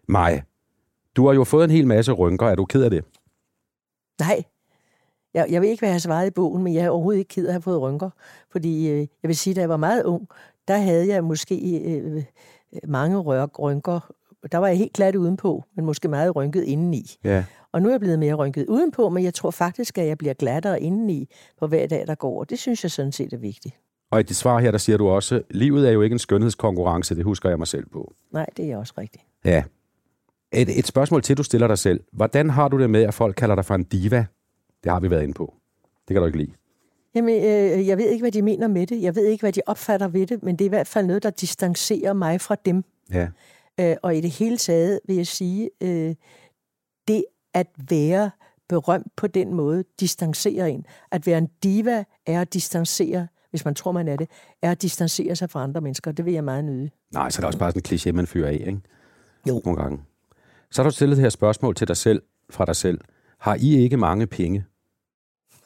mig, 0.08 0.42
du 1.16 1.26
har 1.26 1.34
jo 1.34 1.44
fået 1.44 1.64
en 1.64 1.70
hel 1.70 1.86
masse 1.86 2.12
rynker. 2.12 2.46
Er 2.46 2.54
du 2.54 2.64
ked 2.64 2.82
af 2.82 2.90
det? 2.90 3.04
Nej. 4.20 4.42
Jeg, 5.34 5.46
jeg 5.50 5.60
ved 5.62 5.68
ikke, 5.68 5.80
hvad 5.80 5.88
jeg 5.88 5.94
har 5.94 5.98
svaret 6.00 6.26
i 6.26 6.30
bogen, 6.30 6.62
men 6.62 6.74
jeg 6.74 6.84
er 6.84 6.90
overhovedet 6.90 7.18
ikke 7.18 7.28
ked 7.28 7.44
af 7.44 7.48
at 7.48 7.52
have 7.52 7.62
fået 7.62 7.80
rynker. 7.80 8.10
Fordi 8.52 8.88
øh, 8.90 8.98
jeg 8.98 9.28
vil 9.28 9.36
sige, 9.36 9.54
da 9.54 9.60
jeg 9.60 9.68
var 9.68 9.76
meget 9.76 10.04
ung, 10.04 10.28
der 10.68 10.76
havde 10.76 11.08
jeg 11.08 11.24
måske 11.24 11.80
øh, 11.84 12.22
mange 12.88 13.18
rør- 13.18 13.58
rynker. 13.58 14.10
Der 14.52 14.58
var 14.58 14.68
jeg 14.68 14.78
helt 14.78 14.92
glat 14.92 15.16
udenpå, 15.16 15.64
men 15.76 15.84
måske 15.84 16.08
meget 16.08 16.36
rynket 16.36 16.64
indeni. 16.64 17.02
Ja. 17.24 17.44
Og 17.72 17.82
nu 17.82 17.88
er 17.88 17.92
jeg 17.92 18.00
blevet 18.00 18.18
mere 18.18 18.34
rynket 18.34 18.66
udenpå, 18.66 19.08
men 19.08 19.24
jeg 19.24 19.34
tror 19.34 19.50
faktisk, 19.50 19.98
at 19.98 20.06
jeg 20.06 20.18
bliver 20.18 20.34
glattere 20.34 20.80
indeni 20.82 21.28
på 21.58 21.66
hver 21.66 21.86
dag, 21.86 22.06
der 22.06 22.14
går. 22.14 22.40
Og 22.40 22.50
det 22.50 22.58
synes 22.58 22.82
jeg 22.84 22.90
sådan 22.90 23.12
set 23.12 23.32
er 23.32 23.36
vigtigt. 23.38 23.74
Og 24.10 24.20
i 24.20 24.22
dit 24.22 24.36
svar 24.36 24.58
her, 24.58 24.70
der 24.70 24.78
siger 24.78 24.98
du 24.98 25.08
også, 25.08 25.42
livet 25.50 25.88
er 25.88 25.92
jo 25.92 26.02
ikke 26.02 26.14
en 26.14 26.18
skønhedskonkurrence, 26.18 27.14
det 27.14 27.24
husker 27.24 27.48
jeg 27.48 27.58
mig 27.58 27.66
selv 27.66 27.86
på. 27.86 28.14
Nej, 28.32 28.46
det 28.56 28.72
er 28.72 28.76
også 28.76 28.94
rigtigt. 28.98 29.24
Ja. 29.44 29.64
Et, 30.52 30.78
et 30.78 30.86
spørgsmål 30.86 31.22
til, 31.22 31.36
du 31.36 31.42
stiller 31.42 31.66
dig 31.66 31.78
selv. 31.78 32.00
Hvordan 32.12 32.50
har 32.50 32.68
du 32.68 32.78
det 32.78 32.90
med, 32.90 33.02
at 33.02 33.14
folk 33.14 33.36
kalder 33.36 33.54
dig 33.54 33.64
for 33.64 33.74
en 33.74 33.84
diva? 33.84 34.26
Det 34.84 34.92
har 34.92 35.00
vi 35.00 35.10
været 35.10 35.22
inde 35.22 35.34
på. 35.34 35.54
Det 36.08 36.14
kan 36.14 36.20
du 36.20 36.26
ikke 36.26 36.38
lide. 36.38 36.52
Jamen, 37.14 37.44
øh, 37.44 37.86
jeg 37.86 37.98
ved 37.98 38.08
ikke, 38.08 38.22
hvad 38.22 38.32
de 38.32 38.42
mener 38.42 38.68
med 38.68 38.86
det. 38.86 39.02
Jeg 39.02 39.14
ved 39.14 39.26
ikke, 39.26 39.42
hvad 39.42 39.52
de 39.52 39.60
opfatter 39.66 40.08
ved 40.08 40.26
det, 40.26 40.42
men 40.42 40.56
det 40.56 40.64
er 40.64 40.66
i 40.66 40.68
hvert 40.68 40.86
fald 40.86 41.06
noget, 41.06 41.22
der 41.22 41.30
distancerer 41.30 42.12
mig 42.12 42.40
fra 42.40 42.56
dem. 42.64 42.84
Ja. 43.12 43.28
Øh, 43.80 43.96
og 44.02 44.16
i 44.16 44.20
det 44.20 44.30
hele 44.30 44.56
taget 44.56 45.00
vil 45.04 45.16
jeg 45.16 45.26
sige, 45.26 45.70
øh, 45.80 46.14
det 47.08 47.24
at 47.54 47.66
være 47.90 48.30
berømt 48.68 49.16
på 49.16 49.26
den 49.26 49.54
måde 49.54 49.84
distancerer 50.00 50.66
en. 50.66 50.86
At 51.10 51.26
være 51.26 51.38
en 51.38 51.48
diva 51.62 52.04
er 52.26 52.40
at 52.40 52.54
distancere, 52.54 53.26
hvis 53.50 53.64
man 53.64 53.74
tror, 53.74 53.92
man 53.92 54.08
er 54.08 54.16
det, 54.16 54.28
er 54.62 54.70
at 54.70 54.82
distancere 54.82 55.36
sig 55.36 55.50
fra 55.50 55.62
andre 55.62 55.80
mennesker. 55.80 56.12
Det 56.12 56.24
vil 56.24 56.34
jeg 56.34 56.44
meget 56.44 56.64
nyde. 56.64 56.90
Nej, 57.12 57.30
så 57.30 57.38
er 57.38 57.40
det 57.40 57.46
også 57.46 57.58
bare 57.58 57.72
sådan 57.72 57.82
en 57.92 57.98
kliché, 57.98 58.12
man 58.12 58.26
fyrer 58.26 58.48
af, 58.48 58.52
ikke? 58.66 58.80
Jo. 59.48 59.60
Nogle 59.64 59.82
gange. 59.82 60.00
Så 60.70 60.82
har 60.82 60.90
du 60.90 60.94
stillet 60.94 61.16
det 61.16 61.22
her 61.22 61.30
spørgsmål 61.30 61.74
til 61.74 61.88
dig 61.88 61.96
selv, 61.96 62.22
fra 62.50 62.64
dig 62.64 62.76
selv. 62.76 63.00
Har 63.38 63.54
I 63.60 63.76
ikke 63.76 63.96
mange 63.96 64.26
penge? 64.26 64.64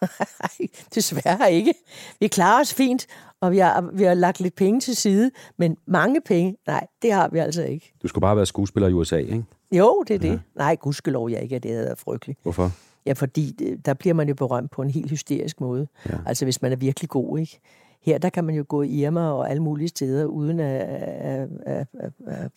Nej, 0.42 0.68
desværre 0.94 1.52
ikke. 1.52 1.74
Vi 2.20 2.28
klarer 2.28 2.60
os 2.60 2.74
fint, 2.74 3.06
og 3.40 3.52
vi 3.52 3.58
har, 3.58 3.90
vi 3.92 4.04
har 4.04 4.14
lagt 4.14 4.40
lidt 4.40 4.54
penge 4.54 4.80
til 4.80 4.96
side, 4.96 5.30
men 5.58 5.76
mange 5.86 6.20
penge, 6.20 6.56
nej, 6.66 6.86
det 7.02 7.12
har 7.12 7.28
vi 7.28 7.38
altså 7.38 7.62
ikke. 7.62 7.94
Du 8.02 8.08
skulle 8.08 8.22
bare 8.22 8.36
været 8.36 8.48
skuespiller 8.48 8.88
i 8.88 8.92
USA, 8.92 9.16
ikke? 9.16 9.44
Jo, 9.72 10.04
det 10.08 10.14
er 10.14 10.18
det. 10.18 10.28
Ja. 10.28 10.38
Nej, 10.56 10.76
gudskelov 10.76 11.30
jeg 11.30 11.42
ikke, 11.42 11.56
at 11.56 11.62
det 11.62 11.70
havde 11.70 11.84
været 11.84 11.98
frygteligt. 11.98 12.38
Hvorfor? 12.42 12.70
Ja, 13.06 13.12
fordi 13.12 13.54
øh, 13.62 13.78
der 13.84 13.94
bliver 13.94 14.14
man 14.14 14.28
jo 14.28 14.34
berømt 14.34 14.70
på 14.70 14.82
en 14.82 14.90
helt 14.90 15.10
hysterisk 15.10 15.60
måde. 15.60 15.88
Ja. 16.08 16.16
Altså 16.26 16.44
hvis 16.44 16.62
man 16.62 16.72
er 16.72 16.76
virkelig 16.76 17.10
god, 17.10 17.38
ikke? 17.38 17.60
Her 18.00 18.18
der 18.18 18.30
kan 18.30 18.44
man 18.44 18.54
jo 18.54 18.64
gå 18.68 18.82
i 18.82 18.88
Irma 18.88 19.20
og 19.20 19.50
alle 19.50 19.62
mulige 19.62 19.88
steder, 19.88 20.24
uden 20.24 20.60
at, 20.60 20.80
at, 20.80 21.48
at, 21.66 21.86
at, 22.00 22.12
at, 22.26 22.50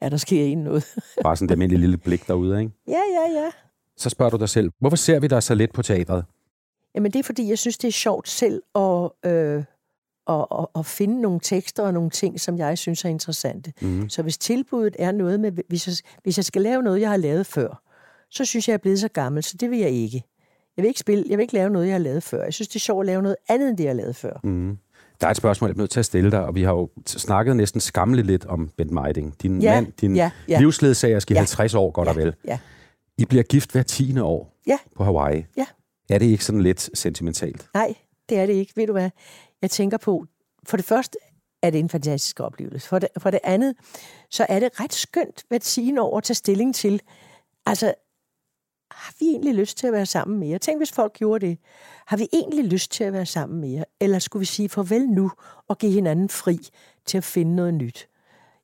at 0.00 0.12
der 0.12 0.18
sker 0.18 0.44
en 0.44 0.58
noget. 0.58 0.84
Bare 1.22 1.36
sådan 1.36 1.46
et 1.46 1.50
almindeligt 1.50 1.80
lille 1.80 1.96
blik 1.96 2.28
derude, 2.28 2.60
ikke? 2.60 2.72
ja, 2.88 3.00
ja, 3.12 3.40
ja. 3.40 3.50
Så 3.96 4.10
spørger 4.10 4.30
du 4.30 4.36
dig 4.36 4.48
selv, 4.48 4.70
hvorfor 4.78 4.96
ser 4.96 5.20
vi 5.20 5.26
dig 5.26 5.42
så 5.42 5.54
lidt 5.54 5.72
på 5.72 5.82
teatret? 5.82 6.24
Jamen 6.94 7.12
det 7.12 7.18
er 7.18 7.22
fordi, 7.22 7.48
jeg 7.48 7.58
synes, 7.58 7.78
det 7.78 7.88
er 7.88 7.92
sjovt 7.92 8.28
selv 8.28 8.62
at, 8.74 9.10
øh, 9.24 9.64
at, 10.28 10.46
at, 10.58 10.66
at 10.74 10.86
finde 10.86 11.20
nogle 11.20 11.40
tekster 11.42 11.82
og 11.82 11.94
nogle 11.94 12.10
ting, 12.10 12.40
som 12.40 12.58
jeg 12.58 12.78
synes 12.78 13.04
er 13.04 13.08
interessante. 13.08 13.72
Mhm. 13.80 14.08
Så 14.08 14.22
hvis 14.22 14.38
tilbuddet 14.38 14.96
er 14.98 15.12
noget 15.12 15.40
med, 15.40 15.52
hvis 15.68 15.86
jeg, 15.86 15.94
hvis 16.22 16.38
jeg 16.38 16.44
skal 16.44 16.62
lave 16.62 16.82
noget, 16.82 17.00
jeg 17.00 17.10
har 17.10 17.16
lavet 17.16 17.46
før, 17.46 17.82
så 18.30 18.44
synes 18.44 18.68
jeg, 18.68 18.72
jeg 18.72 18.78
er 18.78 18.82
blevet 18.82 18.98
så 19.00 19.08
gammel, 19.08 19.42
så 19.42 19.56
det 19.60 19.70
vil 19.70 19.78
jeg 19.78 19.90
ikke. 19.90 20.22
Jeg 20.76 20.82
vil 20.82 20.88
ikke, 20.88 21.00
spille, 21.00 21.24
jeg 21.28 21.38
vil 21.38 21.42
ikke 21.42 21.54
lave 21.54 21.70
noget, 21.70 21.86
jeg 21.86 21.94
har 21.94 21.98
lavet 21.98 22.22
før. 22.22 22.44
Jeg 22.44 22.54
synes, 22.54 22.68
det 22.68 22.76
er 22.76 22.80
sjovt 22.80 23.02
at 23.02 23.06
lave 23.06 23.22
noget 23.22 23.36
andet, 23.48 23.68
end 23.68 23.76
det, 23.76 23.84
jeg 23.84 23.90
har 23.90 23.94
lavet 23.96 24.16
før. 24.16 24.40
Mm. 24.44 24.78
Der 25.20 25.26
er 25.26 25.30
et 25.30 25.36
spørgsmål, 25.36 25.68
jeg 25.70 25.74
er 25.74 25.78
nødt 25.78 25.90
til 25.90 25.98
at 26.00 26.06
stille 26.06 26.30
dig, 26.30 26.44
og 26.44 26.54
vi 26.54 26.62
har 26.62 26.72
jo 26.72 26.88
snakket 27.06 27.56
næsten 27.56 27.80
skammeligt 27.80 28.26
lidt 28.26 28.44
om 28.46 28.68
Bent 28.76 28.90
Meiding. 28.90 29.34
Din 29.42 29.62
Ja, 29.62 29.74
mand, 29.80 29.92
din 30.00 30.16
ja, 30.16 30.30
ja. 30.48 30.58
livsledsager, 30.60 31.18
skal 31.18 31.34
Ja. 31.34 31.38
50 31.40 31.74
år, 31.74 31.90
godt 31.90 32.08
og 32.08 32.16
vel. 32.16 32.34
Ja, 32.44 32.58
I 33.18 33.24
bliver 33.24 33.42
gift 33.42 33.72
hver 33.72 33.82
tiende 33.82 34.22
år 34.24 34.54
ja, 34.66 34.78
på 34.96 35.04
Hawaii. 35.04 35.44
ja. 35.56 35.66
Er 36.10 36.18
det 36.18 36.26
ikke 36.26 36.44
sådan 36.44 36.62
lidt 36.62 36.90
sentimentalt? 36.98 37.68
Nej, 37.74 37.94
det 38.28 38.38
er 38.38 38.46
det 38.46 38.52
ikke. 38.52 38.72
Ved 38.76 38.86
du 38.86 38.92
hvad? 38.92 39.10
Jeg 39.62 39.70
tænker 39.70 39.96
på, 39.96 40.24
for 40.66 40.76
det 40.76 40.86
første 40.86 41.18
er 41.62 41.70
det 41.70 41.78
en 41.78 41.88
fantastisk 41.88 42.40
oplevelse. 42.40 42.88
For 42.88 42.98
det, 42.98 43.08
for 43.18 43.30
det 43.30 43.40
andet, 43.44 43.74
så 44.30 44.46
er 44.48 44.60
det 44.60 44.80
ret 44.80 44.92
skønt 44.92 45.44
hvert 45.48 45.62
tiende 45.62 46.02
år 46.02 46.16
at 46.18 46.24
tage 46.24 46.34
stilling 46.34 46.74
til, 46.74 47.00
altså, 47.66 47.94
har 48.90 49.14
vi 49.20 49.26
egentlig 49.26 49.54
lyst 49.54 49.78
til 49.78 49.86
at 49.86 49.92
være 49.92 50.06
sammen 50.06 50.38
mere? 50.38 50.58
Tænk, 50.58 50.80
hvis 50.80 50.92
folk 50.92 51.12
gjorde 51.12 51.46
det. 51.46 51.58
Har 52.06 52.16
vi 52.16 52.28
egentlig 52.32 52.64
lyst 52.64 52.90
til 52.90 53.04
at 53.04 53.12
være 53.12 53.26
sammen 53.26 53.60
mere? 53.60 53.84
Eller 54.00 54.18
skulle 54.18 54.40
vi 54.40 54.46
sige 54.46 54.68
farvel 54.68 55.08
nu 55.08 55.30
og 55.68 55.78
give 55.78 55.92
hinanden 55.92 56.28
fri 56.28 56.58
til 57.06 57.18
at 57.18 57.24
finde 57.24 57.56
noget 57.56 57.74
nyt? 57.74 58.08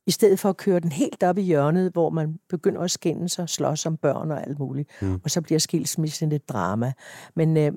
I 0.07 0.11
stedet 0.11 0.39
for 0.39 0.49
at 0.49 0.57
køre 0.57 0.79
den 0.79 0.91
helt 0.91 1.23
op 1.23 1.37
i 1.37 1.41
hjørnet, 1.41 1.91
hvor 1.91 2.09
man 2.09 2.39
begynder 2.49 2.81
at 2.81 2.91
skændes 2.91 3.39
og 3.39 3.49
slås 3.49 3.85
om 3.85 3.97
børn 3.97 4.31
og 4.31 4.47
alt 4.47 4.59
muligt. 4.59 4.89
Mm. 5.01 5.21
Og 5.23 5.31
så 5.31 5.41
bliver 5.41 5.59
skilsmissen 5.59 6.31
et 6.31 6.49
drama. 6.49 6.93
Men 7.35 7.57
øh, 7.57 7.71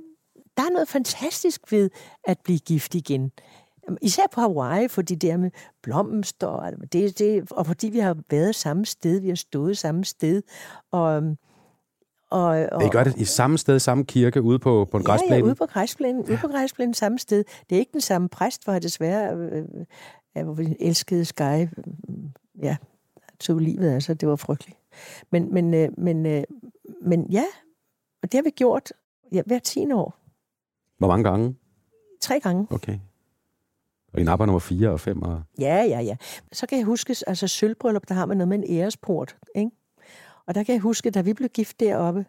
der 0.57 0.62
er 0.62 0.72
noget 0.72 0.88
fantastisk 0.88 1.72
ved 1.72 1.91
at 2.25 2.38
blive 2.45 2.58
gift 2.58 2.95
igen. 2.95 3.33
Især 4.03 4.22
på 4.33 4.41
Hawaii, 4.41 4.88
for 4.88 5.03
det 5.03 5.22
der 5.22 5.37
med 5.37 5.50
blomster, 5.83 6.46
og 6.46 6.72
det, 6.92 7.18
det, 7.18 7.53
og 7.53 7.66
fordi 7.66 7.88
vi 7.88 7.99
har 7.99 8.16
været 8.30 8.54
samme 8.54 8.87
sted, 8.87 9.20
vi 9.20 9.29
har 9.29 9.37
stået 9.37 9.79
samme 9.79 10.04
sted. 10.04 10.42
Og, 10.91 11.16
øhm, 11.16 11.37
og, 12.30 12.68
og, 12.72 12.84
I 12.84 12.88
gør 12.88 13.05
det 13.05 13.17
i 13.17 13.25
samme 13.25 13.59
sted, 13.59 13.79
samme 13.79 14.05
kirke, 14.05 14.42
ude 14.42 14.59
på, 14.59 14.88
på 14.91 14.96
en 14.96 15.03
Ja, 15.03 15.07
græsplæne? 15.07 15.37
ja, 15.37 15.42
ude 15.42 15.55
på 15.55 15.67
græsplænen, 15.67 16.22
ude 16.22 16.38
på 16.41 16.49
græsplænen 16.49 16.95
samme 16.95 17.18
sted. 17.18 17.45
Det 17.71 17.76
er 17.76 17.80
ikke 17.80 17.92
den 17.92 18.00
samme 18.00 18.29
præst, 18.29 18.64
hvor 18.64 18.72
jeg 18.72 18.83
desværre, 18.83 19.37
øh, 19.37 19.64
øh, 20.37 20.45
hvor 20.45 20.55
vi 20.55 20.76
elskede 20.80 21.25
Sky, 21.25 21.42
øh, 21.42 21.68
ja, 22.63 22.76
tog 23.41 23.59
livet 23.59 24.03
sig. 24.03 24.21
Det 24.21 24.29
var 24.29 24.37
frygteligt. 24.37 24.79
Men, 25.30 25.55
men, 25.55 25.75
øh, 25.75 25.88
men, 25.99 26.26
øh, 26.26 26.42
men 27.03 27.26
ja, 27.30 27.45
og 28.22 28.33
det 28.33 28.34
har 28.38 28.42
vi 28.42 28.50
gjort 28.50 28.92
ja, 29.33 29.42
hver 29.46 29.59
10 29.59 29.92
år. 29.92 30.18
Hvor 30.99 31.09
mange 31.09 31.25
gange? 31.30 31.57
Tre 32.21 32.41
gange. 32.41 32.67
Okay. 32.71 32.99
Og 34.13 34.21
I 34.21 34.22
napper 34.25 34.46
nummer 34.46 34.59
4 34.59 34.91
og 34.91 35.00
5 35.00 35.22
og... 35.22 35.42
Ja, 35.61 35.84
ja, 35.88 36.00
ja. 36.00 36.17
Så 36.53 36.67
kan 36.67 36.79
jeg 36.79 36.84
huske, 36.84 37.17
altså 37.26 37.49
sølvbryllup, 37.49 38.09
der 38.09 38.14
har 38.14 38.26
man 38.26 38.37
noget 38.37 38.49
med 38.49 38.59
en 38.59 38.64
æresport, 38.79 39.37
ikke? 39.55 39.71
Og 40.49 40.54
der 40.54 40.62
kan 40.62 40.72
jeg 40.72 40.80
huske, 40.80 41.11
da 41.11 41.20
vi 41.20 41.33
blev 41.33 41.49
gift 41.49 41.80
deroppe, 41.80 42.26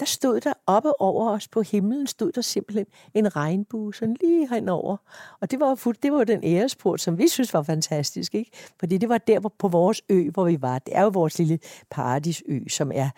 der 0.00 0.06
stod 0.06 0.40
der 0.40 0.52
oppe 0.66 1.00
over 1.00 1.30
os 1.30 1.48
på 1.48 1.62
himlen, 1.62 2.06
stod 2.06 2.32
der 2.32 2.40
simpelthen 2.40 2.86
en 3.14 3.36
regnbue, 3.36 3.94
sådan 3.94 4.16
lige 4.20 4.48
henover. 4.48 4.96
Og 5.40 5.50
det 5.50 5.60
var, 5.60 5.74
fuld- 5.74 5.96
det 6.02 6.12
var 6.12 6.24
den 6.24 6.40
æresport, 6.44 7.00
som 7.00 7.18
vi 7.18 7.28
synes 7.28 7.54
var 7.54 7.62
fantastisk, 7.62 8.34
ikke? 8.34 8.50
Fordi 8.80 8.98
det 8.98 9.08
var 9.08 9.18
der 9.18 9.38
hvor- 9.40 9.54
på 9.58 9.68
vores 9.68 10.02
ø, 10.08 10.30
hvor 10.30 10.44
vi 10.44 10.62
var. 10.62 10.78
Det 10.78 10.96
er 10.96 11.02
jo 11.02 11.08
vores 11.08 11.38
lille 11.38 11.58
paradisø, 11.90 12.58
som 12.68 12.92
er 12.94 13.10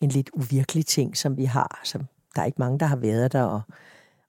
en 0.00 0.08
lidt 0.08 0.30
uvirkelig 0.32 0.86
ting, 0.86 1.16
som 1.16 1.36
vi 1.36 1.44
har. 1.44 1.80
Som, 1.84 2.06
der 2.34 2.40
er 2.42 2.46
ikke 2.46 2.58
mange, 2.58 2.78
der 2.78 2.86
har 2.86 2.96
været 2.96 3.32
der, 3.32 3.42
og, 3.42 3.60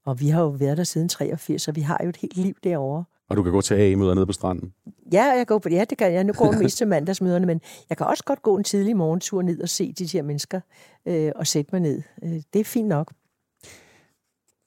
og 0.05 0.19
vi 0.19 0.29
har 0.29 0.41
jo 0.41 0.47
været 0.49 0.77
der 0.77 0.83
siden 0.83 1.09
83, 1.09 1.61
så 1.61 1.71
vi 1.71 1.81
har 1.81 1.99
jo 2.03 2.09
et 2.09 2.17
helt 2.17 2.37
liv 2.37 2.55
derovre. 2.63 3.03
Og 3.29 3.37
du 3.37 3.43
kan 3.43 3.51
gå 3.51 3.61
til 3.61 3.73
AA-møder 3.73 4.13
nede 4.13 4.25
på 4.25 4.33
stranden. 4.33 4.73
Ja, 5.13 5.23
jeg 5.23 5.47
går 5.47 5.59
på, 5.59 5.69
ja, 5.69 5.85
det 5.89 5.97
kan 5.97 6.13
jeg. 6.13 6.23
Nu 6.23 6.33
går 6.33 6.49
jeg 6.51 6.59
mest 6.59 6.77
til 6.77 6.87
mandagsmøderne, 6.87 7.45
men 7.45 7.61
jeg 7.89 7.97
kan 7.97 8.07
også 8.07 8.23
godt 8.23 8.41
gå 8.41 8.57
en 8.57 8.63
tidlig 8.63 8.97
morgentur 8.97 9.41
ned 9.41 9.61
og 9.61 9.69
se 9.69 9.93
de 9.93 10.05
her 10.05 10.21
mennesker 10.21 10.59
øh, 11.05 11.31
og 11.35 11.47
sætte 11.47 11.69
mig 11.71 11.81
ned. 11.81 12.01
Øh, 12.23 12.41
det 12.53 12.59
er 12.59 12.63
fint 12.63 12.87
nok. 12.87 13.13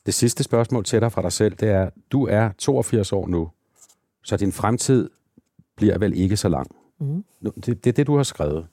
Det 0.06 0.14
sidste 0.14 0.44
spørgsmål 0.44 0.84
til 0.84 1.00
dig 1.00 1.12
fra 1.12 1.22
dig 1.22 1.32
selv, 1.32 1.54
det 1.54 1.68
er, 1.68 1.90
du 2.12 2.26
er 2.26 2.50
82 2.58 3.12
år 3.12 3.26
nu, 3.26 3.48
så 4.24 4.36
din 4.36 4.52
fremtid 4.52 5.10
bliver 5.76 5.98
vel 5.98 6.16
ikke 6.16 6.36
så 6.36 6.48
lang. 6.48 6.76
Mm. 7.00 7.24
Det, 7.42 7.66
det 7.66 7.86
er 7.86 7.92
det, 7.92 8.06
du 8.06 8.16
har 8.16 8.22
skrevet. 8.22 8.66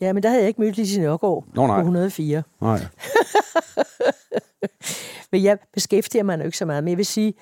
Ja, 0.00 0.12
men 0.12 0.22
der 0.22 0.28
havde 0.28 0.42
jeg 0.42 0.48
ikke 0.48 0.60
mødt 0.60 0.76
Lise 0.76 1.00
Nørgaard 1.00 1.44
Nå, 1.54 1.66
nej. 1.66 1.76
på 1.76 1.80
104. 1.80 2.42
Nej. 2.60 2.80
Men 5.32 5.42
jeg 5.42 5.58
beskæftiger 5.74 6.22
mig 6.22 6.38
jo 6.38 6.44
ikke 6.44 6.58
så 6.58 6.66
meget. 6.66 6.84
Men 6.84 6.88
jeg 6.88 6.98
vil 6.98 7.06
sige, 7.06 7.34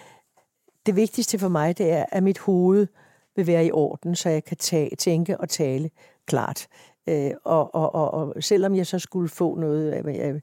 det 0.87 0.97
vigtigste 0.97 1.39
for 1.39 1.49
mig, 1.49 1.79
det 1.79 1.93
er, 1.93 2.05
at 2.13 2.23
mit 2.23 2.39
hoved 2.39 2.87
vil 3.37 3.47
være 3.47 3.67
i 3.67 3.71
orden, 3.73 4.15
så 4.15 4.29
jeg 4.29 4.45
kan 4.45 4.57
tage, 4.57 4.97
tænke 4.97 5.41
og 5.41 5.49
tale 5.49 5.91
klart. 6.27 6.67
Øh, 7.09 7.31
og, 7.45 7.75
og, 7.75 7.95
og, 7.95 8.15
og 8.15 8.35
selvom 8.41 8.75
jeg 8.75 8.87
så 8.87 8.99
skulle 8.99 9.29
få 9.29 9.55
noget 9.55 9.91
af, 9.91 10.03
af 10.07 10.41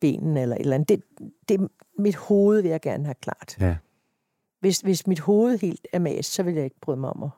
benen 0.00 0.36
eller 0.36 0.56
et 0.56 0.60
eller 0.60 0.74
andet, 0.74 0.88
det, 0.88 1.02
det, 1.48 1.68
mit 1.98 2.16
hoved 2.16 2.62
vil 2.62 2.70
jeg 2.70 2.80
gerne 2.80 3.04
have 3.04 3.14
klart. 3.14 3.56
Ja. 3.60 3.76
Hvis, 4.60 4.80
hvis 4.80 5.06
mit 5.06 5.20
hoved 5.20 5.58
helt 5.58 5.86
er 5.92 5.98
mast, 5.98 6.32
så 6.32 6.42
vil 6.42 6.54
jeg 6.54 6.64
ikke 6.64 6.80
bryde 6.80 7.00
mig 7.00 7.10
om 7.10 7.22
at, 7.22 7.30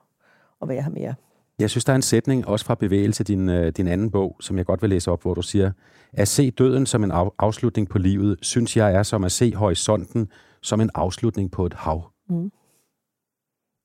at 0.62 0.68
være 0.68 0.82
her 0.82 0.90
mere. 0.90 1.14
Jeg 1.58 1.70
synes, 1.70 1.84
der 1.84 1.92
er 1.92 1.96
en 1.96 2.02
sætning, 2.02 2.46
også 2.46 2.64
fra 2.64 2.74
Bevægelse, 2.74 3.24
din, 3.24 3.48
øh, 3.48 3.72
din 3.72 3.88
anden 3.88 4.10
bog, 4.10 4.36
som 4.40 4.58
jeg 4.58 4.66
godt 4.66 4.82
vil 4.82 4.90
læse 4.90 5.10
op, 5.10 5.22
hvor 5.22 5.34
du 5.34 5.42
siger, 5.42 5.72
at 6.12 6.28
se 6.28 6.50
døden 6.50 6.86
som 6.86 7.04
en 7.04 7.10
af, 7.10 7.28
afslutning 7.38 7.88
på 7.88 7.98
livet, 7.98 8.38
synes 8.42 8.76
jeg 8.76 8.94
er 8.94 9.02
som 9.02 9.24
at 9.24 9.32
se 9.32 9.54
horisonten 9.54 10.28
som 10.62 10.80
en 10.80 10.90
afslutning 10.94 11.50
på 11.50 11.66
et 11.66 11.74
hav. 11.74 12.10
Mm. 12.28 12.52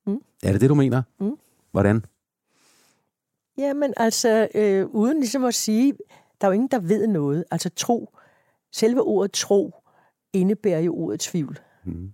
Mm. 0.06 0.20
Er 0.42 0.52
det 0.52 0.60
det, 0.60 0.70
du 0.70 0.74
mener? 0.74 1.02
Mm. 1.20 1.36
Hvordan? 1.70 2.04
Jamen 3.58 3.94
altså, 3.96 4.48
øh, 4.54 4.86
uden 4.86 5.20
ligesom 5.20 5.44
at 5.44 5.54
sige, 5.54 5.94
der 6.40 6.46
er 6.46 6.50
jo 6.50 6.52
ingen, 6.52 6.68
der 6.68 6.78
ved 6.78 7.06
noget. 7.06 7.44
Altså 7.50 7.70
tro, 7.76 8.16
selve 8.72 9.02
ordet 9.02 9.32
tro, 9.32 9.74
indebærer 10.32 10.80
jo 10.80 10.94
ordet 10.96 11.20
tvivl. 11.20 11.58
Mm. 11.84 12.12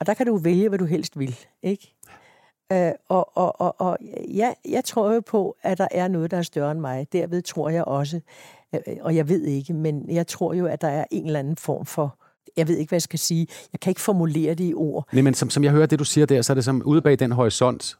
Og 0.00 0.06
der 0.06 0.14
kan 0.14 0.26
du 0.26 0.36
vælge, 0.36 0.68
hvad 0.68 0.78
du 0.78 0.84
helst 0.84 1.18
vil, 1.18 1.38
ikke? 1.62 1.94
Øh, 2.72 2.92
og 3.08 3.36
og, 3.36 3.60
og, 3.60 3.80
og 3.80 3.98
ja, 4.28 4.52
jeg 4.68 4.84
tror 4.84 5.12
jo 5.12 5.20
på, 5.20 5.56
at 5.62 5.78
der 5.78 5.88
er 5.90 6.08
noget, 6.08 6.30
der 6.30 6.36
er 6.36 6.42
større 6.42 6.70
end 6.70 6.80
mig. 6.80 7.12
Derved 7.12 7.42
tror 7.42 7.68
jeg 7.68 7.84
også, 7.84 8.20
øh, 8.74 8.96
og 9.00 9.16
jeg 9.16 9.28
ved 9.28 9.42
ikke, 9.42 9.72
men 9.72 10.10
jeg 10.10 10.26
tror 10.26 10.54
jo, 10.54 10.66
at 10.66 10.80
der 10.80 10.88
er 10.88 11.04
en 11.10 11.26
eller 11.26 11.38
anden 11.38 11.56
form 11.56 11.86
for, 11.86 12.18
jeg 12.56 12.68
ved 12.68 12.76
ikke, 12.76 12.88
hvad 12.88 12.96
jeg 12.96 13.02
skal 13.02 13.18
sige, 13.18 13.46
jeg 13.72 13.80
kan 13.80 13.90
ikke 13.90 14.00
formulere 14.00 14.54
det 14.54 14.64
i 14.70 14.74
ord. 14.74 15.08
Nej, 15.12 15.22
men 15.22 15.34
som, 15.34 15.50
som 15.50 15.64
jeg 15.64 15.72
hører 15.72 15.86
det, 15.86 15.98
du 15.98 16.04
siger 16.04 16.26
der, 16.26 16.42
så 16.42 16.52
er 16.52 16.54
det 16.54 16.64
som 16.64 16.82
ude 16.84 17.02
bag 17.02 17.18
den 17.18 17.32
horisont, 17.32 17.98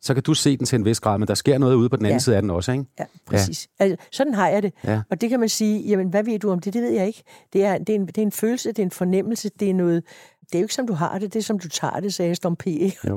så 0.00 0.14
kan 0.14 0.22
du 0.22 0.34
se 0.34 0.56
den 0.56 0.66
til 0.66 0.76
en 0.76 0.84
vis 0.84 1.00
grad, 1.00 1.18
men 1.18 1.28
der 1.28 1.34
sker 1.34 1.58
noget 1.58 1.74
ude 1.74 1.88
på 1.88 1.96
den 1.96 2.04
anden 2.06 2.10
Ja. 2.10 2.14
ja. 2.14 2.18
side 2.18 2.36
af 2.36 2.42
den 2.42 2.50
også, 2.50 2.72
ikke? 2.72 2.84
Ja, 2.98 3.04
præcis. 3.26 3.68
Ja. 3.80 3.84
Altså, 3.84 4.06
sådan 4.12 4.34
har 4.34 4.48
jeg 4.48 4.62
det. 4.62 4.72
Ja. 4.84 5.00
Og 5.10 5.20
det 5.20 5.30
kan 5.30 5.40
man 5.40 5.48
sige, 5.48 5.80
jamen 5.80 6.08
hvad 6.08 6.24
ved 6.24 6.38
du 6.38 6.50
om 6.50 6.60
det? 6.60 6.74
Det 6.74 6.82
ved 6.82 6.90
jeg 6.90 7.06
ikke. 7.06 7.22
Det 7.52 7.64
er, 7.64 7.78
det 7.78 7.88
er, 7.88 7.94
en, 7.94 8.06
det 8.06 8.18
er 8.18 8.22
en 8.22 8.32
følelse, 8.32 8.68
det 8.68 8.78
er 8.78 8.82
en 8.82 8.90
fornemmelse, 8.90 9.50
det 9.60 9.70
er 9.70 9.74
noget... 9.74 10.02
Det 10.46 10.54
er 10.54 10.58
jo 10.58 10.64
ikke, 10.64 10.74
som 10.74 10.86
du 10.86 10.92
har 10.92 11.18
det, 11.18 11.32
det 11.32 11.38
er, 11.38 11.42
som 11.42 11.58
du 11.58 11.68
tager 11.68 12.00
det, 12.00 12.14
sagde 12.14 12.34
Storm 12.34 12.56
P. 12.56 12.66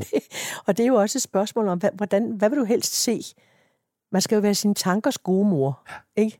Og 0.67 0.77
det 0.77 0.83
er 0.83 0.87
jo 0.87 0.95
også 0.95 1.17
et 1.17 1.21
spørgsmål 1.21 1.67
om, 1.67 1.81
hvordan, 1.93 2.31
hvad 2.37 2.49
vil 2.49 2.59
du 2.59 2.63
helst 2.65 3.03
se? 3.03 3.21
Man 4.11 4.21
skal 4.21 4.35
jo 4.35 4.41
være 4.41 4.55
sine 4.55 4.73
tankers 4.75 5.17
gode 5.17 5.49
mor, 5.49 5.87
ikke? 6.17 6.39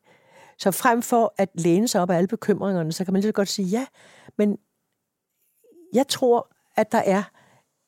Så 0.60 0.72
frem 0.72 1.02
for 1.02 1.34
at 1.38 1.50
læne 1.54 1.88
sig 1.88 2.02
op 2.02 2.10
af 2.10 2.18
alle 2.18 2.28
bekymringerne, 2.28 2.92
så 2.92 3.06
kan 3.06 3.14
man 3.14 3.22
lige 3.22 3.30
så 3.30 3.34
godt 3.34 3.48
sige, 3.48 3.68
ja, 3.68 3.86
men 4.38 4.58
jeg 5.94 6.08
tror, 6.08 6.56
at 6.76 6.92
der 6.92 6.98
er 6.98 7.24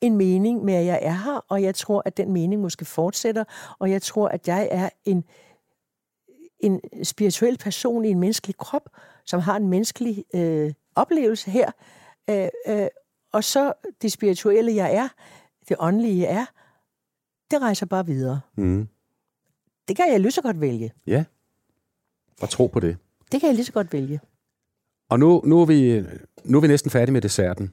en 0.01 0.17
mening 0.17 0.63
med, 0.63 0.73
at 0.73 0.85
jeg 0.85 0.99
er 1.01 1.11
her, 1.11 1.45
og 1.49 1.63
jeg 1.63 1.75
tror, 1.75 2.01
at 2.05 2.17
den 2.17 2.33
mening 2.33 2.61
måske 2.61 2.85
fortsætter, 2.85 3.43
og 3.79 3.91
jeg 3.91 4.01
tror, 4.01 4.27
at 4.27 4.47
jeg 4.47 4.69
er 4.71 4.89
en, 5.05 5.23
en 6.59 6.81
spirituel 7.03 7.57
person 7.57 8.05
i 8.05 8.09
en 8.09 8.19
menneskelig 8.19 8.57
krop, 8.57 8.89
som 9.25 9.39
har 9.39 9.57
en 9.57 9.67
menneskelig 9.67 10.25
øh, 10.35 10.73
oplevelse 10.95 11.51
her. 11.51 11.71
Øh, 12.29 12.47
øh, 12.67 12.87
og 13.33 13.43
så 13.43 13.73
det 14.01 14.11
spirituelle, 14.11 14.75
jeg 14.75 14.95
er, 14.95 15.07
det 15.69 15.77
åndelige, 15.79 16.21
jeg 16.21 16.35
er, 16.35 16.45
det 17.51 17.61
rejser 17.61 17.85
bare 17.85 18.05
videre. 18.05 18.41
Mm. 18.55 18.87
Det 19.87 19.95
kan 19.95 20.11
jeg 20.11 20.19
lige 20.19 20.31
så 20.31 20.41
godt 20.41 20.61
vælge. 20.61 20.93
Ja. 21.07 21.23
Og 22.41 22.49
tro 22.49 22.67
på 22.67 22.79
det. 22.79 22.97
Det 23.31 23.39
kan 23.39 23.47
jeg 23.47 23.55
lige 23.55 23.65
så 23.65 23.71
godt 23.71 23.93
vælge. 23.93 24.19
Og 25.09 25.19
nu, 25.19 25.41
nu, 25.45 25.61
er 25.61 25.65
vi, 25.65 26.03
nu 26.43 26.57
er 26.57 26.61
vi 26.61 26.67
næsten 26.67 26.91
færdige 26.91 27.13
med 27.13 27.21
desserten. 27.21 27.71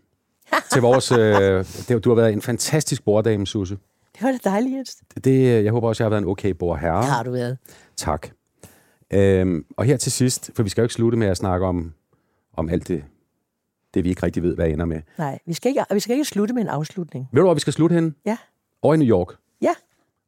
til 0.72 0.82
vores, 0.82 1.12
øh, 1.12 1.64
du 2.04 2.10
har 2.10 2.14
været 2.14 2.32
en 2.32 2.42
fantastisk 2.42 3.04
borddame, 3.04 3.46
Susse. 3.46 3.78
Det 4.14 4.22
var 4.22 4.32
det 4.32 4.44
dejligt, 4.44 4.76
Jens. 4.76 4.96
Det, 5.24 5.64
jeg 5.64 5.72
håber 5.72 5.88
også, 5.88 6.02
jeg 6.02 6.06
har 6.06 6.10
været 6.10 6.22
en 6.22 6.28
okay 6.28 6.50
bordherre. 6.50 6.96
Det 6.96 7.10
har 7.10 7.22
du 7.22 7.30
været. 7.30 7.58
Tak. 7.96 8.28
Øhm, 9.12 9.64
og 9.76 9.84
her 9.84 9.96
til 9.96 10.12
sidst, 10.12 10.50
for 10.54 10.62
vi 10.62 10.68
skal 10.68 10.82
jo 10.82 10.84
ikke 10.84 10.94
slutte 10.94 11.18
med 11.18 11.26
at 11.26 11.36
snakke 11.36 11.66
om, 11.66 11.92
om 12.56 12.68
alt 12.68 12.88
det, 12.88 13.04
det, 13.94 14.04
vi 14.04 14.08
ikke 14.08 14.22
rigtig 14.22 14.42
ved, 14.42 14.54
hvad 14.54 14.68
ender 14.68 14.84
med. 14.84 15.00
Nej, 15.18 15.38
vi 15.46 15.54
skal, 15.54 15.68
ikke, 15.68 15.84
vi 15.92 16.00
skal 16.00 16.12
ikke 16.12 16.24
slutte 16.24 16.54
med 16.54 16.62
en 16.62 16.68
afslutning. 16.68 17.28
Ved 17.32 17.40
du, 17.40 17.46
hvor 17.46 17.54
vi 17.54 17.60
skal 17.60 17.72
slutte 17.72 17.94
henne? 17.94 18.12
Ja. 18.26 18.36
Over 18.82 18.94
i 18.94 18.96
New 18.96 19.08
York. 19.08 19.28
Ja. 19.62 19.74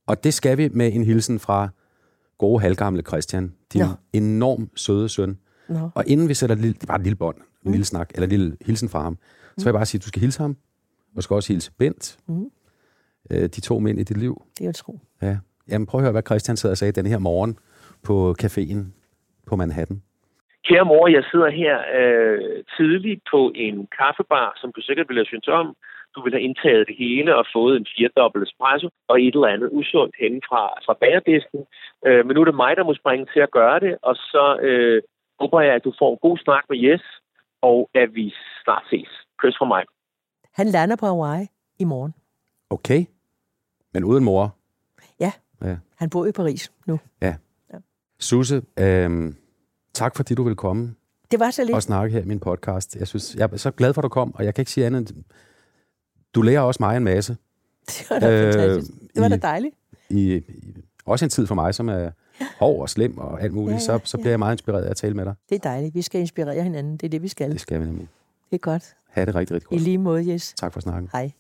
Og 0.06 0.24
det 0.24 0.34
skal 0.34 0.58
vi 0.58 0.68
med 0.68 0.92
en 0.92 1.04
hilsen 1.04 1.38
fra 1.38 1.68
gode 2.38 2.60
halvgamle 2.60 3.02
Christian, 3.02 3.54
din 3.72 3.80
Nå. 3.82 3.86
enorm 4.12 4.70
søde 4.76 5.08
søn. 5.08 5.38
Nå. 5.68 5.90
Og 5.94 6.04
inden 6.06 6.28
vi 6.28 6.34
sætter 6.34 6.56
et 6.56 6.62
lille, 6.62 6.76
er 6.82 6.86
bare 6.86 6.98
et 6.98 7.02
lille 7.02 7.16
bånd, 7.16 7.36
en 7.36 7.44
mm. 7.64 7.70
lille 7.70 7.84
snak, 7.84 8.10
eller 8.14 8.24
en 8.26 8.30
lille 8.30 8.56
hilsen 8.66 8.88
fra 8.88 9.02
ham, 9.02 9.18
så 9.58 9.64
vil 9.64 9.70
jeg 9.70 9.74
bare 9.74 9.86
sige, 9.86 9.98
at 9.98 10.02
du 10.04 10.08
skal 10.08 10.20
hilse 10.20 10.40
ham. 10.42 10.56
Du 11.16 11.20
skal 11.22 11.34
også 11.34 11.52
hilse 11.52 11.72
Bent, 11.78 12.18
Mm. 12.28 12.50
øh, 13.30 13.42
de 13.42 13.60
to 13.60 13.78
mænd 13.78 13.98
i 14.00 14.02
dit 14.02 14.16
liv. 14.16 14.42
Det 14.58 14.64
er 14.64 14.66
jo 14.68 14.72
tro. 14.72 14.98
Ja. 15.22 15.36
Jamen 15.68 15.86
prøv 15.86 15.98
at 15.98 16.02
høre, 16.04 16.12
hvad 16.12 16.22
Christian 16.22 16.56
sidder 16.56 16.72
og 16.72 16.78
sagde 16.78 16.92
den 16.92 17.06
her 17.06 17.18
morgen 17.18 17.58
på 18.02 18.34
caféen 18.42 18.80
på 19.46 19.56
Manhattan. 19.56 20.02
Kære 20.68 20.84
mor, 20.84 21.08
jeg 21.08 21.24
sidder 21.30 21.50
her 21.50 21.76
øh, 21.98 22.64
tidligt 22.76 23.20
på 23.32 23.52
en 23.54 23.76
kaffebar, 23.98 24.48
som 24.60 24.72
du 24.76 24.80
sikkert 24.80 25.06
vil 25.08 25.16
have 25.16 25.26
syntes 25.32 25.48
om. 25.48 25.66
Du 26.14 26.18
vil 26.24 26.32
have 26.32 26.42
indtaget 26.48 26.84
det 26.88 26.96
hele 27.04 27.30
og 27.36 27.44
fået 27.56 27.74
en 27.76 27.86
firedobbelt 27.96 28.44
espresso 28.48 28.88
og 29.10 29.16
et 29.22 29.34
eller 29.34 29.46
andet 29.54 29.68
usundt 29.78 30.14
hen 30.22 30.34
fra, 30.48 30.62
fra 30.86 30.94
bagerdisken. 31.02 31.60
Øh, 32.06 32.20
men 32.26 32.32
nu 32.34 32.40
er 32.40 32.44
det 32.50 32.54
mig, 32.64 32.72
der 32.76 32.84
må 32.84 32.94
springe 32.94 33.26
til 33.34 33.40
at 33.46 33.50
gøre 33.50 33.80
det, 33.80 33.92
og 34.08 34.14
så 34.32 34.44
øh, 34.68 35.02
håber 35.40 35.60
jeg, 35.60 35.74
at 35.74 35.84
du 35.84 35.92
får 36.00 36.10
en 36.12 36.18
god 36.26 36.38
snak 36.38 36.64
med 36.70 36.78
Jes, 36.86 37.04
og 37.62 37.78
at 37.94 38.08
vi 38.14 38.34
snart 38.64 38.84
ses. 38.90 39.08
Kys 39.40 39.54
fra 39.58 39.64
mig. 39.74 39.82
Han 40.58 40.66
lander 40.66 40.96
på 40.96 41.06
Hawaii 41.06 41.46
i 41.78 41.84
morgen. 41.84 42.14
Okay, 42.70 43.00
men 43.94 44.04
uden 44.04 44.24
mor. 44.24 44.56
Ja, 45.20 45.32
Ja. 45.64 45.76
han 45.98 46.10
bor 46.10 46.26
i 46.26 46.32
Paris 46.32 46.72
nu. 46.86 46.98
ja. 47.22 47.34
Susse, 48.20 48.62
øhm, 48.78 49.36
tak 49.94 50.16
fordi 50.16 50.34
du 50.34 50.42
vil 50.42 50.56
komme 50.56 50.94
Det 51.30 51.40
var 51.40 51.50
så 51.50 51.64
lidt. 51.64 51.74
og 51.74 51.82
snakke 51.82 52.12
her 52.16 52.22
i 52.22 52.24
min 52.24 52.40
podcast. 52.40 52.96
Jeg, 52.96 53.08
synes, 53.08 53.34
jeg 53.38 53.48
er 53.52 53.56
så 53.56 53.70
glad 53.70 53.94
for, 53.94 54.00
at 54.00 54.04
du 54.04 54.08
kom, 54.08 54.34
og 54.34 54.44
jeg 54.44 54.54
kan 54.54 54.62
ikke 54.62 54.70
sige 54.70 54.86
andet. 54.86 55.10
end- 55.10 55.24
Du 56.34 56.42
lærer 56.42 56.60
også 56.60 56.78
mig 56.80 56.96
en 56.96 57.04
masse. 57.04 57.36
Det 57.88 58.06
var 58.10 58.18
da 58.18 58.30
Øh, 58.46 58.52
fantastisk. 58.52 58.92
Det 59.14 59.22
var 59.22 59.28
da 59.28 59.34
i- 59.34 59.38
dejligt. 59.38 59.74
I, 60.10 60.34
i, 60.36 60.42
også 61.06 61.24
en 61.24 61.28
tid 61.30 61.46
for 61.46 61.54
mig, 61.54 61.74
som 61.74 61.88
er 61.88 62.10
hård 62.58 62.80
og 62.82 62.88
slem 62.88 63.18
og 63.18 63.42
alt 63.42 63.52
muligt, 63.52 63.88
Ja, 63.88 63.92
ja, 63.92 63.98
så, 63.98 64.00
så 64.04 64.16
bliver 64.18 64.30
jeg 64.30 64.38
meget 64.38 64.54
inspireret 64.54 64.82
af 64.84 64.90
at 64.90 64.96
tale 64.96 65.14
med 65.14 65.24
dig. 65.24 65.34
Det 65.48 65.54
er 65.54 65.58
dejligt. 65.58 65.94
Vi 65.94 66.02
skal 66.02 66.20
inspirere 66.20 66.62
hinanden. 66.62 66.92
Det 66.96 67.02
er 67.02 67.08
det, 67.10 67.22
vi 67.22 67.28
skal. 67.28 67.50
Det 67.52 67.60
skal 67.60 67.80
vi 67.80 67.84
nemlig. 67.84 68.08
Det 68.50 68.56
er 68.56 68.58
godt. 68.60 68.84
Ha' 69.10 69.24
det 69.24 69.34
rigtig, 69.34 69.54
rigtig 69.54 69.72
I 69.72 69.74
godt. 69.74 69.82
lige 69.82 69.98
måde, 69.98 70.32
Jes. 70.32 70.54
Tak 70.56 70.72
for 70.72 70.80
snakken. 70.80 71.08
Hej. 71.12 71.30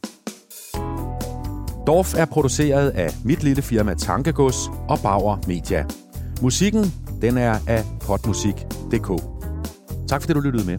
Dorf 1.86 2.14
er 2.14 2.24
produceret 2.24 2.90
af 2.90 3.08
mit 3.24 3.42
lille 3.42 3.62
firma 3.62 3.94
Tankegods 3.94 4.56
og 4.88 4.98
Bauer 5.02 5.38
Media. 5.46 5.86
Musikken, 6.42 6.84
den 7.22 7.38
er 7.38 7.58
af 7.68 7.84
potmusik.dk. 8.00 9.22
Tak 10.08 10.20
fordi 10.22 10.32
du 10.32 10.40
lyttede 10.40 10.66
med. 10.66 10.78